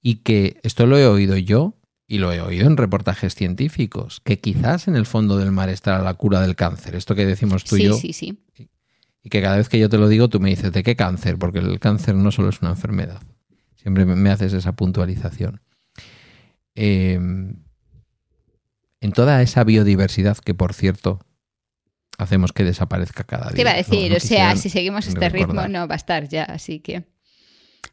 Y 0.00 0.16
que 0.16 0.60
esto 0.62 0.86
lo 0.86 0.98
he 0.98 1.06
oído 1.06 1.36
yo 1.36 1.74
y 2.06 2.18
lo 2.18 2.32
he 2.32 2.40
oído 2.40 2.66
en 2.66 2.76
reportajes 2.76 3.34
científicos, 3.34 4.20
que 4.24 4.40
quizás 4.40 4.88
en 4.88 4.96
el 4.96 5.04
fondo 5.04 5.36
del 5.36 5.52
mar 5.52 5.68
está 5.68 5.98
la 6.00 6.14
cura 6.14 6.40
del 6.40 6.56
cáncer, 6.56 6.94
esto 6.94 7.14
que 7.14 7.26
decimos 7.26 7.64
tú 7.64 7.76
y 7.76 7.80
sí, 7.80 7.86
yo, 7.86 7.94
sí, 7.94 8.12
sí. 8.12 8.38
Y 9.22 9.30
que 9.30 9.40
cada 9.42 9.56
vez 9.56 9.68
que 9.68 9.78
yo 9.78 9.88
te 9.88 9.98
lo 9.98 10.08
digo 10.08 10.28
tú 10.28 10.40
me 10.40 10.50
dices, 10.50 10.72
¿de 10.72 10.82
qué 10.82 10.96
cáncer? 10.96 11.38
Porque 11.38 11.58
el 11.58 11.78
cáncer 11.80 12.14
no 12.14 12.30
solo 12.30 12.48
es 12.50 12.60
una 12.60 12.70
enfermedad. 12.70 13.22
Siempre 13.76 14.04
me- 14.04 14.30
haces 14.30 14.52
esa 14.52 14.72
puntualización. 14.72 15.60
Eh, 16.74 17.14
en 19.00 19.12
toda 19.12 19.42
esa 19.42 19.64
biodiversidad 19.64 20.36
que, 20.38 20.54
por 20.54 20.74
cierto, 20.74 21.20
hacemos 22.18 22.52
que 22.52 22.64
desaparezca 22.64 23.24
cada 23.24 23.46
día. 23.50 23.54
Te 23.54 23.60
iba 23.62 23.70
a 23.70 23.76
decir, 23.76 24.10
no 24.10 24.16
o 24.16 24.20
sea, 24.20 24.56
si 24.56 24.70
seguimos 24.70 25.06
este 25.06 25.28
ritmo 25.28 25.68
no 25.68 25.86
va 25.86 25.94
a 25.94 25.96
estar 25.96 26.28
ya, 26.28 26.44
así 26.44 26.80
que... 26.80 27.04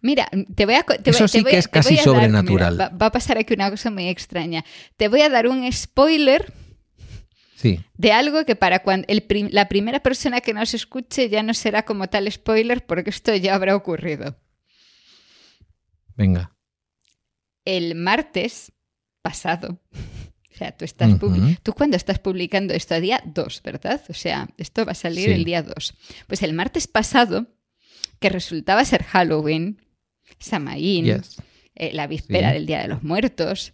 Mira, 0.02 0.28
te 0.56 0.66
voy 0.66 0.76
a... 0.76 0.84
Te 0.84 1.10
Eso 1.12 1.20
voy- 1.20 1.28
sí 1.28 1.38
te 1.40 1.44
voy 1.44 1.52
que 1.52 1.58
es 1.60 1.68
casi 1.68 1.96
dar- 1.96 2.04
sobrenatural. 2.04 2.74
mira, 2.74 2.90
va, 2.90 2.98
va 2.98 3.06
a 3.08 3.12
pasar 3.12 3.38
aquí 3.38 3.54
una 3.54 3.70
cosa 3.70 3.90
muy 3.92 4.08
extraña. 4.08 4.64
Te 4.98 5.08
voy 5.08 5.22
a 5.22 5.30
dar 5.30 5.48
un 5.48 5.72
spoiler 5.72 6.52
Sí, 7.56 7.80
de 7.98 8.12
algo 8.12 8.44
que 8.46 8.56
para 8.58 8.80
cuando 8.84 9.06
el 9.08 9.24
prim- 9.24 9.48
la 9.52 9.70
primera 9.70 10.02
persona 10.04 10.42
que 10.42 10.54
nos 10.54 10.74
escuche 10.74 11.30
ya 11.30 11.42
no 11.42 11.54
será 11.54 11.86
como 11.86 12.08
tal 12.10 12.30
spoiler 12.32 12.86
porque 12.86 13.10
esto 13.10 13.34
ya 13.36 13.56
habrá 13.56 13.76
ocurrido. 13.76 14.38
venga. 16.16 16.56
El 17.66 17.96
martes 17.96 18.72
pasado, 19.22 19.80
o 20.54 20.58
sea, 20.58 20.72
tú 20.76 20.86
estás 20.86 21.12
tú 21.64 21.74
cuando 21.74 21.98
estás 21.98 22.20
publicando 22.20 22.74
esto 22.74 22.94
a 22.96 23.00
día 23.00 23.22
2, 23.26 23.62
¿verdad? 23.64 24.02
O 24.10 24.14
sea, 24.14 24.48
esto 24.58 24.86
va 24.86 24.92
a 24.92 24.96
salir 24.96 25.26
Sí. 25.30 25.32
el 25.34 25.44
día 25.46 25.64
2. 25.64 25.94
Pues 26.28 26.44
el 26.44 26.54
martes 26.54 26.88
pasado, 26.88 27.48
que 28.20 28.30
resultaba 28.30 28.86
ser 28.86 29.04
Halloween, 29.04 29.82
Samaín, 30.40 31.06
Yes. 31.06 31.38
eh, 31.76 31.92
la 31.94 32.08
víspera 32.08 32.50
Sí. 32.50 32.54
del 32.56 32.66
Día 32.66 32.82
de 32.82 32.88
los 32.88 33.04
Muertos, 33.04 33.74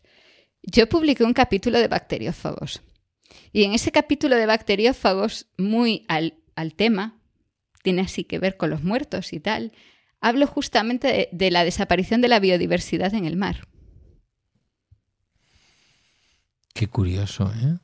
yo 0.63 0.87
publiqué 0.87 1.23
un 1.23 1.33
capítulo 1.33 1.79
de 1.79 1.87
bacteriófagos. 1.87 2.81
Y 3.51 3.63
en 3.63 3.73
ese 3.73 3.91
capítulo 3.91 4.35
de 4.35 4.45
bacteriófagos, 4.45 5.47
muy 5.57 6.05
al, 6.07 6.35
al 6.55 6.73
tema, 6.73 7.19
tiene 7.83 8.01
así 8.01 8.23
que 8.23 8.39
ver 8.39 8.57
con 8.57 8.69
los 8.69 8.83
muertos 8.83 9.33
y 9.33 9.39
tal, 9.39 9.73
hablo 10.21 10.47
justamente 10.47 11.07
de, 11.07 11.29
de 11.31 11.51
la 11.51 11.63
desaparición 11.63 12.21
de 12.21 12.29
la 12.29 12.39
biodiversidad 12.39 13.13
en 13.13 13.25
el 13.25 13.35
mar. 13.35 13.67
Qué 16.73 16.87
curioso, 16.87 17.51
¿eh? 17.61 17.79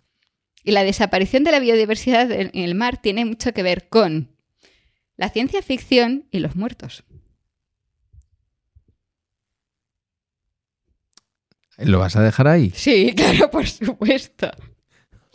Y 0.64 0.72
la 0.72 0.84
desaparición 0.84 1.44
de 1.44 1.52
la 1.52 1.60
biodiversidad 1.60 2.32
en 2.32 2.52
en 2.54 2.64
el 2.64 2.76
mar 2.76 3.02
tiene 3.02 3.26
mucho 3.26 3.54
que 3.54 3.64
ver 3.64 3.88
con 3.90 4.36
la 5.16 5.30
ciencia 5.30 5.62
ficción 5.62 6.28
y 6.32 6.40
los 6.40 6.56
muertos. 6.56 7.04
¿Lo 11.78 12.00
vas 12.00 12.16
a 12.16 12.24
dejar 12.24 12.48
ahí? 12.48 12.72
Sí, 12.76 13.14
claro, 13.16 13.50
por 13.52 13.68
supuesto. 13.68 14.52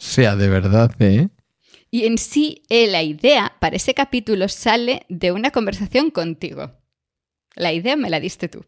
O 0.03 0.05
sea, 0.05 0.35
de 0.35 0.49
verdad, 0.49 0.91
¿eh? 1.01 1.29
Y 1.93 2.07
en 2.07 2.19
sí, 2.19 2.65
eh, 2.71 2.89
la 2.91 3.03
idea 3.05 3.57
para 3.61 3.77
ese 3.77 3.95
capítulo 3.95 4.49
sale 4.49 5.07
de 5.09 5.31
una 5.31 5.53
conversación 5.53 6.11
contigo. 6.11 6.73
La 7.55 7.73
idea 7.73 7.97
me 7.97 8.11
la 8.11 8.19
diste 8.19 8.49
tú, 8.49 8.65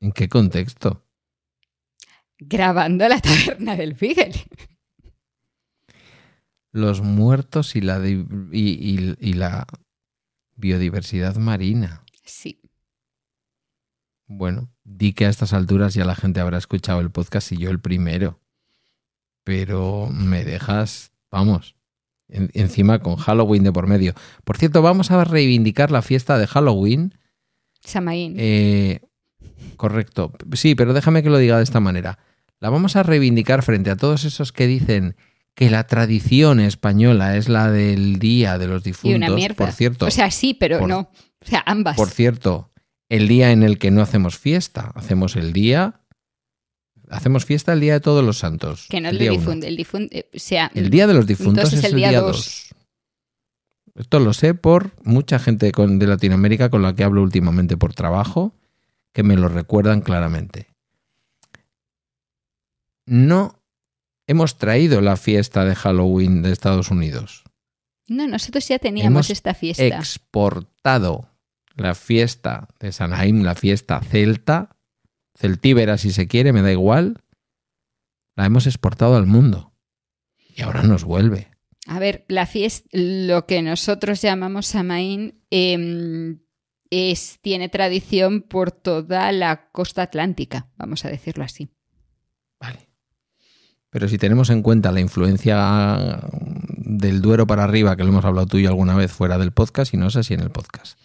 ¿En 0.00 0.12
qué 0.12 0.28
contexto? 0.28 1.02
grabando 2.38 3.08
la 3.08 3.18
taberna 3.20 3.76
del 3.76 3.94
Beagle. 3.94 4.44
Los 6.70 7.00
muertos 7.00 7.74
y 7.76 7.80
la, 7.80 7.98
di- 7.98 8.26
y, 8.52 8.72
y- 9.00 9.16
y 9.18 9.32
la 9.32 9.66
biodiversidad 10.54 11.36
marina. 11.36 12.04
Sí, 12.24 12.60
Bueno, 14.28 14.70
di 14.84 15.14
que 15.14 15.24
a 15.26 15.30
estas 15.30 15.52
alturas 15.52 15.94
ya 15.94 16.04
la 16.04 16.14
gente 16.14 16.40
habrá 16.40 16.58
escuchado 16.58 17.00
el 17.00 17.10
podcast 17.10 17.50
y 17.52 17.56
yo 17.56 17.70
el 17.70 17.80
primero. 17.80 18.40
Pero 19.46 20.08
me 20.12 20.44
dejas, 20.44 21.12
vamos, 21.30 21.76
en- 22.28 22.50
encima 22.52 22.98
con 22.98 23.14
Halloween 23.14 23.62
de 23.62 23.70
por 23.72 23.86
medio. 23.86 24.12
Por 24.42 24.56
cierto, 24.58 24.82
vamos 24.82 25.12
a 25.12 25.22
reivindicar 25.22 25.92
la 25.92 26.02
fiesta 26.02 26.36
de 26.36 26.48
Halloween. 26.48 27.14
Samaín. 27.80 28.34
Eh, 28.38 28.98
correcto. 29.76 30.32
Sí, 30.54 30.74
pero 30.74 30.92
déjame 30.92 31.22
que 31.22 31.30
lo 31.30 31.38
diga 31.38 31.58
de 31.58 31.62
esta 31.62 31.78
manera. 31.78 32.18
La 32.58 32.70
vamos 32.70 32.96
a 32.96 33.04
reivindicar 33.04 33.62
frente 33.62 33.88
a 33.90 33.96
todos 33.96 34.24
esos 34.24 34.50
que 34.50 34.66
dicen 34.66 35.14
que 35.54 35.70
la 35.70 35.86
tradición 35.86 36.58
española 36.58 37.36
es 37.36 37.48
la 37.48 37.70
del 37.70 38.18
Día 38.18 38.58
de 38.58 38.66
los 38.66 38.82
y 38.82 38.90
Difuntos. 38.90 39.16
una 39.16 39.30
mierda. 39.30 39.54
Por 39.54 39.70
cierto, 39.72 40.06
o 40.06 40.10
sea, 40.10 40.32
sí, 40.32 40.54
pero 40.54 40.80
por- 40.80 40.88
no. 40.88 40.98
O 41.40 41.46
sea, 41.48 41.62
ambas. 41.66 41.96
por 41.96 42.10
cierto, 42.10 42.72
el 43.08 43.28
día 43.28 43.52
en 43.52 43.62
el 43.62 43.78
que 43.78 43.92
no 43.92 44.02
hacemos 44.02 44.36
fiesta, 44.38 44.90
hacemos 44.96 45.36
el 45.36 45.52
día, 45.52 46.00
hacemos 47.10 47.44
fiesta 47.44 47.72
el 47.72 47.80
día 47.80 47.94
de 47.94 48.00
todos 48.00 48.24
los 48.24 48.38
santos. 48.38 48.86
que 48.88 49.00
no 49.00 49.08
el 49.10 49.18
día 49.18 49.30
difunde. 49.30 49.68
El 49.68 49.76
difunde, 49.76 50.28
o 50.34 50.38
sea, 50.38 50.70
El 50.74 50.90
día 50.90 51.06
de 51.06 51.14
los 51.14 51.26
difuntos 51.26 51.72
es 51.72 51.80
el 51.84 51.92
el 51.92 51.96
día 51.96 52.08
día 52.10 52.20
dos. 52.20 52.36
2. 52.36 54.02
Esto 54.02 54.20
lo 54.20 54.32
sé 54.34 54.52
por 54.54 54.92
mucha 55.04 55.38
gente 55.38 55.72
con- 55.72 55.98
de 55.98 56.06
Latinoamérica 56.06 56.68
con 56.68 56.82
la 56.82 56.94
que 56.94 57.02
hablo 57.04 57.22
últimamente 57.22 57.76
por 57.78 57.94
trabajo, 57.94 58.52
que 59.14 59.22
me 59.22 59.36
lo 59.36 59.48
recuerdan 59.48 60.02
claramente. 60.02 60.68
No 63.06 63.60
hemos 64.26 64.58
traído 64.58 65.00
la 65.00 65.16
fiesta 65.16 65.64
de 65.64 65.74
Halloween 65.74 66.42
de 66.42 66.52
Estados 66.52 66.90
Unidos. 66.90 67.44
no, 68.08 68.26
nosotros 68.28 68.68
ya 68.68 68.78
teníamos 68.78 69.10
Hemos 69.10 69.30
esta 69.30 69.54
fiesta. 69.54 69.84
Exportado 69.84 71.28
la 71.74 71.94
fiesta 71.94 72.68
de 72.78 72.92
Sanaim, 72.92 73.42
la 73.42 73.54
fiesta 73.54 74.00
celta, 74.00 74.75
celtíbera 75.36 75.98
si 75.98 76.10
se 76.10 76.26
quiere, 76.26 76.52
me 76.52 76.62
da 76.62 76.72
igual. 76.72 77.22
La 78.34 78.46
hemos 78.46 78.66
exportado 78.66 79.16
al 79.16 79.26
mundo. 79.26 79.72
Y 80.54 80.62
ahora 80.62 80.82
nos 80.82 81.04
vuelve. 81.04 81.50
A 81.86 81.98
ver, 81.98 82.24
la 82.28 82.46
fiesta, 82.46 82.88
lo 82.92 83.46
que 83.46 83.62
nosotros 83.62 84.20
llamamos 84.20 84.66
Samaín, 84.66 85.40
em, 85.50 86.40
es, 86.90 87.38
tiene 87.42 87.68
tradición 87.68 88.42
por 88.42 88.72
toda 88.72 89.30
la 89.32 89.70
costa 89.70 90.02
atlántica, 90.02 90.68
vamos 90.76 91.04
a 91.04 91.08
decirlo 91.08 91.44
así. 91.44 91.68
Vale. 92.60 92.88
Pero 93.90 94.08
si 94.08 94.18
tenemos 94.18 94.50
en 94.50 94.62
cuenta 94.62 94.92
la 94.92 95.00
influencia 95.00 96.20
del 96.76 97.22
Duero 97.22 97.46
para 97.46 97.64
arriba, 97.64 97.96
que 97.96 98.02
lo 98.02 98.10
hemos 98.10 98.24
hablado 98.24 98.46
tú 98.46 98.58
y 98.58 98.62
yo 98.62 98.68
alguna 98.68 98.96
vez 98.96 99.12
fuera 99.12 99.38
del 99.38 99.52
podcast, 99.52 99.94
y 99.94 99.96
no 99.96 100.10
sé 100.10 100.22
si 100.24 100.34
en 100.34 100.40
el 100.40 100.50
podcast, 100.50 100.98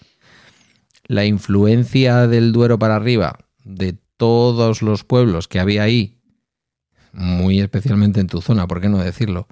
la 1.06 1.26
influencia 1.26 2.28
del 2.28 2.52
Duero 2.52 2.80
para 2.80 2.96
arriba 2.96 3.38
de 3.64 3.94
todos 4.22 4.84
los 4.84 5.04
pueblos 5.04 5.48
que 5.48 5.60
había 5.60 5.82
ahí, 5.82 6.22
muy 7.12 7.60
especialmente 7.60 8.20
en 8.20 8.28
tu 8.28 8.40
zona, 8.40 8.68
¿por 8.68 8.80
qué 8.80 8.88
no 8.88 9.00
decirlo? 9.00 9.48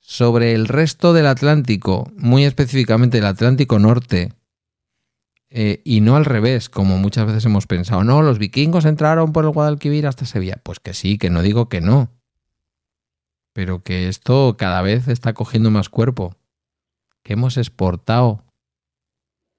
Sobre 0.00 0.54
el 0.54 0.66
resto 0.66 1.12
del 1.12 1.28
Atlántico, 1.28 2.10
muy 2.16 2.44
específicamente 2.44 3.18
el 3.18 3.24
Atlántico 3.24 3.78
Norte, 3.78 4.32
eh, 5.48 5.80
y 5.84 6.00
no 6.00 6.16
al 6.16 6.24
revés, 6.24 6.68
como 6.68 6.98
muchas 6.98 7.24
veces 7.26 7.44
hemos 7.44 7.68
pensado, 7.68 8.02
no, 8.02 8.20
los 8.22 8.40
vikingos 8.40 8.84
entraron 8.84 9.32
por 9.32 9.44
el 9.44 9.52
Guadalquivir 9.52 10.08
hasta 10.08 10.26
Sevilla. 10.26 10.56
Pues 10.64 10.80
que 10.80 10.92
sí, 10.92 11.16
que 11.16 11.30
no 11.30 11.40
digo 11.40 11.68
que 11.68 11.80
no. 11.80 12.10
Pero 13.52 13.84
que 13.84 14.08
esto 14.08 14.56
cada 14.58 14.82
vez 14.82 15.06
está 15.06 15.34
cogiendo 15.34 15.70
más 15.70 15.88
cuerpo. 15.88 16.34
Que 17.22 17.34
hemos 17.34 17.58
exportado 17.58 18.42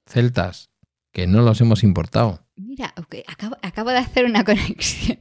celtas, 0.05 0.71
que 1.13 1.25
no 1.25 1.41
los 1.41 1.61
hemos 1.61 1.85
importado. 1.85 2.42
Mira, 2.75 2.91
acabo, 3.27 3.55
acabo, 3.61 3.91
de 3.91 3.97
hacer 3.97 4.25
una 4.25 4.43
conexión 4.51 5.19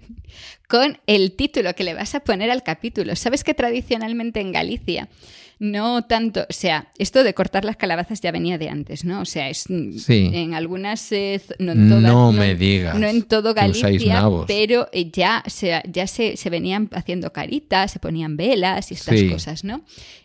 con 0.68 0.98
el 1.06 1.32
título 1.32 1.74
que 1.74 1.84
le 1.84 1.92
vas 1.92 2.14
a 2.14 2.20
poner 2.20 2.50
al 2.50 2.62
capítulo. 2.62 3.14
¿Sabes 3.14 3.44
que 3.44 3.52
tradicionalmente 3.52 4.40
en 4.40 4.52
Galicia 4.52 5.10
no 5.58 6.02
tanto, 6.06 6.46
o 6.48 6.52
sea, 6.52 6.90
esto 6.98 7.22
de 7.22 7.34
cortar 7.34 7.66
las 7.66 7.76
calabazas 7.76 8.22
ya 8.22 8.32
venía 8.32 8.56
de 8.56 8.70
antes, 8.70 9.04
¿no? 9.04 9.20
O 9.20 9.26
sea, 9.26 9.50
es 9.50 9.66
en 9.68 10.54
algunas, 10.54 11.12
eh, 11.12 11.42
no 11.58 11.72
en 11.72 12.02
no, 12.02 12.32
me 12.32 12.54
digas, 12.54 12.98
no 12.98 13.06
en 13.06 13.22
todo 13.22 13.52
Galicia, 13.52 14.24
pero 14.46 14.88
eh, 14.92 15.10
ya, 15.12 15.44
se, 15.46 15.82
ya 15.92 16.06
se, 16.06 16.38
se, 16.38 16.50
venían 16.50 16.88
haciendo 16.92 17.34
caritas, 17.34 17.92
se 17.92 17.98
ponían 17.98 18.38
velas 18.38 18.90
y 18.90 18.94
estas 18.94 19.22
cosas, 19.24 19.62
¿no? 19.62 19.84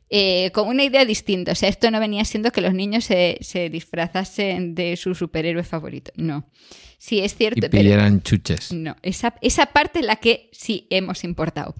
Eh, 0.09 0.49
con 0.53 0.69
una 0.69 0.85
idea 0.85 1.03
distinta, 1.03 1.51
o 1.51 1.55
sea, 1.55 1.67
esto 1.67 1.91
no 1.91 1.99
venía 1.99 2.23
siendo 2.23 2.51
que 2.51 2.61
los 2.61 2.73
niños 2.73 3.03
se, 3.03 3.37
se 3.41 3.69
disfrazasen 3.69 4.75
de 4.75 4.95
su 4.95 5.13
superhéroe 5.13 5.65
favorito, 5.65 6.13
no. 6.15 6.45
Sí, 6.97 7.19
es 7.19 7.35
cierto. 7.35 7.65
Y 7.65 7.69
pidieran 7.69 8.21
chuches. 8.21 8.73
No, 8.73 8.95
esa, 9.03 9.35
esa 9.41 9.67
parte 9.67 9.99
es 9.99 10.05
la 10.05 10.15
que 10.15 10.49
sí 10.51 10.87
hemos 10.89 11.23
importado. 11.23 11.75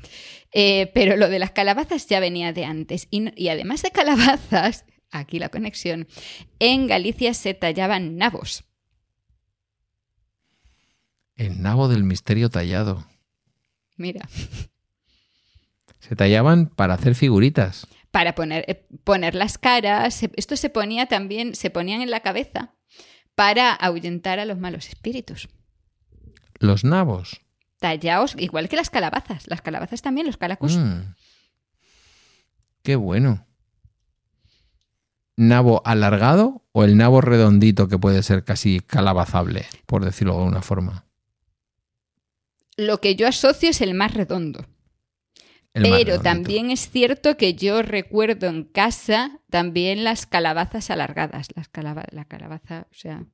Eh, 0.54 0.92
pero 0.94 1.18
lo 1.18 1.30
de 1.30 1.40
las 1.40 1.52
calabazas 1.52 2.08
ya 2.08 2.20
venía 2.20 2.54
de 2.54 2.66
antes. 2.66 3.08
Y, 3.10 3.48
además 3.50 3.82
de 3.82 3.92
calabazas, 3.92 4.86
aquí 5.12 5.40
la 5.40 5.50
conexión, 5.50 6.08
en 6.60 6.88
Galicia 6.88 7.34
se 7.34 7.54
tallaban 7.54 8.18
nabos. 8.18 8.64
El 11.36 11.62
nabo 11.62 11.88
del 11.88 12.04
misterio 12.04 12.50
tallado. 12.50 13.06
Mira. 13.96 14.28
Se 16.00 16.16
tallaban 16.16 16.68
para 16.68 16.94
hacer 16.94 17.16
figuritas. 17.16 17.86
Para 18.12 18.34
poner, 18.34 18.64
eh, 18.70 18.88
poner 19.04 19.36
las 19.36 19.58
caras. 19.58 20.24
Esto 20.38 20.56
se 20.56 20.70
ponía 20.70 21.08
también, 21.08 21.54
se 21.54 21.70
ponían 21.70 22.02
en 22.02 22.12
la 22.12 22.22
cabeza 22.22 22.77
para 23.38 23.72
ahuyentar 23.72 24.40
a 24.40 24.46
los 24.46 24.58
malos 24.58 24.90
espíritus. 24.90 25.48
Los 26.58 26.84
nabos. 26.84 27.40
Tallaos, 27.80 28.34
igual 28.40 28.68
que 28.68 28.76
las 28.76 28.90
calabazas. 28.90 29.46
Las 29.46 29.62
calabazas 29.62 30.02
también, 30.02 30.26
los 30.26 30.38
calacus. 30.38 30.76
Mm. 30.76 31.14
Qué 32.82 32.96
bueno. 32.96 33.46
¿Nabo 35.36 35.84
alargado 35.86 36.64
o 36.72 36.84
el 36.84 36.98
nabo 36.98 37.22
redondito 37.22 37.88
que 37.88 38.00
puede 38.00 38.24
ser 38.24 38.44
casi 38.44 38.80
calabazable, 38.80 39.68
por 39.86 40.04
decirlo 40.04 40.34
de 40.34 40.40
alguna 40.40 40.64
forma? 40.64 41.06
Lo 42.76 43.02
que 43.02 43.16
yo 43.16 43.28
asocio 43.28 43.70
es 43.70 43.82
el 43.82 43.94
más 43.94 44.16
redondo. 44.16 44.66
Pero 45.82 46.20
también 46.20 46.72
es 46.72 46.90
cierto 46.90 47.38
que 47.38 47.54
yo 47.54 47.82
recuerdo 47.82 48.48
en 48.48 48.64
casa 48.64 49.40
también 49.50 50.04
las 50.04 50.26
calabazas 50.26 50.90
alargadas. 50.90 51.48
Las 51.56 51.70
la 52.12 52.26
calabaza, 52.26 52.88
o 52.90 52.94
sea, 52.94 53.26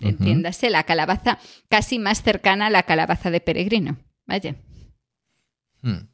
entiéndase, 0.00 0.70
la 0.70 0.84
calabaza 0.84 1.38
casi 1.68 1.98
más 1.98 2.22
cercana 2.22 2.66
a 2.66 2.70
la 2.70 2.84
calabaza 2.84 3.30
de 3.30 3.40
peregrino. 3.40 3.98
Vaya. 4.26 4.56
Hmm. 5.82 6.08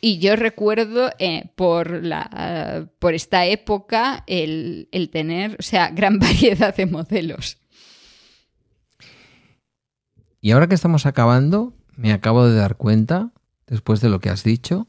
Y 0.00 0.18
yo 0.18 0.34
recuerdo 0.34 1.10
eh, 1.18 1.52
por, 1.54 2.02
la, 2.02 2.88
por 2.98 3.14
esta 3.14 3.46
época 3.46 4.24
el, 4.26 4.88
el 4.90 5.10
tener, 5.10 5.56
o 5.58 5.62
sea, 5.62 5.90
gran 5.94 6.18
variedad 6.18 6.74
de 6.74 6.86
modelos. 6.86 7.58
Y 10.40 10.50
ahora 10.50 10.66
que 10.66 10.74
estamos 10.74 11.06
acabando, 11.06 11.72
me 11.96 12.12
acabo 12.12 12.44
de 12.46 12.56
dar 12.56 12.76
cuenta 12.76 13.32
después 13.72 14.02
de 14.02 14.10
lo 14.10 14.20
que 14.20 14.28
has 14.28 14.44
dicho 14.44 14.86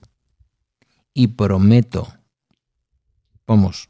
y 1.14 1.28
prometo, 1.28 2.14
vamos, 3.48 3.90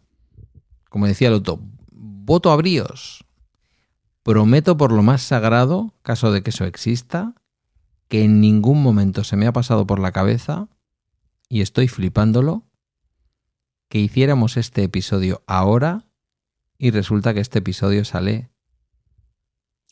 como 0.88 1.08
decía 1.08 1.30
el 1.30 1.34
otro, 1.34 1.60
voto 1.90 2.52
a 2.52 2.56
bríos, 2.56 3.26
prometo 4.22 4.78
por 4.78 4.92
lo 4.92 5.02
más 5.02 5.24
sagrado, 5.24 5.96
caso 6.04 6.32
de 6.32 6.44
que 6.44 6.52
eso 6.52 6.66
exista, 6.66 7.34
que 8.08 8.24
en 8.24 8.40
ningún 8.40 8.84
momento 8.84 9.24
se 9.24 9.36
me 9.36 9.48
ha 9.48 9.52
pasado 9.52 9.88
por 9.88 9.98
la 9.98 10.12
cabeza, 10.12 10.70
y 11.50 11.62
estoy 11.62 11.88
flipándolo, 11.88 12.64
que 13.90 13.98
hiciéramos 13.98 14.58
este 14.58 14.84
episodio 14.84 15.42
ahora 15.48 16.06
y 16.78 16.92
resulta 16.92 17.34
que 17.34 17.40
este 17.40 17.60
episodio 17.60 18.06
sale... 18.06 18.52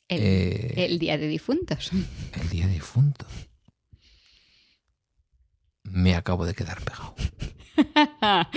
El, 0.10 0.22
eh, 0.22 0.86
el 0.86 1.00
día 1.00 1.18
de 1.18 1.28
difuntos. 1.28 1.90
El 2.40 2.50
día 2.50 2.68
de 2.68 2.74
difuntos 2.74 3.51
me 5.92 6.16
acabo 6.16 6.46
de 6.46 6.54
quedar 6.54 6.80
pegado. 6.82 7.16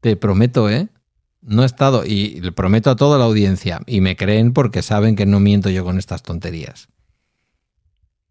Te 0.00 0.16
prometo, 0.16 0.70
¿eh? 0.70 0.88
No 1.42 1.62
he 1.62 1.66
estado, 1.66 2.04
y 2.04 2.40
le 2.40 2.52
prometo 2.52 2.90
a 2.90 2.96
toda 2.96 3.18
la 3.18 3.24
audiencia, 3.24 3.80
y 3.86 4.00
me 4.00 4.16
creen 4.16 4.52
porque 4.52 4.82
saben 4.82 5.16
que 5.16 5.26
no 5.26 5.40
miento 5.40 5.70
yo 5.70 5.84
con 5.84 5.98
estas 5.98 6.22
tonterías. 6.22 6.88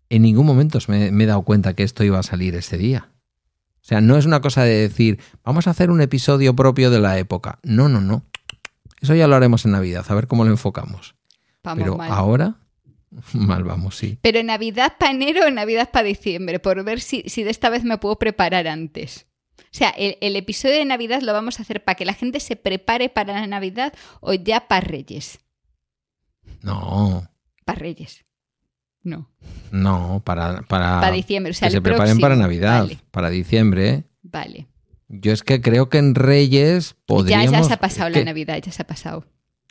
En 0.09 0.21
ningún 0.23 0.45
momento 0.45 0.79
me, 0.87 1.11
me 1.11 1.23
he 1.23 1.27
dado 1.27 1.43
cuenta 1.43 1.75
que 1.75 1.83
esto 1.83 2.03
iba 2.03 2.19
a 2.19 2.23
salir 2.23 2.55
ese 2.55 2.77
día. 2.77 3.09
O 3.75 3.85
sea, 3.89 4.01
no 4.01 4.17
es 4.17 4.25
una 4.25 4.41
cosa 4.41 4.63
de 4.63 4.75
decir, 4.75 5.19
vamos 5.43 5.67
a 5.67 5.71
hacer 5.71 5.89
un 5.89 6.01
episodio 6.01 6.55
propio 6.55 6.91
de 6.91 6.99
la 6.99 7.17
época. 7.17 7.59
No, 7.63 7.89
no, 7.89 8.01
no. 8.01 8.25
Eso 9.01 9.15
ya 9.15 9.27
lo 9.27 9.35
haremos 9.35 9.65
en 9.65 9.71
Navidad, 9.71 10.05
a 10.07 10.15
ver 10.15 10.27
cómo 10.27 10.43
lo 10.43 10.51
enfocamos. 10.51 11.15
Pero 11.61 12.01
ahora 12.01 12.57
Mal 13.33 13.63
vamos, 13.63 13.97
sí. 13.97 14.17
Pero 14.21 14.41
Navidad 14.43 14.93
para 14.99 15.11
enero 15.11 15.45
o 15.45 15.51
Navidad 15.51 15.89
para 15.91 16.05
diciembre, 16.05 16.59
por 16.59 16.83
ver 16.83 17.01
si, 17.01 17.23
si, 17.27 17.43
de 17.43 17.51
esta 17.51 17.69
vez 17.69 17.83
me 17.83 17.97
puedo 17.97 18.17
preparar 18.17 18.67
antes. 18.67 19.27
O 19.57 19.71
sea, 19.71 19.89
el, 19.89 20.35
episodio 20.35 20.75
de 20.75 20.85
Navidad 20.85 21.21
lo 21.21 21.31
vamos 21.31 21.59
a 21.59 21.61
hacer 21.61 21.83
para 21.83 21.95
que 21.95 22.05
la 22.05 22.13
gente 22.13 22.39
se 22.39 22.55
prepare 22.55 23.09
para 23.09 23.33
la 23.33 23.45
Navidad 23.45 23.93
o 24.19 24.33
ya 24.33 24.67
para 24.67 24.81
Reyes. 24.81 25.39
No. 26.61 27.29
Para 27.65 27.79
Reyes. 27.79 28.25
No. 29.03 29.29
No, 29.71 30.23
para, 30.25 30.63
para, 30.63 30.99
para 30.99 31.11
diciembre. 31.11 31.51
O 31.51 31.53
sea, 31.53 31.67
que 31.67 31.73
se 31.73 31.81
preparen 31.81 32.19
para 32.19 32.35
Navidad, 32.35 32.89
para 33.11 33.29
diciembre. 33.29 34.05
Vale. 34.23 34.67
Yo 35.07 35.31
es 35.33 35.43
que 35.43 35.61
creo 35.61 35.89
que 35.89 35.99
en 35.99 36.15
Reyes 36.15 36.95
podríamos... 37.05 37.51
Ya, 37.51 37.59
ya 37.59 37.63
se 37.63 37.73
ha 37.73 37.79
pasado 37.79 38.09
la 38.09 38.23
Navidad, 38.23 38.59
ya 38.61 38.71
se 38.71 38.81
ha 38.81 38.87
pasado. 38.87 39.25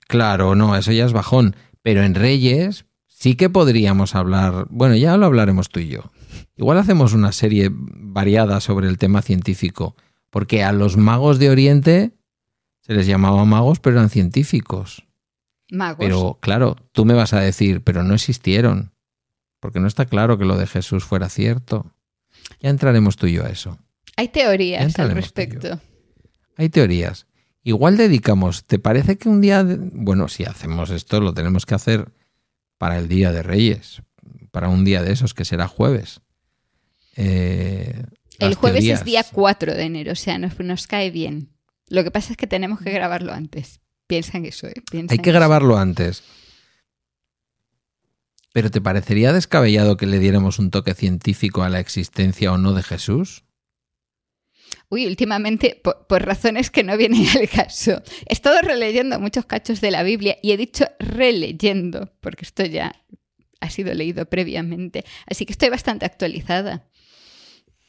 Claro, 0.07 0.55
no, 0.55 0.77
eso 0.77 0.93
ya 0.93 1.05
es 1.05 1.13
bajón. 1.13 1.57
Pero 1.83 2.03
en 2.03 2.15
Reyes 2.15 2.87
sí 3.19 3.35
que 3.35 3.51
podríamos 3.51 4.15
hablar, 4.15 4.67
bueno, 4.71 4.95
ya 4.95 5.17
lo 5.17 5.27
hablaremos 5.27 5.69
tú 5.69 5.81
y 5.81 5.89
yo. 5.89 6.13
Igual 6.57 6.79
hacemos 6.79 7.13
una 7.13 7.33
serie 7.33 7.71
variada 7.73 8.61
sobre 8.61 8.89
el 8.89 8.97
tema 8.97 9.23
científico, 9.23 9.97
porque 10.31 10.63
a 10.63 10.73
los 10.73 10.97
magos 10.97 11.41
de 11.41 11.51
Oriente 11.51 12.13
se 12.81 12.95
les 12.95 13.07
llamaba 13.07 13.45
magos, 13.45 13.81
pero 13.81 13.97
eran 13.97 14.09
científicos. 14.09 15.05
Magos. 15.71 15.99
Pero 15.99 16.39
claro, 16.41 16.77
tú 16.93 17.05
me 17.05 17.15
vas 17.15 17.33
a 17.33 17.41
decir, 17.41 17.83
pero 17.83 18.05
no 18.05 18.15
existieron, 18.15 18.93
porque 19.59 19.81
no 19.81 19.89
está 19.89 20.07
claro 20.07 20.39
que 20.39 20.45
lo 20.45 20.57
de 20.57 20.69
Jesús 20.69 21.05
fuera 21.05 21.29
cierto. 21.29 21.93
Ya 22.61 22.71
entraremos 22.71 23.17
tú 23.17 23.27
y 23.27 23.33
yo 23.33 23.45
a 23.45 23.49
eso. 23.49 23.79
Hay 24.17 24.29
teorías 24.29 24.97
al 24.99 25.11
respecto. 25.11 25.81
Hay 26.57 26.69
teorías. 26.69 27.27
Igual 27.65 27.97
dedicamos, 27.97 28.65
¿te 28.65 28.79
parece 28.79 29.19
que 29.19 29.29
un 29.29 29.41
día, 29.41 29.67
bueno, 29.93 30.29
si 30.29 30.45
hacemos 30.45 30.91
esto, 30.91 31.21
lo 31.21 31.35
tenemos 31.35 31.67
que 31.67 31.75
hacer 31.75 32.13
para 32.79 32.99
el 32.99 33.09
Día 33.09 33.33
de 33.33 33.43
Reyes, 33.43 34.03
para 34.51 34.69
un 34.69 34.85
día 34.85 35.03
de 35.03 35.13
esos 35.13 35.35
que 35.35 35.45
será 35.45 35.69
jueves. 35.69 36.21
Eh, 37.17 38.05
el 38.39 38.55
jueves 38.55 38.85
es 38.85 39.05
día 39.05 39.25
4 39.31 39.75
de 39.75 39.83
enero, 39.83 40.13
o 40.13 40.17
sea, 40.17 40.39
nos, 40.39 40.87
cae 40.87 41.11
bien. 41.11 41.51
Lo 41.89 42.05
que 42.05 42.11
pasa 42.11 42.33
es 42.33 42.37
que 42.37 42.47
tenemos 42.47 42.81
que 42.81 42.93
grabarlo 42.93 43.33
antes. 43.33 43.81
Piensa 44.07 44.39
en 44.39 44.47
eso, 44.47 44.69
¿eh? 44.69 44.75
Hay 45.09 45.19
que 45.19 45.33
grabarlo 45.33 45.77
antes. 45.77 46.23
¿Pero 48.53 48.71
te 48.71 48.81
parecería 48.81 49.33
descabellado 49.33 49.97
que 49.97 50.07
le 50.07 50.19
diéramos 50.19 50.59
un 50.59 50.71
toque 50.71 50.95
científico 50.95 51.63
a 51.63 51.69
la 51.69 51.81
existencia 51.81 52.53
o 52.53 52.59
no 52.59 52.73
de 52.73 52.83
Jesús? 52.83 53.45
Uy, 54.91 55.07
últimamente, 55.07 55.81
por, 55.83 56.23
razones 56.25 56.71
que 56.71 56.83
no 56.83 56.97
vienen 56.97 57.27
al 57.37 57.49
caso, 57.49 58.03
he 58.27 58.33
estado 58.33 58.61
releyendo 58.63 59.21
muchos 59.21 59.45
cachos 59.45 59.81
de 59.81 59.91
la 59.91 60.03
Biblia 60.03 60.39
y 60.43 60.53
he 60.53 60.57
dicho 60.57 60.87
releyendo, 60.99 62.11
porque 62.21 62.47
esto 62.47 62.65
ya 62.65 62.95
ha 63.61 63.71
sido 63.71 63.93
leído 63.93 64.25
previamente. 64.27 65.05
Así 65.27 65.45
que 65.45 65.53
estoy 65.53 65.69
bastante 65.69 66.07
actualizada. 66.07 66.87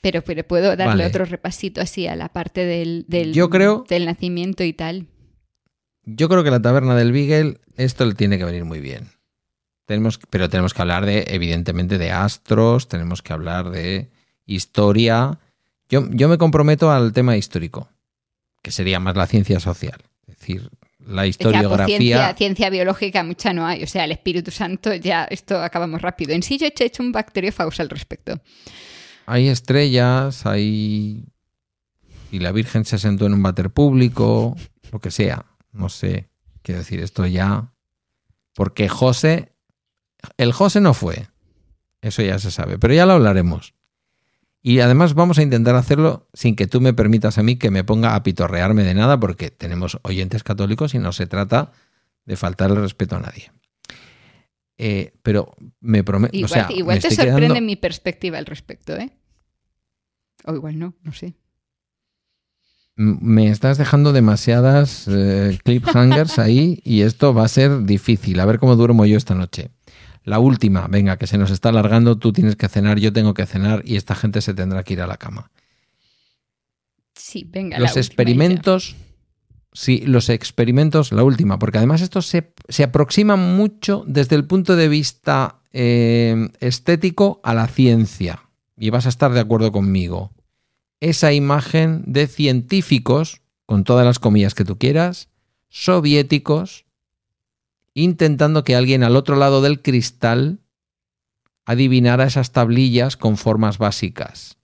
Pero, 0.02 0.24
pero 0.24 0.48
puedo 0.48 0.76
darle 0.76 1.06
otro 1.06 1.26
repasito 1.26 1.82
así 1.82 2.08
a 2.08 2.16
la 2.16 2.30
parte 2.30 2.66
del, 2.66 3.06
del, 3.08 3.34
Yo 3.34 3.50
creo, 3.50 3.86
del 3.90 4.06
nacimiento 4.06 4.64
y 4.64 4.72
tal. 4.72 5.08
yo 6.06 6.30
creo 6.30 6.44
que 6.44 6.52
la 6.52 6.62
taberna 6.62 6.96
del 6.96 7.12
Beagle, 7.12 7.60
esto 7.76 8.06
le 8.06 8.14
tiene 8.14 8.38
que 8.38 8.46
venir 8.46 8.64
muy 8.64 8.80
bien. 8.80 9.10
Tenemos, 9.86 10.20
pero 10.30 10.50
tenemos 10.50 10.74
que 10.74 10.82
hablar 10.82 11.06
de, 11.06 11.26
evidentemente, 11.30 11.98
de 11.98 12.12
astros, 12.12 12.88
tenemos 12.88 13.22
que 13.22 13.34
hablar 13.34 13.72
de 13.72 14.10
historia. 14.46 15.40
Yo, 15.90 16.08
yo 16.12 16.30
me 16.30 16.38
comprometo 16.38 16.92
al 16.92 17.14
tema 17.14 17.36
histórico, 17.36 17.90
que 18.62 18.72
sería 18.72 19.00
más 19.00 19.16
la 19.16 19.28
ciencia 19.28 19.60
social. 19.60 20.02
Es 20.28 20.38
decir, 20.38 20.70
la 21.10 21.26
historiografía. 21.26 21.98
ciencia, 21.98 22.36
ciencia, 22.36 22.70
biológica 22.70 23.24
mucha 23.24 23.52
no 23.54 23.66
hay. 23.66 23.84
O 23.84 23.88
sea, 23.88 24.06
el 24.06 24.12
Espíritu 24.12 24.52
Santo, 24.52 24.94
ya 24.94 25.24
esto 25.26 25.62
acabamos 25.62 26.02
rápido. 26.02 26.34
En 26.34 26.44
sí 26.44 26.58
yo 26.58 26.68
he 26.68 26.84
hecho 26.84 27.02
un 27.02 27.12
bacteriófagos 27.12 27.80
al 27.80 27.90
respecto. 27.90 28.40
Hay 29.26 29.48
estrellas, 29.48 30.46
hay... 30.46 31.26
Y 32.32 32.40
la 32.40 32.52
Virgen 32.52 32.86
se 32.86 33.00
sentó 33.00 33.26
en 33.26 33.34
un 33.34 33.42
váter 33.42 33.72
público, 33.72 34.56
lo 34.92 35.00
que 35.00 35.10
sea. 35.10 35.46
No 35.72 35.90
sé. 35.90 36.30
Quiero 36.62 36.80
decir, 36.80 37.00
esto 37.00 37.26
ya... 37.26 37.74
Porque 38.54 38.88
José... 38.88 39.54
El 40.38 40.52
José 40.52 40.82
no 40.82 40.94
fue. 40.94 41.28
Eso 42.02 42.22
ya 42.22 42.38
se 42.40 42.52
sabe. 42.52 42.78
Pero 42.78 42.94
ya 42.94 43.06
lo 43.06 43.14
hablaremos. 43.14 43.74
Y 44.62 44.80
además 44.82 45.14
vamos 45.14 45.40
a 45.40 45.44
intentar 45.44 45.76
hacerlo 45.76 46.28
sin 46.34 46.56
que 46.56 46.68
tú 46.68 46.82
me 46.82 46.94
permitas 46.94 47.38
a 47.38 47.44
mí 47.44 47.56
que 47.56 47.72
me 47.72 47.84
ponga 47.84 48.16
a 48.16 48.24
pitorrearme 48.24 48.84
de 48.84 48.94
nada, 48.94 49.20
porque 49.20 49.52
tenemos 49.52 50.00
oyentes 50.04 50.44
católicos 50.44 50.94
y 50.94 51.00
no 51.00 51.14
se 51.14 51.28
trata 51.28 51.72
de 52.26 52.36
faltarle 52.36 52.82
respeto 52.82 53.16
a 53.16 53.22
nadie. 53.22 53.52
Eh, 54.78 55.14
pero 55.24 55.56
me 55.80 56.04
prometo. 56.04 56.36
Igual, 56.36 57.00
te 57.00 57.12
sorprende 57.12 57.62
mi 57.62 57.76
perspectiva 57.76 58.38
al 58.38 58.46
respecto, 58.46 58.96
¿eh? 58.96 59.12
O 60.46 60.54
igual 60.54 60.80
no, 60.80 60.96
no 61.04 61.12
sé. 61.12 61.36
Me 62.96 63.50
estás 63.50 63.78
dejando 63.78 64.12
demasiadas 64.12 65.06
eh, 65.08 65.58
cliphangers 65.64 66.38
ahí 66.38 66.82
y 66.84 67.02
esto 67.02 67.34
va 67.34 67.46
a 67.46 67.48
ser 67.48 67.84
difícil. 67.84 68.40
A 68.40 68.46
ver 68.46 68.60
cómo 68.60 68.76
duermo 68.76 69.06
yo 69.06 69.18
esta 69.18 69.36
noche. 69.36 69.72
La 70.30 70.38
última, 70.38 70.86
venga, 70.88 71.18
que 71.18 71.26
se 71.26 71.40
nos 71.40 71.50
está 71.50 71.70
alargando, 71.70 72.20
tú 72.20 72.32
tienes 72.32 72.56
que 72.56 72.68
cenar, 72.68 73.00
yo 73.00 73.12
tengo 73.12 73.34
que 73.34 73.48
cenar 73.48 73.82
y 73.84 73.96
esta 73.96 74.14
gente 74.14 74.42
se 74.42 74.54
tendrá 74.54 74.84
que 74.84 74.94
ir 74.94 75.02
a 75.02 75.08
la 75.08 75.18
cama. 75.18 75.50
Sí, 77.16 77.48
venga. 77.50 77.80
Los 77.80 77.98
experimentos, 77.98 78.96
sí, 79.74 80.04
los 80.06 80.30
experimentos, 80.30 81.12
la 81.12 81.24
última, 81.24 81.58
porque 81.58 81.80
además 81.80 82.02
esto 82.02 82.22
se, 82.22 82.54
se 82.68 82.84
aproxima 82.84 83.38
mucho 83.38 84.04
desde 84.06 84.36
el 84.36 84.46
punto 84.46 84.76
de 84.76 84.88
vista 84.88 85.62
eh, 85.74 86.50
estético 86.60 87.42
a 87.44 87.56
la 87.56 87.66
ciencia. 87.66 88.44
Y 88.78 88.92
vas 88.92 89.08
a 89.08 89.10
estar 89.10 89.32
de 89.32 89.40
acuerdo 89.40 89.72
conmigo. 89.72 90.32
Esa 91.00 91.34
imagen 91.34 92.04
de 92.06 92.28
científicos, 92.28 93.42
con 93.66 93.84
todas 93.84 94.06
las 94.06 94.20
comillas 94.20 94.54
que 94.54 94.64
tú 94.64 94.78
quieras, 94.78 95.30
soviéticos, 95.70 96.86
intentando 97.94 98.64
que 98.64 98.76
alguien 98.76 99.04
al 99.04 99.16
otro 99.16 99.36
lado 99.36 99.62
del 99.62 99.82
cristal 99.82 100.60
adivinara 101.66 102.26
esas 102.26 102.52
tablillas 102.52 103.18
con 103.18 103.38
formas 103.38 103.78
básicas. 103.78 104.58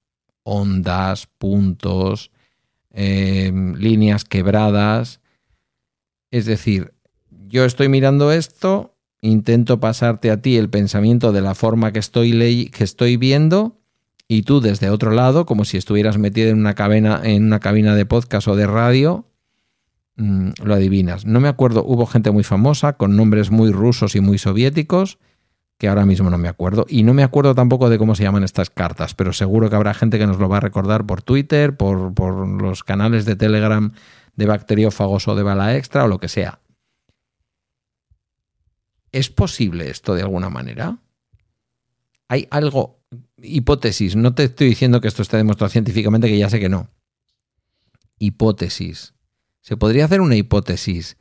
Ondas, 0.43 1.27
puntos, 1.27 2.31
em, 2.91 3.75
líneas 3.75 4.25
quebradas. 4.25 5.19
Es 6.31 6.45
decir, 6.45 6.93
yo 7.47 7.65
estoy 7.65 7.89
mirando 7.89 8.31
esto, 8.31 8.95
intento 9.21 9.79
pasarte 9.79 10.31
a 10.31 10.41
ti 10.41 10.57
el 10.57 10.69
pensamiento 10.69 11.31
de 11.31 11.41
la 11.41 11.55
forma 11.55 11.91
que 11.91 11.99
estoy, 11.99 12.69
que 12.69 12.83
estoy 12.83 13.17
viendo 13.17 13.79
y 14.27 14.41
tú 14.43 14.59
desde 14.59 14.89
otro 14.89 15.11
lado, 15.11 15.45
como 15.45 15.65
si 15.65 15.77
estuvieras 15.77 16.17
metido 16.17 16.49
en 16.49 16.57
una, 16.57 16.73
cabina, 16.73 17.21
en 17.23 17.45
una 17.45 17.59
cabina 17.59 17.95
de 17.95 18.05
podcast 18.05 18.47
o 18.47 18.55
de 18.55 18.65
radio, 18.65 19.25
Mm, 20.17 20.51
lo 20.63 20.73
adivinas. 20.73 21.25
No 21.25 21.39
me 21.39 21.49
acuerdo, 21.49 21.83
hubo 21.85 22.05
gente 22.05 22.31
muy 22.31 22.43
famosa 22.43 22.93
con 22.93 23.15
nombres 23.15 23.51
muy 23.51 23.71
rusos 23.71 24.15
y 24.15 24.21
muy 24.21 24.37
soviéticos, 24.37 25.17
que 25.77 25.89
ahora 25.89 26.05
mismo 26.05 26.29
no 26.29 26.37
me 26.37 26.47
acuerdo. 26.47 26.85
Y 26.87 27.03
no 27.03 27.13
me 27.13 27.23
acuerdo 27.23 27.53
tampoco 27.53 27.89
de 27.89 27.97
cómo 27.97 28.15
se 28.15 28.23
llaman 28.23 28.43
estas 28.43 28.69
cartas, 28.69 29.13
pero 29.13 29.33
seguro 29.33 29.69
que 29.69 29.75
habrá 29.75 29.93
gente 29.93 30.17
que 30.17 30.27
nos 30.27 30.39
lo 30.39 30.47
va 30.47 30.57
a 30.57 30.61
recordar 30.61 31.05
por 31.05 31.21
Twitter, 31.21 31.75
por, 31.75 32.13
por 32.13 32.47
los 32.61 32.83
canales 32.83 33.25
de 33.25 33.35
Telegram 33.35 33.91
de 34.35 34.45
bacteriófagos 34.45 35.27
o 35.27 35.35
de 35.35 35.43
bala 35.43 35.75
extra 35.75 36.05
o 36.05 36.07
lo 36.07 36.19
que 36.19 36.29
sea. 36.29 36.59
¿Es 39.11 39.29
posible 39.29 39.89
esto 39.89 40.13
de 40.13 40.21
alguna 40.21 40.49
manera? 40.49 40.97
Hay 42.27 42.47
algo, 42.51 42.99
hipótesis, 43.41 44.15
no 44.15 44.33
te 44.33 44.45
estoy 44.45 44.69
diciendo 44.69 44.99
que 44.99 45.07
esto 45.07 45.21
esté 45.21 45.37
demostrado 45.37 45.69
científicamente, 45.69 46.27
que 46.27 46.37
ya 46.37 46.49
sé 46.49 46.59
que 46.59 46.69
no. 46.69 46.89
Hipótesis 48.17 49.14
¿Se 49.65 49.77
podría 49.77 50.05
hacer 50.05 50.21
una 50.21 50.35
hipótesis 50.35 51.17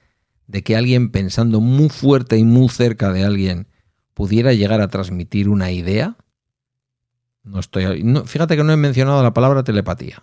de 0.47 0.63
que 0.63 0.77
alguien 0.77 1.11
pensando 1.11 1.63
muy 1.63 1.89
fuerte 1.89 2.37
y 2.37 2.45
muy 2.45 2.69
cerca 2.69 3.11
de 3.11 3.25
alguien 3.25 3.69
pudiera 4.13 4.53
llegar 4.53 4.83
a 4.83 4.89
transmitir 4.89 5.49
una 5.49 5.73
idea? 5.73 6.19
No 7.43 7.59
estoy. 7.59 8.05
fíjate 8.27 8.55
que 8.55 8.63
no 8.63 8.71
he 8.71 8.77
mencionado 8.77 9.23
la 9.23 9.33
palabra 9.33 9.65
telepatía. 9.65 10.23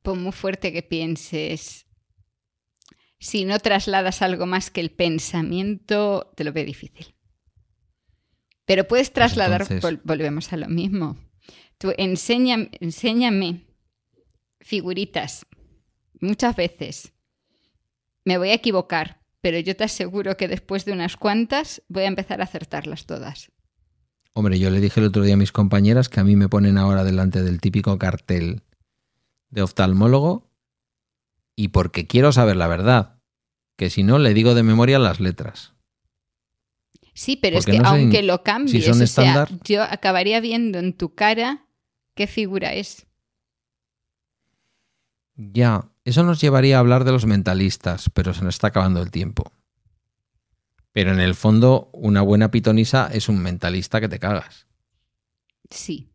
Por 0.00 0.16
muy 0.16 0.32
fuerte 0.32 0.72
que 0.72 0.82
pienses, 0.82 1.84
si 3.18 3.44
no 3.44 3.58
trasladas 3.58 4.22
algo 4.22 4.46
más 4.46 4.70
que 4.70 4.80
el 4.80 4.90
pensamiento, 4.90 6.32
te 6.34 6.44
lo 6.44 6.54
veo 6.54 6.64
difícil. 6.64 7.14
Pero 8.64 8.88
puedes 8.88 9.10
pues 9.10 9.12
trasladar, 9.12 9.66
volvemos 10.02 10.50
a 10.50 10.56
lo 10.56 10.68
mismo. 10.68 11.18
Tú 11.76 11.92
enséñame 11.98 13.66
figuritas 14.60 15.46
muchas 16.24 16.56
veces. 16.56 17.12
Me 18.24 18.38
voy 18.38 18.50
a 18.50 18.54
equivocar, 18.54 19.20
pero 19.40 19.58
yo 19.58 19.76
te 19.76 19.84
aseguro 19.84 20.36
que 20.36 20.48
después 20.48 20.84
de 20.84 20.92
unas 20.92 21.16
cuantas 21.16 21.82
voy 21.88 22.04
a 22.04 22.08
empezar 22.08 22.40
a 22.40 22.44
acertarlas 22.44 23.06
todas. 23.06 23.52
Hombre, 24.32 24.58
yo 24.58 24.70
le 24.70 24.80
dije 24.80 24.98
el 24.98 25.06
otro 25.06 25.22
día 25.22 25.34
a 25.34 25.38
mis 25.38 25.52
compañeras 25.52 26.08
que 26.08 26.18
a 26.18 26.24
mí 26.24 26.34
me 26.34 26.48
ponen 26.48 26.78
ahora 26.78 27.04
delante 27.04 27.42
del 27.42 27.60
típico 27.60 27.98
cartel 27.98 28.62
de 29.50 29.62
oftalmólogo 29.62 30.50
y 31.54 31.68
porque 31.68 32.06
quiero 32.06 32.32
saber 32.32 32.56
la 32.56 32.66
verdad, 32.66 33.20
que 33.76 33.90
si 33.90 34.02
no 34.02 34.18
le 34.18 34.34
digo 34.34 34.54
de 34.54 34.64
memoria 34.64 34.98
las 34.98 35.20
letras. 35.20 35.74
Sí, 37.12 37.36
pero 37.36 37.58
es 37.58 37.66
que 37.66 37.80
aunque 37.84 38.22
lo 38.22 38.42
cambies, 38.42 38.84
yo 39.64 39.82
acabaría 39.82 40.40
viendo 40.40 40.80
en 40.80 40.94
tu 40.94 41.14
cara 41.14 41.68
qué 42.14 42.26
figura 42.26 42.74
es. 42.74 43.06
Ya, 45.36 45.90
eso 46.04 46.22
nos 46.22 46.40
llevaría 46.40 46.76
a 46.76 46.80
hablar 46.80 47.04
de 47.04 47.12
los 47.12 47.26
mentalistas, 47.26 48.10
pero 48.10 48.34
se 48.34 48.44
nos 48.44 48.56
está 48.56 48.68
acabando 48.68 49.02
el 49.02 49.10
tiempo. 49.10 49.52
Pero 50.92 51.12
en 51.12 51.20
el 51.20 51.34
fondo, 51.34 51.90
una 51.92 52.22
buena 52.22 52.50
pitonisa 52.50 53.08
es 53.12 53.28
un 53.28 53.40
mentalista 53.40 54.00
que 54.00 54.08
te 54.08 54.18
cagas. 54.18 54.66
Sí. 55.70 56.08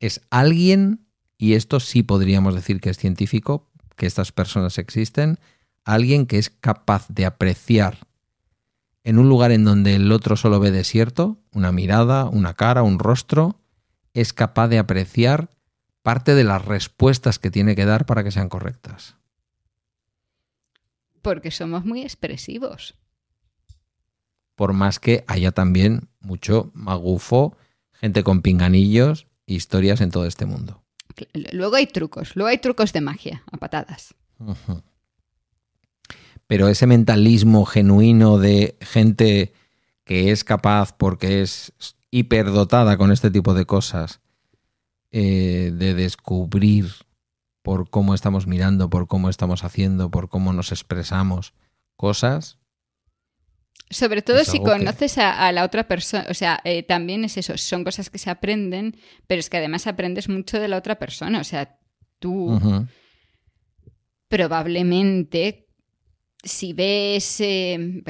Es 0.00 0.20
alguien, 0.30 1.06
y 1.38 1.54
esto 1.54 1.80
sí 1.80 2.02
podríamos 2.02 2.54
decir 2.54 2.80
que 2.80 2.90
es 2.90 2.98
científico, 2.98 3.70
que 3.96 4.06
estas 4.06 4.32
personas 4.32 4.78
existen, 4.78 5.38
alguien 5.84 6.26
que 6.26 6.38
es 6.38 6.50
capaz 6.50 7.06
de 7.08 7.24
apreciar 7.24 8.06
en 9.04 9.18
un 9.18 9.28
lugar 9.28 9.50
en 9.50 9.64
donde 9.64 9.96
el 9.96 10.12
otro 10.12 10.36
solo 10.36 10.60
ve 10.60 10.70
desierto, 10.70 11.38
una 11.52 11.72
mirada, 11.72 12.26
una 12.26 12.54
cara, 12.54 12.82
un 12.82 12.98
rostro, 12.98 13.60
es 14.14 14.32
capaz 14.32 14.68
de 14.68 14.78
apreciar 14.78 15.50
parte 16.02 16.34
de 16.34 16.44
las 16.44 16.64
respuestas 16.64 17.38
que 17.38 17.50
tiene 17.50 17.74
que 17.74 17.84
dar 17.84 18.06
para 18.06 18.24
que 18.24 18.30
sean 18.30 18.48
correctas. 18.48 19.16
Porque 21.22 21.50
somos 21.50 21.84
muy 21.84 22.02
expresivos. 22.02 22.94
Por 24.56 24.72
más 24.72 24.98
que 24.98 25.24
haya 25.28 25.52
también 25.52 26.08
mucho 26.20 26.70
magufo, 26.74 27.56
gente 27.92 28.24
con 28.24 28.42
pinganillos, 28.42 29.26
historias 29.46 30.00
en 30.00 30.10
todo 30.10 30.26
este 30.26 30.46
mundo. 30.46 30.82
Luego 31.52 31.76
hay 31.76 31.86
trucos, 31.86 32.34
luego 32.36 32.48
hay 32.48 32.58
trucos 32.58 32.92
de 32.92 33.00
magia, 33.00 33.42
a 33.50 33.56
patadas. 33.58 34.14
Pero 36.46 36.68
ese 36.68 36.86
mentalismo 36.86 37.64
genuino 37.64 38.38
de 38.38 38.76
gente 38.80 39.52
que 40.04 40.32
es 40.32 40.42
capaz 40.42 40.92
porque 40.92 41.42
es 41.42 41.72
hiperdotada 42.10 42.96
con 42.96 43.12
este 43.12 43.30
tipo 43.30 43.54
de 43.54 43.64
cosas 43.64 44.21
eh, 45.12 45.70
de 45.72 45.94
descubrir 45.94 46.86
por 47.62 47.90
cómo 47.90 48.14
estamos 48.14 48.46
mirando, 48.46 48.90
por 48.90 49.06
cómo 49.06 49.28
estamos 49.28 49.62
haciendo, 49.64 50.10
por 50.10 50.28
cómo 50.28 50.52
nos 50.52 50.72
expresamos 50.72 51.54
cosas. 51.96 52.58
Sobre 53.90 54.22
todo 54.22 54.42
si 54.44 54.58
conoces 54.58 55.18
a, 55.18 55.52
la 55.52 55.64
otra 55.64 55.86
persona, 55.86 56.26
o 56.30 56.34
sea, 56.34 56.60
eh, 56.64 56.82
también 56.82 57.24
es 57.24 57.36
eso, 57.36 57.56
son 57.58 57.84
cosas 57.84 58.08
que 58.08 58.18
se 58.18 58.30
aprenden, 58.30 58.96
pero 59.26 59.40
es 59.40 59.50
que 59.50 59.58
además 59.58 59.86
aprendes 59.86 60.28
mucho 60.28 60.58
de 60.58 60.68
la 60.68 60.78
otra 60.78 60.98
persona, 60.98 61.40
o 61.40 61.44
sea, 61.44 61.78
tú 62.18 62.58
probablemente 64.28 65.68
si 66.42 66.72
ves, 66.72 67.40
eh, 67.40 68.02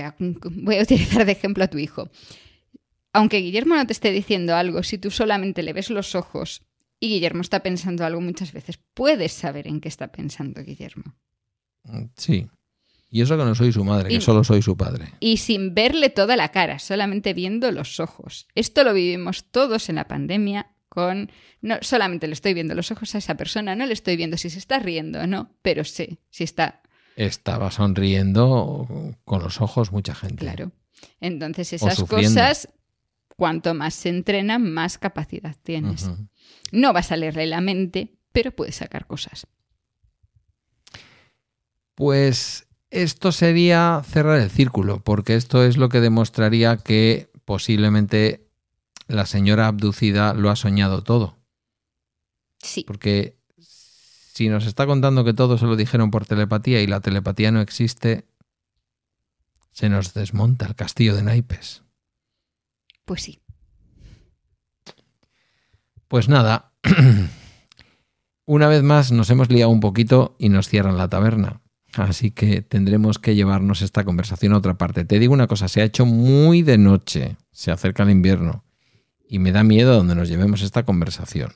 voy 0.52 0.76
a 0.76 0.82
utilizar 0.82 1.24
de 1.26 1.32
ejemplo 1.32 1.64
a 1.64 1.68
tu 1.68 1.78
hijo, 1.78 2.10
aunque 3.12 3.38
Guillermo 3.38 3.74
no 3.74 3.86
te 3.86 3.92
esté 3.92 4.10
diciendo 4.10 4.56
algo, 4.56 4.82
si 4.82 4.98
tú 4.98 5.10
solamente 5.10 5.62
le 5.62 5.72
ves 5.72 5.90
los 5.90 6.14
ojos 6.14 6.62
Y 7.04 7.08
Guillermo 7.08 7.40
está 7.40 7.64
pensando 7.64 8.04
algo 8.06 8.20
muchas 8.20 8.52
veces. 8.52 8.78
Puedes 8.94 9.32
saber 9.32 9.66
en 9.66 9.80
qué 9.80 9.88
está 9.88 10.12
pensando 10.12 10.62
Guillermo. 10.62 11.16
Sí. 12.16 12.46
Y 13.10 13.22
eso 13.22 13.36
que 13.36 13.44
no 13.44 13.56
soy 13.56 13.72
su 13.72 13.82
madre, 13.84 14.08
Y- 14.12 14.18
que 14.18 14.20
solo 14.20 14.44
soy 14.44 14.62
su 14.62 14.76
padre. 14.76 15.06
Y 15.18 15.38
sin 15.38 15.74
verle 15.74 16.10
toda 16.10 16.36
la 16.36 16.50
cara, 16.52 16.78
solamente 16.78 17.34
viendo 17.34 17.72
los 17.72 17.98
ojos. 17.98 18.46
Esto 18.54 18.84
lo 18.84 18.94
vivimos 18.94 19.50
todos 19.50 19.88
en 19.88 19.96
la 19.96 20.06
pandemia 20.06 20.68
con... 20.88 21.32
No 21.60 21.78
solamente 21.80 22.28
le 22.28 22.34
estoy 22.34 22.54
viendo 22.54 22.76
los 22.76 22.92
ojos 22.92 23.12
a 23.16 23.18
esa 23.18 23.36
persona, 23.36 23.74
no 23.74 23.84
le 23.84 23.94
estoy 23.94 24.14
viendo 24.16 24.36
si 24.36 24.48
se 24.48 24.58
está 24.60 24.78
riendo 24.78 25.22
o 25.22 25.26
no, 25.26 25.50
pero 25.62 25.82
sé 25.82 26.18
si 26.30 26.44
está 26.44 26.82
Estaba 27.16 27.72
sonriendo 27.72 29.16
con 29.24 29.42
los 29.42 29.60
ojos 29.60 29.90
mucha 29.90 30.14
gente. 30.14 30.36
claro. 30.36 30.70
Entonces 31.20 31.72
esas 31.72 32.04
cosas, 32.04 32.68
cuanto 33.36 33.74
más 33.74 33.94
se 33.94 34.08
entrenan, 34.08 34.72
más 34.72 34.98
capacidad 34.98 35.56
tienes. 35.62 36.10
No 36.70 36.92
vas 36.92 37.12
a 37.12 37.16
leerle 37.16 37.46
la 37.46 37.60
mente, 37.60 38.14
pero 38.32 38.52
puedes 38.52 38.76
sacar 38.76 39.06
cosas. 39.06 39.46
Pues 41.94 42.66
esto 42.90 43.32
sería 43.32 44.02
cerrar 44.04 44.40
el 44.40 44.50
círculo, 44.50 45.02
porque 45.02 45.34
esto 45.34 45.64
es 45.64 45.76
lo 45.76 45.88
que 45.88 46.00
demostraría 46.00 46.76
que 46.76 47.30
posiblemente 47.44 48.48
la 49.08 49.26
señora 49.26 49.66
abducida 49.66 50.34
lo 50.34 50.50
ha 50.50 50.56
soñado 50.56 51.02
todo. 51.02 51.38
Sí, 52.58 52.84
Porque 52.86 53.36
si 53.56 54.48
nos 54.48 54.66
está 54.66 54.86
contando 54.86 55.24
que 55.24 55.34
todo 55.34 55.58
se 55.58 55.66
lo 55.66 55.76
dijeron 55.76 56.10
por 56.10 56.26
telepatía 56.26 56.80
y 56.80 56.86
la 56.86 57.00
telepatía 57.00 57.50
no 57.50 57.60
existe, 57.60 58.24
se 59.72 59.88
nos 59.88 60.14
desmonta 60.14 60.66
el 60.66 60.74
castillo 60.74 61.16
de 61.16 61.22
naipes. 61.22 61.81
Pues 63.04 63.22
sí. 63.22 63.40
Pues 66.08 66.28
nada, 66.28 66.72
una 68.44 68.68
vez 68.68 68.82
más 68.82 69.12
nos 69.12 69.30
hemos 69.30 69.50
liado 69.50 69.70
un 69.70 69.80
poquito 69.80 70.36
y 70.38 70.48
nos 70.48 70.68
cierran 70.68 70.98
la 70.98 71.08
taberna. 71.08 71.62
Así 71.94 72.30
que 72.30 72.62
tendremos 72.62 73.18
que 73.18 73.34
llevarnos 73.34 73.82
esta 73.82 74.04
conversación 74.04 74.52
a 74.52 74.58
otra 74.58 74.78
parte. 74.78 75.04
Te 75.04 75.18
digo 75.18 75.34
una 75.34 75.46
cosa, 75.46 75.68
se 75.68 75.82
ha 75.82 75.84
hecho 75.84 76.06
muy 76.06 76.62
de 76.62 76.78
noche, 76.78 77.36
se 77.50 77.70
acerca 77.70 78.02
el 78.02 78.10
invierno 78.10 78.64
y 79.28 79.38
me 79.38 79.52
da 79.52 79.62
miedo 79.62 79.94
donde 79.94 80.14
nos 80.14 80.28
llevemos 80.28 80.62
esta 80.62 80.84
conversación. 80.84 81.52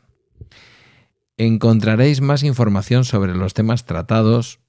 Encontraréis 1.39 2.21
más 2.21 2.43
información 2.43 3.05
sobre 3.05 3.35
los 3.35 3.53
temas 3.53 3.85
tratados, 3.85 4.61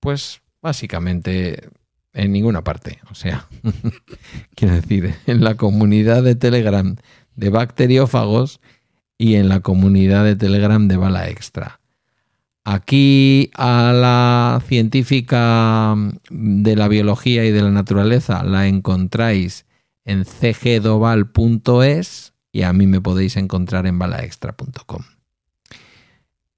pues 0.00 0.42
básicamente 0.62 1.68
en 2.16 2.32
ninguna 2.32 2.64
parte. 2.64 2.98
O 3.10 3.14
sea, 3.14 3.46
quiero 4.56 4.74
decir, 4.74 5.14
en 5.26 5.44
la 5.44 5.56
comunidad 5.56 6.22
de 6.22 6.34
Telegram 6.34 6.96
de 7.36 7.50
bacteriófagos 7.50 8.60
y 9.18 9.36
en 9.36 9.48
la 9.48 9.60
comunidad 9.60 10.24
de 10.24 10.36
Telegram 10.36 10.88
de 10.88 10.96
Bala 10.96 11.28
Extra. 11.28 11.80
Aquí 12.64 13.50
a 13.54 13.92
la 13.92 14.60
científica 14.66 15.94
de 16.30 16.74
la 16.74 16.88
biología 16.88 17.44
y 17.44 17.52
de 17.52 17.62
la 17.62 17.70
naturaleza 17.70 18.42
la 18.42 18.66
encontráis 18.66 19.66
en 20.04 20.24
cgdoval.es 20.24 22.32
y 22.50 22.62
a 22.62 22.72
mí 22.72 22.86
me 22.86 23.00
podéis 23.00 23.36
encontrar 23.36 23.86
en 23.86 23.98
balaextra.com. 23.98 25.02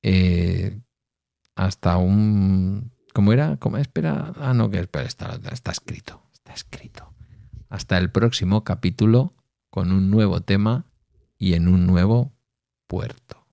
Eh, 0.02 0.78
hasta 1.56 1.98
un... 1.98 2.92
¿Cómo 3.18 3.32
era? 3.32 3.56
¿Cómo 3.56 3.78
espera? 3.78 4.32
Ah, 4.36 4.54
no, 4.54 4.70
que 4.70 4.78
espera, 4.78 5.04
está 5.04 5.72
escrito. 5.72 6.22
Está 6.32 6.52
escrito. 6.52 7.12
Hasta 7.68 7.98
el 7.98 8.12
próximo 8.12 8.62
capítulo 8.62 9.32
con 9.70 9.90
un 9.90 10.08
nuevo 10.08 10.40
tema 10.40 10.86
y 11.36 11.54
en 11.54 11.66
un 11.66 11.84
nuevo 11.84 12.32
puerto. 12.86 13.44